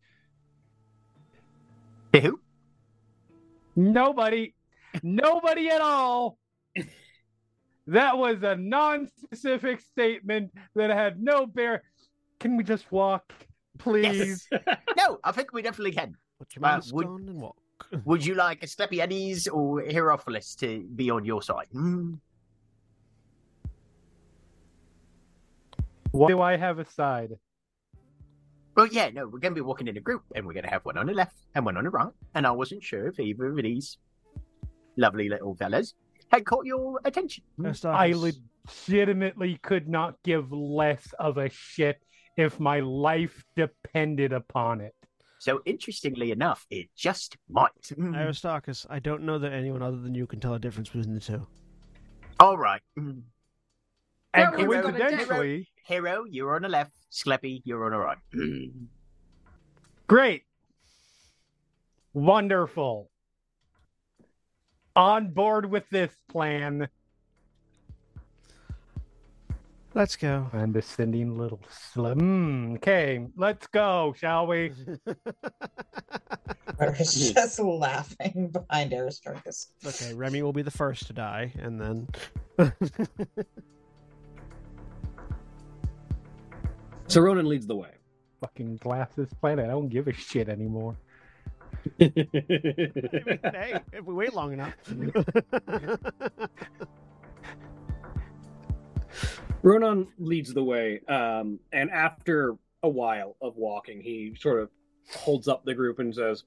Who? 2.14 2.40
Nobody. 3.76 4.54
Nobody 5.02 5.70
at 5.70 5.82
all. 5.82 6.38
That 7.88 8.18
was 8.18 8.44
a 8.44 8.56
non-specific 8.56 9.82
statement 9.82 10.52
that 10.76 10.92
had 10.92 11.22
no 11.22 11.48
bear. 11.48 11.82
Can 12.40 12.56
we 12.56 12.64
just 12.64 12.92
walk, 12.92 13.34
please? 13.84 14.48
No, 14.98 15.20
I 15.24 15.32
think 15.32 15.52
we 15.54 15.62
definitely 15.62 15.92
can. 15.92 16.16
Put 16.40 16.56
your 16.56 16.66
Uh, 16.66 16.76
mask 16.76 16.94
would- 16.96 17.08
on 17.08 17.28
and 17.28 17.42
walk. 17.42 17.58
Would 18.06 18.26
you 18.26 18.36
like 18.36 18.62
Asclepiades 18.62 19.48
or 19.52 19.82
Hierophilus 19.82 20.56
to 20.60 20.84
be 20.96 21.10
on 21.10 21.26
your 21.26 21.42
side? 21.42 21.68
Hmm. 21.72 22.14
Why 26.12 26.28
do 26.28 26.42
I 26.42 26.56
have 26.58 26.80
a 26.80 26.86
side? 26.86 27.32
Well, 28.76 28.88
yeah, 28.88 29.10
no, 29.10 29.26
we're 29.28 29.40
going 29.40 29.54
to 29.54 29.56
be 29.56 29.62
walking 29.62 29.88
in 29.88 29.98
a 29.98 30.00
group, 30.00 30.24
and 30.36 30.46
we're 30.46 30.54
going 30.54 30.64
to 30.66 30.70
have 30.70 30.86
one 30.86 30.98
on 30.98 31.08
the 31.08 31.14
left 31.14 31.36
and 31.56 31.66
one 31.66 31.76
on 31.78 31.84
the 31.84 31.90
right. 31.90 32.12
And 32.36 32.48
I 32.48 32.52
wasn't 32.52 32.84
sure 32.84 33.08
if 33.08 33.20
either 33.20 33.48
of 33.48 33.58
these 33.58 33.98
lovely 34.98 35.28
little 35.30 35.56
fellas 35.56 35.94
had 36.32 36.46
caught 36.46 36.66
your 36.66 37.00
attention. 37.06 37.44
I 37.84 38.14
legitimately 38.14 39.60
could 39.62 39.88
not 39.90 40.16
give 40.24 40.52
less 40.52 41.14
of 41.20 41.38
a 41.38 41.50
shit 41.50 42.02
if 42.38 42.60
my 42.60 42.80
life 42.80 43.44
depended 43.56 44.34
upon 44.34 44.82
it. 44.82 44.96
So, 45.40 45.62
interestingly 45.66 46.32
enough, 46.32 46.66
it 46.70 46.88
just 46.96 47.36
might. 47.50 47.72
Hmm. 47.94 48.16
Aristarchus, 48.16 48.86
I 48.90 49.00
don't 49.00 49.24
know 49.24 49.38
that 49.40 49.52
anyone 49.52 49.82
other 49.82 49.98
than 49.98 50.16
you 50.16 50.26
can 50.26 50.40
tell 50.40 50.54
a 50.54 50.60
difference 50.60 50.90
between 50.90 51.14
the 51.14 51.20
two. 51.20 51.46
All 52.40 52.58
right. 52.58 52.82
Hmm. 52.96 53.20
And 54.34 54.68
we're 54.68 54.82
gonna 54.82 54.98
coincidentally, 54.98 55.68
Hero, 55.86 56.24
you're 56.30 56.56
on 56.56 56.64
the 56.64 56.70
left. 56.70 56.92
Skleppy, 57.12 57.62
you're 57.66 57.86
on 57.86 57.92
the 57.92 57.98
right. 57.98 58.18
Hmm. 58.34 58.86
great. 60.08 60.44
Wonderful. 62.14 63.10
On 64.96 65.34
board 65.34 65.70
with 65.70 65.90
this 65.90 66.12
plan. 66.30 66.88
Let's 69.96 70.16
go. 70.16 70.48
Condescending 70.52 71.38
little 71.38 71.60
slim. 71.70 72.20
Mm, 72.20 72.78
okay, 72.78 73.28
let's 73.38 73.68
go, 73.68 74.16
shall 74.18 74.48
we? 74.48 74.72
I 76.80 76.90
was 76.90 77.14
just 77.34 77.60
laughing 77.60 78.50
behind 78.52 78.92
Aristarchus. 78.92 79.68
okay, 79.86 80.16
Remy 80.16 80.42
will 80.42 80.52
be 80.52 80.64
the 80.64 80.72
first 80.72 81.06
to 81.08 81.14
die, 81.14 81.54
and 81.60 81.80
then 81.80 82.08
so 87.08 87.22
Ronan 87.22 87.48
leads 87.48 87.68
the 87.68 87.76
way. 87.76 87.92
Fucking 88.42 88.78
glasses 88.78 89.30
planet. 89.42 89.66
I 89.66 89.70
don't 89.70 89.90
give 89.90 90.08
a 90.08 90.14
shit 90.14 90.50
anymore. 90.50 90.98
hey, 92.00 93.80
if 93.92 94.06
we 94.06 94.14
wait 94.16 94.34
long 94.34 94.54
enough. 94.54 94.74
Ronan 99.64 100.10
leads 100.20 100.54
the 100.54 100.64
way, 100.64 101.00
um, 101.08 101.58
and 101.72 101.90
after 101.90 102.58
a 102.84 102.90
while 102.90 103.38
of 103.42 103.56
walking, 103.56 104.02
he 104.02 104.36
sort 104.38 104.62
of 104.62 104.70
holds 105.16 105.48
up 105.48 105.64
the 105.64 105.74
group 105.74 106.00
and 106.00 106.14
says, 106.14 106.44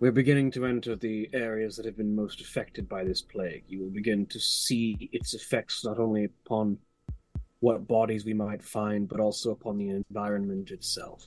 We're 0.00 0.12
beginning 0.12 0.50
to 0.52 0.64
enter 0.64 0.96
the 0.96 1.28
areas 1.34 1.76
that 1.76 1.84
have 1.84 1.96
been 1.96 2.16
most 2.16 2.40
affected 2.40 2.88
by 2.88 3.04
this 3.04 3.20
plague. 3.20 3.64
You 3.68 3.80
will 3.80 3.90
begin 3.90 4.24
to 4.26 4.40
see 4.40 5.10
its 5.12 5.34
effects 5.34 5.84
not 5.84 5.98
only 5.98 6.24
upon 6.24 6.78
what 7.60 7.86
bodies 7.86 8.24
we 8.24 8.32
might 8.32 8.62
find, 8.62 9.06
but 9.06 9.20
also 9.20 9.50
upon 9.50 9.76
the 9.76 9.90
environment 9.90 10.70
itself. 10.70 11.26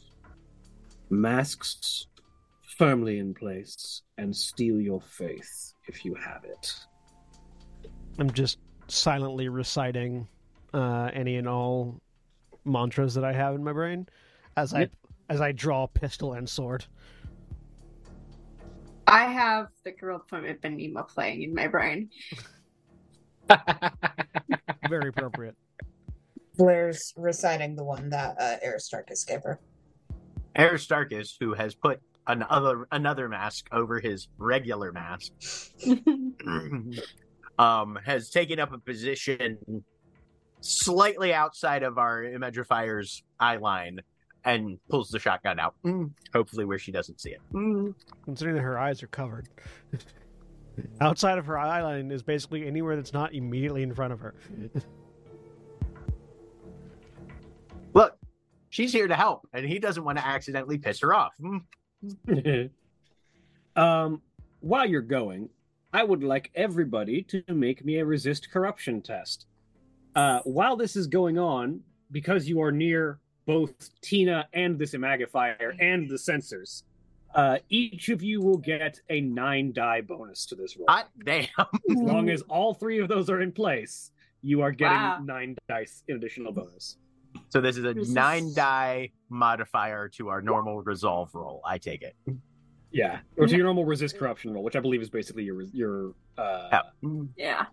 Masks 1.11 2.07
firmly 2.77 3.19
in 3.19 3.35
place, 3.35 4.01
and 4.18 4.35
steel 4.35 4.81
your 4.81 5.01
faith 5.01 5.73
if 5.88 6.03
you 6.03 6.15
have 6.15 6.43
it. 6.45 6.73
I'm 8.18 8.31
just 8.31 8.57
silently 8.91 9.49
reciting 9.49 10.27
uh, 10.73 11.09
any 11.13 11.38
and 11.38 11.47
all 11.47 11.99
mantras 12.65 13.15
that 13.15 13.23
I 13.23 13.34
have 13.34 13.55
in 13.55 13.63
my 13.63 13.73
brain 13.73 14.07
as 14.55 14.73
I 14.73 14.89
as 15.30 15.41
I 15.41 15.51
draw 15.51 15.88
pistol 15.88 16.34
and 16.34 16.47
sword. 16.47 16.85
I 19.07 19.26
have 19.26 19.68
the 19.84 19.91
girl 19.91 20.23
from 20.27 20.43
Ipanema 20.45 21.07
playing 21.07 21.43
in 21.43 21.53
my 21.53 21.68
brain. 21.68 22.09
Very 24.89 25.09
appropriate. 25.09 25.55
Blair's 26.57 27.13
reciting 27.18 27.76
the 27.76 27.84
one 27.84 28.09
that 28.09 28.35
uh, 28.39 28.57
Aristarchus 28.63 29.26
gave 29.26 29.41
her. 29.43 29.59
Aristarchus, 30.57 31.38
who 31.39 31.53
has 31.53 31.76
put 31.76 32.01
another 32.27 32.88
another 32.91 33.27
mask 33.27 33.68
over 33.72 33.99
his 33.99 34.27
regular 34.38 34.91
mask, 34.91 35.31
um, 37.60 37.98
has 38.06 38.30
taken 38.30 38.60
up 38.60 38.73
a 38.73 38.78
position 38.78 39.57
slightly 40.61 41.34
outside 41.34 41.84
of 41.84 41.98
our 41.98 42.23
Imagifier's 42.23 43.23
eye 43.40 43.57
line 43.57 43.99
and 44.44 44.80
pulls 44.90 45.10
the 45.10 45.19
shotgun 45.19 45.60
out. 45.60 45.76
Mm, 45.86 46.11
hopefully, 46.34 46.65
where 46.65 46.80
she 46.80 46.91
doesn't 46.91 47.19
see 47.19 47.32
it. 47.32 47.41
Mm. 47.53 47.94
Considering 48.26 48.56
that 48.56 48.64
her 48.64 48.80
eyes 48.80 49.03
are 49.03 49.07
covered. 49.07 49.49
Outside 51.02 51.38
of 51.38 51.45
her 51.45 51.57
eye 51.57 51.82
line 51.82 52.11
is 52.11 52.23
basically 52.23 52.65
anywhere 52.65 52.95
that's 52.95 53.14
not 53.14 53.34
immediately 53.34 53.84
in 53.84 53.94
front 53.94 54.14
of 54.14 54.19
her. 54.19 54.36
Look, 57.94 58.18
she's 58.69 58.94
here 58.94 59.07
to 59.07 59.15
help, 59.15 59.48
and 59.53 59.65
he 59.65 59.80
doesn't 59.80 60.03
want 60.03 60.18
to 60.18 60.26
accidentally 60.26 60.78
piss 60.78 60.99
her 61.02 61.14
off. 61.14 61.34
Um, 63.73 64.22
while 64.60 64.86
you're 64.86 65.02
going, 65.02 65.48
I 65.93 66.03
would 66.03 66.23
like 66.23 66.51
everybody 66.55 67.22
to 67.23 67.43
make 67.49 67.84
me 67.84 67.97
a 67.99 68.05
resist 68.05 68.49
corruption 68.51 69.01
test. 69.01 69.45
Uh, 70.15 70.39
while 70.43 70.76
this 70.76 70.95
is 70.95 71.07
going 71.07 71.38
on, 71.38 71.81
because 72.11 72.47
you 72.47 72.61
are 72.61 72.72
near 72.72 73.19
both 73.45 73.89
Tina 74.01 74.47
and 74.53 74.77
this 74.77 74.93
Imagifier 74.93 75.76
and 75.80 76.09
the 76.09 76.18
censers, 76.18 76.84
uh, 77.35 77.57
each 77.69 78.09
of 78.09 78.22
you 78.22 78.41
will 78.41 78.57
get 78.57 78.99
a 79.09 79.22
nine 79.22 79.72
die 79.73 80.01
bonus 80.01 80.45
to 80.47 80.55
this 80.55 80.76
roll. 80.77 80.85
Hot 80.89 81.07
damn. 81.26 81.47
As 81.89 81.97
long 81.97 82.30
as 82.30 82.41
all 82.43 82.73
three 82.73 82.99
of 82.99 83.07
those 83.07 83.30
are 83.30 83.41
in 83.41 83.51
place, 83.51 84.11
you 84.41 84.61
are 84.61 84.72
getting 84.72 84.97
Wow. 84.97 85.19
nine 85.23 85.55
dice 85.69 86.03
in 86.07 86.18
additional 86.18 86.51
bonus. 86.51 86.97
So 87.49 87.61
this 87.61 87.77
is 87.77 87.85
a 87.85 87.93
This 87.93 88.07
is- 88.09 88.13
nine 88.13 88.53
die 88.53 89.11
modifier 89.30 90.09
to 90.09 90.27
our 90.30 90.41
normal 90.41 90.81
resolve 90.81 91.34
roll. 91.34 91.61
I 91.65 91.77
take 91.77 92.01
it. 92.01 92.15
Yeah, 92.91 93.19
or 93.38 93.47
to 93.47 93.55
your 93.55 93.65
normal 93.65 93.85
resist 93.85 94.18
corruption 94.18 94.53
roll, 94.53 94.63
which 94.63 94.76
I 94.76 94.80
believe 94.81 95.01
is 95.01 95.09
basically 95.09 95.43
your 95.43 95.61
your. 95.73 96.13
Uh, 96.38 96.81
Oh. 97.05 97.27
Yeah. 97.38 97.65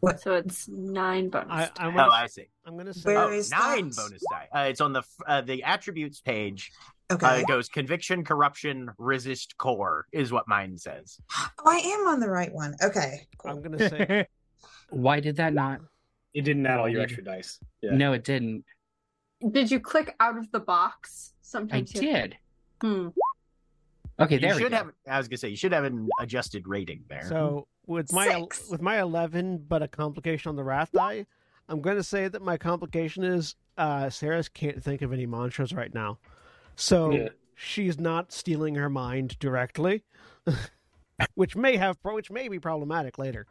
What? 0.00 0.20
So 0.20 0.34
it's 0.34 0.68
nine 0.68 1.30
bonus. 1.30 1.48
I, 1.50 1.70
I'm 1.78 1.92
oh 1.94 1.96
gonna, 1.96 2.12
I 2.12 2.26
see. 2.26 2.44
I'm 2.66 2.76
gonna 2.76 2.92
say 2.92 3.14
Where 3.14 3.24
Oh, 3.24 3.30
nine 3.30 3.88
that? 3.88 3.96
bonus 3.96 4.22
die. 4.30 4.48
Uh, 4.54 4.66
it's 4.68 4.80
on 4.80 4.92
the 4.92 5.02
uh, 5.26 5.40
the 5.42 5.62
attributes 5.62 6.20
page. 6.20 6.72
Uh, 7.10 7.14
Okay. 7.14 7.40
it 7.42 7.46
goes 7.46 7.68
conviction, 7.68 8.24
corruption, 8.24 8.90
resist, 8.98 9.56
core 9.58 10.06
is 10.12 10.32
what 10.32 10.48
mine 10.48 10.76
says. 10.78 11.18
Oh, 11.58 11.64
I 11.66 11.76
am 11.76 12.08
on 12.08 12.18
the 12.20 12.28
right 12.30 12.52
one. 12.52 12.74
Okay. 12.82 13.26
Cool. 13.38 13.50
I'm 13.52 13.62
gonna 13.62 13.88
say 13.88 14.26
Why 14.90 15.20
did 15.20 15.36
that 15.36 15.52
not? 15.54 15.80
it 16.32 16.42
didn't 16.42 16.66
add 16.66 16.80
all 16.80 16.88
your 16.88 17.00
Oh, 17.00 17.04
extra 17.04 17.22
dice. 17.22 17.58
Yeah. 17.82 17.94
No, 17.94 18.12
it 18.14 18.24
didn't. 18.24 18.64
Did 19.52 19.70
you 19.70 19.78
click 19.80 20.14
out 20.20 20.36
of 20.38 20.50
the 20.50 20.60
box? 20.60 21.32
I 21.34 21.36
Sometimes 21.42 21.94
you 21.94 22.00
did. 22.00 22.36
Hmm. 22.80 23.08
Okay, 24.20 24.34
You 24.34 24.40
there 24.40 24.54
we 24.54 24.62
should 24.62 24.70
go. 24.70 24.76
have. 24.76 24.92
I 25.08 25.18
was 25.18 25.28
gonna 25.28 25.38
say 25.38 25.48
you 25.48 25.56
should 25.56 25.72
have 25.72 25.84
an 25.84 26.08
adjusted 26.20 26.68
rating 26.68 27.04
there. 27.08 27.26
so 27.28 27.66
with 27.86 28.12
my 28.12 28.28
Six. 28.28 28.68
with 28.70 28.80
my 28.80 29.00
eleven, 29.00 29.58
but 29.58 29.82
a 29.82 29.88
complication 29.88 30.48
on 30.50 30.56
the 30.56 30.64
wrath 30.64 30.92
die. 30.92 31.26
I'm 31.68 31.80
gonna 31.80 32.02
say 32.04 32.28
that 32.28 32.40
my 32.42 32.56
complication 32.56 33.24
is 33.24 33.56
uh 33.76 34.04
Saras 34.04 34.52
can't 34.52 34.82
think 34.82 35.02
of 35.02 35.12
any 35.12 35.26
mantras 35.26 35.72
right 35.72 35.92
now, 35.92 36.18
so 36.76 37.10
Yeah. 37.10 37.28
she's 37.56 37.98
not 37.98 38.32
steeling 38.32 38.76
her 38.76 38.88
mind 38.88 39.36
directly, 39.40 40.04
which 41.34 41.56
may 41.56 41.76
have 41.76 41.98
which 42.02 42.30
may 42.30 42.48
be 42.48 42.60
problematic 42.60 43.18
later. 43.18 43.46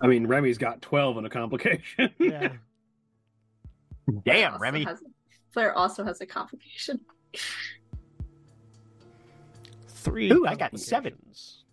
I 0.00 0.06
mean, 0.06 0.26
Remy's 0.26 0.58
got 0.58 0.82
twelve 0.82 1.16
on 1.16 1.24
a 1.24 1.30
complication. 1.30 2.10
Yeah. 2.18 2.52
Damn, 4.24 4.58
Remy. 4.60 4.84
has- 4.84 5.02
Flair 5.52 5.76
also 5.76 6.04
has 6.04 6.20
a 6.20 6.26
complication. 6.26 7.00
Three. 9.88 10.30
Ooh, 10.32 10.46
I 10.46 10.54
got 10.54 10.78
sevens. 10.78 11.64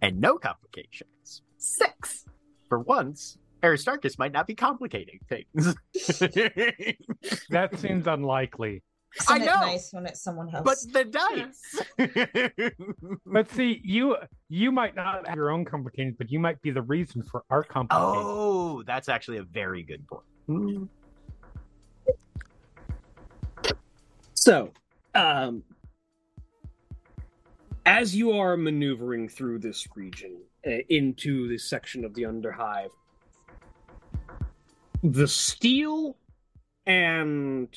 and 0.00 0.20
no 0.20 0.38
complications. 0.38 1.42
Six. 1.58 2.24
For 2.68 2.80
once, 2.80 3.38
Aristarchus 3.62 4.18
might 4.18 4.32
not 4.32 4.46
be 4.46 4.54
complicating 4.54 5.20
things. 5.28 5.74
That 7.50 7.78
seems 7.78 8.06
unlikely. 8.06 8.82
Isn't 9.20 9.30
I 9.30 9.36
it 9.36 9.46
know. 9.46 9.60
nice 9.60 9.92
when 9.92 10.06
it's 10.06 10.22
someone 10.22 10.48
else? 10.54 10.64
but 10.64 10.78
the 10.92 11.04
dice. 11.04 12.72
But 13.26 13.50
see, 13.50 13.80
you 13.84 14.16
you 14.48 14.72
might 14.72 14.96
not 14.96 15.26
have 15.28 15.36
your 15.36 15.50
own 15.50 15.64
complications, 15.66 16.16
but 16.18 16.30
you 16.30 16.38
might 16.40 16.60
be 16.62 16.70
the 16.70 16.82
reason 16.82 17.22
for 17.22 17.44
our 17.50 17.60
oh, 17.68 17.72
complications. 17.72 18.24
oh, 18.26 18.82
that's 18.86 19.08
actually 19.08 19.36
a 19.38 19.42
very 19.44 19.82
good 19.82 20.06
point. 20.08 20.24
Hmm. 20.46 20.84
So, 24.44 24.72
um, 25.14 25.62
as 27.86 28.16
you 28.16 28.32
are 28.32 28.56
maneuvering 28.56 29.28
through 29.28 29.60
this 29.60 29.86
region 29.94 30.36
uh, 30.66 30.78
into 30.88 31.46
this 31.46 31.62
section 31.62 32.04
of 32.04 32.12
the 32.14 32.22
Underhive, 32.22 32.90
the 35.04 35.28
steel 35.28 36.16
and 36.86 37.68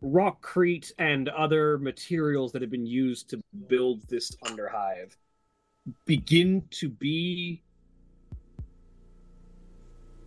rockcrete 0.00 0.92
and 1.00 1.28
other 1.30 1.76
materials 1.78 2.52
that 2.52 2.62
have 2.62 2.70
been 2.70 2.86
used 2.86 3.28
to 3.30 3.40
build 3.66 4.08
this 4.08 4.30
Underhive 4.44 5.16
begin 6.04 6.62
to 6.70 6.88
be 6.88 7.64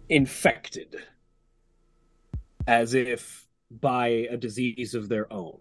infected 0.10 0.98
as 2.68 2.94
if 2.94 3.47
by 3.72 4.07
a 4.30 4.38
disease 4.38 4.94
of 4.95 5.10
their 5.10 5.31
own. 5.31 5.60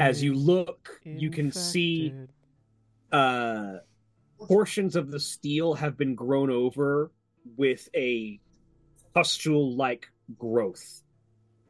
As 0.00 0.22
you 0.22 0.34
look, 0.34 1.00
you 1.04 1.30
can 1.30 1.52
see 1.52 2.12
uh, 3.12 3.74
portions 4.40 4.96
of 4.96 5.10
the 5.10 5.20
steel 5.20 5.74
have 5.74 5.96
been 5.96 6.14
grown 6.14 6.50
over 6.50 7.12
with 7.56 7.88
a 7.94 8.40
pustule 9.14 9.76
like 9.76 10.08
growth 10.38 11.02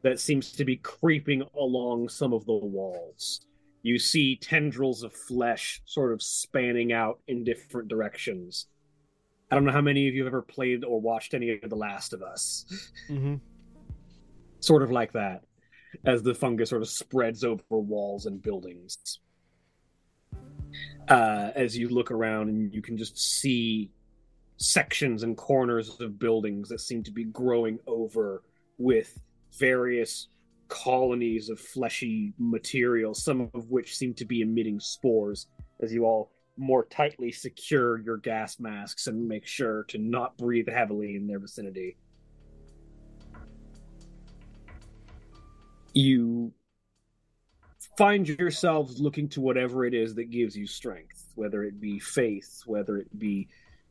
that 0.01 0.19
seems 0.19 0.51
to 0.53 0.65
be 0.65 0.77
creeping 0.77 1.43
along 1.57 2.09
some 2.09 2.33
of 2.33 2.45
the 2.45 2.53
walls. 2.53 3.45
You 3.83 3.99
see 3.99 4.37
tendrils 4.37 5.03
of 5.03 5.13
flesh 5.13 5.81
sort 5.85 6.13
of 6.13 6.21
spanning 6.21 6.93
out 6.93 7.19
in 7.27 7.43
different 7.43 7.89
directions. 7.89 8.67
I 9.51 9.55
don't 9.55 9.65
know 9.65 9.71
how 9.71 9.81
many 9.81 10.07
of 10.07 10.15
you 10.15 10.23
have 10.23 10.31
ever 10.33 10.41
played 10.41 10.83
or 10.83 10.99
watched 10.99 11.33
any 11.33 11.59
of 11.61 11.69
The 11.69 11.75
Last 11.75 12.13
of 12.13 12.23
Us. 12.23 12.65
Mhm. 13.09 13.39
Sort 14.63 14.81
of 14.81 14.91
like 14.91 15.11
that, 15.13 15.43
as 16.05 16.23
the 16.23 16.33
fungus 16.33 16.69
sort 16.69 16.81
of 16.81 16.89
spreads 16.89 17.43
over 17.43 17.61
walls 17.69 18.25
and 18.25 18.41
buildings 18.41 18.97
uh, 21.09 21.51
as 21.55 21.77
you 21.77 21.89
look 21.89 22.11
around 22.11 22.49
and 22.49 22.73
you 22.73 22.81
can 22.81 22.97
just 22.97 23.17
see 23.17 23.91
sections 24.57 25.23
and 25.23 25.35
corners 25.35 25.99
of 25.99 26.19
buildings 26.19 26.69
that 26.69 26.79
seem 26.79 27.03
to 27.03 27.11
be 27.11 27.25
growing 27.25 27.79
over 27.87 28.43
with 28.77 29.19
various 29.59 30.29
colonies 30.69 31.49
of 31.49 31.59
fleshy 31.59 32.33
material, 32.39 33.13
some 33.13 33.49
of 33.53 33.69
which 33.69 33.95
seem 33.95 34.13
to 34.13 34.25
be 34.25 34.41
emitting 34.41 34.79
spores 34.79 35.47
as 35.81 35.93
you 35.93 36.05
all 36.05 36.31
more 36.55 36.85
tightly 36.85 37.31
secure 37.31 37.99
your 37.99 38.17
gas 38.17 38.59
masks 38.59 39.07
and 39.07 39.27
make 39.27 39.45
sure 39.45 39.83
to 39.85 39.97
not 39.97 40.37
breathe 40.37 40.69
heavily 40.69 41.15
in 41.15 41.27
their 41.27 41.39
vicinity. 41.39 41.97
You 45.93 46.51
find 47.97 48.27
yourselves 48.27 48.99
looking 48.99 49.29
to 49.29 49.41
whatever 49.41 49.85
it 49.85 49.93
is 49.93 50.15
that 50.15 50.31
gives 50.31 50.55
you 50.55 50.67
strength, 50.67 51.31
whether 51.35 51.63
it 51.63 51.79
be 51.79 51.99
faith, 51.99 52.61
whether 52.65 52.97
it 52.97 53.19
be 53.19 53.47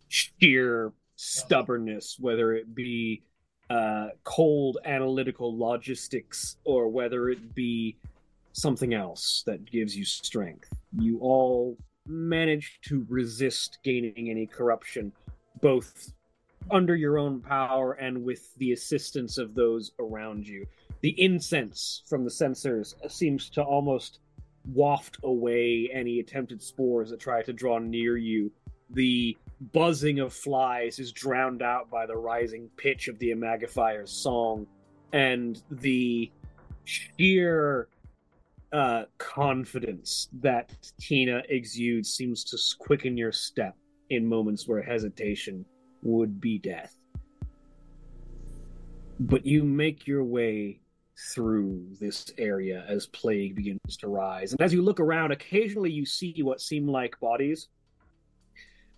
sheer 0.08 0.92
stubbornness, 1.16 2.16
whether 2.18 2.54
it 2.54 2.74
be 2.74 3.22
uh, 3.70 4.08
cold 4.24 4.78
analytical 4.84 5.56
logistics, 5.58 6.56
or 6.64 6.88
whether 6.88 7.30
it 7.30 7.54
be 7.54 7.96
something 8.52 8.92
else 8.92 9.42
that 9.46 9.64
gives 9.64 9.96
you 9.96 10.04
strength. 10.04 10.68
You 10.98 11.18
all 11.20 11.78
manage 12.06 12.80
to 12.82 13.06
resist 13.08 13.78
gaining 13.84 14.28
any 14.30 14.46
corruption, 14.46 15.12
both 15.60 16.12
under 16.70 16.94
your 16.94 17.18
own 17.18 17.40
power 17.40 17.92
and 17.94 18.22
with 18.22 18.54
the 18.56 18.72
assistance 18.72 19.38
of 19.38 19.54
those 19.54 19.92
around 19.98 20.46
you 20.46 20.66
the 21.02 21.20
incense 21.20 22.02
from 22.08 22.24
the 22.24 22.30
censers 22.30 22.94
seems 23.08 23.50
to 23.50 23.62
almost 23.62 24.20
waft 24.72 25.18
away 25.24 25.90
any 25.92 26.20
attempted 26.20 26.62
spores 26.62 27.10
that 27.10 27.18
try 27.18 27.42
to 27.42 27.52
draw 27.52 27.78
near 27.78 28.16
you. 28.16 28.52
The 28.90 29.36
buzzing 29.72 30.20
of 30.20 30.32
flies 30.32 30.98
is 31.00 31.12
drowned 31.12 31.60
out 31.60 31.90
by 31.90 32.06
the 32.06 32.16
rising 32.16 32.70
pitch 32.76 33.08
of 33.08 33.18
the 33.18 33.32
Imagifier's 33.32 34.12
song, 34.12 34.66
and 35.12 35.60
the 35.70 36.30
sheer 36.84 37.88
uh, 38.72 39.04
confidence 39.18 40.28
that 40.40 40.72
Tina 41.00 41.42
exudes 41.48 42.12
seems 42.12 42.44
to 42.44 42.58
quicken 42.78 43.16
your 43.16 43.32
step 43.32 43.76
in 44.10 44.26
moments 44.26 44.68
where 44.68 44.82
hesitation 44.82 45.64
would 46.02 46.40
be 46.40 46.58
death. 46.58 46.94
But 49.18 49.46
you 49.46 49.64
make 49.64 50.06
your 50.06 50.24
way 50.24 50.81
through 51.30 51.86
this 52.00 52.26
area 52.38 52.84
as 52.88 53.06
plague 53.06 53.54
begins 53.54 53.96
to 53.98 54.08
rise. 54.08 54.52
And 54.52 54.60
as 54.60 54.72
you 54.72 54.82
look 54.82 55.00
around, 55.00 55.30
occasionally 55.30 55.90
you 55.90 56.04
see 56.04 56.42
what 56.42 56.60
seem 56.60 56.88
like 56.88 57.18
bodies. 57.20 57.68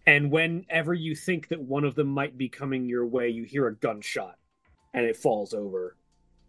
and 0.07 0.31
whenever 0.31 0.93
you 0.93 1.15
think 1.15 1.49
that 1.49 1.61
one 1.61 1.85
of 1.85 1.95
them 1.95 2.09
might 2.09 2.37
be 2.37 2.49
coming 2.49 2.87
your 2.87 3.07
way, 3.07 3.29
you 3.31 3.45
hear 3.45 3.69
a 3.69 3.75
gunshot, 3.75 4.37
and 4.93 5.07
it 5.07 5.17
falls 5.17 5.55
over. 5.55 5.97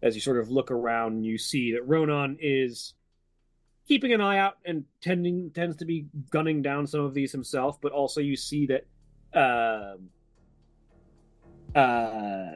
As 0.02 0.14
you 0.14 0.20
sort 0.20 0.38
of 0.38 0.50
look 0.50 0.70
around, 0.70 1.24
you 1.24 1.38
see 1.38 1.72
that 1.72 1.86
Ronan 1.86 2.36
is 2.40 2.94
keeping 3.88 4.12
an 4.12 4.20
eye 4.20 4.38
out 4.38 4.58
and 4.64 4.84
tending 5.00 5.50
tends 5.52 5.76
to 5.76 5.84
be 5.84 6.06
gunning 6.30 6.60
down 6.60 6.86
some 6.86 7.00
of 7.00 7.14
these 7.14 7.32
himself, 7.32 7.80
but 7.80 7.92
also 7.92 8.20
you 8.20 8.36
see 8.36 8.66
that 8.66 8.84
uh, 9.34 9.96
uh, 11.78 12.52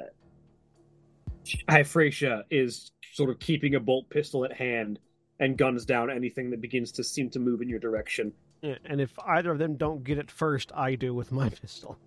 Hyphrasia 1.68 2.44
is 2.50 2.90
sort 3.12 3.30
of 3.30 3.38
keeping 3.38 3.74
a 3.74 3.80
bolt 3.80 4.08
pistol 4.10 4.44
at 4.44 4.52
hand 4.52 4.98
and 5.38 5.56
guns 5.56 5.84
down 5.84 6.10
anything 6.10 6.50
that 6.50 6.60
begins 6.60 6.92
to 6.92 7.04
seem 7.04 7.30
to 7.30 7.38
move 7.38 7.62
in 7.62 7.68
your 7.68 7.78
direction. 7.78 8.32
Yeah, 8.62 8.76
and 8.84 9.00
if 9.00 9.18
either 9.26 9.50
of 9.50 9.58
them 9.58 9.76
don't 9.76 10.04
get 10.04 10.18
it 10.18 10.30
first, 10.30 10.70
I 10.74 10.94
do 10.94 11.14
with 11.14 11.32
my 11.32 11.48
pistol. 11.62 11.98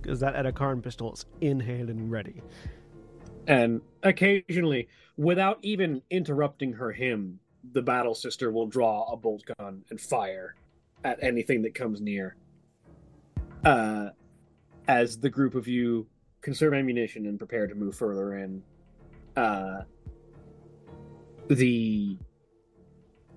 Because 0.00 0.20
that 0.20 0.34
Edakarn 0.34 0.82
pistol 0.82 1.12
is 1.12 1.26
in 1.40 1.60
hand 1.60 1.90
and 1.90 2.10
ready. 2.10 2.42
And 3.46 3.80
occasionally, 4.02 4.88
without 5.16 5.58
even 5.62 6.02
interrupting 6.10 6.74
her 6.74 6.92
hymn, 6.92 7.40
the 7.72 7.82
battle 7.82 8.14
sister 8.14 8.50
will 8.50 8.66
draw 8.66 9.10
a 9.12 9.16
bolt 9.16 9.44
gun 9.58 9.84
and 9.90 10.00
fire 10.00 10.54
at 11.04 11.22
anything 11.22 11.62
that 11.62 11.74
comes 11.74 12.00
near. 12.00 12.36
Uh, 13.64 14.10
as 14.86 15.18
the 15.18 15.30
group 15.30 15.54
of 15.54 15.66
you 15.68 16.06
conserve 16.40 16.74
ammunition 16.74 17.26
and 17.26 17.38
prepare 17.38 17.66
to 17.66 17.74
move 17.74 17.94
further 17.94 18.34
in, 18.34 18.62
uh, 19.38 19.82
the 21.48 22.18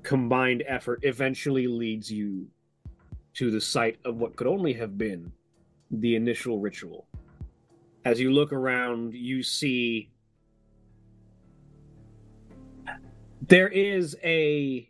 combined 0.01 0.63
effort 0.67 0.99
eventually 1.03 1.67
leads 1.67 2.11
you 2.11 2.47
to 3.35 3.51
the 3.51 3.61
site 3.61 3.99
of 4.03 4.17
what 4.17 4.35
could 4.35 4.47
only 4.47 4.73
have 4.73 4.97
been 4.97 5.31
the 5.91 6.15
initial 6.15 6.59
ritual. 6.59 7.07
As 8.03 8.19
you 8.19 8.31
look 8.31 8.51
around, 8.51 9.13
you 9.13 9.43
see 9.43 10.09
there 13.47 13.67
is 13.67 14.17
a 14.23 14.89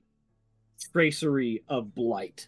tracery 0.93 1.63
of 1.67 1.93
blight 1.93 2.47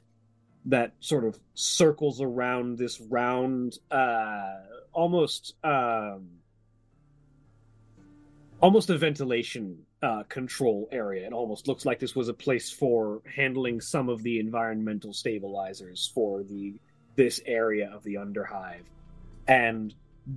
that 0.66 0.94
sort 1.02 1.26
of 1.26 1.38
circles 1.54 2.22
around 2.22 2.78
this 2.78 3.02
round 3.02 3.78
uh 3.92 4.54
almost 4.94 5.56
um 5.64 6.30
almost 8.64 8.90
a 8.90 8.98
ventilation 8.98 9.78
uh 10.02 10.24
control 10.30 10.88
area 10.94 11.28
it 11.28 11.34
almost 11.34 11.68
looks 11.68 11.86
like 11.86 12.00
this 12.00 12.16
was 12.16 12.30
a 12.30 12.34
place 12.34 12.72
for 12.72 13.22
handling 13.36 13.82
some 13.82 14.08
of 14.08 14.24
the 14.24 14.40
environmental 14.40 15.12
stabilizers 15.12 16.10
for 16.16 16.44
the 16.44 16.74
this 17.18 17.42
area 17.46 17.92
of 17.94 18.02
the 18.04 18.14
underhive 18.14 18.86
and 19.50 19.94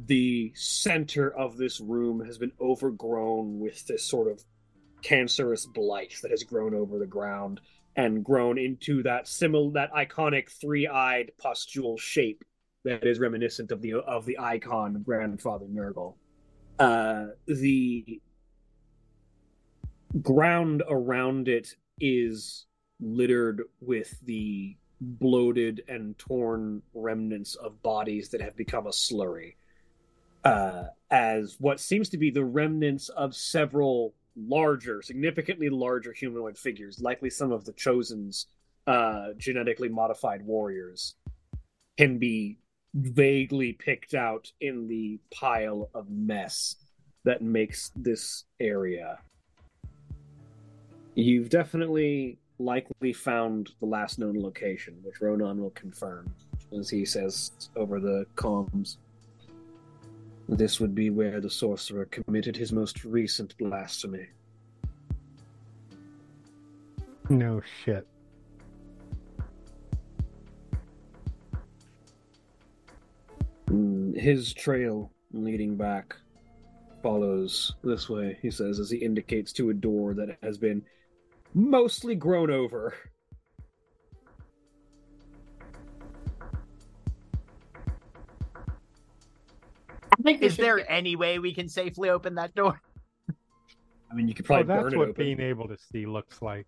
the 0.07 0.53
center 0.57 1.31
of 1.31 1.57
this 1.57 1.81
room 1.81 2.25
has 2.25 2.37
been 2.37 2.51
overgrown 2.61 3.61
with 3.61 3.87
this 3.87 4.05
sort 4.05 4.29
of 4.29 4.43
cancerous 5.03 5.65
blight 5.65 6.15
that 6.23 6.33
has 6.33 6.43
grown 6.43 6.75
over 6.75 6.99
the 6.99 7.07
ground 7.07 7.61
and 7.95 8.25
grown 8.25 8.59
into 8.59 9.05
that 9.05 9.29
similar 9.29 9.71
that 9.71 9.93
iconic 9.93 10.51
three-eyed 10.51 11.31
pustule 11.39 11.97
shape 11.97 12.43
that 12.85 13.07
is 13.07 13.21
reminiscent 13.21 13.71
of 13.71 13.81
the 13.83 13.95
of 13.95 14.27
the 14.27 14.37
icon 14.41 15.01
grandfather 15.05 15.67
Nurgle. 15.67 16.15
Uh, 16.79 17.27
the 17.47 18.21
ground 20.23 20.83
around 20.89 21.49
it 21.49 21.75
is 22.01 22.67
littered 23.01 23.63
with 23.81 24.19
the 24.25 24.77
bloated 25.01 25.83
and 25.89 26.17
torn 26.19 26.83
remnants 26.95 27.55
of 27.55 27.83
bodies 27.83 28.31
that 28.31 28.41
have 28.41 28.57
become 28.57 28.87
a 28.87 28.91
slurry. 28.91 29.55
Uh, 30.45 30.85
as 31.11 31.57
what 31.59 31.81
seems 31.81 32.09
to 32.09 32.19
be 32.19 32.31
the 32.31 32.45
remnants 32.45 33.09
of 33.11 33.35
several 33.35 34.15
larger, 34.37 35.03
significantly 35.03 35.69
larger 35.69 36.13
humanoid 36.13 36.57
figures, 36.57 37.01
likely 37.01 37.31
some 37.31 37.53
of 37.53 37.65
the 37.65 37.73
Chosen's 37.73 38.47
uh, 38.87 39.29
genetically 39.37 39.89
modified 39.89 40.43
warriors, 40.43 41.15
can 41.99 42.19
be 42.19 42.59
vaguely 42.97 43.75
picked 43.75 44.15
out 44.15 44.51
in 44.61 44.89
the 44.89 45.21
pile 45.31 45.91
of 45.95 46.09
mess 46.11 46.77
that 47.25 47.43
makes 47.43 47.93
this 47.95 48.45
area. 48.59 49.19
You've 51.15 51.51
definitely 51.51 52.39
likely 52.59 53.13
found 53.13 53.71
the 53.81 53.87
last 53.87 54.19
known 54.19 54.41
location, 54.41 54.97
which 55.03 55.21
Ronan 55.21 55.61
will 55.61 55.71
confirm, 55.71 56.33
as 56.79 56.89
he 56.89 57.05
says 57.05 57.51
over 57.77 58.01
the 58.01 58.27
comms. 58.35 58.97
This 60.49 60.81
would 60.81 60.95
be 60.95 61.11
where 61.11 61.41
the 61.41 61.51
sorcerer 61.51 62.07
committed 62.07 62.57
his 62.57 62.73
most 62.73 63.05
recent 63.05 63.59
blasphemy. 63.59 64.29
No 67.29 67.61
shit. 67.85 68.07
His 74.17 74.53
trail 74.55 75.11
leading 75.33 75.77
back 75.77 76.17
follows 77.03 77.75
this 77.85 78.09
way, 78.09 78.39
he 78.41 78.51
says, 78.51 78.81
as 78.81 78.91
he 78.91 78.97
indicates 78.99 79.53
to 79.55 79.71
a 79.71 79.75
door 79.75 80.15
that 80.15 80.39
has 80.43 80.57
been 80.59 80.83
mostly 81.55 82.15
grown 82.15 82.51
over. 82.51 82.95
I 90.19 90.23
think 90.23 90.43
Is 90.43 90.57
there 90.57 90.79
get- 90.79 90.87
any 90.89 91.17
way 91.17 91.39
we 91.39 91.53
can 91.55 91.69
safely 91.69 92.09
open 92.11 92.35
that 92.37 92.55
door? 92.55 92.81
I 94.11 94.15
mean, 94.15 94.29
you 94.29 94.35
could 94.35 94.47
Oh, 94.47 94.49
probably 94.49 94.65
that's 94.67 94.83
burn 94.85 94.95
it 94.95 94.99
what 94.99 95.17
being 95.17 95.41
able 95.41 95.69
to 95.69 95.77
see 95.77 96.07
looks 96.07 96.41
like. 96.41 96.67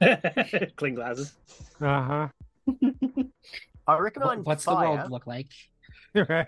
Clean 0.76 0.94
glasses. 0.94 1.34
Uh 1.80 2.02
huh. 2.02 2.28
I 2.68 2.72
What- 3.86 4.00
recommend 4.02 4.46
What's 4.46 4.64
the 4.64 4.74
world 4.74 5.10
look 5.10 5.26
like? 5.26 5.48
Right. 6.14 6.46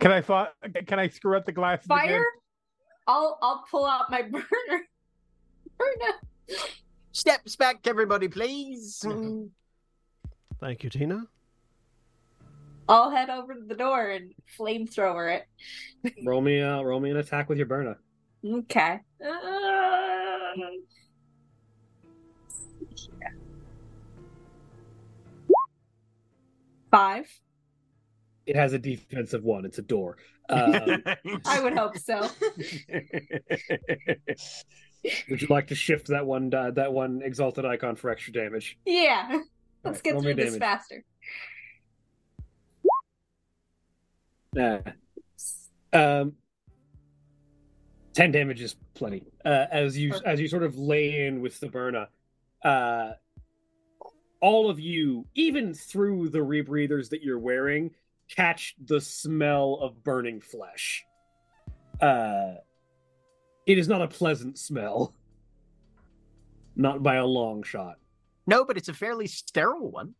can 0.00 0.12
I 0.12 0.20
fi- 0.20 0.48
Can 0.86 0.98
I 0.98 1.08
screw 1.08 1.36
up 1.36 1.46
the 1.46 1.52
glasses 1.52 1.86
fire. 1.86 2.04
again? 2.04 2.24
I'll 3.06 3.38
I'll 3.42 3.64
pull 3.70 3.84
out 3.86 4.10
my 4.10 4.22
burner. 4.30 4.44
Burner. 5.78 6.12
Steps 7.12 7.56
back, 7.56 7.86
everybody, 7.86 8.28
please. 8.28 9.00
Mm-hmm. 9.04 9.46
Thank 10.60 10.84
you, 10.84 10.90
Tina. 10.90 11.26
I'll 12.88 13.10
head 13.10 13.30
over 13.30 13.54
to 13.54 13.60
the 13.60 13.74
door 13.74 14.10
and 14.10 14.34
flamethrower 14.58 15.40
it. 16.04 16.14
roll 16.24 16.40
me, 16.42 16.60
uh, 16.60 16.82
roll 16.82 17.00
me 17.00 17.10
an 17.10 17.16
attack 17.16 17.48
with 17.48 17.56
your 17.58 17.66
burner. 17.66 17.98
Okay. 18.46 19.00
Uh, 19.24 19.30
Five. 26.90 27.26
It 28.46 28.56
has 28.56 28.72
a 28.72 28.78
defensive 28.78 29.44
one. 29.44 29.64
It's 29.64 29.78
a 29.78 29.82
door. 29.82 30.16
Um, 30.48 31.02
I 31.46 31.60
would 31.60 31.76
hope 31.76 31.96
so. 31.98 32.28
would 35.28 35.40
you 35.40 35.48
like 35.48 35.68
to 35.68 35.74
shift 35.74 36.08
that 36.08 36.26
one 36.26 36.52
uh, 36.52 36.70
that 36.72 36.92
one 36.92 37.22
exalted 37.22 37.64
icon 37.64 37.96
for 37.96 38.10
extra 38.10 38.32
damage? 38.32 38.78
Yeah. 38.84 39.40
Let's 39.82 40.00
Alright, 40.00 40.02
get 40.02 40.20
through 40.20 40.34
this 40.34 40.56
damage. 40.56 40.60
faster. 40.60 41.04
Uh, 44.58 44.78
um, 45.92 46.32
ten 48.12 48.30
damage 48.30 48.60
is 48.60 48.76
plenty. 48.94 49.24
Uh, 49.44 49.66
as 49.70 49.98
you 49.98 50.10
Perfect. 50.10 50.28
as 50.28 50.40
you 50.40 50.48
sort 50.48 50.62
of 50.62 50.78
lay 50.78 51.26
in 51.26 51.40
with 51.40 51.58
the 51.60 51.68
burner, 51.68 52.08
uh, 52.64 53.12
all 54.40 54.70
of 54.70 54.78
you, 54.78 55.26
even 55.34 55.74
through 55.74 56.28
the 56.28 56.38
rebreathers 56.38 57.10
that 57.10 57.22
you're 57.22 57.38
wearing, 57.38 57.90
catch 58.28 58.74
the 58.84 59.00
smell 59.00 59.78
of 59.80 60.02
burning 60.04 60.40
flesh. 60.40 61.04
Uh, 62.00 62.54
it 63.66 63.78
is 63.78 63.88
not 63.88 64.02
a 64.02 64.08
pleasant 64.08 64.58
smell. 64.58 65.14
Not 66.76 67.04
by 67.04 67.16
a 67.16 67.24
long 67.24 67.62
shot. 67.62 67.98
no, 68.48 68.64
but 68.64 68.76
it's 68.76 68.88
a 68.88 68.94
fairly 68.94 69.28
sterile 69.28 69.92
one, 69.92 70.14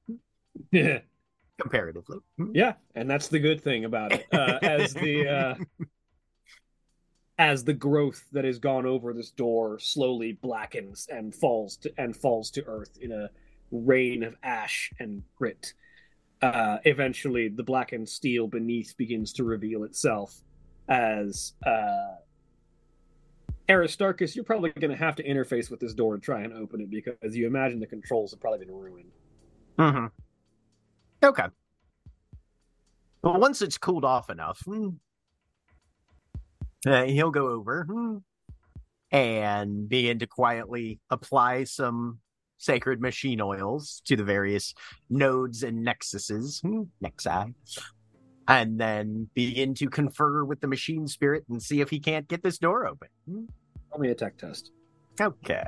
Yeah. 0.71 1.01
comparatively. 1.61 2.19
Yeah, 2.53 2.75
and 2.95 3.11
that's 3.11 3.27
the 3.27 3.41
good 3.41 3.61
thing 3.61 3.85
about 3.87 4.13
it. 4.13 4.27
Uh, 4.33 4.59
as 4.63 4.95
the 4.95 5.29
uh, 5.29 5.55
as 7.39 7.65
the 7.65 7.73
growth 7.75 8.25
that 8.31 8.45
has 8.45 8.61
gone 8.61 8.87
over 8.87 9.13
this 9.13 9.31
door 9.33 9.81
slowly 9.81 10.33
blackens 10.35 11.09
and 11.13 11.35
falls 11.35 11.77
to 11.79 11.93
and 11.99 12.15
falls 12.17 12.51
to 12.53 12.65
earth 12.67 12.97
in 13.01 13.11
a 13.11 13.29
rain 13.73 14.23
of 14.23 14.37
ash 14.45 14.93
and 15.01 15.23
grit. 15.37 15.75
Uh, 16.45 16.79
eventually, 16.85 17.49
the 17.49 17.63
blackened 17.63 18.07
steel 18.07 18.47
beneath 18.47 18.95
begins 18.99 19.33
to 19.33 19.45
reveal 19.45 19.85
itself 19.85 20.43
as 20.91 21.55
uh, 21.65 22.17
Aristarchus. 23.71 24.37
You're 24.37 24.45
probably 24.45 24.71
going 24.73 24.91
to 24.91 24.97
have 24.97 25.17
to 25.17 25.25
interface 25.25 25.71
with 25.71 25.81
this 25.81 25.95
door 25.95 26.13
and 26.13 26.23
try 26.23 26.43
and 26.43 26.53
open 26.53 26.83
it 26.83 26.91
because 26.91 27.35
you 27.35 27.47
imagine 27.47 27.81
the 27.81 27.87
controls 27.87 28.33
have 28.33 28.41
probably 28.41 28.59
been 28.59 28.75
ruined. 28.75 29.11
Mm-hmm. 29.79 30.07
Okay. 31.25 31.47
Well, 33.23 33.41
once 33.41 33.63
it's 33.63 33.79
cooled 33.79 34.05
off 34.05 34.29
enough, 34.29 34.61
hmm, 34.67 34.91
uh, 36.87 37.05
he'll 37.05 37.31
go 37.31 37.49
over 37.49 37.87
hmm, 37.91 38.19
and 39.11 39.89
begin 39.89 40.19
to 40.19 40.27
quietly 40.27 41.01
apply 41.09 41.65
some 41.65 42.19
sacred 42.59 43.01
machine 43.01 43.41
oils 43.41 44.03
to 44.07 44.17
the 44.17 44.25
various 44.25 44.75
nodes 45.11 45.63
and 45.63 45.87
nexuses, 45.87 46.61
hmm, 46.63 46.83
nexi, 47.05 47.55
and 48.49 48.79
then 48.81 49.29
begin 49.35 49.75
to 49.75 49.89
confer 49.89 50.45
with 50.45 50.61
the 50.61 50.67
machine 50.69 51.07
spirit 51.07 51.45
and 51.49 51.63
see 51.63 51.81
if 51.81 51.91
he 51.91 51.99
can't 52.01 52.29
get 52.29 52.43
this 52.43 52.59
door 52.59 52.87
open. 52.87 53.09
Hmm, 53.29 53.45
Tell 53.91 54.01
me 54.01 54.11
a 54.11 54.15
tech 54.15 54.37
test. 54.37 54.73
Okay. 55.21 55.65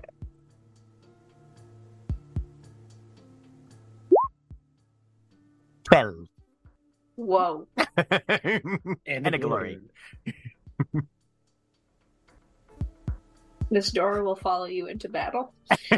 Twelve. 5.84 6.26
Whoa. 7.14 7.66
and 9.06 9.34
a 9.34 9.38
glory. 9.38 9.78
This 13.70 13.90
door 13.90 14.22
will 14.22 14.36
follow 14.36 14.66
you 14.66 14.86
into 14.86 15.08
battle. 15.08 15.52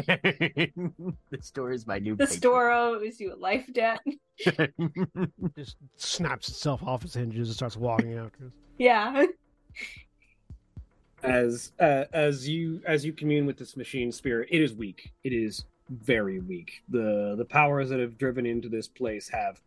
this 1.29 1.51
door 1.51 1.71
is 1.71 1.85
my 1.85 1.99
new 1.99 2.15
This 2.15 2.35
patron. 2.35 2.51
door 2.51 2.71
owes 2.71 3.19
you 3.19 3.33
a 3.33 3.37
life 3.37 3.65
debt. 3.71 3.99
Just 5.55 5.77
snaps 5.95 6.49
itself 6.49 6.81
off 6.83 7.03
its 7.05 7.13
hinges 7.13 7.49
and 7.49 7.55
starts 7.55 7.77
walking 7.77 8.13
after 8.17 8.45
us. 8.45 8.51
Yeah. 8.77 9.25
As 11.21 11.73
uh, 11.79 12.05
as 12.13 12.47
you 12.47 12.81
as 12.85 13.05
you 13.05 13.11
commune 13.13 13.45
with 13.45 13.57
this 13.57 13.75
machine 13.75 14.11
spirit, 14.11 14.47
it 14.51 14.61
is 14.61 14.73
weak. 14.73 15.11
It 15.23 15.33
is 15.33 15.65
very 15.89 16.39
weak. 16.39 16.81
The 16.89 17.35
the 17.37 17.45
powers 17.45 17.89
that 17.89 17.99
have 17.99 18.17
driven 18.17 18.45
into 18.45 18.69
this 18.69 18.87
place 18.87 19.29
have 19.29 19.61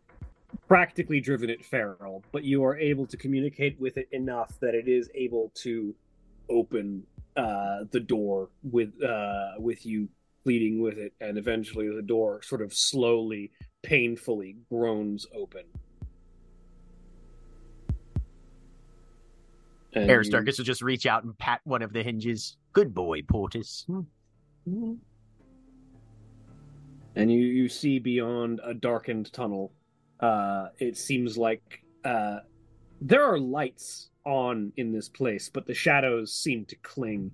practically 0.67 1.21
driven 1.21 1.49
it 1.49 1.63
feral, 1.63 2.23
but 2.31 2.43
you 2.43 2.63
are 2.65 2.77
able 2.77 3.05
to 3.05 3.17
communicate 3.17 3.79
with 3.79 3.97
it 3.97 4.07
enough 4.11 4.59
that 4.59 4.73
it 4.73 4.87
is 4.87 5.09
able 5.13 5.51
to 5.55 5.93
open 6.49 7.03
uh, 7.35 7.85
the 7.91 7.99
door 7.99 8.49
with 8.63 9.01
uh, 9.03 9.51
with 9.59 9.85
you 9.85 10.09
pleading 10.43 10.81
with 10.81 10.97
it, 10.97 11.13
and 11.21 11.37
eventually 11.37 11.87
the 11.93 12.01
door 12.01 12.41
sort 12.43 12.61
of 12.61 12.73
slowly, 12.73 13.51
painfully 13.81 14.57
groans 14.69 15.25
open. 15.33 15.63
And 19.93 20.07
you- 20.07 20.11
Aristarchus 20.15 20.57
will 20.57 20.65
just 20.65 20.81
reach 20.81 21.05
out 21.05 21.23
and 21.23 21.37
pat 21.37 21.61
one 21.63 21.81
of 21.81 21.93
the 21.93 22.03
hinges. 22.03 22.57
Good 22.73 22.93
boy, 22.93 23.21
Portus. 23.21 23.85
Hmm. 23.87 24.93
and 27.15 27.31
you 27.31 27.39
you 27.41 27.67
see 27.69 27.99
beyond 27.99 28.59
a 28.63 28.73
darkened 28.73 29.31
tunnel 29.33 29.73
uh 30.21 30.69
it 30.79 30.95
seems 30.97 31.37
like 31.37 31.83
uh 32.05 32.39
there 33.01 33.25
are 33.25 33.37
lights 33.37 34.09
on 34.25 34.71
in 34.77 34.91
this 34.91 35.09
place 35.09 35.49
but 35.49 35.65
the 35.65 35.73
shadows 35.73 36.33
seem 36.33 36.65
to 36.65 36.75
cling 36.77 37.31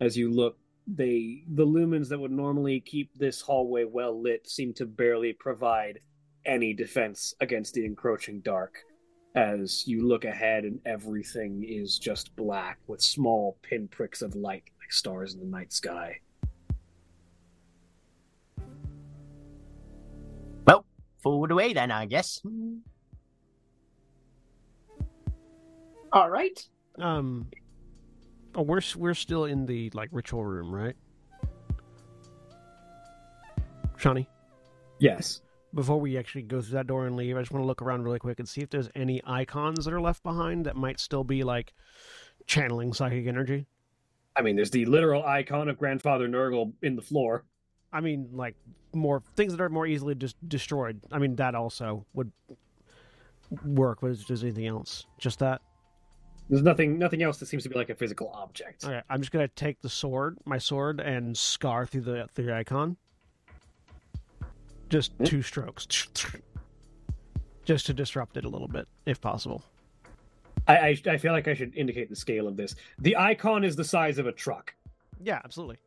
as 0.00 0.16
you 0.16 0.30
look. 0.30 0.58
They 0.86 1.44
the 1.48 1.66
lumens 1.66 2.08
that 2.10 2.20
would 2.20 2.30
normally 2.30 2.80
keep 2.80 3.10
this 3.16 3.40
hallway 3.40 3.84
well 3.84 4.20
lit 4.20 4.46
seem 4.48 4.74
to 4.74 4.86
barely 4.86 5.32
provide 5.32 6.00
any 6.44 6.74
defense 6.74 7.34
against 7.40 7.74
the 7.74 7.86
encroaching 7.86 8.40
dark. 8.40 8.76
As 9.34 9.86
you 9.88 10.06
look 10.06 10.24
ahead 10.24 10.64
and 10.64 10.78
everything 10.84 11.64
is 11.66 11.98
just 11.98 12.36
black 12.36 12.78
with 12.86 13.00
small 13.00 13.56
pinpricks 13.62 14.22
of 14.22 14.36
light 14.36 14.64
like 14.78 14.92
stars 14.92 15.34
in 15.34 15.40
the 15.40 15.46
night 15.46 15.72
sky. 15.72 16.20
Well, 20.66 20.84
forward 21.22 21.50
away 21.50 21.72
then, 21.72 21.90
I 21.90 22.06
guess. 22.06 22.42
All 26.14 26.30
right. 26.30 26.66
Um, 26.98 27.48
oh, 28.54 28.62
we're 28.62 28.80
we're 28.96 29.14
still 29.14 29.44
in 29.44 29.66
the 29.66 29.90
like 29.92 30.08
ritual 30.12 30.44
room, 30.44 30.74
right? 30.74 30.96
Shani, 33.98 34.26
yes 34.98 35.42
before 35.74 36.00
we 36.00 36.16
actually 36.16 36.42
go 36.42 36.60
through 36.60 36.74
that 36.74 36.86
door 36.86 37.06
and 37.06 37.16
leave, 37.16 37.36
I 37.36 37.40
just 37.40 37.52
want 37.52 37.62
to 37.62 37.66
look 37.66 37.82
around 37.82 38.04
really 38.04 38.18
quick 38.18 38.38
and 38.38 38.48
see 38.48 38.60
if 38.60 38.70
there's 38.70 38.88
any 38.94 39.20
icons 39.26 39.84
that 39.84 39.92
are 39.92 40.00
left 40.00 40.22
behind 40.22 40.66
that 40.66 40.76
might 40.76 41.00
still 41.00 41.24
be 41.24 41.42
like 41.42 41.74
channeling 42.46 42.92
psychic 42.92 43.26
energy. 43.26 43.66
I 44.36 44.42
mean, 44.42 44.56
there's 44.56 44.70
the 44.70 44.84
literal 44.86 45.24
icon 45.24 45.68
of 45.68 45.78
Grandfather 45.78 46.28
Nurgle 46.28 46.72
in 46.82 46.96
the 46.96 47.02
floor. 47.02 47.44
I 47.92 48.00
mean, 48.00 48.28
like 48.32 48.56
more 48.92 49.22
things 49.36 49.52
that 49.52 49.60
are 49.60 49.68
more 49.68 49.86
easily 49.86 50.14
just 50.14 50.36
destroyed. 50.48 51.00
I 51.12 51.18
mean, 51.18 51.36
that 51.36 51.54
also 51.54 52.06
would 52.14 52.30
work. 53.64 54.00
But 54.00 54.12
is 54.12 54.26
there 54.26 54.36
anything 54.40 54.66
else? 54.66 55.06
Just 55.18 55.40
that. 55.40 55.60
There's 56.48 56.62
nothing, 56.62 56.98
nothing 56.98 57.22
else 57.22 57.38
that 57.38 57.46
seems 57.46 57.62
to 57.62 57.68
be 57.70 57.74
like 57.76 57.88
a 57.90 57.94
physical 57.94 58.30
object. 58.34 58.84
Okay, 58.84 59.00
I'm 59.08 59.20
just 59.20 59.32
gonna 59.32 59.48
take 59.48 59.80
the 59.80 59.88
sword, 59.88 60.38
my 60.44 60.58
sword, 60.58 61.00
and 61.00 61.36
scar 61.36 61.86
through 61.86 62.02
the 62.02 62.26
through 62.34 62.46
the 62.46 62.54
icon. 62.54 62.96
Just 64.90 65.12
Hmm. 65.14 65.24
two 65.24 65.42
strokes, 65.42 65.86
just 67.64 67.86
to 67.86 67.94
disrupt 67.94 68.36
it 68.36 68.44
a 68.44 68.48
little 68.48 68.68
bit, 68.68 68.86
if 69.06 69.20
possible. 69.20 69.62
I, 70.68 70.76
I, 70.76 70.96
I 71.06 71.16
feel 71.18 71.32
like 71.32 71.48
I 71.48 71.54
should 71.54 71.74
indicate 71.76 72.08
the 72.10 72.16
scale 72.16 72.46
of 72.46 72.56
this. 72.56 72.74
The 72.98 73.16
icon 73.16 73.64
is 73.64 73.76
the 73.76 73.84
size 73.84 74.18
of 74.18 74.26
a 74.26 74.32
truck. 74.32 74.74
Yeah, 75.22 75.40
absolutely. 75.44 75.78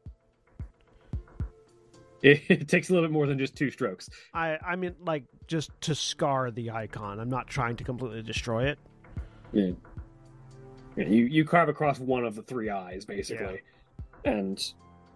It, 2.24 2.42
it 2.50 2.68
takes 2.68 2.90
a 2.90 2.94
little 2.94 3.08
bit 3.08 3.14
more 3.14 3.28
than 3.28 3.38
just 3.38 3.56
two 3.56 3.70
strokes. 3.70 4.10
I 4.34 4.58
I 4.66 4.76
mean, 4.76 4.96
like 5.06 5.24
just 5.46 5.70
to 5.82 5.94
scar 5.94 6.50
the 6.50 6.72
icon. 6.72 7.20
I'm 7.20 7.30
not 7.30 7.48
trying 7.48 7.76
to 7.76 7.84
completely 7.84 8.24
destroy 8.24 8.66
it. 8.70 8.80
Yeah. 9.54 9.72
Yeah, 10.98 11.06
you 11.08 11.26
you 11.26 11.46
carve 11.46 11.70
across 11.70 12.00
one 12.00 12.26
of 12.26 12.36
the 12.36 12.42
three 12.42 12.70
eyes 12.70 13.06
basically, 13.06 13.62
and 14.26 14.74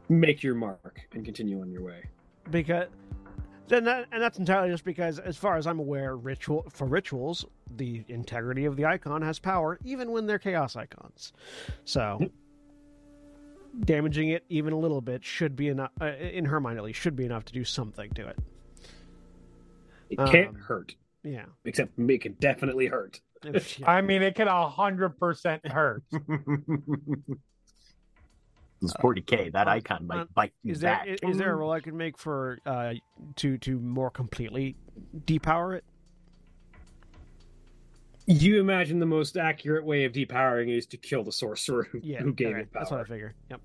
make 0.10 0.44
your 0.44 0.56
mark 0.56 1.02
and 1.14 1.26
continue 1.26 1.60
on 1.62 1.72
your 1.72 1.84
way. 1.84 2.04
because 2.50 2.88
and, 3.72 3.88
that, 3.88 4.06
and 4.12 4.22
that's 4.22 4.38
entirely 4.38 4.70
just 4.70 4.84
because 4.84 5.18
as 5.20 5.38
far 5.38 5.56
as 5.56 5.66
i'm 5.66 5.80
aware 5.80 6.18
ritual 6.18 6.66
for 6.70 6.86
rituals 6.86 7.46
the 7.78 8.04
integrity 8.10 8.66
of 8.66 8.76
the 8.76 8.84
icon 8.86 9.22
has 9.22 9.40
power 9.40 9.80
even 9.86 10.12
when 10.12 10.26
they're 10.28 10.40
chaos 10.40 10.76
icons. 10.76 11.32
So 11.86 12.20
damaging 13.86 14.30
it 14.30 14.44
even 14.50 14.74
a 14.74 14.78
little 14.78 15.00
bit 15.00 15.24
should 15.24 15.56
be 15.56 15.70
enough 15.70 15.92
uh, 16.02 16.08
in 16.08 16.44
her 16.46 16.60
mind 16.60 16.78
at 16.78 16.84
least 16.84 17.00
should 17.00 17.16
be 17.16 17.24
enough 17.26 17.46
to 17.46 17.54
do 17.54 17.64
something 17.64 18.12
to 18.12 18.28
it. 18.28 18.38
It 20.10 20.18
can't 20.18 20.50
Um, 20.50 20.56
hurt, 20.56 20.96
yeah. 21.24 21.46
Except 21.64 21.98
it 21.98 22.22
can 22.22 22.34
definitely 22.34 22.88
hurt. 22.88 23.22
If- 23.44 23.80
yeah. 23.80 23.90
I 23.90 24.02
mean, 24.02 24.22
it 24.22 24.36
can 24.36 24.48
a 24.48 24.70
hundred 24.70 25.18
percent 25.20 25.66
hurt. 25.68 26.04
It's 28.84 28.94
40k. 28.94 29.52
That 29.54 29.68
uh, 29.68 29.72
icon 29.72 30.08
might 30.08 30.22
uh, 30.22 30.26
bite 30.34 30.54
you 30.64 30.72
is 30.72 30.80
there 30.80 30.96
back. 30.96 31.08
is, 31.08 31.20
is 31.22 31.38
there 31.38 31.54
a 31.54 31.56
role 31.56 31.72
i 31.72 31.80
can 31.80 31.96
make 31.96 32.18
for 32.18 32.58
uh 32.66 32.94
to 33.36 33.60
to 33.60 33.78
more 33.80 34.10
completely 34.10 34.76
depower 35.26 35.78
it 35.78 35.84
You 38.26 38.60
imagine 38.60 38.98
the 38.98 39.06
most 39.06 39.38
accurate 39.38 39.86
way 39.86 40.06
of 40.06 40.14
depowering 40.14 40.76
is 40.76 40.88
to 40.88 40.98
kill 40.98 41.24
the 41.24 41.32
sorcerer 41.32 41.84
who, 41.92 42.00
yeah 42.02 42.22
who 42.22 42.34
gave 42.34 42.48
okay, 42.56 42.62
it 42.62 42.74
power. 42.74 42.82
that's 42.82 42.90
what 42.92 43.00
i 43.02 43.04
figure 43.04 43.36
yep 43.52 43.62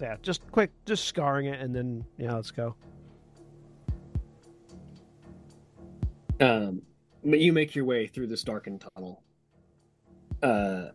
yeah 0.00 0.16
just 0.22 0.42
quick 0.50 0.72
just 0.86 1.04
scarring 1.04 1.46
it 1.46 1.60
and 1.60 1.72
then 1.72 2.04
yeah 2.18 2.34
let's 2.34 2.50
go 2.50 2.74
Um, 6.40 6.82
but 7.24 7.40
you 7.40 7.52
make 7.52 7.74
your 7.74 7.84
way 7.84 8.06
through 8.06 8.28
this 8.28 8.42
darkened 8.42 8.84
tunnel. 8.94 9.22
Uh, 10.42 10.88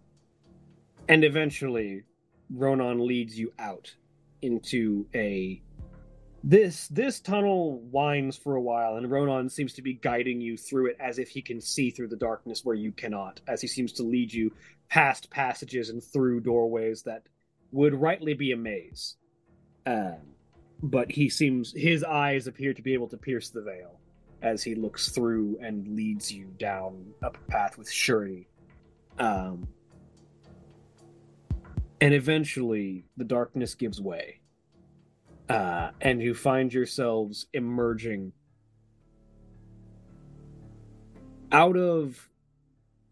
and 1.10 1.24
eventually, 1.24 2.04
Ronan 2.50 3.06
leads 3.06 3.38
you 3.38 3.52
out 3.60 3.94
into 4.42 5.06
a. 5.14 5.62
This 6.46 6.88
this 6.90 7.22
tunnel 7.22 7.80
winds 7.80 8.36
for 8.36 8.56
a 8.56 8.62
while, 8.62 8.98
and 8.98 9.10
Ronan 9.10 9.50
seems 9.50 9.74
to 9.74 9.82
be 9.82 9.94
guiding 9.94 10.42
you 10.42 10.58
through 10.58 10.88
it 10.88 10.98
as 11.00 11.18
if 11.18 11.30
he 11.30 11.42
can 11.42 11.62
see 11.62 11.90
through 11.90 12.10
the 12.10 12.18
darkness 12.18 12.66
where 12.66 12.76
you 12.76 12.92
cannot, 12.92 13.40
as 13.48 13.62
he 13.62 13.68
seems 13.68 13.94
to 13.94 14.04
lead 14.04 14.34
you 14.34 14.52
past 14.90 15.30
passages 15.30 15.90
and 15.90 16.04
through 16.04 16.42
doorways 16.42 17.04
that 17.04 17.24
would 17.72 17.96
rightly 17.96 18.34
be 18.34 18.52
a 18.52 18.58
maze. 18.58 19.16
Um, 19.86 20.18
but 20.82 21.12
he 21.12 21.30
seems 21.30 21.74
his 21.76 22.04
eyes 22.04 22.46
appear 22.46 22.74
to 22.74 22.82
be 22.82 22.94
able 22.94 23.08
to 23.08 23.18
pierce 23.18 23.50
the 23.50 23.62
veil 23.62 24.00
as 24.44 24.62
he 24.62 24.76
looks 24.76 25.10
through 25.10 25.58
and 25.62 25.88
leads 25.88 26.32
you 26.32 26.46
down 26.60 27.14
a 27.24 27.32
path 27.50 27.78
with 27.78 27.90
surety. 27.90 28.48
Um, 29.18 29.68
and 32.02 32.14
eventually, 32.14 33.06
the 33.16 33.24
darkness 33.24 33.74
gives 33.74 34.02
way, 34.02 34.42
uh, 35.48 35.92
and 36.02 36.22
you 36.22 36.34
find 36.34 36.74
yourselves 36.74 37.48
emerging 37.54 38.34
out 41.52 41.78
of, 41.78 42.30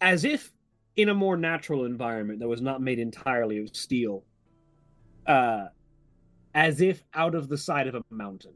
as 0.02 0.26
if 0.26 0.52
in 0.98 1.08
a 1.08 1.14
more 1.14 1.38
natural 1.38 1.86
environment 1.86 2.40
that 2.40 2.50
was 2.50 2.62
not 2.62 2.82
made 2.82 3.00
entirely 3.00 3.60
of 3.60 3.74
steel, 3.74 4.26
uh, 5.28 5.68
as 6.54 6.82
if 6.82 7.02
out 7.14 7.36
of 7.36 7.48
the 7.48 7.58
side 7.58 7.88
of 7.88 7.96
a 7.96 8.04
mountain 8.10 8.56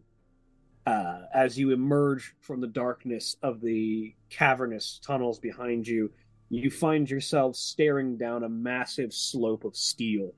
Uh, 0.85 1.21
as 1.33 1.57
you 1.57 1.71
emerge 1.71 2.35
from 2.41 2.61
the 2.61 2.67
darkness 2.67 3.37
of 3.41 3.59
the 3.61 4.13
cavernous 4.29 4.99
tunnels 5.03 5.39
behind 5.39 5.87
you, 5.87 6.11
you 6.49 6.69
find 6.69 7.09
yourself 7.09 7.55
staring 7.55 8.17
down 8.17 8.43
a 8.43 8.49
massive 8.49 9.11
slope 9.11 9.63
of 9.63 9.75
steel 9.75 10.31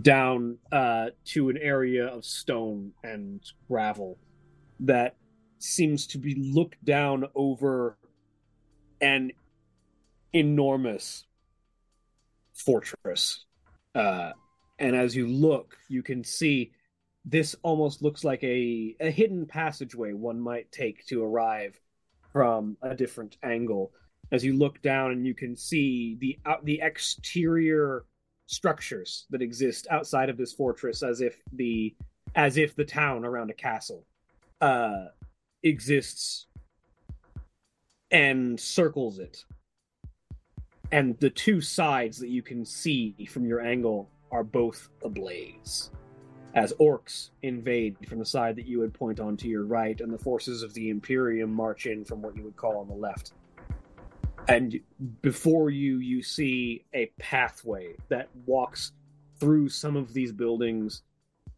down 0.00 0.56
uh, 0.70 1.06
to 1.26 1.50
an 1.50 1.58
area 1.58 2.06
of 2.06 2.24
stone 2.24 2.92
and 3.04 3.42
gravel 3.68 4.18
that 4.80 5.16
seems 5.58 6.06
to 6.06 6.18
be 6.18 6.34
looked 6.34 6.82
down 6.84 7.26
over 7.34 7.98
an 9.00 9.30
enormous 10.32 11.24
fortress. 12.54 13.44
Uh, 13.94 14.32
and 14.78 14.96
as 14.96 15.14
you 15.14 15.28
look, 15.28 15.76
you 15.88 16.02
can 16.02 16.24
see 16.24 16.72
this 17.24 17.54
almost 17.62 18.02
looks 18.02 18.24
like 18.24 18.42
a, 18.42 18.96
a 19.00 19.10
hidden 19.10 19.46
passageway 19.46 20.12
one 20.12 20.40
might 20.40 20.70
take 20.72 21.06
to 21.06 21.24
arrive 21.24 21.78
from 22.32 22.76
a 22.82 22.94
different 22.94 23.36
angle. 23.42 23.92
As 24.32 24.44
you 24.44 24.54
look 24.54 24.80
down, 24.82 25.12
and 25.12 25.26
you 25.26 25.34
can 25.34 25.56
see 25.56 26.16
the 26.20 26.38
out 26.46 26.64
the 26.64 26.80
exterior 26.82 28.04
structures 28.46 29.26
that 29.30 29.42
exist 29.42 29.86
outside 29.90 30.30
of 30.30 30.36
this 30.36 30.52
fortress, 30.52 31.02
as 31.02 31.20
if 31.20 31.36
the 31.52 31.94
as 32.34 32.56
if 32.56 32.74
the 32.74 32.84
town 32.84 33.24
around 33.24 33.50
a 33.50 33.54
castle 33.54 34.06
uh, 34.60 35.06
exists 35.62 36.46
and 38.10 38.58
circles 38.58 39.18
it. 39.18 39.44
And 40.90 41.18
the 41.20 41.30
two 41.30 41.60
sides 41.60 42.18
that 42.18 42.28
you 42.28 42.42
can 42.42 42.64
see 42.64 43.14
from 43.30 43.46
your 43.46 43.60
angle 43.60 44.10
are 44.30 44.44
both 44.44 44.88
ablaze. 45.02 45.90
As 46.54 46.72
orcs 46.74 47.30
invade 47.42 47.96
from 48.06 48.18
the 48.18 48.26
side 48.26 48.56
that 48.56 48.66
you 48.66 48.78
would 48.80 48.92
point 48.92 49.20
on 49.20 49.36
to 49.38 49.48
your 49.48 49.64
right, 49.64 49.98
and 50.00 50.12
the 50.12 50.18
forces 50.18 50.62
of 50.62 50.74
the 50.74 50.90
Imperium 50.90 51.52
march 51.52 51.86
in 51.86 52.04
from 52.04 52.20
what 52.20 52.36
you 52.36 52.42
would 52.42 52.56
call 52.56 52.78
on 52.78 52.88
the 52.88 52.94
left. 52.94 53.32
And 54.48 54.80
before 55.22 55.70
you, 55.70 55.98
you 55.98 56.22
see 56.22 56.84
a 56.92 57.06
pathway 57.18 57.94
that 58.08 58.28
walks 58.44 58.92
through 59.38 59.68
some 59.68 59.96
of 59.96 60.12
these 60.12 60.32
buildings 60.32 61.02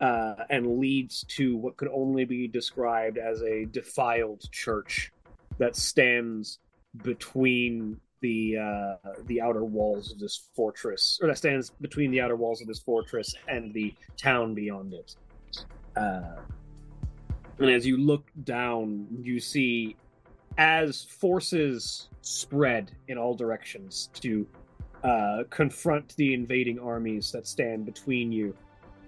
uh, 0.00 0.34
and 0.50 0.78
leads 0.78 1.24
to 1.24 1.56
what 1.56 1.76
could 1.76 1.88
only 1.92 2.24
be 2.24 2.46
described 2.46 3.18
as 3.18 3.42
a 3.42 3.64
defiled 3.64 4.50
church 4.52 5.12
that 5.58 5.76
stands 5.76 6.58
between 7.02 8.00
the 8.24 8.56
uh, 8.56 9.10
the 9.26 9.38
outer 9.46 9.64
walls 9.64 10.10
of 10.10 10.18
this 10.18 10.48
fortress, 10.56 11.18
or 11.20 11.28
that 11.28 11.36
stands 11.36 11.70
between 11.82 12.10
the 12.10 12.20
outer 12.22 12.36
walls 12.36 12.62
of 12.62 12.66
this 12.66 12.80
fortress 12.80 13.34
and 13.48 13.74
the 13.74 13.94
town 14.16 14.54
beyond 14.54 14.94
it. 14.94 15.14
Uh, 15.94 16.36
and 17.58 17.70
as 17.70 17.86
you 17.86 17.98
look 17.98 18.30
down, 18.44 19.06
you 19.20 19.38
see 19.38 19.96
as 20.56 21.04
forces 21.04 22.08
spread 22.22 22.92
in 23.08 23.18
all 23.18 23.34
directions 23.34 24.08
to 24.14 24.46
uh, 25.02 25.42
confront 25.50 26.16
the 26.16 26.32
invading 26.32 26.78
armies 26.78 27.30
that 27.30 27.46
stand 27.46 27.84
between 27.84 28.32
you. 28.32 28.56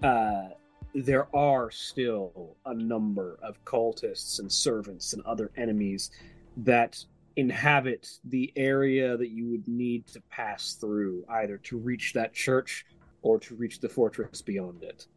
Uh, 0.03 0.49
there 0.93 1.27
are 1.35 1.71
still 1.71 2.55
a 2.67 2.73
number 2.73 3.39
of 3.41 3.53
cultists 3.65 4.39
and 4.39 4.51
servants 4.51 5.13
and 5.13 5.23
other 5.25 5.49
enemies 5.57 6.11
that 6.57 7.03
inhabit 7.37 8.09
the 8.25 8.51
area 8.55 9.15
that 9.15 9.29
you 9.29 9.47
would 9.47 9.67
need 9.67 10.07
to 10.07 10.19
pass 10.29 10.73
through, 10.73 11.23
either 11.29 11.57
to 11.57 11.77
reach 11.77 12.11
that 12.13 12.33
church 12.33 12.85
or 13.21 13.39
to 13.39 13.55
reach 13.55 13.79
the 13.79 13.87
fortress 13.87 14.41
beyond 14.41 14.83
it. 14.83 15.07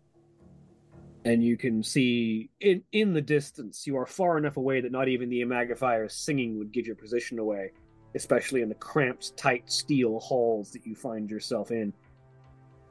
And 1.24 1.42
you 1.42 1.56
can 1.56 1.82
see 1.82 2.50
in 2.60 2.82
in 2.92 3.12
the 3.12 3.20
distance, 3.20 3.86
you 3.86 3.96
are 3.96 4.06
far 4.06 4.38
enough 4.38 4.56
away 4.56 4.80
that 4.80 4.92
not 4.92 5.08
even 5.08 5.28
the 5.28 5.42
Imagifier 5.42 6.10
singing 6.10 6.58
would 6.58 6.72
give 6.72 6.86
your 6.86 6.96
position 6.96 7.38
away, 7.38 7.72
especially 8.14 8.62
in 8.62 8.68
the 8.68 8.74
cramped, 8.74 9.36
tight 9.36 9.70
steel 9.70 10.18
halls 10.20 10.70
that 10.72 10.86
you 10.86 10.94
find 10.94 11.30
yourself 11.30 11.70
in. 11.70 11.92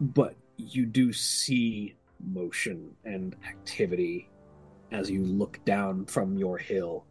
But 0.02 0.36
you 0.58 0.86
do 0.86 1.14
see 1.14 1.96
motion 2.24 2.92
and 3.06 3.36
activity 3.48 4.30
as 4.92 5.10
you 5.10 5.24
look 5.24 5.64
down 5.66 6.06
from 6.06 6.38
your 6.38 6.58
hill. 6.58 7.06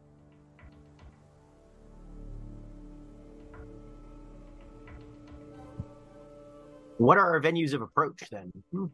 What 6.98 7.16
are 7.18 7.34
our 7.34 7.40
venues 7.40 7.72
of 7.72 7.82
approach 7.82 8.22
then? 8.30 8.52
Hmm. 8.72 8.84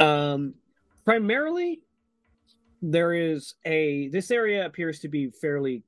Um, 0.00 0.54
primarily, 1.04 1.80
there 2.82 3.12
is 3.12 3.54
a. 3.64 4.08
This 4.08 4.30
area 4.30 4.66
appears 4.66 5.00
to 5.00 5.08
be 5.08 5.30
fairly 5.30 5.82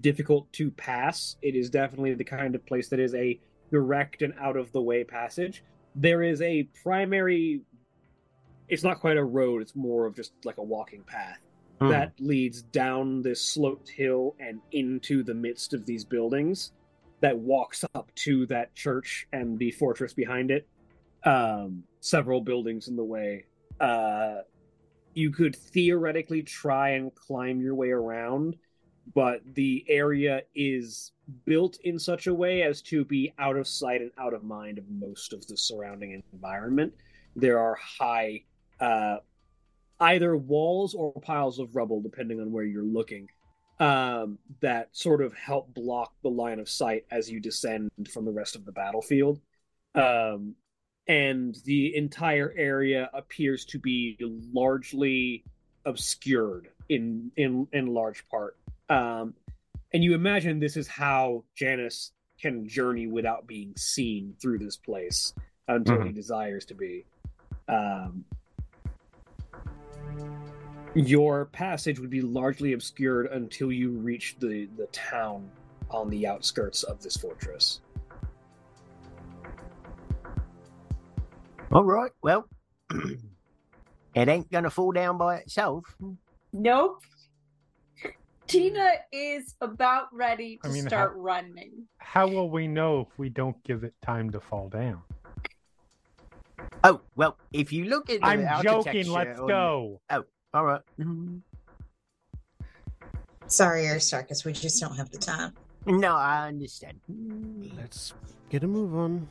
difficult 0.00 0.52
to 0.54 0.70
pass. 0.70 1.36
It 1.42 1.54
is 1.54 1.70
definitely 1.70 2.14
the 2.14 2.24
kind 2.24 2.54
of 2.54 2.64
place 2.66 2.88
that 2.88 3.00
is 3.00 3.14
a 3.14 3.38
direct 3.70 4.22
and 4.22 4.34
out 4.40 4.56
of 4.56 4.72
the 4.72 4.80
way 4.82 5.04
passage. 5.04 5.62
There 5.94 6.22
is 6.22 6.40
a 6.42 6.64
primary. 6.82 7.62
It's 8.68 8.82
not 8.82 9.00
quite 9.00 9.18
a 9.18 9.24
road. 9.24 9.60
It's 9.62 9.76
more 9.76 10.06
of 10.06 10.16
just 10.16 10.32
like 10.44 10.56
a 10.58 10.62
walking 10.62 11.02
path 11.02 11.38
Hmm. 11.80 11.88
that 11.88 12.12
leads 12.20 12.62
down 12.62 13.22
this 13.22 13.40
sloped 13.42 13.88
hill 13.88 14.36
and 14.38 14.60
into 14.72 15.22
the 15.22 15.34
midst 15.34 15.74
of 15.74 15.84
these 15.84 16.04
buildings 16.04 16.72
that 17.22 17.38
walks 17.38 17.84
up 17.94 18.12
to 18.16 18.46
that 18.46 18.74
church 18.74 19.26
and 19.32 19.58
the 19.58 19.70
fortress 19.70 20.12
behind 20.12 20.50
it. 20.50 20.68
Um, 21.24 21.84
several 22.00 22.40
buildings 22.40 22.88
in 22.88 22.96
the 22.96 23.04
way. 23.04 23.46
Uh, 23.80 24.38
you 25.14 25.30
could 25.30 25.54
theoretically 25.54 26.42
try 26.42 26.90
and 26.90 27.14
climb 27.14 27.60
your 27.60 27.76
way 27.76 27.90
around, 27.90 28.56
but 29.14 29.40
the 29.54 29.84
area 29.88 30.42
is 30.54 31.12
built 31.44 31.78
in 31.84 31.98
such 31.98 32.26
a 32.26 32.34
way 32.34 32.62
as 32.62 32.82
to 32.82 33.04
be 33.04 33.32
out 33.38 33.56
of 33.56 33.68
sight 33.68 34.00
and 34.00 34.10
out 34.18 34.34
of 34.34 34.42
mind 34.42 34.78
of 34.78 34.84
most 34.90 35.32
of 35.32 35.46
the 35.46 35.56
surrounding 35.56 36.22
environment. 36.32 36.92
There 37.36 37.60
are 37.60 37.76
high, 37.76 38.42
uh, 38.80 39.18
either 40.00 40.36
walls 40.36 40.94
or 40.94 41.12
piles 41.12 41.60
of 41.60 41.76
rubble, 41.76 42.00
depending 42.00 42.40
on 42.40 42.50
where 42.50 42.64
you're 42.64 42.82
looking, 42.82 43.28
um, 43.82 44.38
that 44.60 44.90
sort 44.92 45.20
of 45.20 45.34
help 45.34 45.74
block 45.74 46.12
the 46.22 46.28
line 46.28 46.60
of 46.60 46.68
sight 46.68 47.04
as 47.10 47.28
you 47.28 47.40
descend 47.40 47.90
from 48.12 48.24
the 48.24 48.30
rest 48.30 48.54
of 48.54 48.64
the 48.64 48.70
battlefield. 48.70 49.40
Um, 49.96 50.54
and 51.08 51.56
the 51.64 51.96
entire 51.96 52.54
area 52.56 53.10
appears 53.12 53.64
to 53.66 53.80
be 53.80 54.16
largely 54.54 55.42
obscured 55.84 56.68
in 56.88 57.32
in 57.36 57.66
in 57.72 57.86
large 57.86 58.24
part. 58.28 58.56
Um, 58.88 59.34
and 59.92 60.04
you 60.04 60.14
imagine 60.14 60.60
this 60.60 60.76
is 60.76 60.86
how 60.86 61.42
Janus 61.56 62.12
can 62.40 62.68
journey 62.68 63.08
without 63.08 63.48
being 63.48 63.74
seen 63.76 64.36
through 64.40 64.58
this 64.58 64.76
place 64.76 65.34
until 65.66 66.02
he 66.02 66.12
desires 66.12 66.64
to 66.66 66.74
be. 66.74 67.04
Um, 67.68 68.24
your 70.94 71.46
passage 71.46 71.98
would 71.98 72.10
be 72.10 72.20
largely 72.20 72.72
obscured 72.72 73.26
until 73.26 73.72
you 73.72 73.90
reach 73.90 74.36
the 74.38 74.68
the 74.76 74.86
town 74.86 75.50
on 75.90 76.10
the 76.10 76.26
outskirts 76.26 76.82
of 76.82 77.02
this 77.02 77.16
fortress. 77.16 77.80
All 81.70 81.84
right. 81.84 82.10
Well, 82.22 82.46
it 84.14 84.28
ain't 84.28 84.50
gonna 84.50 84.70
fall 84.70 84.92
down 84.92 85.18
by 85.18 85.36
itself. 85.36 85.84
Nope. 86.52 87.02
Hmm. 88.02 88.08
Tina 88.46 88.90
is 89.12 89.54
about 89.62 90.08
ready 90.12 90.58
to 90.62 90.68
I 90.68 90.72
mean, 90.72 90.86
start 90.86 91.14
running. 91.16 91.86
How 91.96 92.28
will 92.28 92.50
we 92.50 92.66
know 92.68 93.08
if 93.10 93.18
we 93.18 93.30
don't 93.30 93.62
give 93.64 93.84
it 93.84 93.94
time 94.02 94.30
to 94.30 94.40
fall 94.40 94.68
down? 94.68 95.00
Oh 96.84 97.00
well, 97.16 97.38
if 97.52 97.72
you 97.72 97.86
look 97.86 98.10
at 98.10 98.20
the 98.20 98.26
I'm 98.26 98.62
joking. 98.62 99.10
Let's 99.10 99.40
on- 99.40 99.48
go. 99.48 100.00
Oh, 100.10 100.24
All 100.54 100.64
right. 100.64 100.80
Mm-hmm. 101.00 101.38
Sorry, 103.46 103.86
Aristarchus, 103.88 104.44
we 104.44 104.52
just 104.52 104.80
don't 104.80 104.96
have 104.96 105.10
the 105.10 105.18
time. 105.18 105.52
No, 105.86 106.14
I 106.14 106.48
understand. 106.48 107.00
Let's 107.76 108.14
get 108.50 108.62
a 108.64 108.68
move 108.68 108.94
on. 108.94 109.28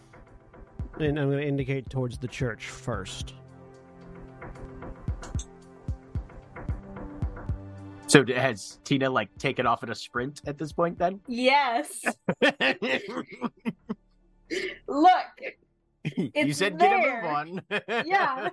And 0.99 1.17
I'm 1.19 1.29
going 1.29 1.41
to 1.41 1.47
indicate 1.47 1.89
towards 1.89 2.17
the 2.17 2.27
church 2.27 2.65
first. 2.67 3.33
So 8.07 8.25
has 8.25 8.79
Tina 8.83 9.09
like 9.09 9.29
taken 9.37 9.65
off 9.65 9.83
in 9.83 9.89
a 9.89 9.95
sprint 9.95 10.41
at 10.45 10.57
this 10.57 10.73
point? 10.73 10.99
Then 10.99 11.21
Yes. 11.27 12.03
Look. 14.87 15.13
you 16.17 16.53
said 16.53 16.77
there. 16.77 16.89
get 16.89 16.91
a 16.91 17.45
move 17.47 17.81
on. 17.89 18.05
Yeah. 18.05 18.49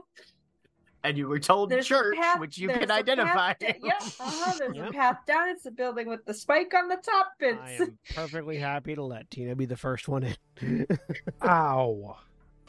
And 1.04 1.16
you 1.16 1.28
were 1.28 1.38
told 1.38 1.70
There's 1.70 1.86
church, 1.86 2.16
path- 2.16 2.40
which 2.40 2.58
you 2.58 2.68
can 2.68 2.82
a 2.82 2.86
path 2.86 2.98
identify. 2.98 3.52
da- 3.60 3.74
yeah. 3.82 3.92
Uh-huh. 4.00 4.54
There's 4.58 4.76
Yep. 4.76 4.88
a 4.88 4.92
path 4.92 5.18
down. 5.26 5.48
It's 5.50 5.62
the 5.62 5.70
building 5.70 6.08
with 6.08 6.24
the 6.24 6.34
spike 6.34 6.72
on 6.74 6.88
the 6.88 6.96
top. 6.96 7.32
I 7.40 7.46
It's 7.70 7.80
am 7.80 7.98
perfectly 8.14 8.58
happy 8.58 8.94
to 8.94 9.02
let 9.04 9.30
Tina 9.30 9.54
be 9.54 9.66
the 9.66 9.76
first 9.76 10.08
one 10.08 10.34
in. 10.60 10.86
Ow. 11.44 12.16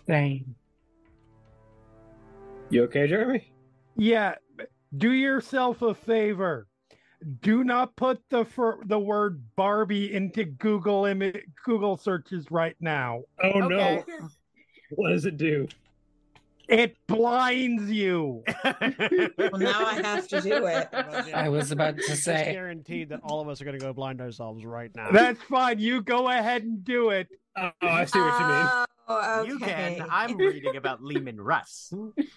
Same. 0.08 0.56
You 2.70 2.84
okay, 2.84 3.08
Jeremy? 3.08 3.52
Yeah, 3.98 4.36
do 4.96 5.12
yourself 5.12 5.82
a 5.82 5.94
favor. 5.96 6.68
Do 7.42 7.64
not 7.64 7.96
put 7.96 8.22
the 8.30 8.46
fir- 8.46 8.80
the 8.86 9.00
word 9.00 9.44
Barbie 9.56 10.14
into 10.14 10.46
Google 10.46 11.06
Im- 11.06 11.34
Google 11.66 11.98
searches 11.98 12.50
right 12.50 12.76
now. 12.80 13.24
Oh 13.44 13.50
Okay. 13.64 14.04
no! 14.18 14.30
What 14.92 15.10
does 15.10 15.26
it 15.26 15.36
do? 15.38 15.68
It 16.70 16.96
blinds 17.08 17.90
you. 17.92 18.44
Well, 18.64 19.58
now 19.58 19.86
I 19.86 19.96
have 20.04 20.28
to 20.28 20.40
do 20.42 20.66
it. 20.68 20.88
I 21.34 21.50
was 21.50 21.72
about 21.72 21.98
to 21.98 22.04
It's 22.12 22.24
say. 22.24 22.52
guaranteed 22.54 23.10
that 23.10 23.22
all 23.24 23.42
of 23.42 23.50
us 23.50 23.60
are 23.60 23.66
going 23.66 23.80
to 23.80 23.84
go 23.84 23.92
blind 23.92 24.22
ourselves 24.22 24.64
right 24.64 24.92
now. 24.96 25.10
That's 25.12 25.42
fine. 25.44 25.80
You 25.80 26.02
go 26.04 26.30
ahead 26.30 26.64
and 26.64 26.84
do 26.84 27.10
it. 27.10 27.28
Oh, 27.58 27.72
I 27.82 28.06
see 28.06 28.20
what 28.20 28.40
you 28.40 28.48
mean. 28.48 28.86
Oh, 29.12 29.44
You 29.44 29.56
okay. 29.56 29.96
can. 30.00 30.08
I'm 30.12 30.38
reading 30.38 30.76
about 30.76 31.02
Leman 31.04 31.42
Russ. 31.42 31.92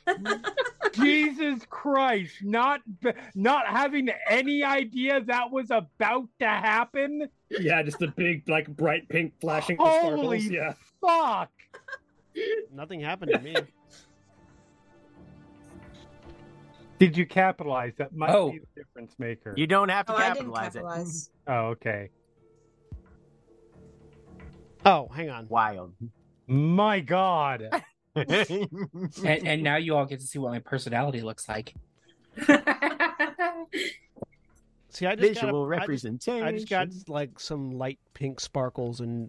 Jesus 0.94 1.60
Christ! 1.68 2.32
Not 2.42 2.80
not 3.34 3.66
having 3.66 4.08
any 4.28 4.62
idea 4.62 5.20
that 5.22 5.50
was 5.50 5.70
about 5.70 6.28
to 6.40 6.46
happen. 6.48 7.28
Yeah, 7.50 7.82
just 7.82 7.98
the 7.98 8.08
big, 8.08 8.48
like, 8.48 8.68
bright 8.68 9.08
pink 9.08 9.34
flashing 9.40 9.76
Holy 9.78 10.40
sparkles. 10.40 10.44
Yeah. 10.46 10.74
fuck! 11.00 11.50
Nothing 12.74 13.00
happened 13.00 13.32
to 13.32 13.38
me. 13.40 13.54
Did 17.02 17.16
you 17.16 17.26
capitalize? 17.26 17.94
That 17.98 18.14
might 18.14 18.30
Oh. 18.30 18.52
be 18.52 18.60
the 18.60 18.66
difference 18.76 19.12
maker. 19.18 19.54
You 19.56 19.66
don't 19.66 19.88
have 19.88 20.06
to 20.06 20.12
Oh, 20.12 20.16
I 20.16 20.32
didn't 20.34 20.54
capitalize, 20.54 21.28
it. 21.28 21.32
Oh, 21.52 21.60
okay. 21.70 22.10
Oh, 24.86 25.08
hang 25.08 25.28
on. 25.28 25.48
Wild. 25.48 25.94
My 26.46 27.00
God. 27.00 27.68
And, 28.14 29.48
and 29.48 29.62
now 29.64 29.76
you 29.76 29.96
all 29.96 30.04
get 30.06 30.20
to 30.20 30.26
see 30.26 30.38
what 30.38 30.52
my 30.52 30.60
personality 30.60 31.22
looks 31.22 31.48
like. 31.48 31.74
See, 34.90 35.06
I 35.06 35.16
just 35.16 35.40
Visual 35.40 35.66
got 35.66 35.72
a, 35.72 35.74
I 35.74 35.78
just, 35.78 35.80
representation. 35.80 36.46
I 36.46 36.52
just 36.52 36.68
got 36.68 36.88
like 37.08 37.40
some 37.40 37.72
light 37.72 37.98
pink 38.14 38.38
sparkles, 38.38 39.00
and 39.00 39.28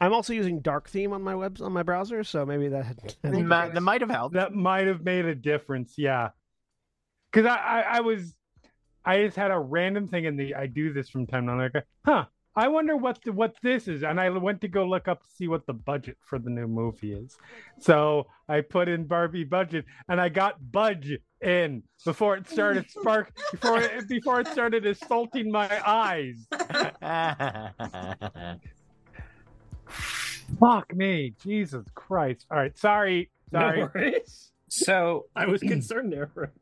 I'm 0.00 0.12
also 0.12 0.32
using 0.32 0.60
dark 0.60 0.88
theme 0.88 1.12
on 1.12 1.22
my 1.22 1.34
webs 1.34 1.60
on 1.60 1.72
my 1.72 1.82
browser, 1.82 2.24
so 2.24 2.44
maybe 2.44 2.68
that 2.68 2.84
had. 2.84 3.14
Ma- 3.46 3.68
that 3.68 3.80
might 3.80 4.00
have 4.00 4.10
helped. 4.10 4.34
That 4.34 4.52
might 4.52 4.86
have 4.86 5.04
made 5.04 5.24
a 5.24 5.34
difference, 5.34 5.94
yeah. 5.96 6.30
Because 7.32 7.46
I, 7.46 7.56
I, 7.56 7.80
I 7.80 8.00
was, 8.00 8.34
I 9.04 9.24
just 9.24 9.36
had 9.36 9.50
a 9.50 9.58
random 9.58 10.08
thing 10.08 10.24
in 10.24 10.36
the. 10.36 10.54
I 10.54 10.66
do 10.66 10.92
this 10.92 11.08
from 11.08 11.26
time 11.26 11.46
to 11.46 11.52
time. 11.52 11.70
Like, 11.74 11.84
huh? 12.04 12.24
I 12.58 12.68
wonder 12.68 12.96
what 12.96 13.18
the, 13.22 13.32
what 13.32 13.54
this 13.62 13.86
is, 13.86 14.02
and 14.02 14.18
I 14.18 14.30
went 14.30 14.62
to 14.62 14.68
go 14.68 14.86
look 14.86 15.08
up 15.08 15.22
to 15.22 15.28
see 15.36 15.46
what 15.46 15.66
the 15.66 15.74
budget 15.74 16.16
for 16.22 16.38
the 16.38 16.48
new 16.48 16.66
movie 16.66 17.12
is. 17.12 17.36
So 17.80 18.28
I 18.48 18.62
put 18.62 18.88
in 18.88 19.04
Barbie 19.04 19.44
budget, 19.44 19.84
and 20.08 20.18
I 20.18 20.30
got 20.30 20.72
Budge 20.72 21.18
in 21.42 21.82
before 22.04 22.36
it 22.36 22.48
started 22.48 22.90
spark 22.90 23.36
before 23.50 23.80
it, 23.80 24.08
before 24.08 24.40
it 24.40 24.48
started 24.48 24.86
assaulting 24.86 25.52
my 25.52 25.68
eyes. 25.86 26.46
Fuck 29.88 30.94
me, 30.94 31.34
Jesus 31.42 31.84
Christ! 31.94 32.46
All 32.50 32.58
right, 32.58 32.76
sorry, 32.76 33.30
sorry. 33.50 33.80
No 33.80 33.90
worries. 33.94 34.50
So 34.68 35.26
I 35.34 35.46
was 35.46 35.60
concerned 35.60 36.12
there 36.12 36.28
for. 36.32 36.52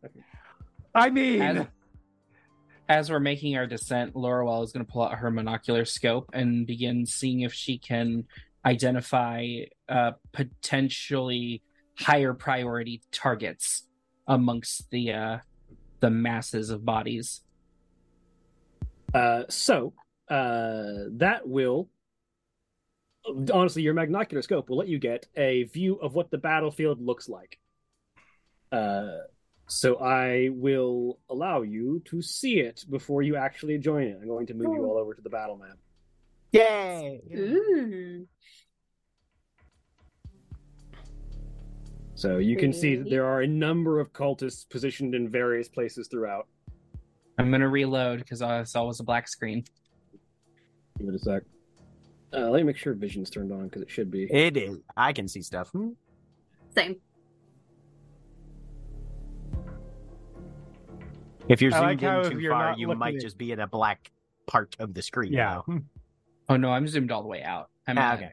I 0.94 1.10
mean. 1.10 1.42
as, 1.42 1.66
as 2.88 3.10
we're 3.10 3.20
making 3.20 3.56
our 3.56 3.66
descent, 3.66 4.14
Loroelle 4.14 4.62
is 4.62 4.72
going 4.72 4.84
to 4.84 4.90
pull 4.90 5.02
out 5.02 5.14
her 5.14 5.30
magnocular 5.30 5.88
scope 5.88 6.30
and 6.32 6.66
begin 6.66 7.06
seeing 7.06 7.40
if 7.40 7.52
she 7.52 7.78
can 7.78 8.24
identify 8.64 9.46
uh, 9.88 10.12
potentially 10.32 11.62
higher 11.98 12.34
priority 12.34 13.02
targets 13.12 13.86
amongst 14.26 14.90
the 14.90 15.12
uh, 15.12 15.38
the 16.00 16.10
masses 16.10 16.70
of 16.70 16.84
bodies. 16.84 17.42
Uh, 19.12 19.44
so 19.48 19.92
uh, 20.28 21.08
that 21.12 21.46
will 21.46 21.88
honestly, 23.52 23.82
your 23.82 23.94
magnocular 23.94 24.42
scope 24.42 24.68
will 24.68 24.76
let 24.76 24.88
you 24.88 24.98
get 24.98 25.26
a 25.36 25.64
view 25.64 25.96
of 25.96 26.14
what 26.14 26.30
the 26.30 26.38
battlefield 26.38 27.00
looks 27.00 27.28
like. 27.28 27.58
Uh, 28.70 29.18
so 29.66 29.96
I 29.96 30.50
will 30.52 31.18
allow 31.30 31.62
you 31.62 32.02
to 32.06 32.20
see 32.20 32.60
it 32.60 32.84
before 32.90 33.22
you 33.22 33.36
actually 33.36 33.78
join 33.78 34.04
it. 34.04 34.18
I'm 34.20 34.28
going 34.28 34.46
to 34.46 34.54
move 34.54 34.74
you 34.74 34.84
all 34.84 34.98
over 34.98 35.14
to 35.14 35.22
the 35.22 35.30
battle 35.30 35.56
map. 35.56 35.78
Yay! 36.52 37.20
Ooh. 37.34 38.26
So 42.16 42.38
you 42.38 42.56
can 42.56 42.72
see 42.72 42.96
that 42.96 43.10
there 43.10 43.26
are 43.26 43.42
a 43.42 43.46
number 43.46 43.98
of 43.98 44.12
cultists 44.12 44.68
positioned 44.68 45.14
in 45.14 45.28
various 45.28 45.68
places 45.68 46.08
throughout. 46.08 46.46
I'm 47.38 47.50
going 47.50 47.60
to 47.60 47.68
reload 47.68 48.20
because 48.20 48.40
I 48.40 48.62
saw 48.62 48.84
it 48.84 48.86
was 48.86 49.00
a 49.00 49.04
black 49.04 49.26
screen. 49.26 49.64
Give 50.98 51.08
it 51.08 51.14
a 51.14 51.18
sec. 51.18 51.42
Uh, 52.36 52.50
let 52.50 52.58
me 52.58 52.64
make 52.64 52.76
sure 52.76 52.94
vision's 52.94 53.30
turned 53.30 53.52
on 53.52 53.64
because 53.64 53.82
it 53.82 53.90
should 53.90 54.10
be. 54.10 54.24
It 54.24 54.56
is. 54.56 54.78
I 54.96 55.12
can 55.12 55.28
see 55.28 55.42
stuff. 55.42 55.68
Hmm. 55.70 55.90
Same. 56.74 56.96
If 61.48 61.60
you're 61.60 61.74
I 61.74 61.78
zoomed 61.90 62.02
like 62.02 62.24
in 62.26 62.32
too 62.32 62.40
you're 62.40 62.52
far, 62.52 62.74
you 62.76 62.88
might 62.94 63.16
at- 63.16 63.20
just 63.20 63.36
be 63.38 63.52
in 63.52 63.60
a 63.60 63.66
black 63.66 64.10
part 64.46 64.74
of 64.78 64.94
the 64.94 65.02
screen. 65.02 65.32
Yeah. 65.32 65.60
though. 65.66 65.80
Oh 66.48 66.56
no, 66.56 66.70
I'm 66.70 66.86
zoomed 66.88 67.12
all 67.12 67.22
the 67.22 67.28
way 67.28 67.42
out. 67.42 67.70
I'm 67.86 67.98
Ah, 67.98 68.12
at, 68.12 68.18
okay. 68.18 68.32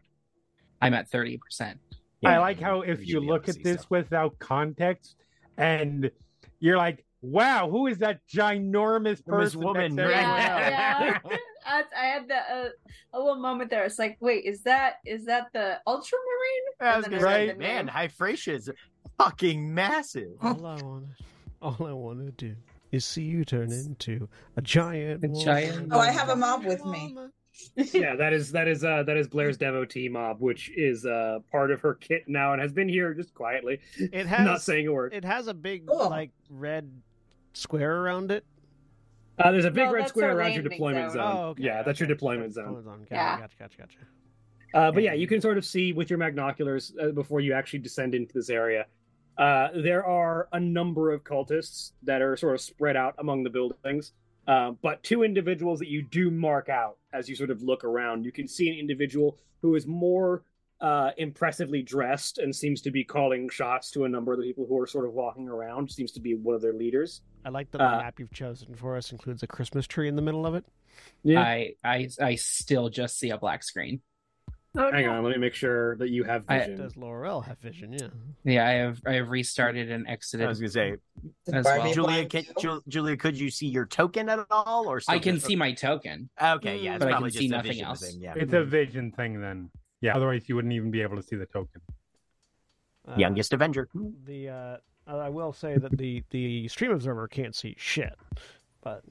I'm 0.82 0.94
at 0.94 1.10
thirty 1.10 1.38
percent. 1.38 1.80
I 2.24 2.38
like 2.38 2.60
how 2.60 2.82
if 2.82 3.06
you 3.08 3.20
look 3.20 3.50
at 3.50 3.64
this 3.64 3.80
stuff. 3.82 3.90
without 3.92 4.38
context 4.40 5.16
and 5.58 6.12
you're 6.60 6.78
like, 6.78 7.04
wow, 7.22 7.68
who 7.70 7.88
is 7.88 7.98
that 8.00 8.20
ginormous 8.32 9.18
This 9.18 9.22
person? 9.24 9.62
woman, 9.62 9.96
next 9.96 10.10
to 10.10 10.16
right? 10.16 10.40
everyone 10.50 11.14
else?" 11.14 11.22
Yeah, 11.26 11.38
I, 11.66 11.84
I 11.98 12.06
had 12.06 12.28
the, 12.28 12.36
uh, 12.36 12.70
a 13.14 13.20
little 13.20 13.40
moment 13.42 13.70
there. 13.70 13.84
It's 13.86 14.00
like, 14.00 14.18
wait, 14.20 14.46
is 14.46 14.62
that 14.64 14.96
is 15.06 15.26
that 15.26 15.48
the 15.54 15.80
Ultramarine? 15.88 16.64
I 16.80 16.98
was 16.98 17.06
gonna 17.06 17.18
then 17.20 17.28
I 17.28 17.32
say, 17.34 17.48
read 17.48 17.56
the 17.56 17.60
man, 17.60 17.86
name. 17.86 17.94
Hyphratia's 17.96 18.70
fucking 19.18 19.74
massive. 19.74 20.32
all 20.42 20.66
I 20.66 20.82
want, 20.82 21.06
all 21.62 21.78
I 21.88 21.92
want 21.94 22.20
to 22.20 22.32
do 22.32 22.56
is 22.92 23.06
see 23.06 23.24
you 23.24 23.46
turn 23.46 23.72
into 23.72 24.28
a 24.58 24.62
giant. 24.62 25.24
A 25.24 25.28
giant 25.44 25.90
Oh, 25.92 26.00
I 26.00 26.12
have 26.12 26.30
a 26.30 26.36
mob 26.36 26.66
with 26.66 26.84
me. 26.86 27.16
yeah, 27.76 28.16
that 28.16 28.34
is 28.34 28.52
that 28.54 28.68
is 28.68 28.84
uh 28.84 29.04
that 29.04 29.18
is 29.18 29.28
Blair's 29.28 29.58
devotee 29.58 30.10
mob, 30.10 30.38
which 30.40 30.72
is 30.76 31.06
uh 31.06 31.40
part 31.52 31.70
of 31.72 31.82
her 31.82 31.94
kit 31.96 32.24
now 32.28 32.54
and 32.54 32.62
has 32.62 32.72
been 32.74 32.90
here 32.90 33.14
just 33.14 33.34
quietly, 33.34 33.80
It 33.98 34.26
has 34.28 34.46
not 34.46 34.62
saying 34.62 34.88
a 34.88 34.92
word. 34.94 35.14
It 35.14 35.26
has 35.26 35.48
a 35.48 35.54
big 35.54 35.86
Cool. 35.88 36.10
like 36.10 36.32
red 36.50 36.90
square 37.54 38.02
around 38.02 38.32
it. 38.32 38.46
Uh, 39.44 39.52
there's 39.52 39.66
a 39.66 39.72
big 39.72 39.86
No, 39.86 39.94
red 39.94 40.08
square 40.08 40.38
around 40.38 40.54
your 40.54 40.64
deployment 40.64 41.12
zone. 41.12 41.22
zone. 41.22 41.38
Oh, 41.38 41.48
okay. 41.50 41.64
Yeah, 41.64 41.84
that's 41.84 42.00
your 42.00 42.08
deployment 42.08 42.54
zone. 42.54 42.66
Deployment 42.66 42.86
zone. 42.86 43.00
Gotcha, 43.10 43.14
Yeah. 43.16 43.40
gotcha, 43.40 43.56
gotcha, 43.58 43.78
gotcha. 43.78 43.98
Uh, 44.74 44.92
but 44.92 45.04
yeah, 45.04 45.14
you 45.14 45.28
can 45.28 45.42
sort 45.42 45.58
of 45.58 45.66
see 45.66 45.94
with 45.94 46.10
your 46.10 46.20
magnoculars 46.20 46.92
uh, 47.02 47.12
before 47.12 47.40
you 47.42 47.54
actually 47.54 47.80
descend 47.80 48.16
into 48.16 48.34
this 48.34 48.50
area. 48.50 48.86
Uh, 49.38 49.70
there 49.84 50.06
are 50.06 50.48
a 50.54 50.60
number 50.60 51.12
of 51.12 51.24
cultists 51.24 51.92
that 52.04 52.22
are 52.22 52.38
sort 52.38 52.54
of 52.54 52.62
spread 52.62 52.96
out 52.96 53.16
among 53.18 53.44
the 53.44 53.50
buildings, 53.50 54.14
uh, 54.48 54.72
but 54.82 55.02
two 55.04 55.24
individuals 55.24 55.80
that 55.80 55.88
you 55.88 56.02
do 56.04 56.30
mark 56.30 56.70
out 56.70 56.98
as 57.14 57.28
you 57.28 57.36
sort 57.36 57.50
of 57.50 57.62
look 57.64 57.84
around. 57.84 58.24
You 58.26 58.32
can 58.32 58.48
see 58.48 58.70
an 58.70 58.76
individual 58.78 59.38
who 59.62 59.76
is 59.76 59.88
more 59.88 60.44
uh, 60.82 61.12
impressively 61.18 61.82
dressed 61.84 62.38
and 62.40 62.56
seems 62.56 62.82
to 62.82 62.92
be 62.92 63.04
calling 63.04 63.50
shots 63.50 63.92
to 63.92 64.06
a 64.06 64.10
number 64.10 64.34
of 64.34 64.40
the 64.40 64.46
people 64.46 64.66
who 64.68 64.80
are 64.80 64.88
sort 64.88 65.06
of 65.06 65.14
walking 65.14 65.48
around. 65.48 65.92
Seems 65.92 66.12
to 66.14 66.20
be 66.20 66.34
one 66.36 66.56
of 66.56 66.62
their 66.62 66.74
leaders. 66.74 67.22
I 67.46 67.50
like 67.50 67.70
that 67.72 67.78
the 67.80 67.84
Uh, 67.88 67.98
map 68.02 68.20
you've 68.20 68.32
chosen 68.34 68.74
for 68.76 68.96
us 68.98 69.12
includes 69.12 69.44
a 69.44 69.48
Christmas 69.48 69.86
tree 69.88 70.08
in 70.08 70.16
the 70.16 70.22
middle 70.22 70.46
of 70.46 70.56
it. 70.56 70.66
Yeah. 71.24 71.40
I, 71.42 71.74
I 71.84 72.10
I 72.22 72.36
still 72.36 72.90
just 72.90 73.18
see 73.20 73.30
a 73.30 73.38
black 73.38 73.64
screen. 73.64 74.02
Oh, 74.78 74.90
Hang 74.90 75.06
no. 75.06 75.12
on, 75.14 75.24
let 75.26 75.32
me 75.34 75.38
make 75.38 75.54
sure 75.54 75.98
that 75.98 76.10
you 76.12 76.24
have 76.24 76.46
I- 76.48 76.60
vision. 76.60 76.78
Does 76.78 76.94
Loroelle 76.94 77.44
have 77.46 77.60
vision? 77.60 77.92
Yeah. 77.94 78.08
Yeah, 78.46 78.66
I 78.68 78.72
have 78.72 79.02
I 79.06 79.14
have 79.16 79.30
restarted 79.30 79.92
and 79.92 80.08
exited. 80.08 80.48
I 80.48 80.50
exited. 80.52 80.68
was 80.68 80.76
gonna 80.76 80.98
say, 81.52 81.58
As 81.58 81.66
well. 81.66 81.94
Julia, 81.94 82.28
blind 82.28 82.30
can, 82.58 82.82
Julia, 82.88 83.18
could 83.18 83.38
you 83.38 83.50
see 83.50 83.68
your 83.68 83.86
token 83.86 84.30
at 84.30 84.40
all, 84.50 84.88
or 84.88 85.00
something? 85.02 85.20
I 85.20 85.24
can 85.24 85.40
see 85.42 85.56
my 85.58 85.74
token. 85.74 86.30
Okay, 86.42 86.80
yeah, 86.80 86.96
it's 86.96 87.04
But 87.04 87.14
I 87.14 87.18
can 87.18 87.26
just 87.26 87.38
see 87.38 87.48
nothing 87.50 87.82
else. 87.82 88.00
Thing, 88.10 88.22
yeah. 88.22 88.34
It's 88.38 88.54
a 88.54 88.64
vision 88.64 89.12
thing 89.12 89.42
then. 89.42 89.70
Yeah, 90.02 90.16
otherwise 90.16 90.50
you 90.50 90.56
wouldn't 90.56 90.74
even 90.74 90.92
be 90.92 91.02
able 91.02 91.16
to 91.16 91.24
see 91.24 91.36
the 91.36 91.46
token. 91.46 91.82
Uh, 93.08 93.16
Youngest 93.18 93.54
Avenger. 93.54 93.88
The 94.26 94.50
uh, 94.50 94.78
I 95.08 95.30
will 95.30 95.54
say 95.54 95.78
that 95.78 95.98
the 95.98 96.24
the 96.32 96.68
stream 96.68 96.92
observer 96.92 97.28
can't 97.28 97.56
see 97.56 97.76
shit, 97.78 98.16
but 98.82 99.04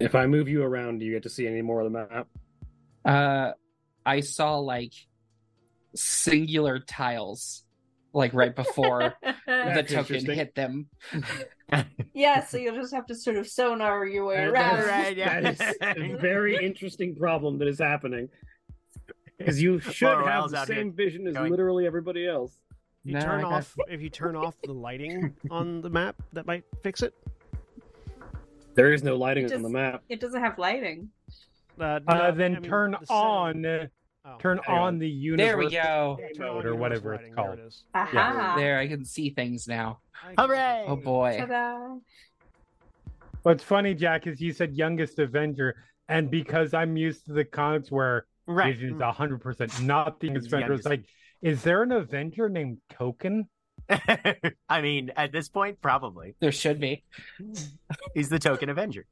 If 0.00 0.14
I 0.14 0.26
move 0.26 0.48
you 0.48 0.62
around, 0.62 1.00
do 1.00 1.04
you 1.04 1.12
get 1.12 1.24
to 1.24 1.28
see 1.28 1.46
any 1.46 1.60
more 1.60 1.82
of 1.82 1.92
the 1.92 1.98
map? 1.98 2.26
Uh, 3.04 3.52
I 4.04 4.20
saw 4.20 4.56
like 4.56 4.94
singular 5.94 6.78
tiles, 6.78 7.64
like 8.12 8.32
right 8.34 8.54
before 8.54 9.14
the 9.46 9.84
token 9.88 10.24
hit 10.26 10.54
them. 10.54 10.86
yeah, 12.14 12.44
so 12.44 12.56
you'll 12.58 12.74
just 12.74 12.94
have 12.94 13.06
to 13.06 13.14
sort 13.14 13.36
of 13.36 13.46
sonar 13.48 14.06
your 14.06 14.26
way 14.26 14.36
around. 14.44 14.54
that 14.54 14.78
is- 14.80 14.86
Right, 14.86 15.16
yeah. 15.16 15.40
that 15.40 15.60
is 15.60 15.76
a 15.80 16.16
very 16.16 16.56
interesting 16.64 17.14
problem 17.14 17.58
that 17.58 17.68
is 17.68 17.78
happening. 17.78 18.28
Because 19.38 19.62
you 19.62 19.80
should 19.80 20.06
Laura 20.08 20.30
have 20.30 20.50
the 20.50 20.58
out 20.58 20.66
here 20.66 20.76
same 20.76 20.92
vision 20.92 21.26
as 21.26 21.34
going- 21.34 21.50
literally 21.50 21.86
everybody 21.86 22.26
else. 22.26 22.58
You 23.04 23.14
No, 23.14 23.20
turn 23.20 23.44
off 23.44 23.74
if 23.88 24.02
you 24.02 24.10
turn 24.10 24.36
off 24.36 24.54
the 24.62 24.72
lighting 24.74 25.34
on 25.50 25.80
the 25.80 25.88
map, 25.88 26.16
that 26.34 26.44
might 26.46 26.64
fix 26.82 27.02
it. 27.02 27.14
There 28.74 28.92
is 28.92 29.02
no 29.02 29.16
lighting 29.16 29.44
Just- 29.44 29.54
on 29.54 29.62
the 29.62 29.70
map. 29.70 30.02
It 30.08 30.20
doesn't 30.20 30.40
have 30.40 30.58
lighting. 30.58 31.08
Uh, 31.80 32.00
Uh, 32.06 32.30
then 32.32 32.56
I 32.56 32.60
mean, 32.60 32.68
turn 32.70 32.90
the 33.00 33.10
on, 33.12 33.64
uh, 33.64 33.86
Oh, 34.24 34.36
turn 34.38 34.58
hang 34.64 34.76
on. 34.76 34.82
on 34.82 34.98
the 34.98 35.08
universe. 35.08 35.46
There 35.46 35.58
we 35.58 35.70
go. 35.70 36.18
mode 36.38 36.66
or 36.66 36.74
whatever 36.74 37.14
it's 37.14 37.22
lighting, 37.22 37.34
there 37.34 37.44
called. 37.44 37.58
it 37.58 37.66
is. 37.66 37.84
Aha. 37.94 38.54
There, 38.56 38.78
I 38.78 38.86
can 38.86 39.04
see 39.04 39.30
things 39.30 39.66
now. 39.66 40.00
Hooray! 40.38 40.84
Oh 40.86 40.96
boy. 40.96 41.36
Ta-da. 41.38 41.96
What's 43.42 43.64
funny, 43.64 43.94
Jack, 43.94 44.26
is 44.26 44.40
you 44.40 44.52
said 44.52 44.74
youngest 44.74 45.18
Avenger, 45.18 45.76
and 46.08 46.30
because 46.30 46.74
I'm 46.74 46.96
used 46.96 47.24
to 47.26 47.32
the 47.32 47.44
comics 47.44 47.90
where 47.90 48.26
Right. 48.46 48.74
Vision's 48.74 49.00
hundred 49.00 49.40
percent 49.40 49.80
not 49.80 50.18
the 50.18 50.30
He's 50.32 50.46
Avenger, 50.46 50.72
it's 50.72 50.84
like, 50.86 51.04
is 51.40 51.62
there 51.62 51.82
an 51.82 51.92
Avenger 51.92 52.48
named 52.48 52.78
Token? 52.90 53.48
I 54.68 54.80
mean, 54.82 55.12
at 55.16 55.30
this 55.30 55.48
point, 55.48 55.80
probably. 55.80 56.34
There 56.40 56.50
should 56.52 56.80
be. 56.80 57.04
He's 58.14 58.28
the 58.28 58.38
token 58.38 58.68
Avenger. 58.68 59.06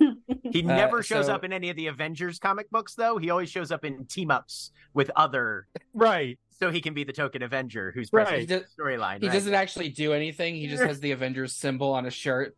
He 0.52 0.62
Uh, 0.64 0.66
never 0.66 1.02
shows 1.02 1.26
so- 1.26 1.34
up 1.34 1.44
in 1.44 1.52
any 1.52 1.70
of 1.70 1.76
the 1.76 1.86
Avengers 1.86 2.38
comic 2.38 2.70
books, 2.70 2.94
though. 2.94 3.18
He 3.18 3.30
always 3.30 3.50
shows 3.50 3.70
up 3.70 3.84
in 3.84 4.04
team 4.06 4.30
ups 4.30 4.72
with 4.94 5.10
other, 5.14 5.66
Right. 5.94 6.38
so 6.50 6.70
he 6.72 6.80
can 6.80 6.92
be 6.94 7.04
the 7.04 7.12
token 7.12 7.42
Avenger 7.42 7.92
who's 7.92 8.10
Right. 8.12 8.26
present 8.26 8.48
He, 8.48 8.54
in 8.54 8.60
does, 8.62 8.74
the 8.74 8.82
storyline. 8.82 9.20
he 9.20 9.28
right? 9.28 9.32
doesn't 9.34 9.54
actually 9.54 9.90
do 9.90 10.12
anything. 10.12 10.56
He 10.56 10.66
just 10.66 10.82
has 10.82 10.98
the 11.00 11.12
Avengers 11.12 11.54
symbol 11.54 11.92
on 11.92 12.04
his 12.04 12.14
shirt. 12.14 12.56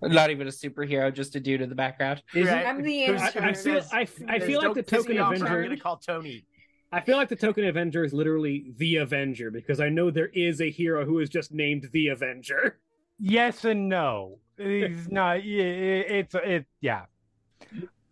Not 0.00 0.30
even 0.30 0.48
a 0.48 0.50
superhero, 0.50 1.14
just 1.14 1.36
a 1.36 1.40
dude 1.40 1.60
in 1.60 1.68
the 1.68 1.76
background. 1.76 2.22
Is 2.34 2.48
Right. 2.48 2.66
I'm 2.66 2.82
the 2.82 3.04
Who's- 3.06 3.22
I. 3.36 3.50
I 3.50 3.54
feel 3.54 3.80
I, 3.92 4.06
I 4.26 4.38
feel 4.40 4.60
like 4.60 4.74
the 4.74 4.82
token 4.82 5.12
me 5.14 5.18
off, 5.18 5.28
I'm 5.28 5.42
Avenger. 5.42 5.62
going 5.62 5.76
to 5.76 5.82
call 5.82 5.98
Tony. 5.98 6.44
I 6.90 7.00
feel 7.00 7.16
like 7.16 7.28
the 7.28 7.36
token 7.36 7.64
Avenger 7.64 8.04
is 8.04 8.12
literally 8.12 8.72
the 8.76 8.96
Avenger 8.96 9.50
because 9.52 9.78
I 9.80 9.88
know 9.90 10.10
there 10.10 10.30
is 10.34 10.60
a 10.60 10.68
hero 10.70 11.04
who 11.06 11.20
is 11.20 11.28
just 11.30 11.52
named 11.52 11.88
the 11.92 12.08
Avenger. 12.08 12.80
Yes 13.20 13.64
and 13.64 13.88
no. 13.88 14.40
He's 14.58 15.08
not. 15.10 15.36
i- 15.36 15.38
i- 15.38 16.06
It's 16.20 16.34
it. 16.34 16.66
Yeah. 16.80 17.06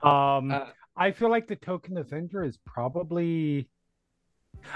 Um, 0.02 0.50
Uh, 0.50 0.66
I 0.96 1.12
feel 1.12 1.30
like 1.30 1.46
the 1.46 1.56
Token 1.56 1.96
Avenger 1.98 2.42
is 2.42 2.58
probably. 2.64 3.68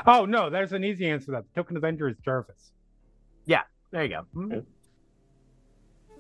Oh 0.07 0.25
no, 0.25 0.51
there's 0.51 0.73
an 0.73 0.85
easy 0.85 1.09
answer 1.09 1.27
to 1.27 1.31
that. 1.33 1.45
The 1.53 1.61
Token 1.61 1.77
Avenger 1.77 2.09
is 2.09 2.17
Jarvis, 2.25 2.73
Yeah, 3.47 3.63
There 3.91 4.03
you 4.05 4.09
go. 4.09 4.27
Okay. 4.45 4.67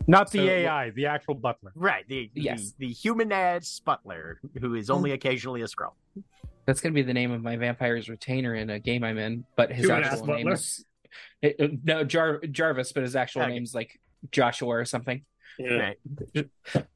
not 0.07 0.31
the 0.31 0.39
So- 0.39 0.45
AI, 0.45 0.91
the 0.91 1.07
actual 1.07 1.35
Butler. 1.35 1.73
Right. 1.75 2.07
The, 2.09 2.31
Yes. 2.35 2.73
the, 2.73 2.87
the 2.89 2.93
human 2.93 3.33
ass 3.33 3.81
butler 3.81 4.39
who 4.61 4.75
is 4.75 4.91
only 4.91 5.12
occasionally 5.12 5.62
a 5.62 5.69
scroll. 5.69 5.95
That's 6.66 6.81
gonna 6.81 6.95
be 6.95 7.03
the 7.03 7.15
name 7.15 7.31
of 7.31 7.43
my 7.43 7.57
vampire's 7.57 8.09
retainer 8.09 8.55
in 8.55 8.69
a 8.71 8.79
game 8.79 9.03
I'm 9.05 9.19
in, 9.19 9.45
but 9.57 9.71
his 9.73 9.87
Human 9.87 10.05
actual 10.05 10.27
name 10.27 10.37
butler? 10.45 10.53
is 10.55 10.85
it, 11.41 11.57
uh, 11.61 11.69
no 11.85 12.05
Jar- 12.05 12.41
Jarvis, 12.41 12.93
but 12.93 13.03
his 13.03 13.16
actual 13.16 13.43
Okay. 13.43 13.53
name's 13.53 13.75
like 13.75 13.99
Joshua 14.31 14.69
or 14.69 14.85
something. 14.85 15.25
Yeah. 15.59 15.93
Right. 16.35 16.48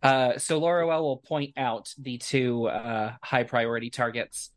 Uh, 0.02 0.38
so 0.38 0.60
Loroelle 0.60 1.00
will 1.02 1.18
point 1.18 1.52
out 1.56 1.92
the 1.98 2.18
two 2.18 2.66
uh, 2.66 3.12
high 3.22 3.44
priority 3.44 3.90
targets. 3.90 4.50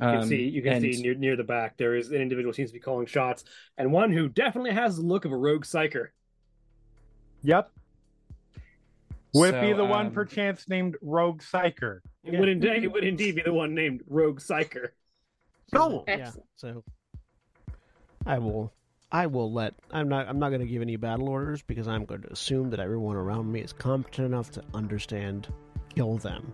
You 0.00 0.06
can 0.06 0.16
Um, 0.18 0.28
see 0.28 0.48
you 0.48 0.62
can 0.62 0.72
and- 0.74 0.82
see 0.94 1.02
near 1.02 1.14
near 1.14 1.36
the 1.36 1.44
back 1.44 1.76
there 1.76 1.94
is 1.94 2.10
an 2.10 2.20
individual 2.20 2.50
who 2.52 2.56
seems 2.56 2.70
to 2.70 2.74
be 2.74 2.80
calling 2.80 3.06
shots, 3.06 3.44
and 3.78 3.92
one 3.92 4.12
who 4.12 4.28
definitely 4.28 4.72
has 4.72 4.96
the 4.96 5.02
look 5.02 5.24
of 5.24 5.32
a 5.32 5.36
rogue 5.36 5.64
psyker. 5.64 6.08
Yep. 7.42 7.70
Would 9.34 9.54
it 9.54 9.60
be 9.60 9.70
So, 9.72 9.76
the 9.78 9.84
one 9.84 10.06
um, 10.06 10.12
perchance 10.12 10.68
named 10.68 10.96
Rogue 11.02 11.42
Psyker? 11.42 12.00
It 12.22 12.38
would 12.38 12.48
indeed 12.48 12.84
it 12.84 12.92
would 12.92 13.02
indeed 13.04 13.34
be 13.34 13.42
the 13.42 13.52
one 13.52 13.74
named 13.74 14.02
Rogue 14.08 14.38
Psyker. 14.40 14.90
Cool. 15.74 16.04
Yeah. 16.06 16.14
Excellent. 16.14 16.46
So 16.54 16.84
I 18.24 18.38
will 18.38 18.72
I 19.12 19.26
will 19.26 19.52
let 19.52 19.74
I'm 19.90 20.08
not 20.08 20.28
I'm 20.28 20.38
not 20.38 20.48
going 20.48 20.60
to 20.60 20.66
give 20.66 20.82
any 20.82 20.96
battle 20.96 21.28
orders 21.28 21.62
because 21.62 21.86
I'm 21.88 22.04
going 22.04 22.22
to 22.22 22.32
assume 22.32 22.70
that 22.70 22.80
everyone 22.80 23.16
around 23.16 23.50
me 23.50 23.60
is 23.60 23.72
competent 23.72 24.26
enough 24.26 24.50
to 24.52 24.64
understand 24.74 25.48
kill 25.94 26.16
them. 26.16 26.52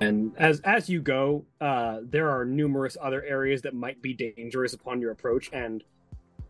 And 0.00 0.32
as 0.38 0.60
as 0.60 0.88
you 0.88 1.00
go, 1.02 1.44
uh, 1.60 1.98
there 2.02 2.30
are 2.30 2.44
numerous 2.44 2.96
other 3.00 3.22
areas 3.22 3.62
that 3.62 3.74
might 3.74 4.00
be 4.00 4.14
dangerous 4.14 4.72
upon 4.72 5.00
your 5.00 5.10
approach, 5.10 5.50
and 5.52 5.84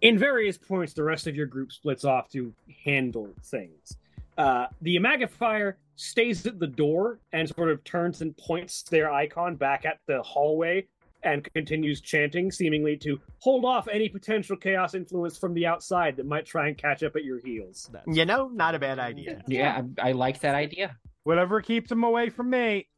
in 0.00 0.18
various 0.18 0.56
points, 0.56 0.92
the 0.92 1.02
rest 1.02 1.26
of 1.26 1.34
your 1.34 1.46
group 1.46 1.72
splits 1.72 2.04
off 2.04 2.28
to 2.30 2.54
handle 2.84 3.28
things. 3.42 3.96
Uh, 4.38 4.66
the 4.80 4.96
Imagifier 4.96 5.74
stays 5.96 6.46
at 6.46 6.58
the 6.58 6.66
door 6.66 7.18
and 7.32 7.48
sort 7.48 7.70
of 7.70 7.84
turns 7.84 8.22
and 8.22 8.34
points 8.36 8.82
their 8.84 9.12
icon 9.12 9.56
back 9.56 9.84
at 9.84 9.98
the 10.06 10.22
hallway 10.22 10.86
and 11.22 11.48
continues 11.54 12.00
chanting, 12.00 12.50
seemingly 12.50 12.96
to 12.98 13.18
hold 13.38 13.64
off 13.64 13.88
any 13.88 14.08
potential 14.08 14.56
chaos 14.56 14.94
influence 14.94 15.36
from 15.38 15.54
the 15.54 15.66
outside 15.66 16.16
that 16.16 16.26
might 16.26 16.46
try 16.46 16.68
and 16.68 16.76
catch 16.78 17.02
up 17.02 17.16
at 17.16 17.24
your 17.24 17.38
heels. 17.40 17.88
That's 17.92 18.06
You 18.16 18.24
know, 18.24 18.48
not 18.48 18.74
a 18.74 18.78
bad 18.78 18.98
idea. 18.98 19.42
yeah, 19.48 19.82
I, 20.00 20.10
I 20.10 20.12
like 20.12 20.40
that 20.40 20.54
idea. 20.54 20.96
Whatever 21.24 21.60
keeps 21.60 21.90
him 21.92 22.02
away 22.04 22.30
from 22.30 22.50
me. 22.50 22.88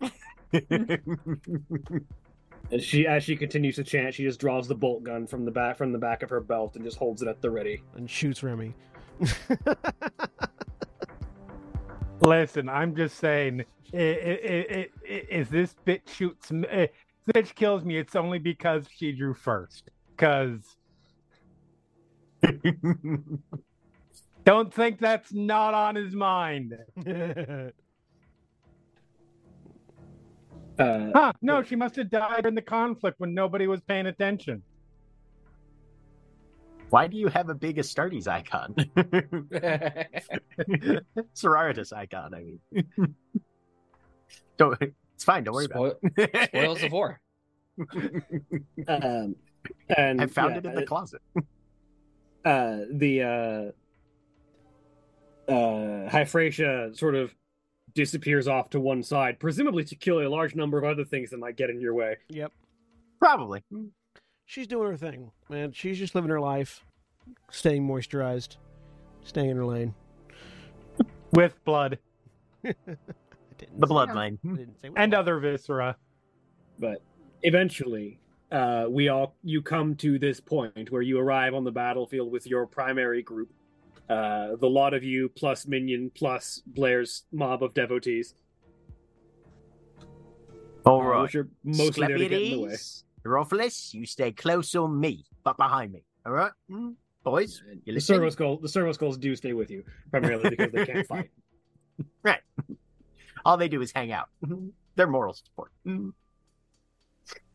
And 2.72 2.80
she, 2.80 3.04
as 3.04 3.24
she 3.24 3.34
continues 3.34 3.74
to 3.76 3.84
chant, 3.84 4.14
she 4.14 4.22
just 4.22 4.38
draws 4.38 4.68
the 4.68 4.76
bolt 4.76 5.02
gun 5.02 5.26
from 5.26 5.44
the 5.44 5.50
back 5.50 5.76
from 5.76 5.90
the 5.90 5.98
back 5.98 6.22
of 6.22 6.30
her 6.30 6.38
belt 6.40 6.76
and 6.76 6.84
just 6.84 6.98
holds 6.98 7.20
it 7.20 7.26
at 7.26 7.40
the 7.42 7.50
ready. 7.50 7.82
and 7.96 8.08
shoots 8.08 8.44
Remy. 8.44 8.74
Listen, 12.20 12.68
I'm 12.68 12.94
just 12.94 13.16
saying, 13.18 13.64
i- 13.94 13.96
i- 13.96 14.00
i- 14.00 14.66
i- 14.70 14.88
i- 15.08 15.26
if 15.30 15.48
this 15.50 15.74
bitch 15.86 16.08
shoots, 16.10 16.52
eh, 16.68 16.86
this 17.26 17.52
kills 17.52 17.84
me, 17.84 17.96
it's 17.96 18.16
only 18.16 18.38
because 18.38 18.86
she 18.94 19.12
drew 19.12 19.34
first. 19.34 19.90
Because 20.16 20.60
don't 24.44 24.72
think 24.72 24.98
that's 24.98 25.32
not 25.32 25.74
on 25.74 25.94
his 25.94 26.14
mind. 26.14 26.74
Uh, 30.78 31.10
Huh? 31.14 31.32
No, 31.42 31.62
she 31.62 31.76
must 31.76 31.96
have 31.96 32.10
died 32.10 32.46
in 32.46 32.54
the 32.54 32.62
conflict 32.62 33.20
when 33.20 33.34
nobody 33.34 33.66
was 33.66 33.82
paying 33.82 34.06
attention. 34.06 34.62
Why 36.88 37.06
do 37.06 37.18
you 37.18 37.28
have 37.28 37.50
a 37.50 37.54
big 37.54 37.76
Astartes 37.76 38.26
icon? 38.26 38.74
Sororitas 41.34 41.92
icon, 41.92 42.34
I 42.34 42.40
mean. 42.40 42.60
don't, 44.56 44.78
it's 45.20 45.24
fine, 45.26 45.44
don't 45.44 45.54
worry 45.54 45.66
Spoil- 45.66 45.98
about 46.02 46.12
it. 46.16 46.48
Spoils 46.48 46.82
of 46.82 46.92
war. 46.92 47.20
um, 48.88 49.36
and 49.94 50.22
I 50.22 50.26
found 50.26 50.52
yeah, 50.52 50.58
it 50.60 50.64
in 50.64 50.74
the 50.74 50.86
closet. 50.86 51.20
uh, 52.46 52.78
the 52.90 53.22
uh, 53.22 53.70
uh, 55.52 56.08
Hyphrasia 56.08 56.96
sort 56.96 57.16
of 57.16 57.34
disappears 57.94 58.48
off 58.48 58.70
to 58.70 58.80
one 58.80 59.02
side, 59.02 59.38
presumably 59.38 59.84
to 59.84 59.94
kill 59.94 60.26
a 60.26 60.28
large 60.28 60.54
number 60.54 60.78
of 60.78 60.84
other 60.84 61.04
things 61.04 61.28
that 61.32 61.38
might 61.38 61.58
get 61.58 61.68
in 61.68 61.82
your 61.82 61.92
way. 61.92 62.16
yep. 62.30 62.50
Probably. 63.18 63.62
She's 64.46 64.66
doing 64.66 64.88
her 64.88 64.96
thing, 64.96 65.32
man. 65.50 65.72
She's 65.72 65.98
just 65.98 66.14
living 66.14 66.30
her 66.30 66.40
life, 66.40 66.82
staying 67.50 67.86
moisturized, 67.86 68.56
staying 69.22 69.50
in 69.50 69.58
her 69.58 69.66
lane. 69.66 69.94
With 71.32 71.62
blood 71.66 71.98
I 72.64 72.72
didn't 72.72 72.98
The 73.78 73.86
bloodline. 73.86 74.38
Didn't 74.42 74.80
say 74.80 74.90
and 74.96 75.14
other 75.14 75.38
viscera. 75.38 75.96
But 76.78 77.02
eventually, 77.42 78.18
uh, 78.50 78.86
we 78.88 79.08
all 79.08 79.34
you 79.42 79.62
come 79.62 79.94
to 79.96 80.18
this 80.18 80.40
point 80.40 80.90
where 80.90 81.02
you 81.02 81.18
arrive 81.18 81.54
on 81.54 81.64
the 81.64 81.70
battlefield 81.72 82.32
with 82.32 82.46
your 82.46 82.66
primary 82.66 83.22
group, 83.22 83.50
uh, 84.08 84.56
the 84.56 84.68
lot 84.68 84.94
of 84.94 85.04
you 85.04 85.28
plus 85.28 85.66
minion 85.66 86.10
plus 86.14 86.62
Blair's 86.66 87.24
mob 87.32 87.62
of 87.62 87.74
devotees, 87.74 88.34
All 90.86 91.00
uh, 91.02 91.04
right. 91.04 91.22
which 91.22 91.34
are 91.36 91.48
mostly 91.64 92.06
there 92.06 92.16
to 92.18 92.28
get 92.28 92.42
in 92.42 92.50
the 92.52 92.60
way. 92.60 92.70
Schleppies, 92.72 93.04
Rophilus, 93.24 93.92
you 93.94 94.06
stay 94.06 94.32
close 94.32 94.74
on 94.74 94.98
me, 94.98 95.24
but 95.44 95.56
behind 95.58 95.92
me. 95.92 96.04
All 96.24 96.32
right? 96.32 96.52
Mm, 96.70 96.94
Boys, 97.22 97.62
you 97.68 97.80
The 97.84 97.92
listen? 97.92 98.14
servo 98.16 98.30
skull, 98.30 98.56
the 98.56 98.68
servo 98.68 98.92
skulls 98.92 99.18
do 99.18 99.36
stay 99.36 99.52
with 99.52 99.70
you 99.70 99.84
primarily 100.10 100.48
because 100.50 100.72
they 100.72 100.86
can't 100.86 101.06
fight. 101.14 101.30
Right. 102.22 102.40
All 103.44 103.56
they 103.56 103.68
do 103.68 103.80
is 103.82 103.92
hang 103.92 104.12
out. 104.12 104.28
They're 104.96 105.06
moral 105.06 105.34
support. 105.34 105.70
Mm. 105.86 106.12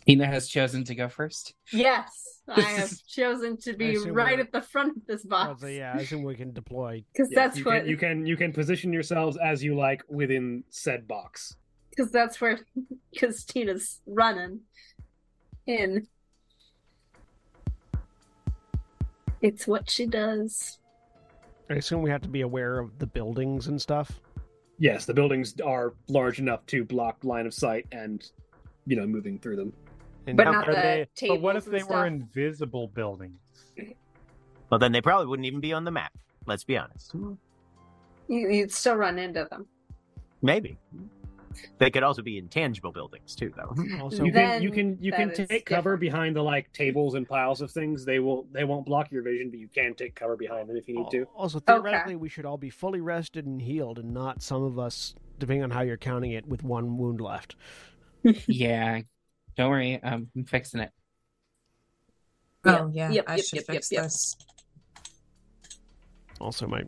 Tina 0.05 0.25
has 0.27 0.47
chosen 0.47 0.83
to 0.85 0.95
go 0.95 1.09
first. 1.09 1.53
Yes, 1.71 2.41
I 2.47 2.61
have 2.61 2.93
chosen 3.07 3.57
to 3.61 3.73
be 3.73 3.97
right 3.97 4.39
at 4.39 4.51
the 4.51 4.61
front 4.61 4.97
of 4.97 5.05
this 5.07 5.23
box 5.23 5.49
would 5.49 5.59
say, 5.61 5.77
yeah, 5.77 5.93
I 5.95 6.01
assume 6.01 6.23
we 6.23 6.35
can 6.35 6.53
deploy. 6.53 7.03
because 7.11 7.29
Yes, 7.31 7.35
that's 7.35 7.57
you 7.57 7.65
what 7.65 7.79
can, 7.81 7.87
you 7.89 7.97
can 7.97 8.25
you 8.25 8.37
can 8.37 8.53
position 8.53 8.93
yourselves 8.93 9.35
as 9.43 9.63
you 9.63 9.75
like 9.75 10.03
within 10.07 10.63
said 10.69 11.07
box. 11.07 11.55
because 11.89 12.11
that's 12.11 12.39
where 12.39 12.59
because 13.11 13.43
Tina's 13.43 14.01
running 14.05 14.59
in. 15.65 16.07
It's 19.41 19.67
what 19.67 19.89
she 19.89 20.05
does. 20.05 20.79
I 21.69 21.75
assume 21.75 22.01
we 22.01 22.09
have 22.09 22.21
to 22.21 22.29
be 22.29 22.41
aware 22.41 22.79
of 22.79 22.97
the 22.99 23.07
buildings 23.07 23.67
and 23.67 23.81
stuff. 23.81 24.19
Yes, 24.77 25.05
the 25.05 25.13
buildings 25.13 25.59
are 25.61 25.93
large 26.07 26.39
enough 26.39 26.65
to 26.67 26.83
block 26.83 27.23
line 27.23 27.45
of 27.45 27.53
sight 27.53 27.85
and 27.91 28.29
you 28.85 28.95
know, 28.95 29.07
moving 29.07 29.39
through 29.39 29.55
them. 29.55 29.73
And 30.27 30.37
But 30.37 30.45
not 30.45 30.65
the 30.65 30.73
they- 30.73 31.07
but 31.27 31.41
what 31.41 31.55
if 31.55 31.65
tables 31.65 31.81
and 31.81 31.89
they 31.89 31.93
were 31.95 32.05
invisible 32.05 32.87
buildings? 32.87 33.39
Well, 34.69 34.79
then 34.79 34.91
they 34.91 35.01
probably 35.01 35.27
wouldn't 35.27 35.45
even 35.45 35.59
be 35.59 35.73
on 35.73 35.83
the 35.83 35.91
map. 35.91 36.11
Let's 36.45 36.63
be 36.63 36.77
honest. 36.77 37.15
You'd 38.27 38.71
still 38.71 38.95
run 38.95 39.17
into 39.19 39.47
them. 39.49 39.67
Maybe. 40.41 40.77
They 41.77 41.89
could 41.89 42.03
also 42.03 42.21
be 42.21 42.37
intangible 42.37 42.91
buildings 42.91 43.35
too, 43.35 43.53
though. 43.55 43.75
also, 44.01 44.23
you 44.23 44.31
can 44.31 44.61
you 44.61 44.71
can 44.71 44.97
you 45.01 45.11
can 45.11 45.31
is 45.31 45.47
take 45.47 45.65
cover 45.65 45.97
behind 45.97 46.35
the 46.35 46.41
like 46.41 46.71
tables 46.73 47.15
and 47.15 47.27
piles 47.27 47.61
of 47.61 47.71
things. 47.71 48.05
They 48.05 48.19
won't 48.19 48.51
they 48.53 48.63
won't 48.63 48.85
block 48.85 49.11
your 49.11 49.23
vision, 49.23 49.49
but 49.49 49.59
you 49.59 49.67
can 49.67 49.93
take 49.93 50.15
cover 50.15 50.35
behind 50.35 50.69
them 50.69 50.77
if 50.77 50.87
you 50.87 50.95
need 50.95 51.11
to. 51.11 51.25
also 51.35 51.57
Okay. 51.57 51.73
theoretically, 51.73 52.15
we 52.15 52.29
should 52.29 52.45
all 52.45 52.57
be 52.57 52.69
fully 52.69 53.01
rested 53.01 53.45
and 53.45 53.61
healed, 53.61 53.99
and 53.99 54.13
not 54.13 54.41
some 54.41 54.63
of 54.63 54.79
us, 54.79 55.15
depending 55.39 55.63
on 55.63 55.71
how 55.71 55.81
you're 55.81 55.97
counting 55.97 56.31
it, 56.31 56.47
with 56.47 56.63
one 56.63 56.97
wound 56.97 57.21
left. 57.21 57.55
yeah. 58.47 59.01
Don't 59.57 59.69
worry, 59.69 60.01
um, 60.03 60.29
I'm 60.35 60.43
fixing 60.45 60.81
it. 60.81 60.91
Oh 62.65 62.89
yeah, 62.93 63.11
Yep, 63.11 63.25
I 63.27 63.35
yep, 63.35 63.45
should 63.45 63.55
yep, 63.57 63.65
yep, 63.67 63.75
fix 63.75 63.91
yep. 63.91 64.03
this. 64.03 64.35
Also, 66.39 66.67
my 66.67 66.83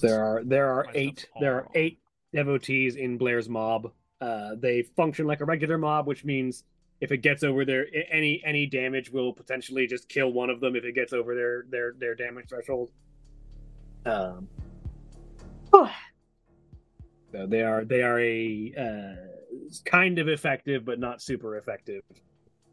There 0.00 0.24
are 0.24 0.42
there 0.44 0.70
are 0.70 0.86
eight 0.94 1.26
there 1.40 1.56
are 1.56 1.68
eight 1.74 2.00
devotees 2.32 2.96
in 2.96 3.18
Blair's 3.18 3.48
mob. 3.48 3.92
Uh, 4.20 4.50
they 4.58 4.82
function 4.82 5.26
like 5.26 5.40
a 5.40 5.44
regular 5.44 5.78
mob, 5.78 6.06
which 6.06 6.24
means 6.24 6.64
if 7.00 7.12
it 7.12 7.18
gets 7.18 7.44
over 7.44 7.64
their 7.64 7.86
a- 7.94 8.08
any 8.12 8.42
any 8.44 8.66
damage 8.66 9.10
will 9.10 9.32
potentially 9.32 9.86
just 9.86 10.08
kill 10.08 10.32
one 10.32 10.50
of 10.50 10.60
them 10.60 10.74
if 10.74 10.84
it 10.84 10.94
gets 10.94 11.12
over 11.12 11.34
their 11.34 11.64
their 11.70 11.94
their 11.98 12.14
damage 12.14 12.46
threshold. 12.48 12.90
Um, 14.04 14.48
so 15.72 17.46
they 17.46 17.62
are 17.62 17.84
they 17.84 18.02
are 18.02 18.18
a 18.20 18.72
uh, 18.76 19.70
kind 19.84 20.18
of 20.18 20.28
effective 20.28 20.84
but 20.84 20.98
not 20.98 21.22
super 21.22 21.56
effective 21.56 22.02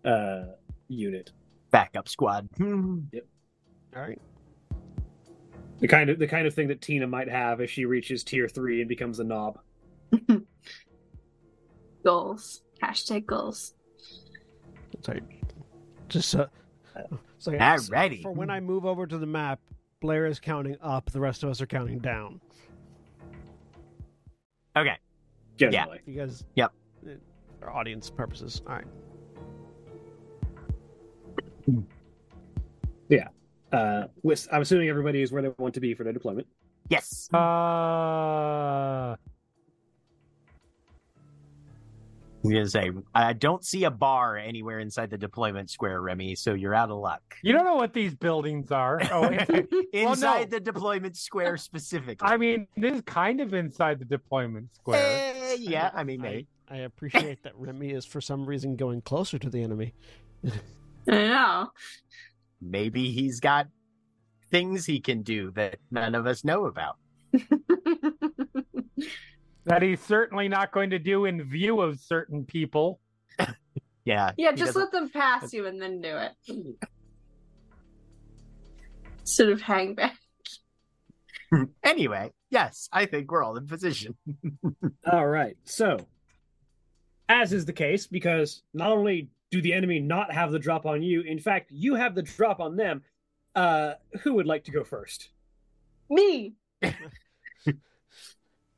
uh, 0.04 0.46
unit. 0.88 1.32
Backup 1.72 2.08
squad. 2.08 2.48
Yep. 3.12 3.26
all 3.96 4.02
right. 4.02 4.22
The 5.80 5.88
kind 5.88 6.10
of 6.10 6.18
the 6.20 6.28
kind 6.28 6.48
of 6.48 6.54
thing 6.54 6.70
that 6.70 6.82
Tina 6.82 7.06
might 7.06 7.30
have 7.30 7.60
if 7.62 7.70
she 7.70 7.86
reaches 7.86 8.24
tier 8.24 8.48
three 8.48 8.80
and 8.82 8.90
becomes 8.90 9.20
a 9.20 9.24
knob. 9.24 9.60
Goals. 12.06 12.61
Hashtag 12.82 13.26
goals. 13.26 13.73
It's 14.94 15.07
like, 15.07 15.23
just 16.07 16.36
uh, 16.36 16.48
it's 17.36 17.48
like, 17.48 17.57
Alrighty. 17.57 18.22
For 18.22 18.32
when 18.32 18.49
I 18.49 18.60
move 18.60 18.86
over 18.86 19.07
to 19.07 19.18
the 19.18 19.26
map, 19.26 19.60
Blair 20.02 20.26
is 20.27 20.40
counting 20.40 20.77
up. 20.82 21.11
The 21.11 21.19
rest 21.19 21.44
of 21.44 21.49
us 21.49 21.61
are 21.61 21.65
counting 21.65 21.99
down. 21.99 22.40
Okay. 24.77 24.98
Generally, 25.57 26.02
You 26.06 26.15
guys. 26.15 26.44
Yep. 26.56 26.72
For 27.60 27.72
audience 27.72 28.10
purposes. 28.10 28.61
All 28.68 28.76
right. 28.76 28.86
Yeah. 33.10 33.30
Uh, 33.72 34.07
with, 34.22 34.48
I'm 34.52 34.61
assuming 34.61 34.90
everybody 34.90 35.22
is 35.22 35.32
where 35.32 35.41
they 35.41 35.49
want 35.57 35.73
to 35.73 35.80
be 35.80 35.94
for 35.94 36.03
their 36.03 36.14
deployment. 36.14 36.45
Yes. 36.90 37.34
Uh, 37.34 39.15
I'm 42.46 42.54
gonna 42.54 42.70
say 42.70 42.92
I 43.14 43.34
don't 43.34 43.66
see 43.66 43.84
a 43.84 43.92
bar 43.92 44.38
anywhere 44.38 44.80
inside 44.80 45.10
the 45.10 45.18
deployment 45.18 45.70
square, 45.70 46.02
Remy. 46.02 46.36
So 46.36 46.54
you're 46.54 46.74
out 46.76 46.92
of 46.92 46.98
luck. 46.98 47.22
you 47.42 47.54
don't 47.54 47.66
know 47.66 47.76
what 47.76 47.94
these 47.94 48.14
buildings 48.16 48.72
are. 48.72 49.02
Oh, 49.12 49.30
inside 49.94 50.52
no. 50.52 50.58
the 50.58 50.60
deployment 50.60 51.16
square 51.16 51.58
specifically. 51.58 52.28
I 52.28 52.38
mean, 52.38 52.68
this 52.76 52.96
is 52.96 53.02
kind 53.02 53.40
of 53.40 53.54
inside 53.54 54.00
the 54.00 54.06
deployment 54.06 54.74
square. 54.76 55.34
Eh, 55.34 55.56
yeah, 55.60 55.92
I 55.94 56.04
mean, 56.04 56.20
I, 56.22 56.24
maybe. 56.24 56.48
I 56.70 56.78
appreciate 56.78 57.44
that 57.44 57.54
Remy 57.56 57.92
is 57.92 58.06
for 58.06 58.20
some 58.20 58.46
reason 58.46 58.76
going 58.76 59.02
closer 59.02 59.38
to 59.40 59.50
the 59.50 59.62
enemy. 59.62 59.94
I 60.46 60.52
know. 61.12 61.70
maybe 62.62 63.12
he's 63.12 63.40
got 63.40 63.68
things 64.52 64.86
he 64.86 65.00
can 65.00 65.22
do 65.22 65.52
that 65.52 65.78
none 65.92 66.16
of 66.16 66.26
us 66.26 66.44
know 66.44 66.66
about. 66.66 66.98
That 69.66 69.82
he's 69.82 70.00
certainly 70.02 70.48
not 70.48 70.72
going 70.72 70.92
to 70.92 71.00
do 71.00 71.26
in 71.26 71.44
view 71.44 71.82
of 71.82 72.00
certain 72.00 72.46
people. 72.46 73.00
Yeah. 74.08 74.34
yeah, 74.38 74.52
just 74.52 74.76
doesn't- 74.76 74.82
let 74.82 74.92
them 74.92 75.10
pass 75.10 75.52
you 75.52 75.66
and 75.66 75.82
then 75.82 76.00
do 76.00 76.16
it. 76.16 76.32
Sort 79.24 79.50
of 79.50 79.62
hang 79.62 79.96
back. 79.96 80.16
Anyway, 81.84 82.32
yes, 82.50 82.90
I 82.94 83.06
think 83.08 83.32
we're 83.32 83.42
all 83.44 83.56
in 83.56 83.66
position. 83.66 84.16
All 85.12 85.26
right. 85.26 85.56
So, 85.64 85.98
as 87.30 87.54
is 87.54 87.66
the 87.66 87.72
case, 87.74 88.08
because 88.08 88.62
not 88.74 88.92
only 88.92 89.30
do 89.52 89.62
the 89.62 89.72
enemy 89.74 90.00
not 90.00 90.34
have 90.34 90.52
the 90.52 90.60
drop 90.60 90.86
on 90.86 91.02
you, 91.02 91.22
in 91.22 91.40
fact, 91.40 91.72
you 91.72 91.96
have 91.96 92.14
the 92.14 92.24
drop 92.24 92.60
on 92.60 92.76
them. 92.76 93.04
Uh, 93.56 93.94
who 94.22 94.34
would 94.34 94.46
like 94.48 94.66
to 94.66 94.72
go 94.72 94.84
first? 94.84 95.30
Me. 96.10 96.56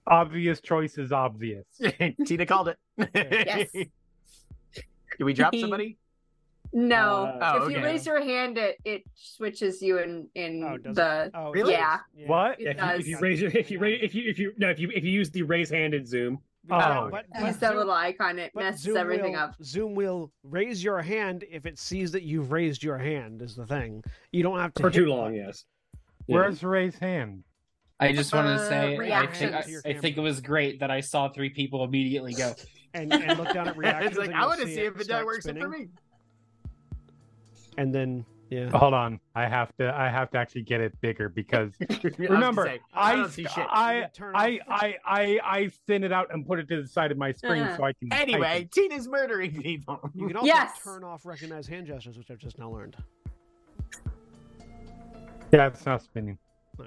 Obvious 0.07 0.61
choice 0.61 0.97
is 0.97 1.11
obvious. 1.11 1.65
Tina 2.25 2.45
called 2.45 2.69
it. 2.69 2.77
Yes. 3.13 3.71
Did 3.73 5.23
we 5.23 5.33
drop 5.33 5.53
somebody? 5.55 5.97
No. 6.73 7.25
Uh, 7.25 7.53
Oh, 7.61 7.65
if 7.65 7.71
you 7.75 7.83
raise 7.83 8.05
your 8.05 8.21
hand, 8.23 8.57
it 8.57 8.77
it 8.85 9.03
switches 9.15 9.81
you 9.81 9.99
in 9.99 10.27
in 10.35 10.63
Oh, 10.63 10.77
the. 10.93 11.31
Oh, 11.33 11.51
Really? 11.51 11.73
Yeah. 11.73 11.99
What? 12.25 12.59
Yeah, 12.59 12.71
if 12.71 12.77
you, 12.79 12.99
if 12.99 13.07
you 13.07 13.19
raise 13.19 13.41
your 13.41 13.51
if 13.51 13.71
you 13.71 13.79
raise 13.79 13.99
if 14.03 14.13
you 14.15 14.29
if 14.29 14.37
you 14.39 14.53
no 14.57 14.69
if 14.69 14.79
you 14.79 14.91
if 14.93 15.03
you 15.03 15.11
use 15.11 15.29
the 15.31 15.43
raise 15.43 15.69
hand 15.69 15.93
in 15.93 16.05
Zoom. 16.05 16.39
Oh. 16.69 17.07
but, 17.09 17.23
Use 17.35 17.43
but 17.53 17.59
that 17.61 17.69
Zoom, 17.69 17.77
little 17.77 17.93
icon. 17.93 18.39
It 18.39 18.51
messes 18.53 18.81
Zoom 18.81 18.97
everything 18.97 19.31
will, 19.33 19.39
up. 19.39 19.55
Zoom 19.63 19.95
will 19.95 20.31
raise 20.43 20.83
your 20.83 21.01
hand 21.01 21.45
if 21.49 21.65
it 21.65 21.79
sees 21.79 22.11
that 22.11 22.23
you've 22.23 22.51
raised 22.51 22.83
your 22.83 22.97
hand. 22.97 23.41
Is 23.41 23.55
the 23.55 23.65
thing. 23.65 24.03
You 24.33 24.43
don't 24.43 24.59
have 24.59 24.73
to 24.73 24.81
For 24.83 24.89
hit 24.89 24.95
too 24.97 25.05
long, 25.07 25.31
button. 25.31 25.35
yes. 25.35 25.63
Yeah. 26.27 26.35
Where's 26.35 26.63
raise 26.63 26.97
hand? 26.97 27.43
I 27.99 28.13
just 28.13 28.33
wanted 28.33 28.57
to 28.57 28.67
say, 28.67 29.11
I 29.11 29.25
think. 29.27 29.53
I, 29.53 29.89
I 29.89 29.93
think 29.93 30.17
it 30.17 30.21
was 30.21 30.39
great 30.39 30.79
that 30.81 30.91
I 30.91 31.01
saw 31.01 31.29
three 31.29 31.49
people 31.49 31.83
immediately 31.83 32.33
go. 32.33 32.53
and, 32.93 33.11
and 33.11 33.37
look 33.39 33.53
down 33.53 33.67
at 33.67 33.77
reactions. 33.77 34.11
it's 34.11 34.17
like 34.19 34.29
and 34.29 34.37
I 34.37 34.45
want 34.45 34.61
to 34.61 34.67
see 34.67 34.81
it 34.81 34.93
if 34.93 34.99
it 34.99 35.05
start 35.05 35.25
works 35.25 35.45
spinning, 35.45 35.63
for 35.63 35.69
me. 35.69 35.87
And 37.77 37.93
then 37.93 38.25
yeah. 38.49 38.69
Hold 38.69 38.93
on, 38.93 39.19
I 39.35 39.45
have 39.45 39.75
to. 39.75 39.93
I 39.93 40.07
have 40.09 40.31
to 40.31 40.37
actually 40.37 40.61
get 40.61 40.79
it 40.79 40.99
bigger 41.01 41.27
because 41.27 41.73
I 41.89 41.99
remember, 42.17 42.65
say, 42.65 42.79
I, 42.93 43.15
don't 43.17 43.29
see 43.29 43.43
shit. 43.43 43.65
I, 43.69 44.09
Turn 44.13 44.33
I, 44.35 44.59
I, 44.69 44.95
I, 45.05 45.39
I 45.43 45.71
thin 45.85 46.05
it 46.05 46.13
out 46.13 46.33
and 46.33 46.47
put 46.47 46.59
it 46.59 46.69
to 46.69 46.81
the 46.81 46.87
side 46.87 47.11
of 47.11 47.17
my 47.17 47.33
screen 47.33 47.63
Uh. 47.63 47.75
so 47.75 47.83
I 47.83 47.91
can. 47.93 48.13
Anyway, 48.13 48.61
it. 48.61 48.71
Tina's 48.71 49.07
murdering 49.07 49.61
people. 49.61 49.99
You 50.15 50.27
can 50.27 50.37
also 50.37 50.47
Yes. 50.47 50.79
turn 50.81 51.03
off 51.03 51.25
recognize 51.25 51.67
hand 51.67 51.87
gestures, 51.87 52.17
which 52.17 52.31
I've 52.31 52.37
just 52.37 52.57
now 52.57 52.69
learned. 52.69 52.95
yeah, 55.51 55.67
it's 55.67 55.85
not 55.85 56.01
spinning. 56.01 56.37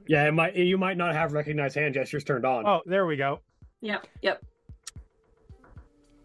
Yeah, 0.06 0.26
it 0.28 0.32
might 0.32 0.56
you 0.56 0.78
might 0.78 0.96
not 0.96 1.14
have 1.14 1.32
recognized 1.32 1.74
hand 1.74 1.94
gestures 1.94 2.24
turned 2.24 2.44
on. 2.44 2.66
Oh, 2.66 2.82
there 2.86 3.06
we 3.06 3.16
go. 3.16 3.40
Yep. 3.80 4.06
Yep. 4.22 4.44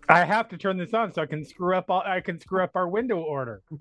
I 0.08 0.24
have 0.24 0.50
to 0.50 0.58
turn 0.58 0.78
this 0.78 0.94
on 0.94 1.14
so 1.14 1.22
I 1.22 1.26
can 1.26 1.44
screw 1.44 1.76
up. 1.76 1.90
All, 1.90 2.04
I 2.06 2.22
can 2.22 2.40
screw 2.40 2.64
up 2.64 2.76
our 2.76 2.88
window 2.88 3.18
order. 3.18 3.64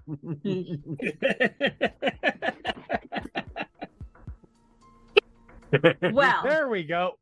Well. 6.12 6.40
There 6.44 6.68
we 6.68 6.84
go. 6.84 7.18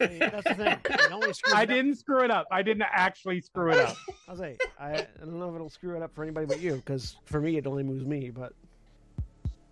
See, 0.00 0.18
that's 0.18 0.44
the 0.44 0.54
thing. 0.54 0.76
Only 1.10 1.32
I 1.54 1.62
it 1.62 1.62
up. 1.62 1.68
didn't 1.68 1.94
screw 1.96 2.22
it 2.22 2.30
up. 2.30 2.46
I 2.50 2.62
didn't 2.62 2.84
actually 2.92 3.40
screw 3.40 3.70
it 3.70 3.78
up. 3.78 3.96
I'll 4.28 4.36
say 4.36 4.56
I, 4.78 4.92
I 4.92 5.06
don't 5.20 5.38
know 5.38 5.48
if 5.48 5.54
it'll 5.54 5.70
screw 5.70 5.96
it 5.96 6.02
up 6.02 6.14
for 6.14 6.22
anybody 6.22 6.46
but 6.46 6.60
you, 6.60 6.76
because 6.76 7.16
for 7.24 7.40
me 7.40 7.56
it 7.56 7.66
only 7.66 7.82
moves 7.82 8.04
me. 8.04 8.30
But 8.30 8.52